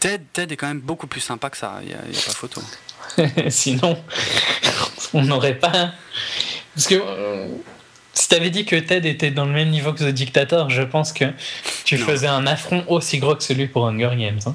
Ted, 0.00 0.24
Ted 0.32 0.52
est 0.52 0.56
quand 0.56 0.66
même 0.68 0.80
beaucoup 0.80 1.06
plus 1.06 1.20
sympa 1.20 1.50
que 1.50 1.56
ça, 1.56 1.78
il 1.82 1.88
n'y 1.88 1.94
a, 1.94 1.98
y 1.98 2.16
a 2.18 2.22
pas 2.26 2.32
photo. 2.32 2.62
Sinon, 3.50 3.98
on 5.12 5.22
n'aurait 5.22 5.54
pas. 5.58 5.92
Parce 6.74 6.86
que 6.86 6.94
euh, 6.94 7.46
si 8.14 8.28
t'avais 8.28 8.50
dit 8.50 8.64
que 8.64 8.76
Ted 8.76 9.08
était 9.08 9.30
dans 9.30 9.44
le 9.44 9.52
même 9.52 9.70
niveau 9.70 9.92
que 9.92 9.98
The 10.04 10.08
Dictator, 10.08 10.70
je 10.70 10.82
pense 10.82 11.12
que 11.12 11.24
tu 11.84 11.98
Non. 11.98 12.06
faisais 12.06 12.26
un 12.28 12.46
affront 12.46 12.84
aussi 12.88 13.18
gros 13.18 13.34
que 13.36 13.42
celui 13.42 13.66
pour 13.68 13.86
Hunger 13.86 14.10
Games. 14.16 14.40
hein. 14.46 14.54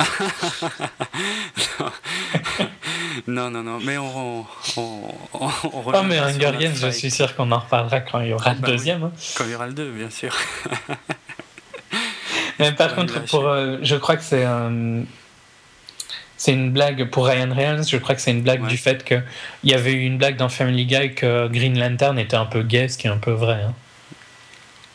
Non, 3.26 3.50
non, 3.50 3.62
non, 3.62 3.78
mais 3.82 3.98
on. 3.98 4.40
on, 4.40 4.46
on, 4.76 5.48
on 5.72 5.82
Oh, 5.86 6.02
mais 6.04 6.18
Hunger 6.18 6.52
Games, 6.58 6.74
je 6.76 6.88
suis 6.90 7.10
sûr 7.10 7.34
qu'on 7.34 7.50
en 7.52 7.58
reparlera 7.58 8.00
quand 8.00 8.20
il 8.20 8.28
y 8.28 8.32
aura 8.32 8.54
le 8.54 8.60
Bah 8.60 8.68
oui. 8.70 8.76
deuxième. 8.76 9.02
hein. 9.04 9.12
Quand 9.36 9.44
il 9.44 9.50
y 9.50 9.54
aura 9.54 9.66
le 9.66 9.72
2, 9.72 9.90
bien 9.90 10.10
sûr. 10.10 10.34
Mais 12.60 12.72
par 12.72 12.90
Ouais, 12.90 12.94
contre, 12.96 13.24
pour, 13.24 13.46
euh, 13.48 13.78
je 13.82 13.96
crois 13.96 14.16
que 14.16 14.22
c'est 14.22 14.44
euh, 14.44 15.02
c'est 16.36 16.52
une 16.52 16.70
blague 16.70 17.10
pour 17.10 17.26
Ryan 17.26 17.52
Reynolds. 17.54 17.86
Je 17.88 17.96
crois 17.98 18.14
que 18.14 18.20
c'est 18.20 18.30
une 18.30 18.42
blague 18.42 18.62
Ouais. 18.62 18.68
du 18.68 18.76
fait 18.76 19.04
que 19.04 19.16
il 19.64 19.70
y 19.70 19.74
avait 19.74 19.92
eu 19.92 20.04
une 20.04 20.16
blague 20.18 20.36
dans 20.36 20.48
Family 20.48 20.86
Guy 20.86 21.14
que 21.14 21.48
Green 21.48 21.78
Lantern 21.78 22.18
était 22.18 22.36
un 22.36 22.46
peu 22.46 22.62
gay, 22.62 22.88
ce 22.88 22.96
qui 22.98 23.06
est 23.06 23.10
un 23.10 23.18
peu 23.18 23.32
vrai. 23.32 23.62
hein. 23.66 23.74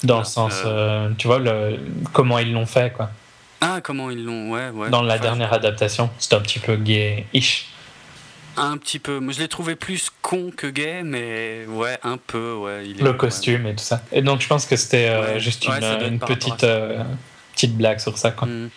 Dans 0.04 0.20
le 0.20 0.26
sens, 0.26 0.62
euh, 0.66 1.10
tu 1.18 1.26
vois, 1.28 1.40
le, 1.40 1.80
comment 2.14 2.38
ils 2.40 2.52
l'ont 2.52 2.66
fait, 2.66 2.94
quoi. 2.94 3.10
Ah, 3.62 3.80
comment 3.82 4.12
ils 4.12 4.24
l'ont, 4.24 4.52
ouais, 4.52 4.70
ouais. 4.70 4.90
Dans 4.90 5.02
la 5.02 5.16
Enfin, 5.16 5.24
dernière 5.24 5.54
adaptation, 5.54 6.12
c'était 6.20 6.36
un 6.36 6.42
petit 6.42 6.60
peu 6.60 6.76
gay-ish. 6.76 7.68
Un 8.58 8.78
petit 8.78 9.00
peu. 9.00 9.20
Moi, 9.20 9.34
je 9.34 9.40
l'ai 9.40 9.48
trouvé 9.48 9.76
plus 9.76 10.10
con 10.22 10.52
que 10.56 10.68
gay, 10.68 11.02
mais 11.04 11.66
ouais, 11.68 11.98
un 12.04 12.18
peu, 12.18 12.54
ouais. 12.54 12.84
Il 12.88 13.00
est- 13.00 13.04
Le 13.04 13.12
ouais. 13.12 13.18
costume 13.18 13.66
et 13.68 13.72
tout 13.76 13.84
ça. 13.84 14.02
Et 14.12 14.22
donc, 14.22 14.42
je 14.42 14.48
pense 14.48 14.66
que 14.66 14.76
c'était 14.76 15.10
euh, 15.10 15.34
Ouais. 15.34 15.40
juste 15.40 15.68
Ouais, 15.68 15.80
une, 16.08 16.20
par 16.20 16.28
petite, 16.30 16.64
euh, 16.64 17.04
petite 17.56 17.76
blague 17.76 18.00
sur 18.00 18.18
ça, 18.18 18.32
quoi. 18.32 18.48
Mm. 18.48 18.70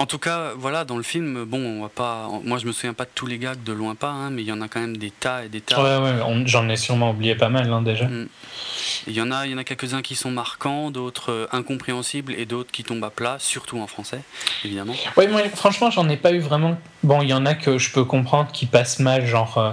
En 0.00 0.06
tout 0.06 0.18
cas, 0.18 0.52
voilà, 0.56 0.86
dans 0.86 0.96
le 0.96 1.02
film, 1.02 1.44
bon, 1.44 1.58
on 1.58 1.82
va 1.82 1.90
pas. 1.90 2.26
Moi, 2.42 2.56
je 2.56 2.64
me 2.64 2.72
souviens 2.72 2.94
pas 2.94 3.04
de 3.04 3.10
tous 3.14 3.26
les 3.26 3.36
gags, 3.36 3.62
de 3.62 3.72
loin 3.74 3.94
pas, 3.94 4.08
hein, 4.08 4.30
mais 4.30 4.40
il 4.40 4.48
y 4.48 4.52
en 4.52 4.62
a 4.62 4.68
quand 4.68 4.80
même 4.80 4.96
des 4.96 5.10
tas 5.10 5.44
et 5.44 5.50
des 5.50 5.60
tas. 5.60 5.78
Ouais, 5.78 6.02
ouais, 6.02 6.42
j'en 6.46 6.70
ai 6.70 6.76
sûrement 6.78 7.10
oublié 7.10 7.34
pas 7.34 7.50
mal, 7.50 7.70
hein, 7.70 7.82
déjà. 7.82 8.06
Mm. 8.06 8.28
Il 9.06 9.12
y 9.12 9.20
en 9.20 9.30
a, 9.30 9.46
il 9.46 9.52
y 9.52 9.54
en 9.54 9.58
a 9.58 9.64
quelques-uns 9.64 10.00
qui 10.00 10.16
sont 10.16 10.30
marquants, 10.30 10.90
d'autres 10.90 11.30
euh, 11.30 11.46
incompréhensibles 11.52 12.32
et 12.32 12.46
d'autres 12.46 12.70
qui 12.70 12.82
tombent 12.82 13.04
à 13.04 13.10
plat, 13.10 13.36
surtout 13.38 13.78
en 13.78 13.86
français, 13.86 14.20
évidemment. 14.64 14.94
Ouais, 15.18 15.28
moi, 15.28 15.42
franchement, 15.54 15.90
j'en 15.90 16.08
ai 16.08 16.16
pas 16.16 16.32
eu 16.32 16.38
vraiment. 16.38 16.78
Bon, 17.02 17.20
il 17.20 17.28
y 17.28 17.34
en 17.34 17.44
a 17.44 17.54
que 17.54 17.76
je 17.76 17.92
peux 17.92 18.04
comprendre 18.04 18.50
qui 18.52 18.64
passent 18.64 19.00
mal, 19.00 19.26
genre. 19.26 19.58
euh, 19.58 19.72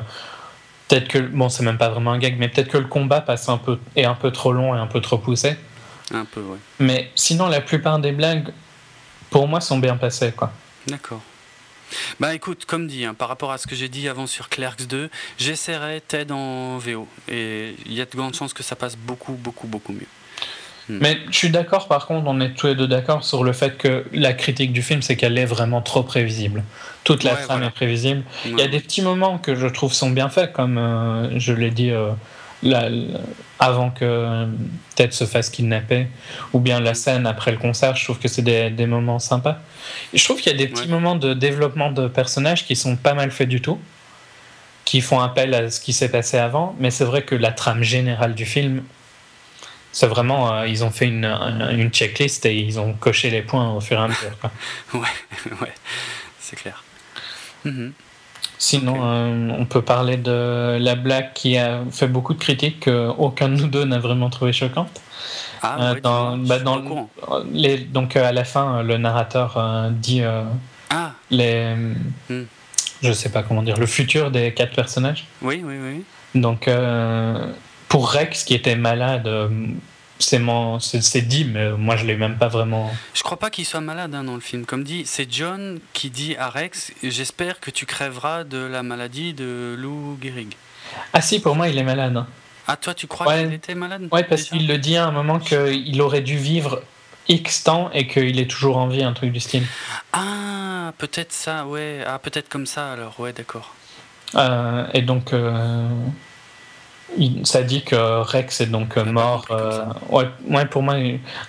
peut-être 0.90 1.08
que. 1.08 1.20
Bon, 1.20 1.48
c'est 1.48 1.64
même 1.64 1.78
pas 1.78 1.88
vraiment 1.88 2.12
un 2.12 2.18
gag, 2.18 2.36
mais 2.38 2.50
peut-être 2.50 2.68
que 2.68 2.78
le 2.78 2.88
combat 2.88 3.22
passe 3.22 3.48
un 3.48 3.58
peu, 3.58 3.80
est 3.96 4.04
un 4.04 4.16
peu 4.16 4.32
trop 4.32 4.52
long 4.52 4.76
et 4.76 4.78
un 4.78 4.88
peu 4.88 5.00
trop 5.00 5.18
poussé. 5.18 5.56
Un 6.14 6.26
peu, 6.26 6.42
ouais. 6.42 6.58
Mais 6.80 7.12
sinon, 7.16 7.48
la 7.48 7.62
plupart 7.62 8.00
des 8.00 8.12
blagues, 8.12 8.50
pour 9.30 9.48
moi, 9.48 9.60
sont 9.62 9.78
bien 9.80 9.98
passées, 9.98 10.32
quoi. 10.32 10.52
D'accord. 10.88 11.22
Bah 12.20 12.34
écoute, 12.36 12.66
comme 12.66 12.86
dit, 12.88 13.06
hein, 13.06 13.14
par 13.14 13.30
rapport 13.30 13.52
à 13.52 13.58
ce 13.58 13.66
que 13.66 13.74
j'ai 13.76 13.88
dit 13.88 14.10
avant 14.10 14.28
sur 14.28 14.50
Clerks 14.50 14.88
2, 14.88 15.10
j'essaierai 15.38 16.02
TED 16.06 16.32
en 16.34 16.78
VO. 16.78 17.08
Et 17.30 17.76
il 17.86 17.94
y 17.94 18.02
a 18.02 18.06
de 18.06 18.12
grandes 18.16 18.36
chances 18.36 18.54
que 18.54 18.64
ça 18.64 18.76
passe 18.76 18.98
beaucoup, 18.98 19.34
beaucoup, 19.34 19.68
beaucoup 19.68 19.94
mieux. 19.94 20.08
Mais 20.90 21.18
je 21.32 21.36
suis 21.38 21.50
d'accord, 21.50 21.90
par 21.90 22.06
contre, 22.08 22.28
on 22.28 22.40
est 22.40 22.54
tous 22.54 22.68
les 22.68 22.76
deux 22.76 22.88
d'accord 22.88 23.22
sur 23.26 23.44
le 23.44 23.52
fait 23.52 23.78
que 23.78 24.06
la 24.14 24.32
critique 24.32 24.72
du 24.72 24.82
film, 24.82 25.02
c'est 25.02 25.18
qu'elle 25.18 25.38
est 25.38 25.46
vraiment 25.46 25.82
trop 25.82 26.02
prévisible. 26.04 26.64
Toute 27.04 27.24
la 27.26 27.32
Ouais, 27.34 27.38
trame 27.44 27.58
voilà. 27.58 27.68
est 27.68 27.72
prévisible. 27.72 28.24
Il 28.46 28.58
y 28.58 28.62
a 28.62 28.68
des 28.70 28.80
petits 28.80 29.02
moments 29.02 29.38
que 29.38 29.54
je 29.56 29.68
trouve 29.68 29.92
sont 29.92 30.10
bien 30.12 30.30
faits, 30.30 30.54
comme 30.54 30.78
euh, 30.78 31.38
je 31.40 31.52
l'ai 31.52 31.72
dit 31.72 31.92
euh, 31.92 32.12
avant 33.60 33.92
que 33.92 34.04
euh, 34.06 34.46
Ted 34.96 35.12
se 35.14 35.26
fasse 35.26 35.50
kidnapper, 35.50 36.08
ou 36.54 36.60
bien 36.60 36.80
la 36.80 36.94
scène 36.94 37.26
après 37.28 37.52
le 37.52 37.58
concert, 37.58 37.96
je 37.96 38.04
trouve 38.04 38.20
que 38.20 38.28
c'est 38.28 38.42
des, 38.42 38.70
des 38.70 38.86
moments 38.88 39.20
sympas. 39.20 39.60
Et 40.14 40.18
je 40.18 40.24
trouve 40.24 40.38
qu'il 40.42 40.52
y 40.52 40.56
a 40.56 40.58
des 40.58 40.68
petits 40.68 40.82
Ouais. 40.84 40.88
moments 40.88 41.16
de 41.16 41.34
développement 41.34 41.92
de 41.92 42.08
personnages 42.08 42.66
qui 42.66 42.76
sont 42.76 42.96
pas 42.96 43.14
mal 43.14 43.32
faits 43.32 43.50
du 43.50 43.62
tout, 43.62 43.80
qui 44.86 45.02
font 45.02 45.20
appel 45.20 45.54
à 45.54 45.70
ce 45.70 45.80
qui 45.80 45.94
s'est 45.94 46.10
passé 46.10 46.38
avant, 46.38 46.76
mais 46.80 46.92
c'est 46.92 47.06
vrai 47.06 47.24
que 47.24 47.36
la 47.36 47.52
trame 47.52 47.84
générale 47.84 48.34
du 48.36 48.46
film, 48.46 48.84
c'est 49.92 50.08
vraiment, 50.08 50.54
euh, 50.54 50.68
ils 50.68 50.84
ont 50.84 50.92
fait 50.92 51.08
une, 51.08 51.26
une 51.72 51.90
checklist 51.90 52.46
et 52.46 52.56
ils 52.56 52.80
ont 52.80 52.94
coché 52.94 53.30
les 53.30 53.42
points 53.42 53.72
au 53.74 53.82
fur 53.82 54.00
et 54.00 54.04
à 54.04 54.08
mesure. 54.08 54.38
Ouais, 54.94 55.08
ouais, 55.62 55.74
c'est 56.40 56.56
clair. 56.56 56.84
Mhm. 57.66 57.94
Sinon, 58.60 58.96
euh, 59.04 59.50
on 59.58 59.66
peut 59.66 59.82
parler 59.84 60.18
de 60.18 60.78
la 60.80 60.96
blague 60.96 61.34
qui 61.34 61.58
a 61.58 61.82
fait 61.92 62.08
beaucoup 62.08 62.34
de 62.34 62.40
critiques 62.40 62.86
qu'aucun 62.86 63.50
de 63.50 63.56
nous 63.56 63.68
deux 63.68 63.86
n'a 63.86 64.00
vraiment 64.00 64.30
trouvé 64.30 64.52
choquante. 64.52 64.90
Ah, 65.62 65.78
Euh, 65.80 65.94
ouais, 65.94 66.02
dans- 66.02 66.38
bah, 66.38 66.60
dans 66.60 67.10
Les, 67.52 67.78
donc 67.78 68.16
euh, 68.16 68.26
à 68.28 68.32
la 68.32 68.44
fin, 68.44 68.82
le 68.84 68.98
narrateur 68.98 69.60
dit 69.92 70.22
Ah, 70.90 71.12
les, 71.30 71.74
Hmm. 72.30 72.44
je 73.04 73.12
sais 73.12 73.30
pas 73.30 73.44
comment 73.44 73.62
dire, 73.64 73.78
le 73.78 73.86
futur 73.86 74.32
des 74.32 74.54
quatre 74.54 74.74
personnages. 74.76 75.26
oui, 75.42 75.62
oui, 75.66 75.76
oui. 75.84 76.04
Donc 76.42 76.70
pour 77.90 78.10
Rex 78.12 78.44
qui 78.44 78.54
était 78.54 78.76
malade, 78.76 79.30
c'est 80.20 80.40
mon- 80.40 80.80
c'est 80.80 81.22
dit, 81.22 81.46
mais 81.46 81.72
moi 81.72 81.96
je 81.96 82.06
l'ai 82.06 82.16
même 82.16 82.38
pas 82.38 82.48
vraiment. 82.48 82.92
Je 83.14 83.24
crois 83.24 83.38
pas 83.38 83.50
qu'il 83.50 83.66
soit 83.66 83.82
malade 83.82 84.14
hein, 84.16 84.24
dans 84.24 84.36
le 84.36 84.40
film. 84.42 84.66
Comme 84.66 84.84
dit, 84.84 85.04
c'est 85.06 85.32
John 85.32 85.80
qui 85.94 86.10
dit 86.10 86.36
à 86.38 86.50
Rex 86.50 86.92
J'espère 87.04 87.60
que 87.60 87.70
tu 87.72 87.86
crèveras 87.86 88.44
de 88.44 88.58
la 88.58 88.84
maladie 88.84 89.34
de 89.34 89.76
Lou 89.78 90.18
Gehrig. 90.22 90.56
Ah 91.14 91.22
si, 91.22 91.40
pour 91.40 91.56
moi 91.56 91.68
il 91.70 91.78
est 91.78 91.84
malade. 91.84 92.16
hein. 92.18 92.28
Ah, 92.70 92.76
toi, 92.76 92.94
tu 92.94 93.08
crois 93.08 93.28
Ouais. 93.28 93.44
qu'il 93.46 93.54
était 93.54 93.76
malade 93.76 94.10
Ouais, 94.12 94.24
parce 94.24 94.44
qu'il 94.44 94.68
le 94.68 94.78
dit 94.78 94.98
à 94.98 95.06
un 95.08 95.12
moment 95.12 95.40
qu'il 95.40 96.02
aurait 96.02 96.20
dû 96.22 96.36
vivre 96.38 96.82
X 97.30 97.64
temps 97.64 97.90
et 97.94 98.08
qu'il 98.08 98.40
est 98.40 98.50
toujours 98.50 98.76
en 98.78 98.88
vie, 98.88 99.04
un 99.04 99.14
truc 99.14 99.32
du 99.32 99.40
style. 99.40 99.64
Ah, 100.12 100.92
peut-être 100.98 101.32
ça, 101.32 101.66
ouais. 101.66 102.04
Ah, 102.06 102.20
peut-être 102.20 102.50
comme 102.50 102.66
ça 102.66 102.92
alors, 102.92 103.18
ouais, 103.22 103.32
d'accord. 103.32 103.74
Euh, 104.36 104.86
et 104.94 105.02
donc, 105.02 105.32
euh, 105.32 105.88
ça 107.44 107.64
dit 107.64 107.84
que 107.84 107.96
Rex 108.22 108.62
est 108.62 108.68
donc 108.68 108.96
mort. 108.98 109.46
euh, 109.52 109.86
ouais, 110.10 110.26
ouais, 110.50 110.66
pour 110.66 110.84
moi, 110.84 110.96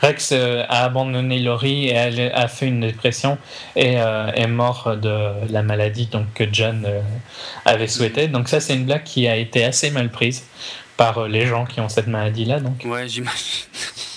Rex 0.01 0.31
euh, 0.33 0.65
a 0.69 0.85
abandonné 0.85 1.41
Laurie 1.41 1.89
et 1.89 1.93
elle 1.93 2.33
a 2.35 2.49
fait 2.49 2.67
une 2.67 2.81
dépression 2.81 3.39
et 3.77 4.01
euh, 4.01 4.31
est 4.33 4.47
mort 4.47 4.97
de 4.97 5.33
la 5.51 5.63
maladie 5.63 6.07
donc, 6.07 6.33
que 6.35 6.45
John 6.51 6.85
euh, 6.87 7.01
avait 7.65 7.89
souhaité. 7.89 8.29
Donc, 8.29 8.49
ça, 8.49 8.61
c'est 8.61 8.75
une 8.75 8.87
blague 8.87 9.05
qui 9.05 9.29
a 9.29 9.37
été 9.37 9.65
assez 9.65 9.91
mal 9.91 10.11
prise 10.11 10.45
par 10.97 11.29
les 11.29 11.47
gens 11.47 11.65
qui 11.65 11.81
ont 11.81 11.89
cette 11.89 12.09
maladie-là. 12.09 12.61
Donc, 12.61 12.83
Ouais, 12.85 13.09
j'imagine. 13.09 13.67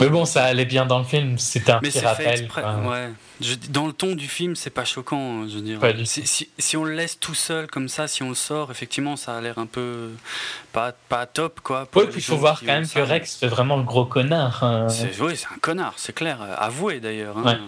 Mais 0.00 0.08
bon, 0.08 0.24
ça 0.24 0.44
allait 0.44 0.64
bien 0.64 0.86
dans 0.86 0.98
le 0.98 1.04
film, 1.04 1.38
c'était 1.38 1.72
un 1.72 1.80
Mais 1.82 1.88
petit 1.88 1.98
c'est 1.98 2.00
fait 2.00 2.06
rappel. 2.06 2.48
quoi. 2.48 2.76
Ouais. 2.90 3.10
Je- 3.40 3.54
dans 3.70 3.86
le 3.86 3.92
ton 3.92 4.14
du 4.14 4.28
film, 4.28 4.54
c'est 4.56 4.70
pas 4.70 4.84
choquant. 4.84 5.46
Je 5.48 5.54
veux 5.56 5.60
dire. 5.62 5.78
Si, 6.04 6.26
si- 6.26 6.48
si 6.58 6.76
on 6.76 6.84
le 6.84 6.92
laisse 6.94 7.18
tout 7.18 7.34
seul 7.34 7.66
comme 7.68 7.88
ça, 7.88 8.06
si 8.08 8.22
on 8.22 8.28
le 8.30 8.34
sort, 8.34 8.70
effectivement, 8.70 9.16
ça 9.16 9.36
a 9.36 9.40
l'air 9.40 9.58
un 9.58 9.66
peu 9.66 10.10
pas, 10.72 10.92
pas 11.08 11.24
top 11.26 11.60
quoi. 11.60 11.88
les 11.94 12.02
puis 12.06 12.18
il 12.20 12.22
faut 12.22 12.36
voir 12.36 12.60
quand 12.60 12.66
même 12.66 12.86
que 12.88 13.00
Rex 13.00 13.36
fait 13.36 13.46
vraiment 13.48 13.76
le 13.76 13.82
gros 13.84 14.04
connard. 14.04 14.62
hein. 14.62 14.88
C'est, 14.88 15.18
oui, 15.20 15.36
c'est 15.36 15.46
un 15.46 15.58
connard, 15.60 15.94
c'est 15.96 16.14
clair. 16.14 16.38
Avoué 16.58 17.00
d'ailleurs. 17.00 17.38
hein. 17.38 17.44
Ouais. 17.44 17.58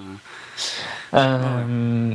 Euh, 1.15 2.15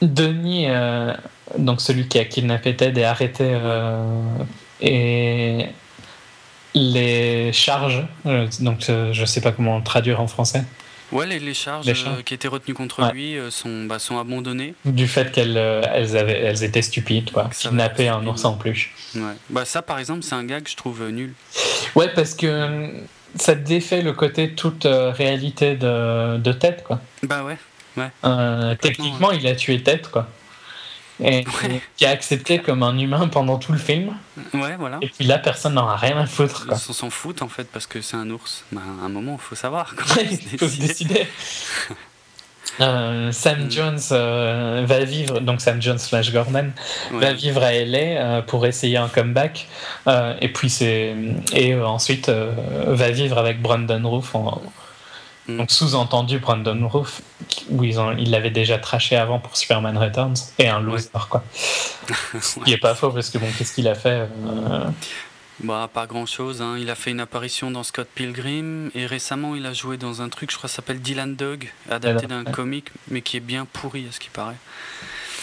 Denis, 0.00 0.66
euh, 0.68 1.14
donc 1.58 1.80
celui 1.80 2.08
qui 2.08 2.18
a 2.18 2.24
kidnappé 2.24 2.74
Ted 2.76 3.00
est 3.00 3.04
arrêté 3.04 3.44
euh, 3.54 4.02
et 4.80 5.66
les 6.74 7.52
charges, 7.52 8.02
euh, 8.26 8.46
donc 8.60 8.88
euh, 8.88 9.12
je 9.12 9.24
sais 9.24 9.40
pas 9.40 9.52
comment 9.52 9.76
le 9.78 9.84
traduire 9.84 10.20
en 10.20 10.26
français, 10.26 10.64
Ouais, 11.10 11.26
les, 11.26 11.38
les 11.38 11.52
charges 11.52 11.84
Les 11.84 11.92
euh, 11.92 11.94
charges. 11.94 12.22
qui 12.24 12.32
étaient 12.32 12.48
retenues 12.48 12.72
contre 12.74 13.02
Ouais. 13.02 13.12
lui 13.12 13.36
euh, 13.36 13.50
sont, 13.50 13.84
bah, 13.84 13.98
sont 13.98 14.18
abandonnées. 14.18 14.72
du 14.86 15.06
fait 15.06 15.30
qu'elles 15.30 15.58
elles 15.58 16.16
avaient, 16.16 16.40
elles 16.40 16.64
étaient 16.64 16.80
stupides, 16.80 17.30
quoi. 17.32 17.50
Kidnapper 17.54 18.08
un 18.08 18.26
ours 18.26 18.42
en 18.46 18.54
peluche. 18.54 18.94
Ouais. 19.14 19.34
Bah, 19.50 19.66
ça, 19.66 19.82
par 19.82 19.98
exemple, 19.98 20.22
c'est 20.22 20.34
un 20.34 20.44
gag 20.44 20.62
que 20.62 20.70
je 20.70 20.76
trouve 20.76 21.06
nul. 21.10 21.34
Ouais, 21.96 22.08
parce 22.14 22.32
que 22.34 22.88
ça 23.34 23.54
défait 23.54 24.00
le 24.00 24.14
côté 24.14 24.52
toute 24.54 24.86
réalité 24.88 25.76
de, 25.76 26.38
de 26.38 26.52
Ted, 26.52 26.78
quoi. 26.82 26.98
Bah 27.22 27.44
ouais. 27.44 27.58
Complètement, 28.22 28.74
techniquement, 28.80 29.30
il 29.32 29.46
a 29.46 29.54
tué 29.54 29.82
Ted, 29.82 30.00
quoi. 30.10 30.26
Et 31.24 31.44
Ouais. 31.62 31.80
qui 31.96 32.04
a 32.04 32.10
accepté 32.10 32.58
comme 32.58 32.82
un 32.82 32.98
humain 32.98 33.28
pendant 33.28 33.56
tout 33.58 33.72
le 33.72 33.78
film. 33.78 34.14
Ouais, 34.54 34.76
voilà. 34.78 34.98
Et 35.02 35.08
puis 35.08 35.24
là, 35.24 35.38
personne 35.38 35.74
n'en 35.74 35.86
a 35.88 35.96
rien 35.96 36.18
à 36.18 36.26
foutre, 36.26 36.66
quoi. 36.66 36.76
Ils 36.88 36.94
s'en 36.94 37.10
foutent 37.10 37.42
en 37.42 37.48
fait 37.48 37.64
parce 37.72 37.86
que 37.86 38.00
c'est 38.00 38.16
un 38.16 38.28
ours. 38.30 38.64
Bah, 38.72 38.80
à 39.02 39.06
un 39.06 39.08
moment, 39.08 39.38
il 39.40 39.42
faut 39.42 39.54
savoir. 39.54 39.94
Ouais, 40.16 40.28
il 40.52 40.58
faut 40.58 40.68
se 40.68 40.80
décider. 40.80 41.26
Euh, 42.80 43.30
Sam 43.32 43.66
Mm. 43.66 43.70
Jones 43.70 43.98
euh, 44.12 44.84
va 44.86 45.04
vivre, 45.04 45.40
donc 45.40 45.60
Sam 45.60 45.82
Jones 45.82 45.98
slash 45.98 46.32
Gordon 46.32 46.70
Ouais. 47.12 47.20
va 47.20 47.32
vivre 47.34 47.62
à 47.62 47.72
LA 47.74 47.98
euh, 47.98 48.40
pour 48.42 48.64
essayer 48.64 48.96
un 48.96 49.08
comeback, 49.08 49.68
et 50.40 50.48
puis 50.48 50.70
c'est 50.70 51.14
et 51.52 51.74
ensuite 51.74 52.30
va 52.30 53.10
vivre 53.10 53.36
avec 53.36 53.60
Brandon 53.60 54.00
Roof, 54.08 54.34
en- 54.34 54.62
Mm. 55.48 55.56
donc 55.56 55.70
sous-entendu 55.72 56.38
Brandon 56.38 56.86
Roof, 56.88 57.20
où 57.68 57.82
ils 57.82 57.98
ont, 57.98 58.16
il 58.16 58.30
l'avait 58.30 58.50
déjà 58.50 58.78
traché 58.78 59.16
avant 59.16 59.40
pour 59.40 59.56
Superman 59.56 59.98
Returns 59.98 60.36
et 60.58 60.68
un 60.68 60.80
loser 60.80 61.08
quoi. 61.28 61.42
Ce 62.40 62.60
qui 62.60 62.72
est 62.72 62.78
pas 62.78 62.94
faux 62.94 63.10
parce 63.10 63.28
que 63.30 63.38
bon, 63.38 63.48
qu'est-ce 63.58 63.74
qu'il 63.74 63.88
a 63.88 63.96
fait 63.96 64.28
euh, 64.46 64.84
Bah, 65.64 65.88
pas 65.92 66.06
grand 66.06 66.26
chose. 66.26 66.62
Il 66.78 66.88
a 66.90 66.94
fait 66.94 67.10
une 67.10 67.18
apparition 67.20 67.70
dans 67.72 67.82
Scott 67.82 68.08
Pilgrim 68.14 68.90
et 68.94 69.04
récemment 69.06 69.56
il 69.56 69.66
a 69.66 69.72
joué 69.72 69.96
dans 69.96 70.22
un 70.22 70.28
truc, 70.28 70.50
je 70.52 70.56
crois, 70.56 70.68
s'appelle 70.68 71.00
Dylan 71.00 71.34
Dog, 71.34 71.72
adapté 71.90 72.26
d'un 72.28 72.44
Ouais. 72.44 72.52
comic, 72.52 72.90
mais 73.08 73.20
qui 73.20 73.36
est 73.36 73.40
bien 73.40 73.66
pourri 73.72 74.06
à 74.08 74.12
ce 74.12 74.20
qui 74.20 74.30
paraît. 74.30 74.56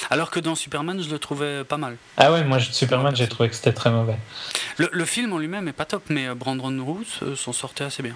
Alors 0.09 0.31
que 0.31 0.39
dans 0.39 0.55
Superman, 0.55 1.03
je 1.03 1.09
le 1.09 1.19
trouvais 1.19 1.63
pas 1.65 1.77
mal. 1.77 1.97
Ah 2.15 2.31
ouais, 2.31 2.43
moi 2.45 2.59
Superman, 2.61 3.13
j'ai 3.15 3.27
trouvé 3.27 3.49
que 3.49 3.55
c'était 3.55 3.73
très 3.73 3.91
mauvais. 3.91 4.17
Le, 4.77 4.89
le 4.93 5.05
film 5.05 5.33
en 5.33 5.37
lui-même 5.37 5.67
est 5.67 5.73
pas 5.73 5.83
top, 5.85 6.03
mais 6.09 6.27
euh, 6.27 6.35
Brandon 6.35 6.83
Roos 6.83 7.03
euh, 7.21 7.35
s'en 7.35 7.51
sortait 7.51 7.83
assez 7.83 8.01
bien. 8.01 8.15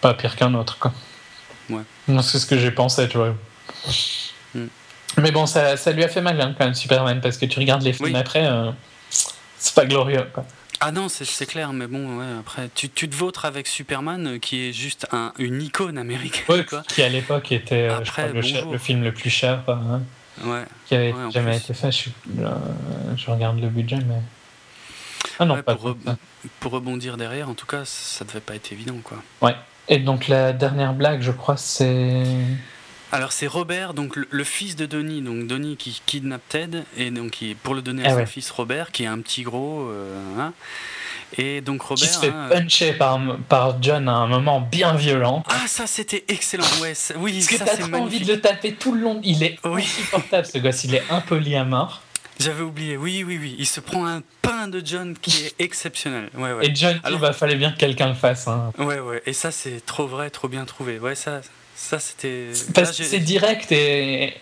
Pas 0.00 0.14
pire 0.14 0.36
qu'un 0.36 0.52
autre, 0.54 0.78
quoi. 0.78 0.92
Ouais. 1.70 1.82
C'est 2.22 2.38
ce 2.38 2.46
que 2.46 2.58
j'ai 2.58 2.70
pensé, 2.70 3.08
tu 3.08 3.16
vois. 3.18 3.34
Mm. 4.54 4.66
Mais 5.18 5.30
bon, 5.32 5.46
ça, 5.46 5.76
ça 5.76 5.92
lui 5.92 6.04
a 6.04 6.08
fait 6.08 6.20
mal, 6.20 6.40
hein, 6.40 6.54
quand 6.56 6.64
même, 6.64 6.74
Superman, 6.74 7.20
parce 7.20 7.38
que 7.38 7.46
tu 7.46 7.58
regardes 7.58 7.82
les 7.82 7.92
films 7.92 8.10
Oui. 8.10 8.16
après, 8.16 8.46
euh, 8.46 8.70
c'est 9.58 9.74
pas 9.74 9.86
glorieux, 9.86 10.26
quoi. 10.32 10.44
Ah 10.78 10.92
non, 10.92 11.08
c'est- 11.08 11.46
clair, 11.46 11.72
mais 11.72 11.86
bon, 11.86 12.18
ouais, 12.18 12.38
après, 12.40 12.68
tu, 12.74 12.90
tu 12.90 13.08
te 13.08 13.16
vautres 13.16 13.46
avec 13.46 13.66
Superman, 13.66 14.26
euh, 14.26 14.38
qui 14.38 14.68
est 14.68 14.72
juste 14.74 15.06
un, 15.10 15.32
une 15.38 15.62
icône 15.62 15.96
américaine, 15.96 16.44
Ouais, 16.50 16.64
quoi. 16.66 16.82
qui 16.86 17.02
à 17.02 17.08
l'époque 17.08 17.50
était, 17.50 17.88
euh, 17.88 18.04
je 18.04 18.10
crois, 18.12 18.26
le, 18.26 18.42
cher- 18.42 18.66
le 18.70 18.76
film 18.76 19.02
le 19.02 19.12
plus 19.14 19.30
cher 19.30 19.62
hein, 19.68 20.02
Ouais. 20.44 20.64
qui 20.86 20.94
avait 20.94 21.14
Ouais, 21.14 21.30
jamais 21.30 21.52
plus. 21.58 21.64
été 21.64 21.74
fait. 21.74 21.90
Je, 21.90 22.10
euh, 22.42 22.50
regarde 23.26 23.58
le 23.58 23.68
budget, 23.68 23.96
mais. 24.06 24.20
Ah 25.38 25.46
non, 25.46 25.54
Ouais, 25.54 25.62
pas 25.62 25.74
pour, 25.76 25.96
ça. 26.04 26.16
pour 26.60 26.72
rebondir 26.72 27.16
derrière, 27.16 27.48
en 27.48 27.54
tout 27.54 27.66
cas, 27.66 27.82
ça 27.86 28.26
devait 28.26 28.40
pas 28.40 28.54
être 28.54 28.70
évident, 28.70 28.98
quoi. 29.02 29.16
Et 29.88 29.98
donc, 29.98 30.28
la 30.28 30.52
dernière 30.52 30.94
blague, 30.94 31.22
je 31.22 31.30
crois, 31.32 31.56
c'est. 31.56 32.24
Alors 33.12 33.30
c'est 33.30 33.46
Robert, 33.46 33.94
donc 33.94 34.16
le, 34.16 34.26
le 34.30 34.42
fils 34.44 34.74
de 34.74 34.84
Donnie, 34.84 35.22
donc 35.22 35.46
Donnie 35.46 35.76
qui 35.76 36.02
kidnappe 36.06 36.42
Ted 36.48 36.82
et 36.96 37.12
donc 37.12 37.30
qui 37.30 37.54
pour 37.54 37.74
le 37.74 37.80
donner 37.80 38.02
à 38.04 38.08
Ah 38.08 38.10
son 38.10 38.16
ouais. 38.16 38.26
fils 38.26 38.50
Robert, 38.50 38.90
qui 38.90 39.04
est 39.04 39.06
un 39.06 39.20
petit 39.20 39.42
gros, 39.44 39.88
euh, 39.88 40.20
hein. 40.40 40.52
et 41.38 41.60
donc 41.60 41.82
Qui 41.82 41.86
Robert. 41.86 42.08
se 42.08 42.18
fait 42.18 42.28
hein, 42.30 42.48
puncher 42.50 42.92
par, 42.94 43.20
par 43.48 43.80
John 43.80 44.08
à 44.08 44.12
un 44.12 44.26
moment 44.26 44.60
bien 44.60 44.94
violent. 44.94 45.44
ah 45.48 45.68
ça 45.68 45.86
c'était 45.86 46.24
excellent, 46.26 46.64
ouais, 46.82 46.94
ça- 46.94 47.14
oui, 47.16 47.34
Parce 47.34 47.46
que 47.46 47.64
t'as 47.64 47.76
trop 47.88 47.94
envie 48.02 48.20
de 48.24 48.32
le 48.32 48.40
taper 48.40 48.72
tout 48.72 48.92
le 48.92 49.00
long. 49.02 49.20
Il 49.22 49.44
est 49.44 49.56
Oui. 49.64 49.82
insupportable, 49.82 50.46
ce 50.46 50.58
gosse. 50.58 50.82
Il 50.84 50.96
est 50.96 51.04
impoli 51.08 51.54
à 51.54 51.64
mort. 51.64 52.02
J'avais 52.38 52.62
oublié, 52.62 52.96
oui, 52.96 53.24
oui, 53.26 53.38
oui, 53.40 53.56
il 53.58 53.66
se 53.66 53.80
prend 53.80 54.06
un 54.06 54.22
pain 54.42 54.68
de 54.68 54.82
John 54.84 55.16
qui 55.20 55.46
est 55.46 55.54
exceptionnel, 55.64 56.28
ouais, 56.34 56.52
ouais, 56.52 56.66
Et 56.66 56.74
John, 56.74 56.98
Alors- 57.02 57.20
il 57.26 57.32
fallait 57.34 57.54
bien 57.56 57.72
que 57.72 57.78
quelqu'un 57.78 58.08
le 58.08 58.14
fasse. 58.14 58.46
hein. 58.48 58.72
ouais, 58.78 58.98
ouais, 59.00 59.22
et 59.26 59.32
ça 59.32 59.50
c'est 59.50 59.84
trop 59.86 60.06
vrai, 60.06 60.28
trop 60.30 60.48
bien 60.48 60.64
trouvé, 60.66 60.98
ouais, 60.98 61.14
ça, 61.14 61.40
ça 61.74 61.98
c'était. 61.98 62.48
Parce 62.74 62.96
que 62.96 63.04
c'est 63.04 63.20
direct 63.20 63.72
et. 63.72 64.34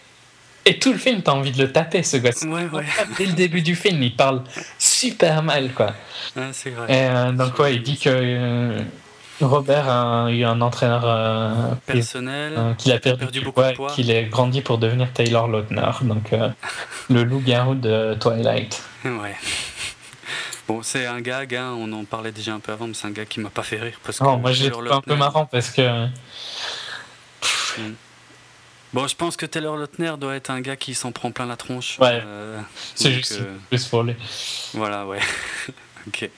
Et 0.67 0.79
tout 0.79 0.93
le 0.95 0.99
film, 0.99 1.21
t'as 1.23 1.33
envie 1.33 1.53
de 1.53 1.63
le 1.63 1.71
taper, 1.71 2.03
ce 2.03 2.17
gosse. 2.17 2.41
Ouais, 2.45 2.65
ouais, 2.73 2.87
Dès 3.19 3.27
le 3.27 3.35
début 3.35 3.61
du 3.61 3.77
film, 3.77 4.03
il 4.03 4.17
parle 4.17 4.43
super 4.79 5.43
mal, 5.43 5.71
quoi. 5.75 5.95
ouais, 6.37 6.49
c'est 6.55 6.71
vrai. 6.71 6.87
Et 6.91 7.07
euh, 7.11 7.33
donc, 7.33 7.59
ouais, 7.59 7.75
il 7.75 7.83
dit 7.83 7.99
que 7.99 8.09
euh, 8.09 8.81
Robert 9.41 9.89
a 9.89 10.31
eu 10.31 10.45
un 10.45 10.61
entraîneur 10.61 11.03
euh, 11.05 11.75
Personnel. 11.87 12.55
euh, 12.57 12.75
qu'il 12.75 12.93
a 12.93 12.99
perdu, 13.01 13.19
perdu 13.25 13.39
du 13.41 13.45
beaucoup 13.45 13.63
de 13.63 13.73
poids, 13.73 13.91
qu'il 13.91 14.11
est 14.11 14.25
grandi 14.27 14.61
pour 14.63 14.79
devenir 14.79 15.13
Taylor 15.13 15.49
Lautner, 15.49 15.91
donc 16.03 16.33
euh, 16.33 16.49
le 17.11 17.25
loup-garou 17.25 17.75
de 17.75 18.15
Twilight. 18.21 18.83
Ouais. 19.05 19.35
Bon, 20.69 20.83
c'est 20.83 21.07
un 21.07 21.21
gag, 21.21 21.55
hein, 21.57 21.75
on 21.77 21.93
en 21.93 22.05
parlait 22.05 22.33
déjà 22.33 22.55
un 22.55 22.61
peu 22.61 22.73
avant, 22.73 22.87
mais 22.87 22.95
c'est 22.95 23.07
un 23.07 23.11
gag 23.11 23.27
qui 23.29 23.41
m'a 23.41 23.51
pas 23.51 23.63
fait 23.65 23.79
rire. 23.79 23.99
Parce 24.05 24.21
Non, 24.21 24.37
que 24.37 24.41
moi, 24.43 24.53
je 24.53 24.65
l'ai 24.65 24.71
trouvé 24.71 24.91
un 24.93 25.01
peu 25.01 25.15
marrant 25.17 25.47
parce 25.47 25.71
que. 25.71 26.07
Bon, 28.93 29.09
je 29.09 29.17
pense 29.17 29.37
que 29.37 29.45
Taylor 29.47 29.77
Lautner 29.77 30.15
doit 30.19 30.37
être 30.37 30.51
un 30.51 30.61
gars 30.61 30.77
qui 30.77 30.95
s'en 30.95 31.11
prend 31.11 31.33
plein 31.33 31.47
la 31.47 31.57
tronche. 31.57 31.99
Ouais. 31.99 32.23
Euh, 32.25 32.61
C'est 32.95 33.11
juste 33.11 33.41
plus 33.69 33.85
pour 33.87 34.05
lui. 34.05 34.15
Voilà, 34.73 35.05
ouais. 35.07 35.19
ok. 36.07 36.31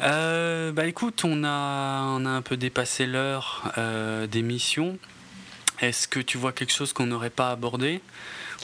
Euh, 0.00 0.72
bah 0.72 0.86
écoute, 0.86 1.22
on 1.24 1.44
a, 1.44 2.02
on 2.18 2.26
a 2.26 2.30
un 2.30 2.42
peu 2.42 2.56
dépassé 2.56 3.06
l'heure 3.06 3.72
euh, 3.78 4.26
d'émission. 4.26 4.96
Est-ce 5.80 6.08
que 6.08 6.20
tu 6.20 6.38
vois 6.38 6.52
quelque 6.52 6.72
chose 6.72 6.92
qu'on 6.92 7.06
n'aurait 7.06 7.30
pas 7.30 7.50
abordé 7.50 8.00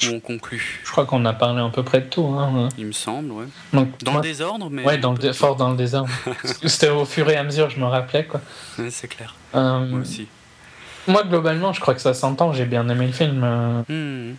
ou 0.04 0.06
on 0.14 0.20
conclut? 0.20 0.80
Je 0.84 0.90
crois 0.90 1.06
qu'on 1.06 1.24
a 1.24 1.32
parlé 1.32 1.60
à 1.60 1.68
peu 1.68 1.82
près 1.82 2.00
de 2.00 2.06
tout. 2.06 2.24
Hein. 2.26 2.68
Il 2.78 2.86
me 2.86 2.92
semble, 2.92 3.30
ouais. 3.32 3.46
Donc, 3.72 3.88
Dans 4.02 4.12
moi- 4.12 4.20
le 4.22 4.28
désordre, 4.28 4.68
mais. 4.70 4.84
Ouais, 4.84 4.98
dans 4.98 5.12
le 5.12 5.32
fort 5.32 5.56
dans 5.56 5.70
le 5.70 5.76
désordre. 5.76 6.10
C'était 6.64 6.88
au 6.88 7.04
fur 7.04 7.28
et 7.30 7.36
à 7.36 7.44
mesure, 7.44 7.70
je 7.70 7.78
me 7.78 7.86
rappelais. 7.86 8.24
Quoi. 8.24 8.40
Ouais, 8.78 8.90
c'est 8.90 9.08
clair. 9.08 9.34
Euh, 9.54 9.86
Moi 9.86 10.00
aussi. 10.00 10.26
moi, 11.06 11.22
globalement, 11.24 11.72
je 11.72 11.80
crois 11.80 11.94
que 11.94 12.00
ça 12.00 12.14
s'entend. 12.14 12.52
J'ai 12.52 12.64
bien 12.66 12.88
aimé 12.88 13.06
le 13.06 13.12
film. 13.12 13.84
Hmm. 13.88 14.34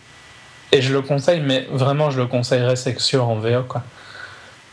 et 0.72 0.82
je 0.82 0.92
le 0.92 1.02
conseille, 1.02 1.40
mais 1.40 1.66
vraiment, 1.70 2.10
je 2.10 2.18
le 2.20 2.26
conseillerais 2.26 2.76
c'est 2.76 2.94
que 2.94 3.02
sur 3.02 3.28
en 3.28 3.36
VO. 3.36 3.62
Quoi. 3.64 3.82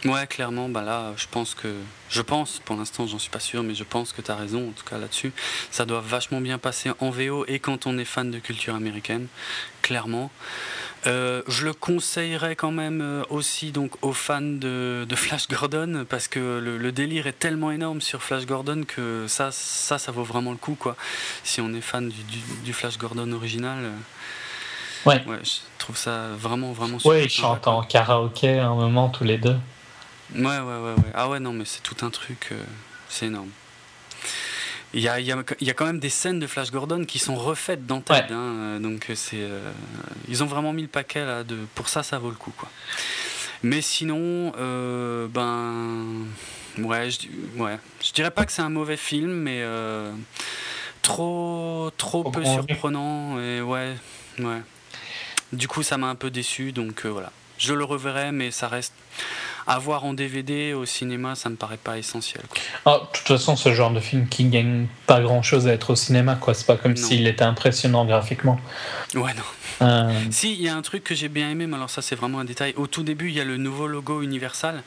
Ouais, 0.05 0.25
clairement, 0.27 0.69
bah 0.69 0.81
là, 0.81 1.11
je 1.17 1.25
pense 1.29 1.55
que. 1.55 1.73
Je 2.09 2.21
pense, 2.21 2.61
pour 2.63 2.75
l'instant, 2.77 3.05
j'en 3.05 3.19
suis 3.19 3.29
pas 3.29 3.39
sûr, 3.41 3.63
mais 3.63 3.75
je 3.75 3.83
pense 3.83 4.13
que 4.13 4.21
tu 4.21 4.31
as 4.31 4.35
raison, 4.35 4.69
en 4.69 4.71
tout 4.71 4.85
cas 4.89 4.97
là-dessus. 4.97 5.33
Ça 5.71 5.85
doit 5.85 5.99
vachement 5.99 6.39
bien 6.41 6.57
passer 6.57 6.91
en 7.01 7.09
VO 7.09 7.43
et 7.47 7.59
quand 7.59 7.85
on 7.85 7.97
est 7.97 8.05
fan 8.05 8.31
de 8.31 8.39
culture 8.39 8.75
américaine, 8.75 9.27
clairement. 9.81 10.31
Euh, 11.07 11.43
je 11.47 11.65
le 11.65 11.73
conseillerais 11.73 12.55
quand 12.57 12.71
même 12.71 12.99
euh, 13.01 13.23
aussi 13.29 13.71
donc 13.71 13.91
aux 14.01 14.11
fans 14.11 14.41
de, 14.41 15.05
de 15.07 15.15
Flash 15.15 15.47
Gordon 15.47 16.05
parce 16.09 16.27
que 16.27 16.59
le, 16.59 16.77
le 16.77 16.91
délire 16.91 17.25
est 17.25 17.39
tellement 17.39 17.71
énorme 17.71 18.01
sur 18.01 18.21
Flash 18.21 18.45
Gordon 18.45 18.83
que 18.85 19.25
ça, 19.29 19.49
ça, 19.53 19.97
ça 19.97 20.11
vaut 20.11 20.25
vraiment 20.25 20.51
le 20.51 20.57
coup 20.57 20.75
quoi. 20.75 20.97
Si 21.45 21.61
on 21.61 21.73
est 21.73 21.79
fan 21.79 22.09
du, 22.09 22.23
du- 22.23 22.41
du 22.65 22.73
Flash 22.73 22.97
Gordon 22.97 23.31
original, 23.31 23.77
euh, 23.81 23.91
Ouais. 25.05 25.23
je 25.43 25.51
trouve 25.77 25.95
ça 25.95 26.27
vraiment 26.37 26.73
vraiment 26.73 26.99
super 26.99 27.11
Ouais, 27.13 27.23
ils 27.23 27.29
chantent 27.29 27.67
en 27.67 27.81
karaoké 27.83 28.59
à 28.59 28.67
un 28.67 28.75
moment 28.75 29.07
tous 29.07 29.23
les 29.23 29.37
deux. 29.37 29.55
Ouais, 30.35 30.41
ouais, 30.43 30.59
ouais, 30.59 30.93
ouais. 30.97 31.11
Ah 31.13 31.29
ouais, 31.29 31.39
non, 31.39 31.53
mais 31.53 31.65
c'est 31.65 31.81
tout 31.81 32.05
un 32.05 32.09
truc, 32.09 32.49
euh, 32.51 32.63
c'est 33.09 33.27
énorme. 33.27 33.49
Il 34.93 35.01
y 35.01 35.07
a, 35.07 35.19
y, 35.19 35.31
a, 35.31 35.37
y 35.61 35.69
a 35.69 35.73
quand 35.73 35.85
même 35.85 35.99
des 35.99 36.09
scènes 36.09 36.39
de 36.39 36.47
Flash 36.47 36.71
Gordon 36.71 37.05
qui 37.05 37.19
sont 37.19 37.35
refaites 37.35 37.85
dans 37.85 38.01
Ted, 38.01 38.19
Ouais. 38.21 38.25
hein, 38.31 38.37
euh, 38.37 38.79
donc 38.79 39.09
euh, 39.09 39.15
c'est, 39.15 39.37
euh, 39.41 39.71
ils 40.27 40.43
ont 40.43 40.47
vraiment 40.47 40.73
mis 40.73 40.81
le 40.81 40.87
paquet 40.87 41.23
là. 41.25 41.43
De, 41.43 41.57
pour 41.75 41.89
ça, 41.89 42.01
ça 42.01 42.17
vaut 42.17 42.29
le 42.31 42.35
coup, 42.35 42.51
quoi. 42.57 42.69
Mais 43.61 43.81
sinon, 43.81 44.51
euh, 44.57 45.27
ben, 45.27 46.25
ouais, 46.83 47.09
je, 47.11 47.27
ouais, 47.61 47.77
je 48.03 48.11
dirais 48.13 48.31
pas 48.31 48.45
que 48.45 48.51
c'est 48.51 48.61
un 48.63 48.69
mauvais 48.69 48.97
film, 48.97 49.31
mais 49.31 49.63
trop, 51.01 51.91
trop 51.97 52.23
peu 52.31 52.43
surprenant 52.43 53.39
et 53.39 53.61
ouais, 53.61 53.95
ouais. 54.39 54.61
Du 55.53 55.67
coup, 55.67 55.81
ça 55.83 55.97
m'a 55.97 56.07
un 56.07 56.15
peu 56.15 56.29
déçu, 56.29 56.71
donc 56.71 57.05
voilà. 57.05 57.31
Je 57.59 57.73
le 57.73 57.83
reverrai, 57.83 58.31
mais 58.31 58.49
ça 58.51 58.67
reste 58.67 58.93
avoir 59.67 60.03
en 60.05 60.13
DVD 60.13 60.73
au 60.73 60.85
cinéma, 60.85 61.35
ça 61.35 61.49
me 61.49 61.55
paraît 61.55 61.77
pas 61.77 61.97
essentiel. 61.99 62.41
quoi. 62.49 62.59
Ah, 62.85 62.99
de 63.05 63.17
toute 63.17 63.27
façon, 63.27 63.55
ce 63.55 63.71
genre 63.73 63.91
de 63.91 63.99
film 63.99 64.27
qui 64.27 64.45
gagne 64.45 64.87
pas 65.05 65.21
grand 65.21 65.43
chose 65.43 65.67
à 65.67 65.73
être 65.73 65.91
au 65.91 65.95
cinéma, 65.95 66.35
quoi. 66.35 66.53
C'est 66.55 66.65
pas 66.65 66.77
comme 66.77 66.95
s'il 66.95 67.27
était 67.27 67.43
impressionnant 67.43 68.03
graphiquement. 68.05 68.59
Ouais, 69.13 69.33
non. 69.35 69.43
Euh, 69.81 70.11
Si, 70.31 70.53
il 70.53 70.61
y 70.61 70.67
a 70.69 70.75
un 70.75 70.81
truc 70.81 71.03
que 71.03 71.13
j'ai 71.13 71.29
bien 71.29 71.49
aimé, 71.51 71.67
mais 71.67 71.75
alors 71.75 71.89
ça 71.89 72.01
c'est 72.01 72.15
vraiment 72.15 72.39
un 72.39 72.45
détail. 72.45 72.73
Au 72.77 72.87
tout 72.87 73.03
début, 73.03 73.29
il 73.29 73.35
y 73.35 73.39
a 73.41 73.45
le 73.45 73.57
nouveau 73.57 73.87
logo 73.87 74.21
Universal. 74.21 74.81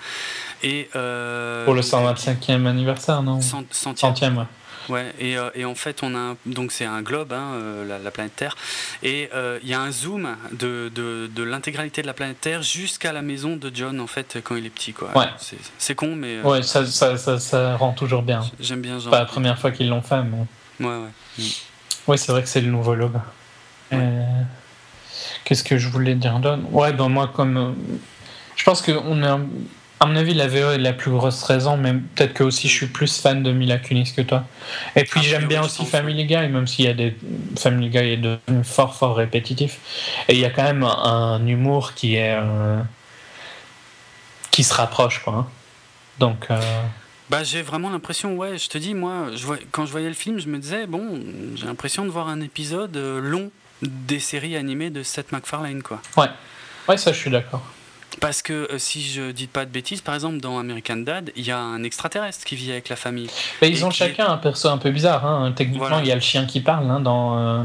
Et, 0.65 0.89
euh, 0.97 1.65
pour 1.65 1.75
le 1.75 1.81
donc, 1.83 1.91
125e 1.91 2.67
anniversaire, 2.67 3.23
non? 3.23 3.41
cent- 3.41 3.63
centième. 3.71 4.11
Centième, 4.11 4.39
ouais. 4.39 4.45
Ouais, 4.89 5.13
et, 5.19 5.37
euh, 5.39 5.51
et 5.55 5.65
en 5.65 5.75
fait, 5.75 6.03
on 6.03 6.15
a 6.15 6.19
un- 6.19 6.37
donc 6.47 6.73
c'est 6.73 6.85
un 6.85 7.03
globe, 7.03 7.33
hein, 7.33 7.53
euh, 7.55 7.87
la, 7.87 7.99
la 7.99 8.11
planète 8.11 8.35
Terre, 8.37 8.57
et 9.03 9.29
euh, 9.35 9.59
il 9.63 9.69
y 9.69 9.75
a 9.75 9.81
un 9.81 9.91
zoom 9.91 10.37
de, 10.53 10.91
de, 10.95 11.31
de 11.35 11.43
l'intégralité 11.43 12.03
de 12.03 12.07
la 12.07 12.15
planète 12.15 12.41
Terre 12.41 12.63
jusqu'à 12.63 13.13
la 13.13 13.23
maison 13.23 13.57
de 13.57 13.71
John 13.75 14.01
en 14.01 14.07
fait 14.07 14.39
quand 14.43 14.57
il 14.57 14.67
est 14.67 14.71
petit 14.71 14.93
quoi. 14.93 15.17
Ouais. 15.17 15.27
C'est, 15.39 15.57
c'est 15.79 15.95
con, 15.95 16.15
mais 16.17 16.41
Ouais, 16.41 16.63
ça, 16.63 16.85
ça, 16.87 17.17
ça, 17.17 17.39
ça 17.39 17.77
rend 17.77 17.93
toujours 17.93 18.23
bien. 18.23 18.41
j'aime 18.61 18.81
bien 18.83 18.99
genre. 18.99 19.11
pas 19.11 19.21
la 19.21 19.27
première 19.27 19.59
fois 19.59 19.71
qu'ils 19.71 19.89
l'ont 19.89 20.03
fait, 20.03 20.23
mais. 20.23 20.87
Ouais, 20.87 20.97
ouais. 21.05 21.45
Oui, 22.09 22.19
c'est 22.19 22.33
vrai 22.33 22.43
que 22.43 22.49
c'est 22.49 22.61
le 22.61 22.71
nouveau. 22.71 22.95
Euh, 23.93 24.23
Qu'est-ce 25.45 25.63
que 25.65 25.77
je 25.79 25.89
voulais 25.89 26.15
dire 26.15 26.39
d'autre 26.39 26.63
Ouais, 26.71 26.93
ben 26.93 27.09
moi, 27.09 27.29
comme. 27.33 27.77
Je 28.57 28.65
pense 28.65 28.83
que 28.83 28.93
on 28.93 29.23
a. 29.23 29.39
À 30.03 30.07
mon 30.07 30.17
avis, 30.17 30.35
la 30.35 30.49
VO 30.49 30.73
est 30.73 30.79
la 30.79 30.93
plus 30.93 31.13
grosse 31.13 31.45
raison, 31.45 31.77
mais 31.77 31.93
peut-être 31.93 32.35
que 32.35 32.43
aussi 32.43 32.67
je 32.69 32.73
suis 32.75 32.87
plus 32.89 33.21
fan 33.21 33.45
de 33.45 33.53
Mila 33.53 33.79
Kunis 33.79 34.13
que 34.17 34.23
toi. 34.23 34.45
Et 34.97 35.05
puis 35.05 35.21
Ah, 35.23 35.27
j'aime 35.29 35.47
bien 35.47 35.63
aussi 35.63 35.87
Family 35.87 36.25
Guy, 36.27 36.35
même 36.49 36.67
s'il 36.67 36.87
y 36.87 36.89
a 36.89 36.93
des. 36.95 37.17
Family 37.57 37.89
Guy 37.89 37.99
est 37.99 38.17
devenu 38.17 38.65
fort, 38.65 38.97
fort 38.97 39.17
répétitif. 39.17 39.79
Et 40.29 40.35
il 40.35 40.41
y 40.41 40.45
a 40.45 40.51
quand 40.51 40.65
même 40.65 40.83
un, 40.83 40.89
un 41.37 41.47
humour 41.47 41.95
qui 41.95 42.17
est. 42.17 42.35
euh, 42.37 42.81
qui 44.51 44.65
se 44.65 44.75
rapproche, 44.75 45.21
quoi. 45.23 45.35
hein. 45.35 45.47
Donc. 46.19 46.47
euh, 46.51 46.61
Bah 47.31 47.45
j'ai 47.45 47.63
vraiment 47.63 47.89
l'impression, 47.89 48.37
ouais, 48.37 48.59
je 48.59 48.69
te 48.69 48.79
dis, 48.79 48.95
moi, 48.95 49.29
je 49.35 49.47
vois, 49.47 49.57
quand 49.71 49.87
je 49.87 49.93
voyais 49.93 50.09
le 50.09 50.15
film, 50.15 50.39
je 50.41 50.49
me 50.49 50.59
disais, 50.59 50.87
bon, 50.89 51.21
j'ai 51.55 51.67
l'impression 51.67 52.05
de 52.05 52.11
voir 52.11 52.29
un 52.29 52.41
épisode 52.41 52.97
euh, 52.97 53.21
long 53.21 53.51
des 53.83 54.19
séries 54.21 54.57
animées 54.57 54.91
de 54.91 55.03
Seth 55.03 55.33
MacFarlane 55.33 55.83
quoi. 55.83 56.01
Ouais, 56.17 56.97
ça, 56.97 57.13
je 57.13 57.19
suis 57.19 57.31
d'accord. 57.31 57.63
Parce 58.21 58.43
que 58.43 58.53
euh, 58.71 58.79
si 58.79 59.03
je 59.03 59.31
dis 59.33 59.47
pas 59.47 59.65
de 59.65 59.71
bêtises, 59.71 60.01
par 60.01 60.15
exemple 60.15 60.39
dans 60.39 60.59
American 60.59 60.97
Dad, 60.99 61.33
il 61.35 61.45
y 61.47 61.51
a 61.51 61.59
un 61.59 61.83
extraterrestre 61.83 62.45
qui 62.45 62.57
vit 62.57 62.71
avec 62.71 62.89
la 62.89 62.97
famille. 62.97 63.29
Mais 63.61 63.71
ils 63.71 63.85
ont 63.85 63.91
chacun 63.91 64.27
un 64.29 64.37
perso 64.37 64.69
un 64.69 64.79
peu 64.79 64.91
bizarre. 64.91 65.25
Hein. 65.27 65.53
Techniquement, 65.57 65.89
Voilà. 65.89 66.03
il 66.05 66.09
y 66.09 66.13
a 66.13 66.15
le 66.15 66.21
chien 66.21 66.45
qui 66.45 66.61
parle 66.61 66.91
hein, 66.91 67.01
dans, 67.01 67.39
euh, 67.39 67.63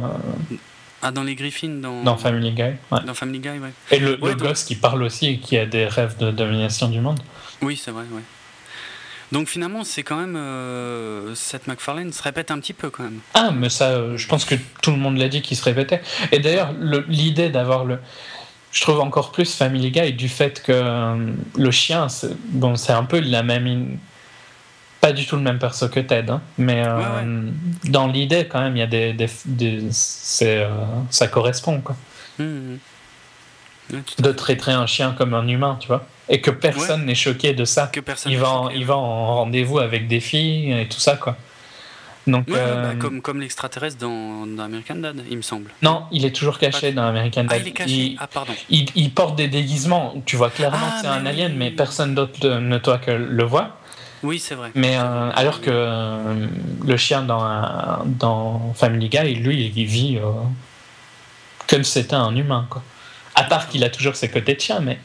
Ah, 1.04 1.12
dans 1.12 1.24
les 1.24 1.36
Griffins, 1.36 1.68
dans, 1.82 2.02
dans 2.04 2.18
Family 2.18 2.52
Guy. 2.54 2.64
ouais. 2.64 3.00
dans 3.06 3.14
Family 3.14 3.40
Guy, 3.40 3.50
ouais. 3.60 3.72
Et 3.92 4.00
le, 4.00 4.12
Ouais, 4.22 4.30
le 4.32 4.36
donc- 4.36 4.48
gosse 4.50 4.64
qui 4.64 4.76
parle 4.76 5.04
aussi 5.04 5.28
et 5.28 5.38
qui 5.40 5.58
a 5.58 5.66
des 5.66 5.86
rêves 5.86 6.18
de 6.18 6.32
domination 6.32 6.88
du 6.88 7.02
monde. 7.02 7.20
Oui, 7.62 7.76
c'est 7.82 7.92
vrai, 7.92 8.04
ouais. 8.12 8.22
Donc 9.34 9.50
finalement, 9.50 9.84
c'est 9.84 10.04
quand 10.04 10.16
même. 10.16 10.38
euh, 10.38 11.36
Seth 11.36 11.68
MacFarlane 11.68 12.14
se 12.14 12.24
répète 12.24 12.50
un 12.50 12.60
petit 12.60 12.72
peu 12.74 12.90
quand 12.90 13.04
même. 13.04 13.20
Ah, 13.34 13.52
mais 13.54 13.68
ça, 13.70 13.90
euh, 13.90 14.16
je 14.18 14.26
pense 14.28 14.46
que 14.46 14.56
tout 14.82 14.92
le 14.92 14.98
monde 14.98 15.18
l'a 15.18 15.28
dit 15.28 15.42
qu'il 15.42 15.58
se 15.58 15.64
répétait. 15.66 16.02
Et 16.32 16.40
d'ailleurs, 16.40 16.74
le- 16.80 17.04
l'idée 17.10 17.50
d'avoir 17.50 17.84
le. 17.84 18.00
Je 18.72 18.82
trouve 18.82 19.00
encore 19.00 19.32
plus 19.32 19.56
Family 19.56 19.92
Guy 19.92 20.14
du 20.14 20.30
fait 20.30 20.62
que 20.62 20.72
euh, 20.74 21.32
le 21.58 21.72
chien, 21.72 22.10
c'est 22.10 22.36
bon, 22.50 22.76
c'est 22.76 22.94
un 22.94 23.06
peu 23.06 23.20
la 23.20 23.42
même. 23.44 23.66
in- 23.68 23.98
Pas 25.02 25.14
du 25.14 25.26
tout 25.26 25.36
le 25.36 25.42
même 25.42 25.58
perso 25.60 25.88
que 25.90 26.00
Ted, 26.00 26.30
hein, 26.32 26.42
mais 26.58 26.84
euh, 26.86 26.98
Ouais, 26.98 27.90
dans 27.92 28.08
l'idée, 28.08 28.46
quand 28.48 28.60
même, 28.60 28.76
il 28.76 28.80
y 28.80 28.84
a 28.84 28.88
des. 28.88 29.14
des, 29.14 29.30
des- 29.46 29.84
c'est, 29.92 30.64
euh, 30.64 30.70
ça 31.10 31.28
correspond, 31.28 31.82
quoi. 31.82 31.96
Tout 33.90 33.96
à 34.20 34.22
De 34.22 34.32
traiter 34.34 34.72
un 34.72 34.86
chien 34.86 35.14
comme 35.18 35.34
un 35.34 35.48
humain, 35.48 35.78
tu 35.80 35.88
vois. 35.88 36.06
Et 36.30 36.42
que 36.42 36.52
personne 36.52 37.06
n'est 37.06 37.16
choqué 37.16 37.54
de 37.54 37.64
ça. 37.64 37.88
Que 37.88 38.02
personne 38.02 38.32
Il 38.34 38.38
va, 38.38 38.50
en, 38.52 38.70
il 38.70 38.86
va 38.86 38.98
en 38.98 39.36
rendez-vous 39.38 39.80
avec 39.80 40.08
des 40.10 40.20
filles 40.20 40.74
et 40.74 40.88
tout 40.90 41.00
ça, 41.00 41.16
quoi. 41.16 41.38
Donc, 42.28 42.48
Ouais, 42.48 42.54
ouais, 42.56 42.60
euh, 42.62 42.84
bah, 42.90 42.96
comme, 43.00 43.22
comme 43.22 43.40
l'extraterrestre 43.40 44.00
dans, 44.00 44.46
dans 44.46 44.64
American 44.64 44.96
Dad, 44.96 45.24
il 45.30 45.38
me 45.38 45.42
semble. 45.42 45.72
non, 45.82 46.04
il 46.12 46.26
est 46.26 46.36
toujours 46.36 46.60
caché 46.60 46.92
dans 46.92 47.04
American 47.08 47.46
Ah, 47.48 47.54
Dad. 47.54 47.62
il 47.62 47.68
est 47.70 47.72
caché. 47.72 47.90
Il, 47.94 48.18
Ah, 48.20 48.28
pardon. 48.28 48.54
il- 48.70 48.90
il 48.96 49.12
porte 49.12 49.36
des 49.38 49.48
déguisements. 49.48 50.14
Tu 50.26 50.36
vois 50.36 50.50
clairement 50.50 50.78
Ah, 50.82 50.96
que 50.96 51.02
c'est 51.02 51.08
un 51.08 51.26
alien, 51.26 51.54
oui. 51.54 51.58
mais 51.58 51.72
personne 51.72 52.14
d'autre 52.16 52.48
ne 52.60 52.78
toi 52.80 52.98
que 52.98 53.12
le 53.12 53.44
voit. 53.46 53.78
Oui, 54.24 54.40
c'est 54.40 54.56
vrai. 54.56 54.72
Mais 54.76 54.98
euh, 54.98 55.30
alors 55.36 55.62
que 55.62 55.70
euh, 55.72 56.48
le 56.86 56.98
chien 56.98 57.22
dans, 57.22 58.74
Family 58.76 59.10
Guy, 59.10 59.36
lui, 59.36 59.72
il 59.76 59.86
vit 59.86 60.20
comme 61.68 61.84
si 61.84 61.92
c'était 61.94 62.16
un 62.16 62.36
humain, 62.36 62.66
quoi. 62.70 62.82
À 63.36 63.44
part 63.44 63.70
qu'il 63.70 63.84
a 63.84 63.90
toujours 63.90 64.16
ses 64.16 64.30
côtés 64.30 64.56
de 64.56 64.60
chien, 64.60 64.80
mais 64.80 65.00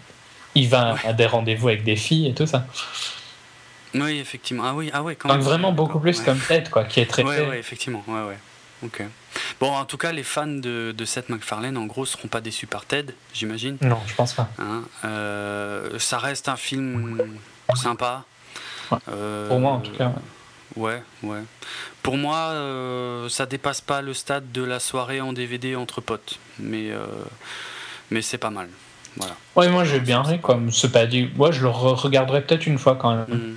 il 0.55 0.69
va 0.69 0.97
à 1.05 1.13
des 1.13 1.27
rendez-vous 1.27 1.69
avec 1.69 1.85
des 1.85 1.97
filles 1.97 2.29
et 2.29 2.35
tout 2.35 2.47
ça. 2.47 2.67
Oui, 3.95 4.19
effectivement. 4.19 4.65
Ah 4.67 4.75
oui, 4.75 4.91
ah 4.93 5.03
ouais, 5.03 5.17
quand 5.17 5.29
Donc 5.29 5.39
même. 5.39 5.47
vraiment 5.47 5.73
beaucoup 5.73 5.99
plus 6.01 6.19
Ouais. 6.19 6.25
comme 6.25 6.39
Ted, 6.39 6.71
quoi, 6.71 6.85
qui 6.85 7.01
est 7.01 7.07
traité. 7.07 7.29
Ouais, 7.29 7.47
ouais, 7.49 7.59
effectivement. 7.59 8.03
Ouais, 8.07 8.23
ouais. 8.23 8.39
Ok. 8.85 9.03
Bon, 9.61 9.71
en 9.73 9.85
tout 9.85 9.97
cas, 9.97 10.13
les 10.13 10.23
fans 10.25 10.47
de, 10.47 10.93
de 10.97 11.05
Seth 11.05 11.29
MacFarlane, 11.29 11.77
en 11.77 11.87
gros, 11.87 12.05
seront 12.05 12.29
pas 12.29 12.41
déçus 12.41 12.67
par 12.67 12.85
Ted, 12.85 13.15
j'imagine. 13.33 13.77
Non, 13.81 13.99
je 14.07 14.15
pense 14.15 14.33
pas. 14.33 14.49
Hein, 14.59 14.83
euh, 15.05 15.99
ça 15.99 16.19
reste 16.19 16.49
un 16.49 16.57
film 16.57 17.23
sympa. 17.77 18.25
Ouais. 18.91 18.99
Euh, 19.09 19.49
Pour 19.49 19.61
moi, 19.61 19.73
en 19.73 19.81
tout 19.81 19.93
cas. 19.93 20.13
Ouais, 20.75 21.03
ouais. 21.23 21.41
Pour 22.03 22.17
moi, 22.17 22.37
euh, 22.53 23.29
ça 23.29 23.47
dépasse 23.47 23.81
pas 23.83 24.01
le 24.03 24.15
stade 24.15 24.51
de 24.53 24.63
la 24.65 24.81
soirée 24.81 25.21
en 25.21 25.33
DVD 25.33 25.77
entre 25.77 26.01
potes. 26.01 26.39
Mais, 26.59 26.91
euh, 26.91 27.05
mais 28.11 28.23
c'est 28.23 28.39
pas 28.39 28.51
mal. 28.51 28.69
Voilà. 29.17 29.35
Ouais, 29.57 29.69
moi 29.69 29.85
j'ai 29.85 30.01
bien 30.01 30.23
ri, 30.23 30.41
quoi. 30.41 30.59
C'est 30.73 30.91
pas 30.91 31.05
dit. 31.05 31.31
Ouais, 31.37 31.53
je 31.53 31.61
le 31.63 31.69
re- 31.69 31.95
regarderai 31.95 32.41
peut-être 32.43 32.67
une 32.67 32.79
fois 32.79 32.97
quand 32.97 33.15
même. 33.15 33.27
Mm. 33.29 33.57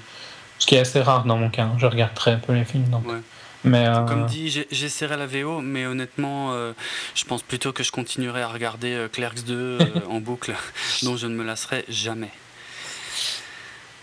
Ce 0.66 0.70
qui 0.70 0.74
est 0.78 0.80
assez 0.80 1.00
rare 1.00 1.26
dans 1.26 1.38
mon 1.38 1.52
cas. 1.52 1.66
hein. 1.66 1.76
Je 1.78 1.86
regarde 1.86 2.16
très 2.16 2.40
peu 2.40 2.52
les 2.54 2.66
films. 2.66 2.86
Donc. 2.90 3.08
Ouais. 3.08 3.20
Mais 3.66 3.86
euh, 3.86 4.02
Comme 4.06 4.26
dit, 4.26 4.66
j'essaierai 4.72 5.16
la 5.16 5.28
VO, 5.28 5.62
mais 5.62 5.86
honnêtement, 5.86 6.54
euh, 6.54 6.74
je 7.14 7.24
pense 7.24 7.44
plutôt 7.44 7.72
que 7.72 7.84
je 7.84 7.92
continuerai 7.92 8.42
à 8.42 8.48
regarder 8.48 8.94
euh, 8.96 9.08
Clerks 9.08 9.44
2 9.46 9.54
euh, 9.54 9.86
en 10.10 10.20
boucle, 10.22 10.56
dont 11.04 11.18
je 11.18 11.28
ne 11.28 11.36
me 11.36 11.44
lasserai 11.44 11.86
jamais. 11.88 12.32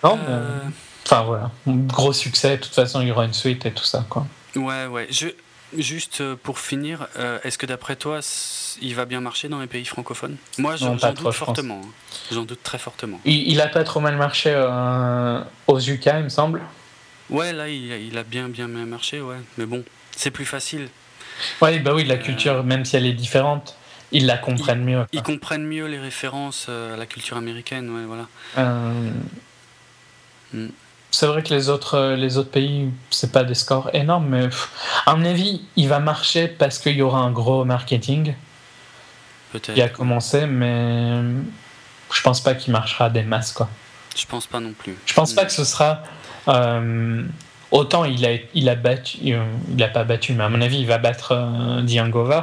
non, 0.04 0.20
Enfin 1.04 1.22
voilà. 1.22 1.50
Gros 1.66 2.12
succès. 2.12 2.58
De 2.58 2.62
toute 2.62 2.74
façon, 2.74 3.00
il 3.00 3.08
y 3.08 3.10
aura 3.10 3.24
une 3.24 3.34
suite 3.34 3.66
et 3.66 3.72
tout 3.72 3.82
ça, 3.82 4.06
quoi. 4.08 4.24
Ouais, 4.54 4.86
ouais. 4.86 5.08
Je, 5.10 5.26
juste 5.76 6.20
euh, 6.20 6.36
pour 6.40 6.58
finir, 6.58 7.06
euh, 7.18 7.38
est-ce 7.44 7.58
que 7.58 7.66
d'après 7.66 7.96
toi, 7.96 8.20
il 8.80 8.94
va 8.94 9.04
bien 9.04 9.20
marcher 9.20 9.48
dans 9.48 9.60
les 9.60 9.66
pays 9.66 9.84
francophones? 9.84 10.36
Moi, 10.58 10.76
j'en 10.76 10.96
trop, 10.96 11.12
doute 11.12 11.32
fortement. 11.32 11.80
hein. 11.84 11.88
J'en 12.30 12.44
doute 12.44 12.62
très 12.62 12.78
fortement. 12.78 13.20
Il, 13.24 13.48
il 13.48 13.60
a 13.60 13.68
pas 13.68 13.84
trop 13.84 14.00
mal 14.00 14.16
marché 14.16 14.52
euh, 14.54 15.40
aux 15.66 15.80
UK, 15.80 16.06
il 16.18 16.24
me 16.24 16.28
semble. 16.28 16.60
Ouais, 17.30 17.52
là, 17.52 17.68
il, 17.68 17.84
il 17.90 18.18
a 18.18 18.24
bien, 18.24 18.48
bien, 18.48 18.68
bien 18.68 18.84
marché, 18.86 19.20
ouais. 19.20 19.36
Mais 19.58 19.66
bon, 19.66 19.84
c'est 20.16 20.30
plus 20.30 20.44
facile. 20.46 20.88
Ouais, 21.60 21.78
bah 21.78 21.94
oui, 21.94 22.04
la 22.04 22.14
Euh, 22.14 22.18
culture, 22.18 22.62
même 22.64 22.84
si 22.84 22.96
elle 22.96 23.06
est 23.06 23.12
différente, 23.14 23.76
ils 24.12 24.26
la 24.26 24.36
comprennent 24.36 24.84
mieux. 24.84 25.06
Ils 25.12 25.22
comprennent 25.22 25.64
mieux 25.66 25.86
les 25.86 25.98
références 25.98 26.68
à 26.68 26.96
la 26.96 27.06
culture 27.06 27.36
américaine, 27.38 27.88
ouais, 27.90 28.04
voilà. 28.04 28.28
Mm. 30.52 30.68
C'est 31.14 31.26
vrai 31.26 31.42
que 31.42 31.50
les 31.52 31.68
autres, 31.68 31.94
euh, 31.98 32.16
les 32.16 32.38
autres 32.38 32.50
pays, 32.50 32.88
c'est 33.10 33.30
pas 33.32 33.44
des 33.44 33.54
scores 33.54 33.90
énormes, 33.92 34.26
mais 34.28 34.48
à 35.06 35.14
mon 35.14 35.24
avis, 35.26 35.60
il 35.76 35.86
va 35.88 36.00
marcher 36.00 36.48
parce 36.48 36.78
qu'il 36.78 36.96
y 36.96 37.02
aura 37.02 37.18
un 37.20 37.30
gros 37.30 37.64
marketing 37.66 38.34
Peut-être. 39.52 39.74
qui 39.74 39.82
a 39.82 39.90
commencé, 39.90 40.46
mais 40.46 41.20
je 42.12 42.22
pense 42.22 42.40
pas 42.40 42.54
qu'il 42.54 42.72
marchera 42.72 43.10
des 43.10 43.22
masses, 43.22 43.52
quoi. 43.52 43.68
Je 44.16 44.24
pense 44.26 44.46
pas 44.46 44.58
non 44.60 44.72
plus. 44.72 44.96
Je 45.04 45.12
pense 45.12 45.34
pas 45.34 45.44
que 45.44 45.52
ce 45.52 45.64
sera. 45.64 46.02
euh, 46.48 47.22
autant 47.70 48.04
il 48.06 48.24
a, 48.26 48.30
il 48.54 48.68
a 48.70 48.74
battu. 48.74 49.18
euh, 49.34 49.42
Il 49.76 49.82
a 49.82 49.88
pas 49.88 50.04
battu, 50.04 50.32
mais 50.32 50.44
à 50.44 50.48
mon 50.48 50.60
avis, 50.62 50.78
il 50.80 50.86
va 50.86 50.96
battre 50.98 51.32
euh, 51.32 51.82
The 51.86 51.98
Hangover. 52.00 52.40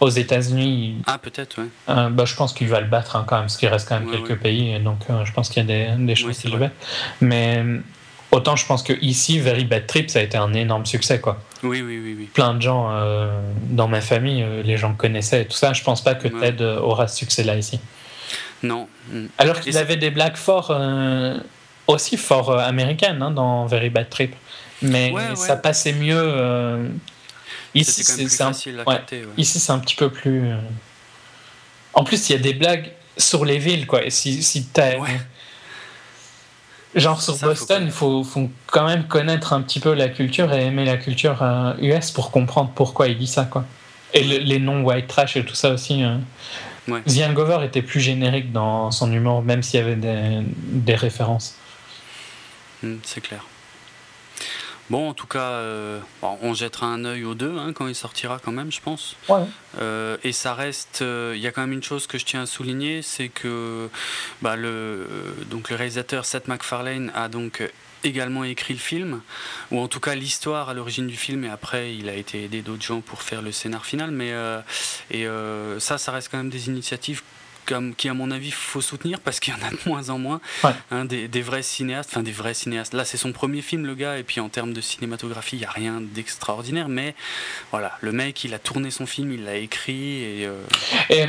Aux 0.00 0.08
États-Unis, 0.08 0.96
Ah, 1.06 1.18
peut-être, 1.18 1.58
ouais. 1.60 1.68
euh, 1.90 2.08
bah, 2.08 2.24
je 2.24 2.34
pense 2.34 2.54
qu'il 2.54 2.68
va 2.68 2.80
le 2.80 2.86
battre 2.86 3.16
hein, 3.16 3.24
quand 3.26 3.36
même, 3.36 3.44
parce 3.44 3.58
qu'il 3.58 3.68
reste 3.68 3.86
quand 3.86 3.98
même 4.00 4.08
Ouais, 4.08 4.16
quelques 4.16 4.30
ouais. 4.30 4.36
pays, 4.36 4.72
et 4.74 4.78
donc 4.78 5.00
je 5.24 5.32
pense 5.32 5.50
qu'il 5.50 5.62
y 5.62 5.70
a 5.72 5.94
des, 5.96 6.04
des 6.06 6.14
chances 6.14 6.36
c'est 6.36 6.42
qu'il 6.42 6.52
le 6.52 6.56
vrai. 6.56 6.68
batte. 6.68 6.76
Mais 7.20 7.62
autant 8.32 8.56
je 8.56 8.66
pense 8.66 8.82
que 8.82 8.92
ici, 9.00 9.38
Very 9.38 9.64
Bad 9.64 9.86
Trip, 9.86 10.10
ça 10.10 10.20
a 10.20 10.22
été 10.22 10.36
un 10.38 10.52
énorme 10.54 10.86
succès, 10.86 11.20
quoi. 11.20 11.42
Oui, 11.62 11.82
oui, 11.82 12.00
oui, 12.02 12.16
oui. 12.18 12.28
Plein 12.32 12.54
de 12.54 12.62
gens 12.62 12.88
euh, 12.90 13.40
dans 13.68 13.88
ma 13.88 14.00
famille, 14.00 14.42
euh, 14.42 14.62
les 14.62 14.76
gens 14.76 14.94
connaissaient 14.94 15.42
et 15.42 15.46
tout 15.46 15.56
ça. 15.56 15.72
Je 15.72 15.82
pense 15.82 16.02
pas 16.02 16.14
que 16.14 16.28
Ouais. 16.28 16.40
Ted 16.52 16.62
euh, 16.64 16.80
aura 16.80 17.08
ce 17.08 17.16
succès-là 17.18 17.56
ici. 17.56 17.80
Non. 18.62 18.88
Alors 19.38 19.60
qu'il 19.60 19.76
avait 19.78 19.96
des 19.96 20.10
blagues 20.10 20.36
fort, 20.36 20.78
aussi 21.86 22.16
fort 22.16 22.58
américaines 22.58 23.22
hein, 23.22 23.30
dans 23.30 23.66
Very 23.66 23.90
Bad 23.90 24.08
Trip. 24.10 24.34
Mais 24.82 25.10
Ouais, 25.12 25.30
ouais. 25.30 25.36
ça 25.36 25.56
passait 25.56 25.92
mieux. 25.92 26.90
ici, 27.74 28.02
c'est 28.04 28.42
un, 28.42 28.52
ici, 29.36 29.58
c'est 29.60 29.72
un 29.72 29.78
petit 29.78 29.96
peu 29.96 30.10
plus. 30.10 30.52
En 31.94 32.04
plus, 32.04 32.28
il 32.28 32.32
y 32.32 32.36
a 32.36 32.38
des 32.38 32.52
blagues 32.54 32.92
sur 33.16 33.44
les 33.44 33.58
villes, 33.58 33.86
quoi. 33.86 34.04
Et 34.04 34.10
si, 34.10 34.42
si 34.42 34.64
t'as. 34.64 34.92
Genre 36.94 37.22
sur 37.22 37.34
Ça, 37.36 37.46
Boston, 37.46 37.82
il 37.84 37.92
faut, 37.92 38.24
faut 38.24 38.50
quand 38.66 38.84
même 38.86 39.04
connaître 39.06 39.52
un 39.52 39.62
petit 39.62 39.78
peu 39.78 39.94
la 39.94 40.08
culture 40.08 40.52
et 40.52 40.66
aimer 40.66 40.84
la 40.84 40.96
culture 40.96 41.40
euh, 41.42 41.72
US 41.80 42.10
pour 42.10 42.30
comprendre 42.32 42.72
pourquoi 42.74 43.06
il 43.08 43.16
dit 43.16 43.28
ça, 43.28 43.44
quoi. 43.44 43.64
Et 44.12 44.24
le- 44.24 44.38
les 44.38 44.58
noms 44.58 44.82
white 44.82 45.06
trash 45.06 45.36
et 45.36 45.44
tout 45.44 45.54
ça 45.54 45.70
aussi. 45.70 46.02
euh, 46.02 46.16
Ouais. 46.88 47.02
The 47.02 47.20
Hangover 47.28 47.64
était 47.64 47.82
plus 47.82 48.00
générique 48.00 48.50
dans 48.52 48.90
son 48.90 49.12
humour, 49.12 49.42
même 49.42 49.62
s'il 49.62 49.78
y 49.78 49.82
avait 49.82 49.94
des, 49.94 50.40
des 50.56 50.94
références. 50.96 51.54
Hmm, 52.82 52.96
c'est 53.04 53.20
clair. 53.20 53.44
Bon, 54.90 55.08
en 55.08 55.14
tout 55.14 55.28
cas, 55.28 55.50
euh, 55.52 56.00
on 56.22 56.52
jettera 56.52 56.86
un 56.86 57.04
œil 57.04 57.24
aux 57.24 57.36
deux 57.36 57.56
hein, 57.56 57.72
quand 57.72 57.86
il 57.86 57.94
sortira 57.94 58.40
quand 58.44 58.50
même, 58.50 58.72
je 58.72 58.80
pense. 58.80 59.16
Ouais. 59.28 59.42
Euh, 59.80 60.16
et 60.24 60.32
ça 60.32 60.54
reste, 60.54 61.02
euh, 61.02 61.32
il 61.36 61.40
y 61.40 61.46
a 61.46 61.52
quand 61.52 61.60
même 61.60 61.72
une 61.72 61.82
chose 61.82 62.08
que 62.08 62.18
je 62.18 62.24
tiens 62.24 62.42
à 62.42 62.46
souligner, 62.46 63.00
c'est 63.02 63.28
que 63.28 63.88
bah, 64.42 64.56
le, 64.56 64.68
euh, 64.68 65.06
donc 65.48 65.70
le 65.70 65.76
réalisateur 65.76 66.24
Seth 66.24 66.48
MacFarlane 66.48 67.12
a 67.14 67.28
donc 67.28 67.62
également 68.02 68.44
écrit 68.44 68.74
le 68.74 68.80
film, 68.80 69.20
ou 69.70 69.78
en 69.78 69.88
tout 69.88 70.00
cas 70.00 70.14
l'histoire 70.14 70.68
à 70.68 70.74
l'origine 70.74 71.06
du 71.06 71.16
film, 71.16 71.44
et 71.44 71.50
après 71.50 71.94
il 71.94 72.08
a 72.08 72.14
été 72.14 72.44
aidé 72.44 72.62
d'autres 72.62 72.82
gens 72.82 73.00
pour 73.00 73.22
faire 73.22 73.42
le 73.42 73.52
scénar 73.52 73.84
final. 73.86 74.10
Mais 74.10 74.32
euh, 74.32 74.60
et 75.10 75.26
euh, 75.26 75.78
ça, 75.80 75.98
ça 75.98 76.12
reste 76.12 76.30
quand 76.30 76.38
même 76.38 76.50
des 76.50 76.68
initiatives 76.68 77.22
comme, 77.70 77.94
qui, 77.94 78.08
à 78.08 78.14
mon 78.14 78.30
avis, 78.30 78.50
faut 78.50 78.80
soutenir 78.80 79.20
parce 79.20 79.38
qu'il 79.38 79.54
y 79.54 79.56
en 79.56 79.66
a 79.66 79.70
de 79.70 79.78
moins 79.86 80.10
en 80.10 80.18
moins. 80.18 80.40
Ouais. 80.64 80.72
Hein, 80.90 81.04
des, 81.04 81.28
des 81.28 81.40
vrais 81.40 81.62
cinéastes, 81.62 82.10
enfin 82.12 82.22
des 82.22 82.32
vrais 82.32 82.54
cinéastes. 82.54 82.94
Là, 82.94 83.04
c'est 83.04 83.16
son 83.16 83.32
premier 83.32 83.62
film, 83.62 83.86
le 83.86 83.94
gars, 83.94 84.18
et 84.18 84.24
puis 84.24 84.40
en 84.40 84.48
termes 84.48 84.72
de 84.72 84.80
cinématographie, 84.80 85.56
il 85.56 85.60
n'y 85.60 85.64
a 85.64 85.70
rien 85.70 86.00
d'extraordinaire, 86.00 86.88
mais 86.88 87.14
voilà, 87.70 87.92
le 88.00 88.12
mec, 88.12 88.42
il 88.44 88.54
a 88.54 88.58
tourné 88.58 88.90
son 88.90 89.06
film, 89.06 89.32
il 89.32 89.44
l'a 89.44 89.56
écrit, 89.56 90.22
et 90.22 90.46
euh, 90.46 90.62
Et 91.08 91.24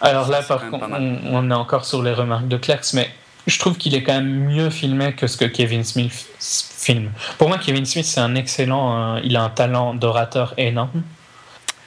alors 0.00 0.28
là, 0.28 0.42
par 0.42 0.68
contre, 0.68 0.86
on, 0.92 1.20
on 1.24 1.50
est 1.50 1.54
encore 1.54 1.84
sur 1.86 2.02
les 2.02 2.12
remarques 2.12 2.48
de 2.48 2.58
Clerks, 2.58 2.92
mais 2.92 3.10
je 3.46 3.58
trouve 3.58 3.78
qu'il 3.78 3.94
est 3.94 4.02
quand 4.02 4.14
même 4.14 4.44
mieux 4.48 4.68
filmé 4.70 5.14
que 5.14 5.26
ce 5.26 5.36
que 5.36 5.46
Kevin 5.46 5.82
Smith 5.82 6.26
filme. 6.40 7.10
Pour 7.38 7.48
moi, 7.48 7.58
Kevin 7.58 7.86
Smith, 7.86 8.04
c'est 8.04 8.20
un 8.20 8.34
excellent. 8.34 9.16
euh, 9.16 9.20
il 9.24 9.36
a 9.36 9.42
un 9.42 9.50
talent 9.50 9.94
d'orateur 9.94 10.54
énorme. 10.58 11.02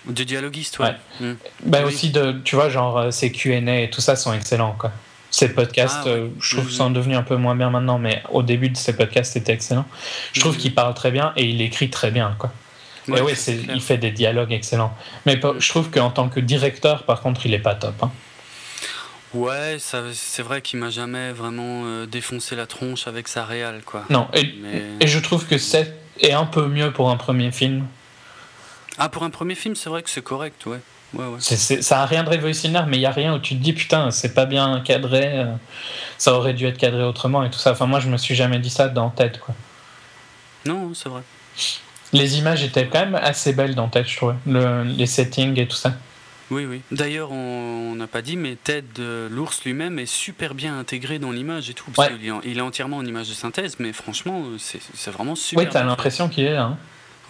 De 0.05 0.23
dialoguiste, 0.23 0.79
ouais. 0.79 0.95
Mm. 1.19 1.33
Bah 1.65 1.79
Oui. 1.81 1.93
aussi 1.93 2.09
de, 2.11 2.33
tu 2.43 2.55
vois, 2.55 2.69
genre 2.69 2.97
euh, 2.97 3.11
ses 3.11 3.31
Q&A 3.31 3.79
et 3.81 3.89
tout 3.89 4.01
ça 4.01 4.15
sont 4.15 4.33
excellents 4.33 4.75
quoi. 4.77 4.91
Ses 5.31 5.49
podcasts, 5.49 5.97
Ah 6.01 6.05
ouais. 6.05 6.11
euh, 6.11 6.27
je 6.39 6.55
trouve 6.55 6.67
qu'ils 6.67 6.75
sont 6.77 6.91
devenus 6.91 7.17
un 7.17 7.23
peu 7.23 7.35
moins 7.37 7.55
bien 7.55 7.69
maintenant, 7.71 7.97
mais 7.97 8.21
au 8.29 8.43
début 8.43 8.69
de 8.69 8.77
ses 8.77 8.95
podcasts, 8.95 9.33
c'était 9.33 9.53
excellent. 9.53 9.85
Je 10.33 10.39
trouve 10.41 10.53
Mhm. 10.55 10.59
qu'il 10.61 10.75
parle 10.75 10.93
très 10.93 11.09
bien 11.11 11.33
et 11.35 11.43
il 11.45 11.59
écrit 11.61 11.89
très 11.89 12.11
bien 12.11 12.35
quoi. 12.37 12.51
Ouais, 13.07 13.19
et 13.19 13.35
clair. 13.35 13.75
il 13.75 13.81
fait 13.81 13.97
des 13.97 14.11
dialogues 14.11 14.53
excellents. 14.53 14.95
Mais 15.25 15.39
je 15.59 15.69
trouve 15.69 15.89
qu'en 15.89 16.09
tant 16.11 16.29
que 16.29 16.39
directeur, 16.39 17.03
par 17.03 17.19
contre, 17.21 17.45
il 17.45 17.53
est 17.53 17.59
pas 17.59 17.75
top. 17.75 17.95
hein. 18.03 18.11
Ouais, 19.33 19.77
c'est 19.79 20.43
vrai 20.43 20.61
qu'il 20.61 20.79
m'a 20.79 20.91
jamais 20.91 21.31
vraiment 21.31 21.81
euh, 21.85 22.05
défoncé 22.05 22.55
la 22.55 22.67
tronche 22.67 23.07
avec 23.07 23.27
sa 23.27 23.43
réal, 23.45 23.81
quoi. 23.83 24.05
Non, 24.11 24.27
et, 24.33 24.53
Mais... 24.61 24.83
et 24.99 25.07
je 25.07 25.17
trouve 25.19 25.47
que 25.47 25.57
c'est 25.57 25.91
est 26.19 26.31
un 26.33 26.45
peu 26.45 26.67
mieux 26.67 26.91
pour 26.93 27.09
un 27.09 27.17
premier 27.17 27.51
film. 27.51 27.85
Ah, 28.97 29.09
pour 29.09 29.23
un 29.23 29.29
premier 29.29 29.55
film, 29.55 29.75
c'est 29.75 29.89
vrai 29.89 30.03
que 30.03 30.09
c'est 30.09 30.23
correct, 30.23 30.65
ouais. 30.65 30.79
Ça 31.39 32.01
a 32.01 32.05
rien 32.07 32.23
de 32.23 32.29
révolutionnaire, 32.29 32.87
mais 32.87 32.97
il 32.97 33.01
y 33.01 33.05
a 33.05 33.11
rien 33.11 33.35
où 33.35 33.39
tu 33.39 33.55
te 33.55 33.61
dis 33.63 33.73
putain, 33.73 34.09
c'est 34.09 34.33
pas 34.33 34.45
bien 34.47 34.81
cadré, 34.83 35.39
euh, 35.39 35.45
ça 36.17 36.33
aurait 36.33 36.53
dû 36.55 36.65
être 36.65 36.77
cadré 36.77 37.03
autrement 37.03 37.43
et 37.43 37.51
tout 37.51 37.59
ça. 37.59 37.71
Enfin, 37.73 37.85
moi, 37.85 37.99
je 37.99 38.09
me 38.09 38.17
suis 38.17 38.33
jamais 38.33 38.57
dit 38.57 38.71
ça 38.71 38.87
dans 38.89 39.09
tête 39.11 39.39
quoi. 39.39 39.53
Non, 40.65 40.93
c'est 40.95 41.09
vrai. 41.09 41.21
Les 42.13 42.37
images 42.39 42.63
étaient 42.63 42.87
quand 42.87 42.99
même 42.99 43.15
assez 43.15 43.53
belles 43.53 43.75
dans 43.75 43.89
tête, 43.89 44.07
je 44.07 44.15
trouvais. 44.17 44.35
Le- 44.47 44.83
les 44.83 45.05
settings 45.05 45.59
et 45.59 45.67
tout 45.67 45.75
ça. 45.75 45.93
Oui, 46.51 46.65
oui. 46.65 46.81
D'ailleurs, 46.91 47.31
on 47.31 47.95
n'a 47.95 48.05
pas 48.07 48.21
dit, 48.21 48.35
mais 48.37 48.55
Ted, 48.55 48.87
euh, 48.99 49.27
l'ours 49.29 49.63
lui-même, 49.65 49.97
est 49.99 50.05
super 50.05 50.53
bien 50.55 50.77
intégré 50.77 51.17
dans 51.19 51.31
l'image 51.31 51.69
et 51.69 51.73
tout. 51.73 51.89
Parce 51.95 52.09
Ouais. 52.09 52.17
qu'il 52.17 52.27
est, 52.27 52.31
il 52.45 52.57
est 52.57 52.61
entièrement 52.61 52.97
en 52.97 53.05
image 53.05 53.29
de 53.29 53.33
synthèse, 53.33 53.77
mais 53.79 53.93
franchement, 53.93 54.41
euh, 54.45 54.57
c'est 54.59 54.79
c'est 54.95 55.09
vraiment 55.11 55.35
super. 55.35 55.63
Oui, 55.63 55.69
t'as 55.71 55.83
l'impression 55.83 56.27
qu'il 56.29 56.43
est 56.45 56.53
là. 56.53 56.63
hein. 56.63 56.77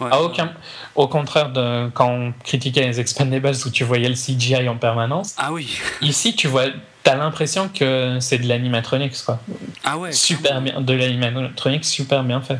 Ouais, 0.00 0.08
À 0.10 0.20
aucun... 0.22 0.52
Au 0.96 1.06
contraire 1.08 1.50
de 1.50 1.88
quand 1.94 2.08
on 2.10 2.32
critiquait 2.44 2.82
les 2.86 2.98
Expendables 3.00 3.52
où 3.64 3.70
tu 3.70 3.84
voyais 3.84 4.08
le 4.08 4.14
CGI 4.16 4.68
en 4.68 4.76
permanence, 4.76 5.34
Ah 5.38 5.52
oui. 5.52 5.78
ici 6.00 6.34
tu 6.34 6.48
vois, 6.48 6.64
t'as 7.04 7.14
l'impression 7.14 7.68
que 7.68 8.18
c'est 8.20 8.38
de 8.38 8.48
l'animatronics 8.48 9.16
quoi. 9.24 9.38
Ah 9.84 9.96
ouais. 9.96 10.10
super 10.12 10.60
bien, 10.60 10.80
de 10.80 10.94
l'animatronics 10.94 11.84
super 11.84 12.24
bien 12.24 12.40
fait. 12.40 12.58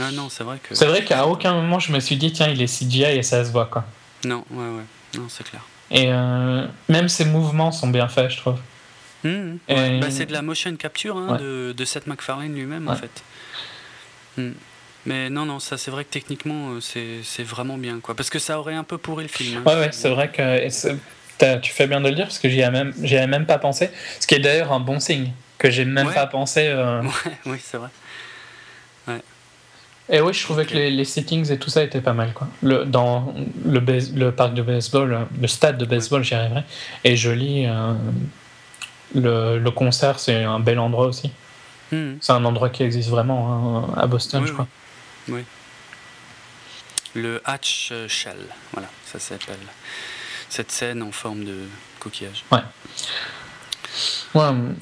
Ah 0.00 0.10
non, 0.12 0.28
c'est 0.30 0.44
vrai 0.44 0.58
que. 0.62 0.74
C'est 0.74 0.86
vrai 0.86 1.04
qu'à 1.04 1.26
aucun 1.26 1.52
moment 1.54 1.78
je 1.80 1.92
me 1.92 2.00
suis 2.00 2.16
dit 2.16 2.32
tiens 2.32 2.48
il 2.48 2.62
est 2.62 2.66
CGI 2.66 3.02
et 3.18 3.22
ça 3.22 3.44
se 3.44 3.50
voit 3.50 3.66
quoi. 3.66 3.84
Non, 4.24 4.44
ouais, 4.50 4.64
ouais. 4.68 5.18
Non, 5.18 5.26
c'est 5.28 5.44
clair. 5.44 5.62
Et 5.90 6.06
euh, 6.08 6.66
même 6.88 7.08
ses 7.08 7.24
mouvements 7.24 7.72
sont 7.72 7.88
bien 7.88 8.08
faits 8.08 8.30
je 8.30 8.36
trouve. 8.38 8.58
Et- 9.24 9.28
Ouais. 9.68 10.00
Bah, 10.00 10.06
c'est 10.10 10.24
de 10.26 10.32
la 10.32 10.40
motion 10.40 10.74
capture 10.76 11.16
hein, 11.18 11.32
Ouais. 11.32 11.38
de, 11.38 11.74
de 11.76 11.84
Seth 11.84 12.06
MacFarlane 12.06 12.54
lui-même, 12.54 12.88
en 12.88 12.96
fait. 12.96 13.22
Mhm. 14.38 14.54
Mais 15.06 15.30
non, 15.30 15.46
non, 15.46 15.58
ça 15.60 15.78
c'est 15.78 15.90
vrai 15.90 16.04
que 16.04 16.10
techniquement, 16.10 16.72
euh, 16.72 16.80
c'est 17.24 17.42
vraiment 17.42 17.78
bien. 17.78 18.00
quoi. 18.00 18.14
Parce 18.14 18.28
que 18.30 18.38
ça 18.38 18.58
aurait 18.58 18.74
un 18.74 18.84
peu 18.84 18.98
pourri 18.98 19.24
le 19.24 19.28
film. 19.28 19.58
hein. 19.58 19.62
Ouais 19.66 19.80
ouais 19.80 19.88
c'est 19.92 20.10
vrai 20.10 20.30
que 20.30 21.56
tu 21.60 21.72
fais 21.72 21.86
bien 21.86 22.00
de 22.02 22.08
le 22.08 22.14
dire 22.14 22.26
parce 22.26 22.38
que 22.38 22.48
j'y 22.50 22.60
ai 22.60 22.70
même 22.70 22.92
j'y 23.02 23.16
avais 23.16 23.26
même 23.26 23.46
pas 23.46 23.58
pensé. 23.58 23.90
Ce 24.20 24.26
qui 24.26 24.34
est 24.34 24.40
d'ailleurs 24.40 24.72
un 24.72 24.80
bon 24.80 25.00
signe 25.00 25.30
que 25.58 25.70
j'ai 25.70 25.84
même 25.86 26.08
Ouais. 26.08 26.14
pas 26.14 26.26
pensé. 26.26 26.66
euh, 26.68 27.00
Ouais, 27.24 27.32
oui, 27.46 27.58
c'est 27.62 27.78
vrai. 27.78 27.88
Et 30.12 30.20
oui, 30.20 30.32
je 30.34 30.42
trouvais 30.42 30.66
que 30.66 30.74
les, 30.74 30.90
les 30.90 31.04
settings 31.04 31.52
et 31.52 31.56
tout 31.58 31.70
ça 31.70 31.84
étaient 31.84 32.00
pas 32.00 32.14
mal. 32.14 32.32
Quoi. 32.32 32.48
Le, 32.62 32.84
dans 32.84 33.32
le, 33.64 33.78
base- 33.78 34.12
le 34.12 34.32
parc 34.32 34.54
de 34.54 34.62
baseball, 34.62 35.28
le 35.40 35.46
stade 35.46 35.78
de 35.78 35.84
baseball, 35.84 36.24
j'y 36.24 36.34
arriverai, 36.34 36.64
est 37.04 37.14
joli. 37.14 37.64
euh, 37.66 37.92
le, 39.14 39.58
le 39.60 39.70
concert, 39.70 40.18
c'est 40.18 40.42
un 40.42 40.58
bel 40.58 40.80
endroit 40.80 41.06
aussi. 41.06 41.30
Mhm. 41.92 42.18
C'est 42.20 42.32
un 42.32 42.44
endroit 42.44 42.70
qui 42.70 42.82
existe 42.82 43.08
vraiment 43.08 43.86
hein, 43.94 43.94
à 44.00 44.08
Boston, 44.08 44.42
Oui, 44.42 44.48
je 44.48 44.52
crois. 44.52 44.66
Le 47.14 47.40
Hatch 47.44 47.92
Shell, 48.08 48.36
voilà, 48.72 48.88
ça 49.04 49.18
s'appelle. 49.18 49.56
Cette 50.48 50.70
scène 50.70 51.02
en 51.02 51.12
forme 51.12 51.44
de 51.44 51.58
coquillage. 51.98 52.44
Ouais, 52.50 52.60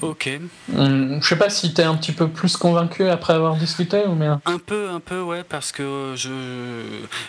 Ok. 0.01 0.29
hum, 0.75 1.19
je 1.21 1.27
sais 1.27 1.35
pas 1.35 1.49
si 1.49 1.73
t'es 1.73 1.81
un 1.83 1.95
petit 1.95 2.11
peu 2.11 2.27
plus 2.29 2.55
convaincu 2.55 3.07
après 3.09 3.33
avoir 3.33 3.55
discuté 3.55 4.03
ou 4.05 4.13
bien. 4.13 4.39
Un 4.45 4.59
peu, 4.59 4.89
un 4.89 4.99
peu, 4.99 5.21
ouais, 5.21 5.43
parce 5.43 5.71
que 5.71 6.13
je, 6.15 6.29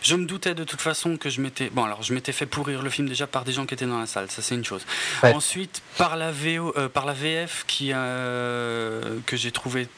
je 0.03 0.15
me 0.17 0.27
doutais 0.27 0.55
de 0.55 0.65
toute 0.65 0.83
façon 0.83 1.17
que 1.17 1.31
je 1.31 1.41
m'étais. 1.41 1.71
Bon, 1.71 1.85
alors 1.85 2.03
je 2.03 2.13
m'étais 2.13 2.33
fait 2.33 2.45
pourrir 2.45 2.83
le 2.83 2.91
film 2.91 3.09
déjà 3.09 3.27
par 3.27 3.45
des 3.45 3.53
gens 3.53 3.65
qui 3.65 3.73
étaient 3.73 3.87
dans 3.87 3.99
la 4.01 4.07
salle, 4.07 4.31
ça 4.31 4.43
c'est 4.43 4.55
une 4.55 4.65
chose. 4.65 4.85
Ouais. 5.23 5.33
Ensuite, 5.33 5.81
par 5.97 6.17
la, 6.17 6.31
VO, 6.31 6.75
euh, 6.77 6.89
par 6.91 7.07
la 7.07 7.15
VF 7.15 7.65
qui, 7.67 7.91
euh, 7.95 9.19
que 9.25 9.37
j'ai 9.39 9.51
trouvé 9.51 9.89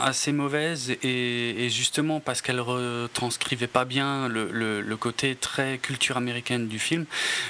assez 0.00 0.32
mauvaise 0.32 0.96
et, 1.02 1.68
justement 1.70 2.20
parce 2.20 2.42
qu'elle 2.42 2.60
retranscrivait 2.60 3.66
pas 3.66 3.84
bien 3.84 4.28
le, 4.28 4.96
côté 4.96 5.34
très 5.34 5.78
culture 5.78 6.16
américaine 6.16 6.68
du 6.68 6.78
film. 6.78 7.04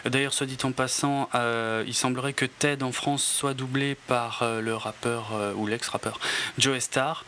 D'ailleurs, 0.04 0.32
soit 0.32 0.46
dit 0.46 0.58
en 0.62 0.72
passant, 0.72 1.28
euh, 1.34 1.84
il 1.86 1.94
semblerait 1.94 2.32
que 2.32 2.46
Ted 2.46 2.82
en 2.82 2.92
France 2.92 3.22
soit 3.22 3.54
doublé 3.54 3.96
par 4.06 4.42
euh, 4.42 4.60
le 4.60 4.74
rappeur 4.74 5.32
euh, 5.34 5.52
ou 5.54 5.66
l'ex-rappeur 5.66 6.18
Joe 6.58 6.78
Star. 6.80 7.24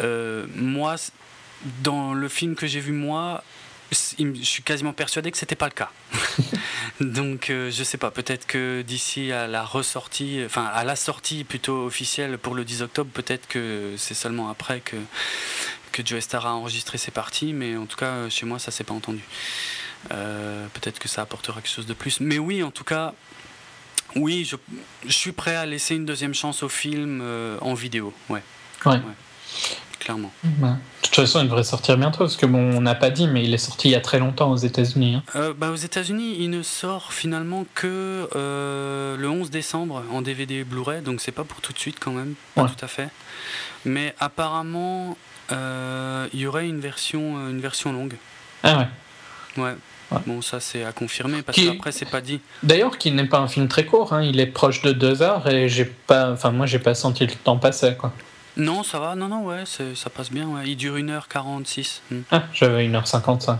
Moi, 0.00 0.96
dans 1.82 2.14
le 2.14 2.28
film 2.28 2.54
que 2.54 2.66
j'ai 2.66 2.80
vu 2.80 2.92
moi, 2.92 3.44
je 3.90 4.42
suis 4.42 4.62
quasiment 4.62 4.92
persuadé 4.92 5.30
que 5.30 5.38
c'était 5.38 5.56
pas 5.56 5.66
le 5.66 5.72
cas. 5.72 5.90
Donc 7.00 7.50
euh, 7.50 7.70
je 7.70 7.82
sais 7.82 7.98
pas, 7.98 8.10
peut-être 8.10 8.46
que 8.46 8.82
d'ici 8.82 9.32
à 9.32 9.46
la 9.46 9.64
ressortie, 9.64 10.42
enfin 10.44 10.64
à 10.66 10.84
la 10.84 10.96
sortie 10.96 11.44
plutôt 11.44 11.86
officielle 11.86 12.38
pour 12.38 12.54
le 12.54 12.64
10 12.64 12.82
octobre, 12.82 13.10
peut-être 13.12 13.48
que 13.48 13.94
c'est 13.96 14.14
seulement 14.14 14.50
après 14.50 14.80
que, 14.80 14.96
que 15.92 16.06
Joe 16.06 16.20
Star 16.20 16.46
a 16.46 16.54
enregistré 16.54 16.98
ses 16.98 17.10
parties, 17.10 17.52
mais 17.52 17.76
en 17.76 17.86
tout 17.86 17.96
cas 17.96 18.12
euh, 18.12 18.30
chez 18.30 18.46
moi 18.46 18.58
ça 18.58 18.70
s'est 18.70 18.84
pas 18.84 18.94
entendu. 18.94 19.22
Euh, 20.12 20.66
peut-être 20.72 20.98
que 20.98 21.08
ça 21.08 21.22
apportera 21.22 21.60
quelque 21.60 21.72
chose 21.72 21.86
de 21.86 21.94
plus. 21.94 22.20
Mais 22.20 22.38
oui, 22.38 22.62
en 22.62 22.70
tout 22.70 22.84
cas, 22.84 23.14
oui, 24.16 24.44
je, 24.44 24.56
je 25.06 25.12
suis 25.12 25.32
prêt 25.32 25.56
à 25.56 25.66
laisser 25.66 25.94
une 25.94 26.06
deuxième 26.06 26.34
chance 26.34 26.62
au 26.62 26.68
film 26.68 27.20
euh, 27.22 27.58
en 27.60 27.74
vidéo, 27.74 28.14
ouais, 28.28 28.42
Ouais. 28.86 28.98
Clairement. 30.00 30.32
Ouais. 30.60 30.68
De 30.70 31.06
toute 31.06 31.14
façon, 31.14 31.40
il 31.40 31.44
devrait 31.44 31.62
sortir 31.64 31.96
bientôt 31.96 32.18
parce 32.18 32.36
que 32.36 32.46
bon, 32.46 32.58
on 32.76 32.80
n'a 32.80 32.94
pas 32.96 33.10
dit, 33.10 33.28
mais 33.28 33.44
il 33.44 33.54
est 33.54 33.58
sorti 33.58 33.88
il 33.88 33.92
y 33.92 33.94
a 33.94 34.00
très 34.00 34.18
longtemps 34.18 34.50
aux 34.50 34.56
États-Unis. 34.56 35.14
hein. 35.16 35.22
Euh, 35.36 35.54
bah, 35.56 35.70
aux 35.70 35.76
États-Unis, 35.76 36.36
il 36.40 36.50
ne 36.50 36.62
sort 36.62 37.12
finalement 37.12 37.64
que 37.74 38.28
euh, 38.34 39.16
le 39.16 39.28
11 39.28 39.50
décembre 39.50 40.02
en 40.12 40.22
DVD 40.22 40.56
et 40.56 40.64
Blu-ray, 40.64 41.02
donc 41.02 41.20
c'est 41.20 41.32
pas 41.32 41.44
pour 41.44 41.60
tout 41.60 41.72
de 41.72 41.78
suite 41.78 41.98
quand 42.00 42.12
même, 42.12 42.34
pas 42.54 42.62
Ouais. 42.64 42.68
tout 42.76 42.84
à 42.84 42.88
fait. 42.88 43.08
Mais 43.84 44.14
apparemment, 44.18 45.16
euh, 45.52 46.26
il 46.32 46.40
y 46.40 46.46
aurait 46.46 46.68
une 46.68 46.80
version, 46.80 47.48
une 47.48 47.60
version 47.60 47.92
longue. 47.92 48.14
Ah 48.62 48.78
ouais. 49.56 49.62
Ouais. 49.62 49.74
Ouais. 50.12 50.18
Bon, 50.26 50.42
ça 50.42 50.58
c'est 50.58 50.84
à 50.84 50.90
confirmer 50.90 51.42
parce 51.42 51.56
qu'après 51.56 51.92
c'est 51.92 52.10
pas 52.10 52.20
dit. 52.20 52.40
D'ailleurs, 52.64 52.98
qui 52.98 53.12
n'est 53.12 53.26
pas 53.26 53.38
un 53.38 53.46
film 53.46 53.68
très 53.68 53.84
court, 53.84 54.12
hein, 54.12 54.22
il 54.22 54.40
est 54.40 54.46
proche 54.46 54.82
de 54.82 54.90
deux 54.90 55.22
heures 55.22 55.48
et 55.48 55.68
j'ai 55.68 55.84
pas, 55.84 56.32
enfin 56.32 56.50
moi 56.50 56.66
j'ai 56.66 56.80
pas 56.80 56.94
senti 56.94 57.24
le 57.26 57.32
temps 57.32 57.58
passer 57.58 57.94
quoi. 57.96 58.12
Non, 58.60 58.82
ça 58.82 58.98
va, 58.98 59.14
non, 59.14 59.28
non, 59.28 59.44
ouais, 59.44 59.64
ça 59.66 60.10
passe 60.10 60.30
bien. 60.30 60.46
Ouais. 60.46 60.62
Il 60.66 60.76
dure 60.76 60.96
1h46. 60.96 62.00
Hmm. 62.10 62.20
Ah, 62.30 62.44
j'avais 62.52 62.86
1h55. 62.86 63.56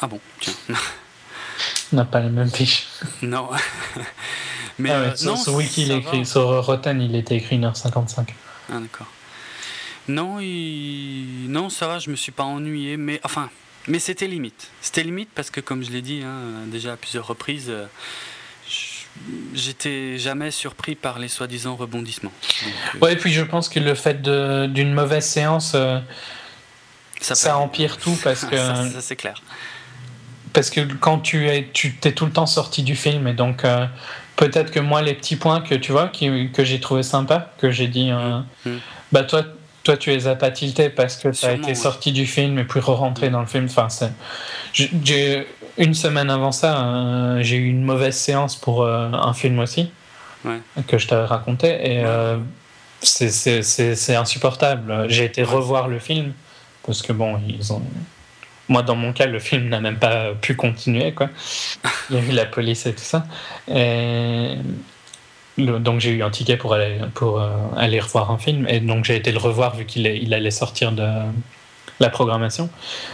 Ah 0.00 0.06
bon, 0.06 0.20
tiens. 0.38 0.54
On 1.92 1.96
n'a 1.96 2.04
pas 2.04 2.20
les 2.20 2.28
mêmes 2.28 2.50
fiches. 2.50 2.86
non. 3.22 3.48
Mais 4.78 4.90
ah 4.90 5.00
ouais, 5.00 5.06
euh, 5.06 5.16
sur, 5.16 5.30
non, 5.30 5.36
sur 5.36 5.54
Wiki, 5.54 5.82
il 5.82 5.92
écrit, 5.92 6.26
sur 6.26 6.64
Rotten, 6.64 7.00
il 7.00 7.14
était 7.16 7.36
écrit 7.36 7.58
1h55. 7.58 8.26
Ah 8.72 8.80
d'accord. 8.80 9.06
Non, 10.06 10.38
il... 10.40 11.46
non, 11.48 11.68
ça 11.68 11.88
va, 11.88 11.98
je 11.98 12.10
me 12.10 12.16
suis 12.16 12.32
pas 12.32 12.42
ennuyé, 12.44 12.96
mais 12.96 13.20
enfin, 13.24 13.50
mais 13.88 13.98
c'était 13.98 14.26
limite. 14.26 14.70
C'était 14.80 15.02
limite 15.02 15.30
parce 15.34 15.50
que 15.50 15.60
comme 15.60 15.82
je 15.82 15.90
l'ai 15.90 16.02
dit 16.02 16.22
hein, 16.24 16.66
déjà 16.66 16.92
à 16.92 16.96
plusieurs 16.96 17.26
reprises, 17.26 17.66
euh, 17.68 17.86
j'étais 19.54 20.18
jamais 20.18 20.50
surpris 20.50 20.94
par 20.94 21.18
les 21.18 21.28
soi-disant 21.28 21.76
rebondissements. 21.76 22.32
Donc, 22.94 23.02
ouais, 23.02 23.12
et 23.12 23.16
puis 23.16 23.32
je 23.32 23.42
pense 23.42 23.68
que 23.68 23.80
le 23.80 23.94
fait 23.94 24.22
d'une 24.22 24.92
mauvaise 24.92 25.24
séance, 25.24 25.76
ça, 27.20 27.58
empire 27.58 27.96
tout 27.98 28.16
parce 28.22 28.44
que. 28.50 28.56
ça, 28.56 29.00
c'est 29.00 29.16
clair. 29.16 29.42
Parce 30.52 30.70
que 30.70 30.80
quand 30.80 31.18
tu 31.18 31.48
es, 31.48 31.68
tu 31.72 31.94
t'es 31.94 32.12
tout 32.12 32.26
le 32.26 32.32
temps 32.32 32.46
sorti 32.46 32.82
du 32.82 32.94
film 32.94 33.26
et 33.26 33.32
donc 33.32 33.64
peut-être 34.36 34.70
que 34.70 34.80
moi 34.80 35.02
les 35.02 35.14
petits 35.14 35.36
points 35.36 35.60
que 35.60 35.74
tu 35.74 35.90
vois 35.90 36.08
qui, 36.08 36.50
que 36.52 36.64
j'ai 36.64 36.78
trouvé 36.78 37.02
sympa, 37.02 37.52
que 37.58 37.72
j'ai 37.72 37.88
dit, 37.88 38.12
mm. 38.12 38.78
bah 39.10 39.24
toi 39.24 39.44
toi 39.84 39.96
tu 39.96 40.10
les 40.10 40.26
as 40.26 40.34
pas 40.34 40.50
tiltés 40.50 40.88
parce 40.88 41.16
que 41.16 41.28
tu 41.28 41.44
as 41.44 41.52
été 41.52 41.74
sorti 41.74 42.10
du 42.10 42.26
film 42.26 42.58
et 42.58 42.64
puis 42.64 42.80
re-rentré 42.80 43.30
dans 43.30 43.40
le 43.40 43.46
film. 43.46 43.66
Enfin, 43.66 43.88
j'ai 44.72 45.46
une 45.78 45.94
semaine 45.94 46.30
avant 46.30 46.52
ça, 46.52 46.86
euh, 46.86 47.42
j'ai 47.42 47.56
eu 47.56 47.68
une 47.68 47.82
mauvaise 47.82 48.16
séance 48.16 48.56
pour 48.56 48.82
euh, 48.82 49.10
un 49.12 49.32
film 49.32 49.58
aussi 49.58 49.90
que 50.86 50.98
je 50.98 51.08
t'avais 51.08 51.24
raconté 51.24 51.68
et 51.68 52.04
euh, 52.04 52.36
c'est 53.00 54.14
insupportable. 54.14 55.06
J'ai 55.08 55.24
été 55.24 55.42
revoir 55.42 55.88
le 55.88 55.98
film 55.98 56.32
parce 56.86 57.02
que 57.02 57.12
bon, 57.12 57.40
ils 57.48 57.72
ont. 57.72 57.82
Moi, 58.68 58.82
dans 58.82 58.96
mon 58.96 59.12
cas, 59.12 59.26
le 59.26 59.38
film 59.38 59.68
n'a 59.68 59.80
même 59.80 59.98
pas 59.98 60.32
pu 60.34 60.54
continuer. 60.54 61.12
Quoi. 61.12 61.28
Il 62.10 62.16
y 62.16 62.18
a 62.18 62.22
eu 62.22 62.30
la 62.32 62.46
police 62.46 62.86
et 62.86 62.94
tout 62.94 63.04
ça. 63.04 63.26
Et 63.68 64.56
donc 65.56 66.00
j'ai 66.00 66.10
eu 66.10 66.22
un 66.22 66.30
ticket 66.30 66.56
pour 66.56 66.74
aller, 66.74 66.98
pour, 67.14 67.40
euh, 67.40 67.48
aller 67.76 68.00
revoir 68.00 68.30
un 68.30 68.38
film 68.38 68.66
et 68.68 68.80
donc 68.80 69.04
j'ai 69.04 69.16
été 69.16 69.30
le 69.30 69.38
revoir 69.38 69.76
vu 69.76 69.84
qu'il 69.84 70.06
il 70.06 70.34
allait 70.34 70.50
sortir 70.50 70.92
de 70.92 71.08
la 72.00 72.10
programmation. 72.10 72.70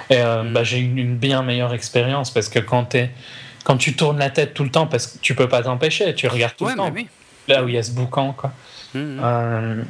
Et 0.09 0.17
euh, 0.19 0.43
mm. 0.43 0.53
bah, 0.53 0.65
j'ai 0.65 0.79
eu 0.79 0.97
une 0.97 1.17
bien 1.17 1.43
meilleure 1.43 1.75
expérience 1.75 2.31
parce 2.31 2.49
que 2.49 2.59
quand, 2.59 2.95
es, 2.95 3.11
quand 3.65 3.77
tu 3.77 3.95
tournes 3.95 4.19
la 4.19 4.31
tête 4.31 4.55
tout 4.55 4.65
le 4.65 4.71
temps, 4.71 4.87
parce 4.87 5.07
que 5.07 5.19
tu 5.19 5.35
peux 5.35 5.49
pas 5.49 5.63
t'empêcher, 5.63 6.15
tu 6.15 6.27
regardes 6.29 6.57
tout 6.57 6.67
le 6.67 6.75
temps. 6.75 6.93
Là 7.49 7.65
où 7.65 7.69
il 7.69 7.75
y 7.75 7.79
a 7.79 7.83
ce 7.83 7.91
boucan. 7.93 8.33
Quoi. 8.33 8.53
Mm, 8.95 8.99
mm. 8.99 9.21
Euh, 9.23 9.83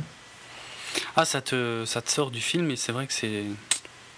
ah, 1.17 1.25
ça 1.25 1.41
te, 1.41 1.85
ça 1.85 2.01
te 2.01 2.11
sort 2.11 2.31
du 2.31 2.41
film 2.41 2.71
et 2.71 2.77
c'est 2.77 2.93
vrai 2.93 3.07
que 3.07 3.13
c'est. 3.13 3.45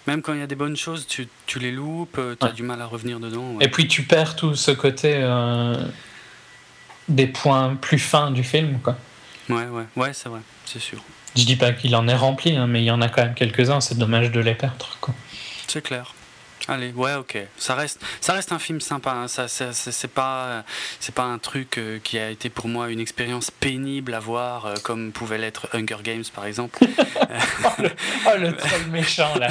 Même 0.05 0.21
quand 0.21 0.33
il 0.33 0.39
y 0.39 0.43
a 0.43 0.47
des 0.47 0.55
bonnes 0.55 0.75
choses, 0.75 1.07
tu, 1.07 1.29
tu 1.45 1.59
les 1.59 1.71
loupes, 1.71 2.19
tu 2.39 2.45
as 2.45 2.51
du 2.51 2.63
mal 2.63 2.81
à 2.81 2.85
revenir 2.85 3.19
dedans. 3.19 3.57
Et 3.61 3.69
puis 3.69 3.87
tu 3.87 4.03
perds 4.03 4.35
tout 4.35 4.53
ce 4.53 4.71
côté 4.71 5.25
des 7.07 7.27
points 7.27 7.75
plus 7.75 7.99
fins 7.99 8.31
du 8.31 8.43
film, 8.43 8.79
quoi. 8.79 8.97
Ouais, 9.49 9.65
ouais, 9.67 9.85
ouais, 9.95 10.13
c'est 10.13 10.29
vrai, 10.29 10.39
c'est 10.65 10.79
sûr. 10.79 10.99
Je 11.35 11.43
dis 11.45 11.55
pas 11.55 11.71
qu'il 11.71 11.95
en 11.95 12.07
est 12.07 12.15
rempli, 12.15 12.55
hein, 12.55 12.67
mais 12.67 12.81
il 12.81 12.85
y 12.85 12.91
en 12.91 13.01
a 13.01 13.09
quand 13.09 13.23
même 13.23 13.33
quelques-uns, 13.33 13.81
c'est 13.81 13.97
dommage 13.97 14.31
de 14.31 14.39
les 14.39 14.53
perdre. 14.53 14.97
C'est 15.67 15.81
clair. 15.81 16.13
Allez, 16.67 16.91
ouais, 16.93 17.15
ok. 17.15 17.37
Ça 17.57 17.75
reste, 17.75 17.99
ça 18.21 18.33
reste 18.33 18.53
un 18.53 18.59
film 18.59 18.79
sympa. 18.79 19.11
Hein. 19.11 19.27
Ça, 19.27 19.47
c'est 19.47 20.07
pas, 20.07 20.63
c'est 20.99 21.13
pas 21.13 21.23
un 21.23 21.37
truc 21.37 21.77
euh, 21.77 21.99
qui 22.01 22.17
a 22.17 22.29
été 22.29 22.49
pour 22.49 22.69
moi 22.69 22.89
une 22.89 23.01
expérience 23.01 23.51
pénible 23.51 24.13
à 24.13 24.19
voir, 24.19 24.65
euh, 24.65 24.75
comme 24.81 25.11
pouvait 25.11 25.37
l'être 25.37 25.67
Hunger 25.73 25.97
Games, 26.03 26.23
par 26.33 26.45
exemple. 26.45 26.79
oh, 26.85 26.87
le, 28.39 28.55
troll 28.55 28.85
méchant 28.91 29.35
là. 29.37 29.49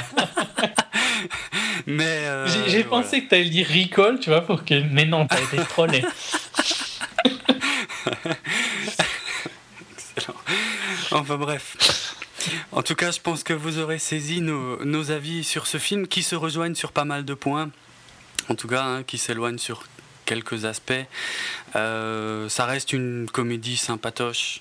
Mais 1.87 2.05
euh, 2.05 2.69
j'ai 2.69 2.85
pensé 2.85 3.25
que 3.25 3.29
tu 3.29 3.35
allais 3.35 3.51
dire 3.51 3.67
Recall, 3.69 4.19
tu 4.19 4.31
vois, 4.31 4.41
pour 4.43 4.65
que. 4.65 4.83
Mais 4.91 5.05
non, 5.05 5.27
t'as 5.27 5.41
été 5.41 5.59
trollé. 5.59 6.03
Excellent. 9.93 10.35
Enfin 11.15 11.37
bref. 11.37 12.17
En 12.73 12.83
tout 12.83 12.95
cas, 12.95 13.11
je 13.11 13.21
pense 13.21 13.45
que 13.45 13.53
vous 13.53 13.79
aurez 13.79 13.99
saisi 13.99 14.41
nos, 14.41 15.11
avis 15.11 15.45
sur 15.45 15.67
ce 15.67 15.79
film 15.79 16.09
qui 16.09 16.23
se 16.23 16.35
rejoignent 16.35 16.75
sur 16.75 16.93
pas 16.93 17.05
mal 17.05 17.25
de 17.25 17.35
points. 17.35 17.71
En 18.49 18.55
tout 18.55 18.67
cas, 18.67 18.83
hein, 18.83 19.03
qui 19.05 19.19
s'éloignent 19.19 19.59
sur 19.59 19.85
quelques 20.25 20.65
aspects. 20.65 20.93
Euh, 21.77 22.49
ça 22.49 22.65
reste 22.65 22.93
une 22.93 23.29
comédie 23.31 23.77
sympatoche, 23.77 24.61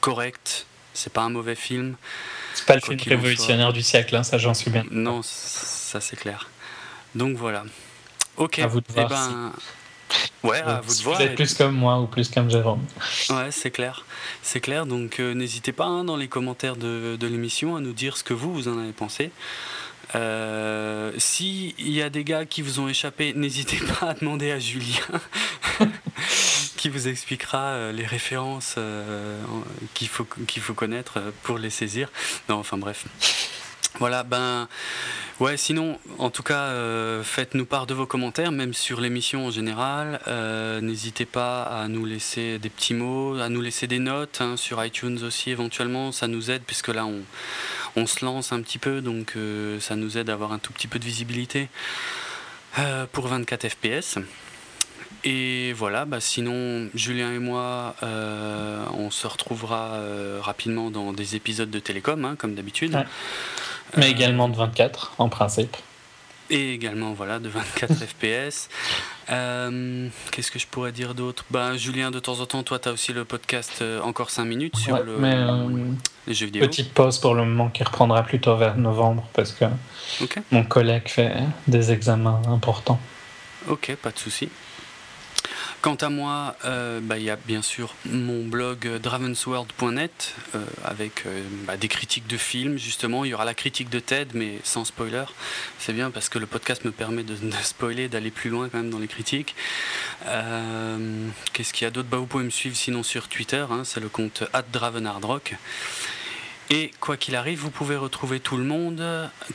correcte. 0.00 0.66
C'est 0.94 1.12
pas 1.12 1.22
un 1.22 1.30
mauvais 1.30 1.54
film. 1.54 1.96
C'est 2.54 2.66
pas 2.66 2.74
le 2.74 2.80
film 2.80 2.98
révolutionnaire 2.98 3.72
du 3.72 3.82
siècle, 3.82 4.16
hein, 4.16 4.24
ça 4.24 4.38
j'en 4.38 4.54
suis 4.54 4.70
bien. 4.70 4.84
Non, 4.90 5.20
ça 5.22 6.00
c'est 6.00 6.16
clair. 6.16 6.48
Donc 7.14 7.36
voilà. 7.36 7.64
Ok. 8.36 8.58
À 8.58 8.66
vous 8.66 8.80
de 8.80 8.86
eh 8.90 8.92
voir. 8.92 9.08
ben, 9.08 9.52
Ouais, 10.42 10.60
à 10.62 10.80
vous 10.80 10.94
de 10.94 11.02
voir. 11.02 11.16
Vous 11.16 11.22
êtes 11.22 11.34
plus 11.34 11.54
comme 11.54 11.74
moi 11.74 12.00
ou 12.00 12.06
plus 12.06 12.30
comme 12.30 12.50
Jérôme. 12.50 12.80
Ouais, 13.28 13.50
c'est 13.50 13.70
clair. 13.70 14.04
C'est 14.42 14.60
clair. 14.60 14.86
Donc 14.86 15.20
euh, 15.20 15.34
n'hésitez 15.34 15.72
pas 15.72 15.86
hein, 15.86 16.04
dans 16.04 16.16
les 16.16 16.28
commentaires 16.28 16.76
de, 16.76 17.16
de 17.16 17.26
l'émission 17.26 17.76
à 17.76 17.80
nous 17.80 17.92
dire 17.92 18.16
ce 18.16 18.24
que 18.24 18.34
vous, 18.34 18.52
vous 18.52 18.68
en 18.68 18.78
avez 18.78 18.92
pensé. 18.92 19.30
Euh, 20.14 21.12
S'il 21.18 21.90
y 21.90 22.02
a 22.02 22.10
des 22.10 22.24
gars 22.24 22.44
qui 22.44 22.62
vous 22.62 22.80
ont 22.80 22.88
échappé, 22.88 23.32
n'hésitez 23.36 23.78
pas 23.78 24.10
à 24.10 24.14
demander 24.14 24.50
à 24.50 24.58
Julien 24.58 24.96
qui 26.76 26.88
vous 26.88 27.08
expliquera 27.08 27.58
euh, 27.58 27.92
les 27.92 28.06
références 28.06 28.74
euh, 28.78 29.40
qu'il 29.94 30.08
faut, 30.08 30.26
qu'il 30.46 30.62
faut 30.62 30.74
connaître 30.74 31.20
pour 31.42 31.58
les 31.58 31.70
saisir. 31.70 32.10
Non, 32.48 32.56
enfin 32.56 32.78
bref. 32.78 33.06
Voilà, 33.98 34.22
ben 34.22 34.68
ouais, 35.40 35.56
sinon, 35.56 35.98
en 36.18 36.30
tout 36.30 36.42
cas, 36.42 36.68
euh, 36.68 37.22
faites-nous 37.22 37.66
part 37.66 37.86
de 37.86 37.92
vos 37.92 38.06
commentaires, 38.06 38.52
même 38.52 38.72
sur 38.72 39.00
l'émission 39.00 39.46
en 39.46 39.50
général. 39.50 40.20
Euh, 40.28 40.80
n'hésitez 40.80 41.26
pas 41.26 41.64
à 41.64 41.88
nous 41.88 42.06
laisser 42.06 42.58
des 42.58 42.70
petits 42.70 42.94
mots, 42.94 43.38
à 43.38 43.48
nous 43.48 43.60
laisser 43.60 43.86
des 43.86 43.98
notes 43.98 44.40
hein, 44.40 44.56
sur 44.56 44.82
iTunes 44.84 45.18
aussi 45.22 45.50
éventuellement, 45.50 46.12
ça 46.12 46.28
nous 46.28 46.50
aide 46.50 46.62
puisque 46.66 46.88
là 46.88 47.04
on, 47.04 47.20
on 47.96 48.06
se 48.06 48.24
lance 48.24 48.52
un 48.52 48.62
petit 48.62 48.78
peu, 48.78 49.00
donc 49.00 49.34
euh, 49.36 49.80
ça 49.80 49.96
nous 49.96 50.16
aide 50.16 50.30
à 50.30 50.34
avoir 50.34 50.52
un 50.52 50.58
tout 50.58 50.72
petit 50.72 50.86
peu 50.86 50.98
de 50.98 51.04
visibilité 51.04 51.68
pour 53.12 53.26
24 53.26 53.68
FPS. 53.68 54.18
Et 55.24 55.72
voilà, 55.72 56.04
bah 56.04 56.20
sinon, 56.20 56.88
Julien 56.94 57.32
et 57.32 57.40
moi, 57.40 57.96
on 58.00 59.10
se 59.10 59.26
retrouvera 59.26 59.98
rapidement 60.40 60.92
dans 60.92 61.12
des 61.12 61.34
épisodes 61.34 61.68
de 61.68 61.80
Télécom, 61.80 62.24
hein, 62.24 62.36
comme 62.38 62.54
d'habitude. 62.54 62.96
Mais 63.96 64.06
euh, 64.06 64.10
également 64.10 64.48
de 64.48 64.56
24 64.56 65.14
en 65.18 65.28
principe. 65.28 65.76
Et 66.50 66.72
également 66.72 67.12
voilà 67.12 67.38
de 67.38 67.48
24 67.48 67.94
FPS. 68.06 68.68
Euh, 69.30 70.08
qu'est-ce 70.32 70.50
que 70.50 70.58
je 70.58 70.66
pourrais 70.66 70.90
dire 70.90 71.14
d'autre? 71.14 71.44
Ben, 71.50 71.76
Julien, 71.76 72.10
de 72.10 72.18
temps 72.18 72.40
en 72.40 72.46
temps, 72.46 72.62
toi, 72.64 72.80
tu 72.80 72.88
as 72.88 72.92
aussi 72.92 73.12
le 73.12 73.24
podcast 73.24 73.78
euh, 73.82 74.00
Encore 74.00 74.30
5 74.30 74.44
minutes 74.44 74.76
sur 74.76 75.00
le, 75.02 75.16
les 76.26 76.34
jeux 76.34 76.46
vidéo. 76.46 76.66
Petite 76.66 76.92
pause 76.92 77.18
pour 77.18 77.34
le 77.34 77.44
moment 77.44 77.68
qui 77.68 77.84
reprendra 77.84 78.22
plutôt 78.24 78.56
vers 78.56 78.76
novembre 78.76 79.24
parce 79.32 79.52
que 79.52 79.66
mon 80.50 80.64
collègue 80.64 81.08
fait 81.08 81.34
des 81.68 81.92
examens 81.92 82.42
importants. 82.48 83.00
Ok, 83.68 83.94
pas 84.02 84.10
de 84.10 84.18
souci. 84.18 84.48
Quant 85.82 85.94
à 85.94 86.10
moi, 86.10 86.56
euh, 86.66 87.00
bah, 87.02 87.16
il 87.16 87.24
y 87.24 87.30
a 87.30 87.36
bien 87.36 87.62
sûr 87.62 87.94
mon 88.04 88.44
blog 88.44 88.86
euh, 88.86 88.98
dravensworld.net 88.98 90.34
euh, 90.54 90.62
avec 90.84 91.24
bah, 91.64 91.78
des 91.78 91.88
critiques 91.88 92.26
de 92.26 92.36
films, 92.36 92.76
justement. 92.76 93.24
Il 93.24 93.28
y 93.28 93.34
aura 93.34 93.46
la 93.46 93.54
critique 93.54 93.88
de 93.88 93.98
Ted, 93.98 94.32
mais 94.34 94.58
sans 94.62 94.84
spoiler. 94.84 95.24
C'est 95.78 95.94
bien 95.94 96.10
parce 96.10 96.28
que 96.28 96.38
le 96.38 96.44
podcast 96.44 96.84
me 96.84 96.92
permet 96.92 97.22
de, 97.22 97.34
spoiler, 97.62 98.08
d'aller 98.08 98.30
plus 98.30 98.50
loin 98.50 98.68
quand 98.68 98.76
même 98.76 98.90
dans 98.90 98.98
les 98.98 99.08
critiques. 99.08 99.54
Qu'est-ce 101.54 101.72
qu'il 101.72 101.86
y 101.86 101.88
a 101.88 101.90
d'autre? 101.90 102.08
Bah, 102.10 102.18
Vous 102.18 102.26
pouvez 102.26 102.44
me 102.44 102.50
suivre 102.50 102.76
sinon 102.76 103.02
sur 103.02 103.28
Twitter, 103.28 103.64
hein, 103.70 103.82
c'est 103.84 104.00
le 104.00 104.10
compte 104.10 104.44
@dravenhardrock. 104.72 105.54
Et 106.68 106.90
quoi 107.00 107.16
qu'il 107.16 107.36
arrive, 107.36 107.58
vous 107.58 107.70
pouvez 107.70 107.96
retrouver 107.96 108.38
tout 108.38 108.58
le 108.58 108.64
monde, 108.64 109.02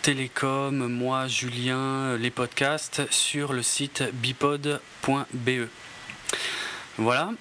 Télécom, 0.02 0.88
moi, 0.88 1.28
Julien, 1.28 2.18
les 2.18 2.32
podcasts, 2.32 3.04
sur 3.12 3.54
le 3.54 3.62
site 3.62 4.04
bipod.be. 4.12 5.68
Voilà, 6.98 7.32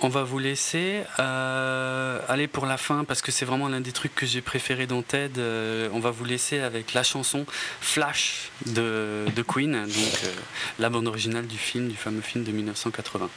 on 0.00 0.08
va 0.08 0.22
vous 0.22 0.38
laisser 0.38 1.02
euh, 1.20 2.18
aller 2.28 2.48
pour 2.48 2.66
la 2.66 2.76
fin 2.76 3.04
parce 3.04 3.22
que 3.22 3.30
c'est 3.30 3.44
vraiment 3.44 3.68
l'un 3.68 3.80
des 3.80 3.92
trucs 3.92 4.14
que 4.14 4.26
j'ai 4.26 4.40
préféré 4.40 4.86
dans 4.86 5.02
TED. 5.02 5.38
Euh, 5.38 5.88
on 5.92 6.00
va 6.00 6.10
vous 6.10 6.24
laisser 6.24 6.60
avec 6.60 6.94
la 6.94 7.02
chanson 7.02 7.46
Flash 7.80 8.50
de, 8.66 9.24
Queen, 9.46 9.72
donc 9.72 10.20
euh, 10.24 10.34
la 10.78 10.90
bande 10.90 11.06
originale 11.06 11.46
du 11.46 11.58
film, 11.58 11.88
du 11.88 11.96
fameux 11.96 12.22
film 12.22 12.44
de 12.44 12.50
1980. 12.50 13.30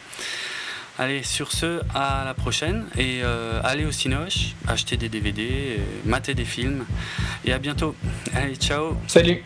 Allez, 0.99 1.21
sur 1.21 1.51
ce, 1.51 1.79
à 1.93 2.23
la 2.25 2.33
prochaine 2.33 2.87
et 2.97 3.21
allez 3.63 3.85
au 3.85 3.91
Cinoche, 3.91 4.55
acheter 4.67 4.97
des 4.97 5.09
DVD, 5.09 5.79
mater 6.05 6.33
des 6.33 6.43
films 6.43 6.85
et 7.45 7.53
à 7.53 7.59
bientôt. 7.59 7.95
Allez, 8.33 8.55
ciao. 8.55 8.97
Salut. 9.07 9.43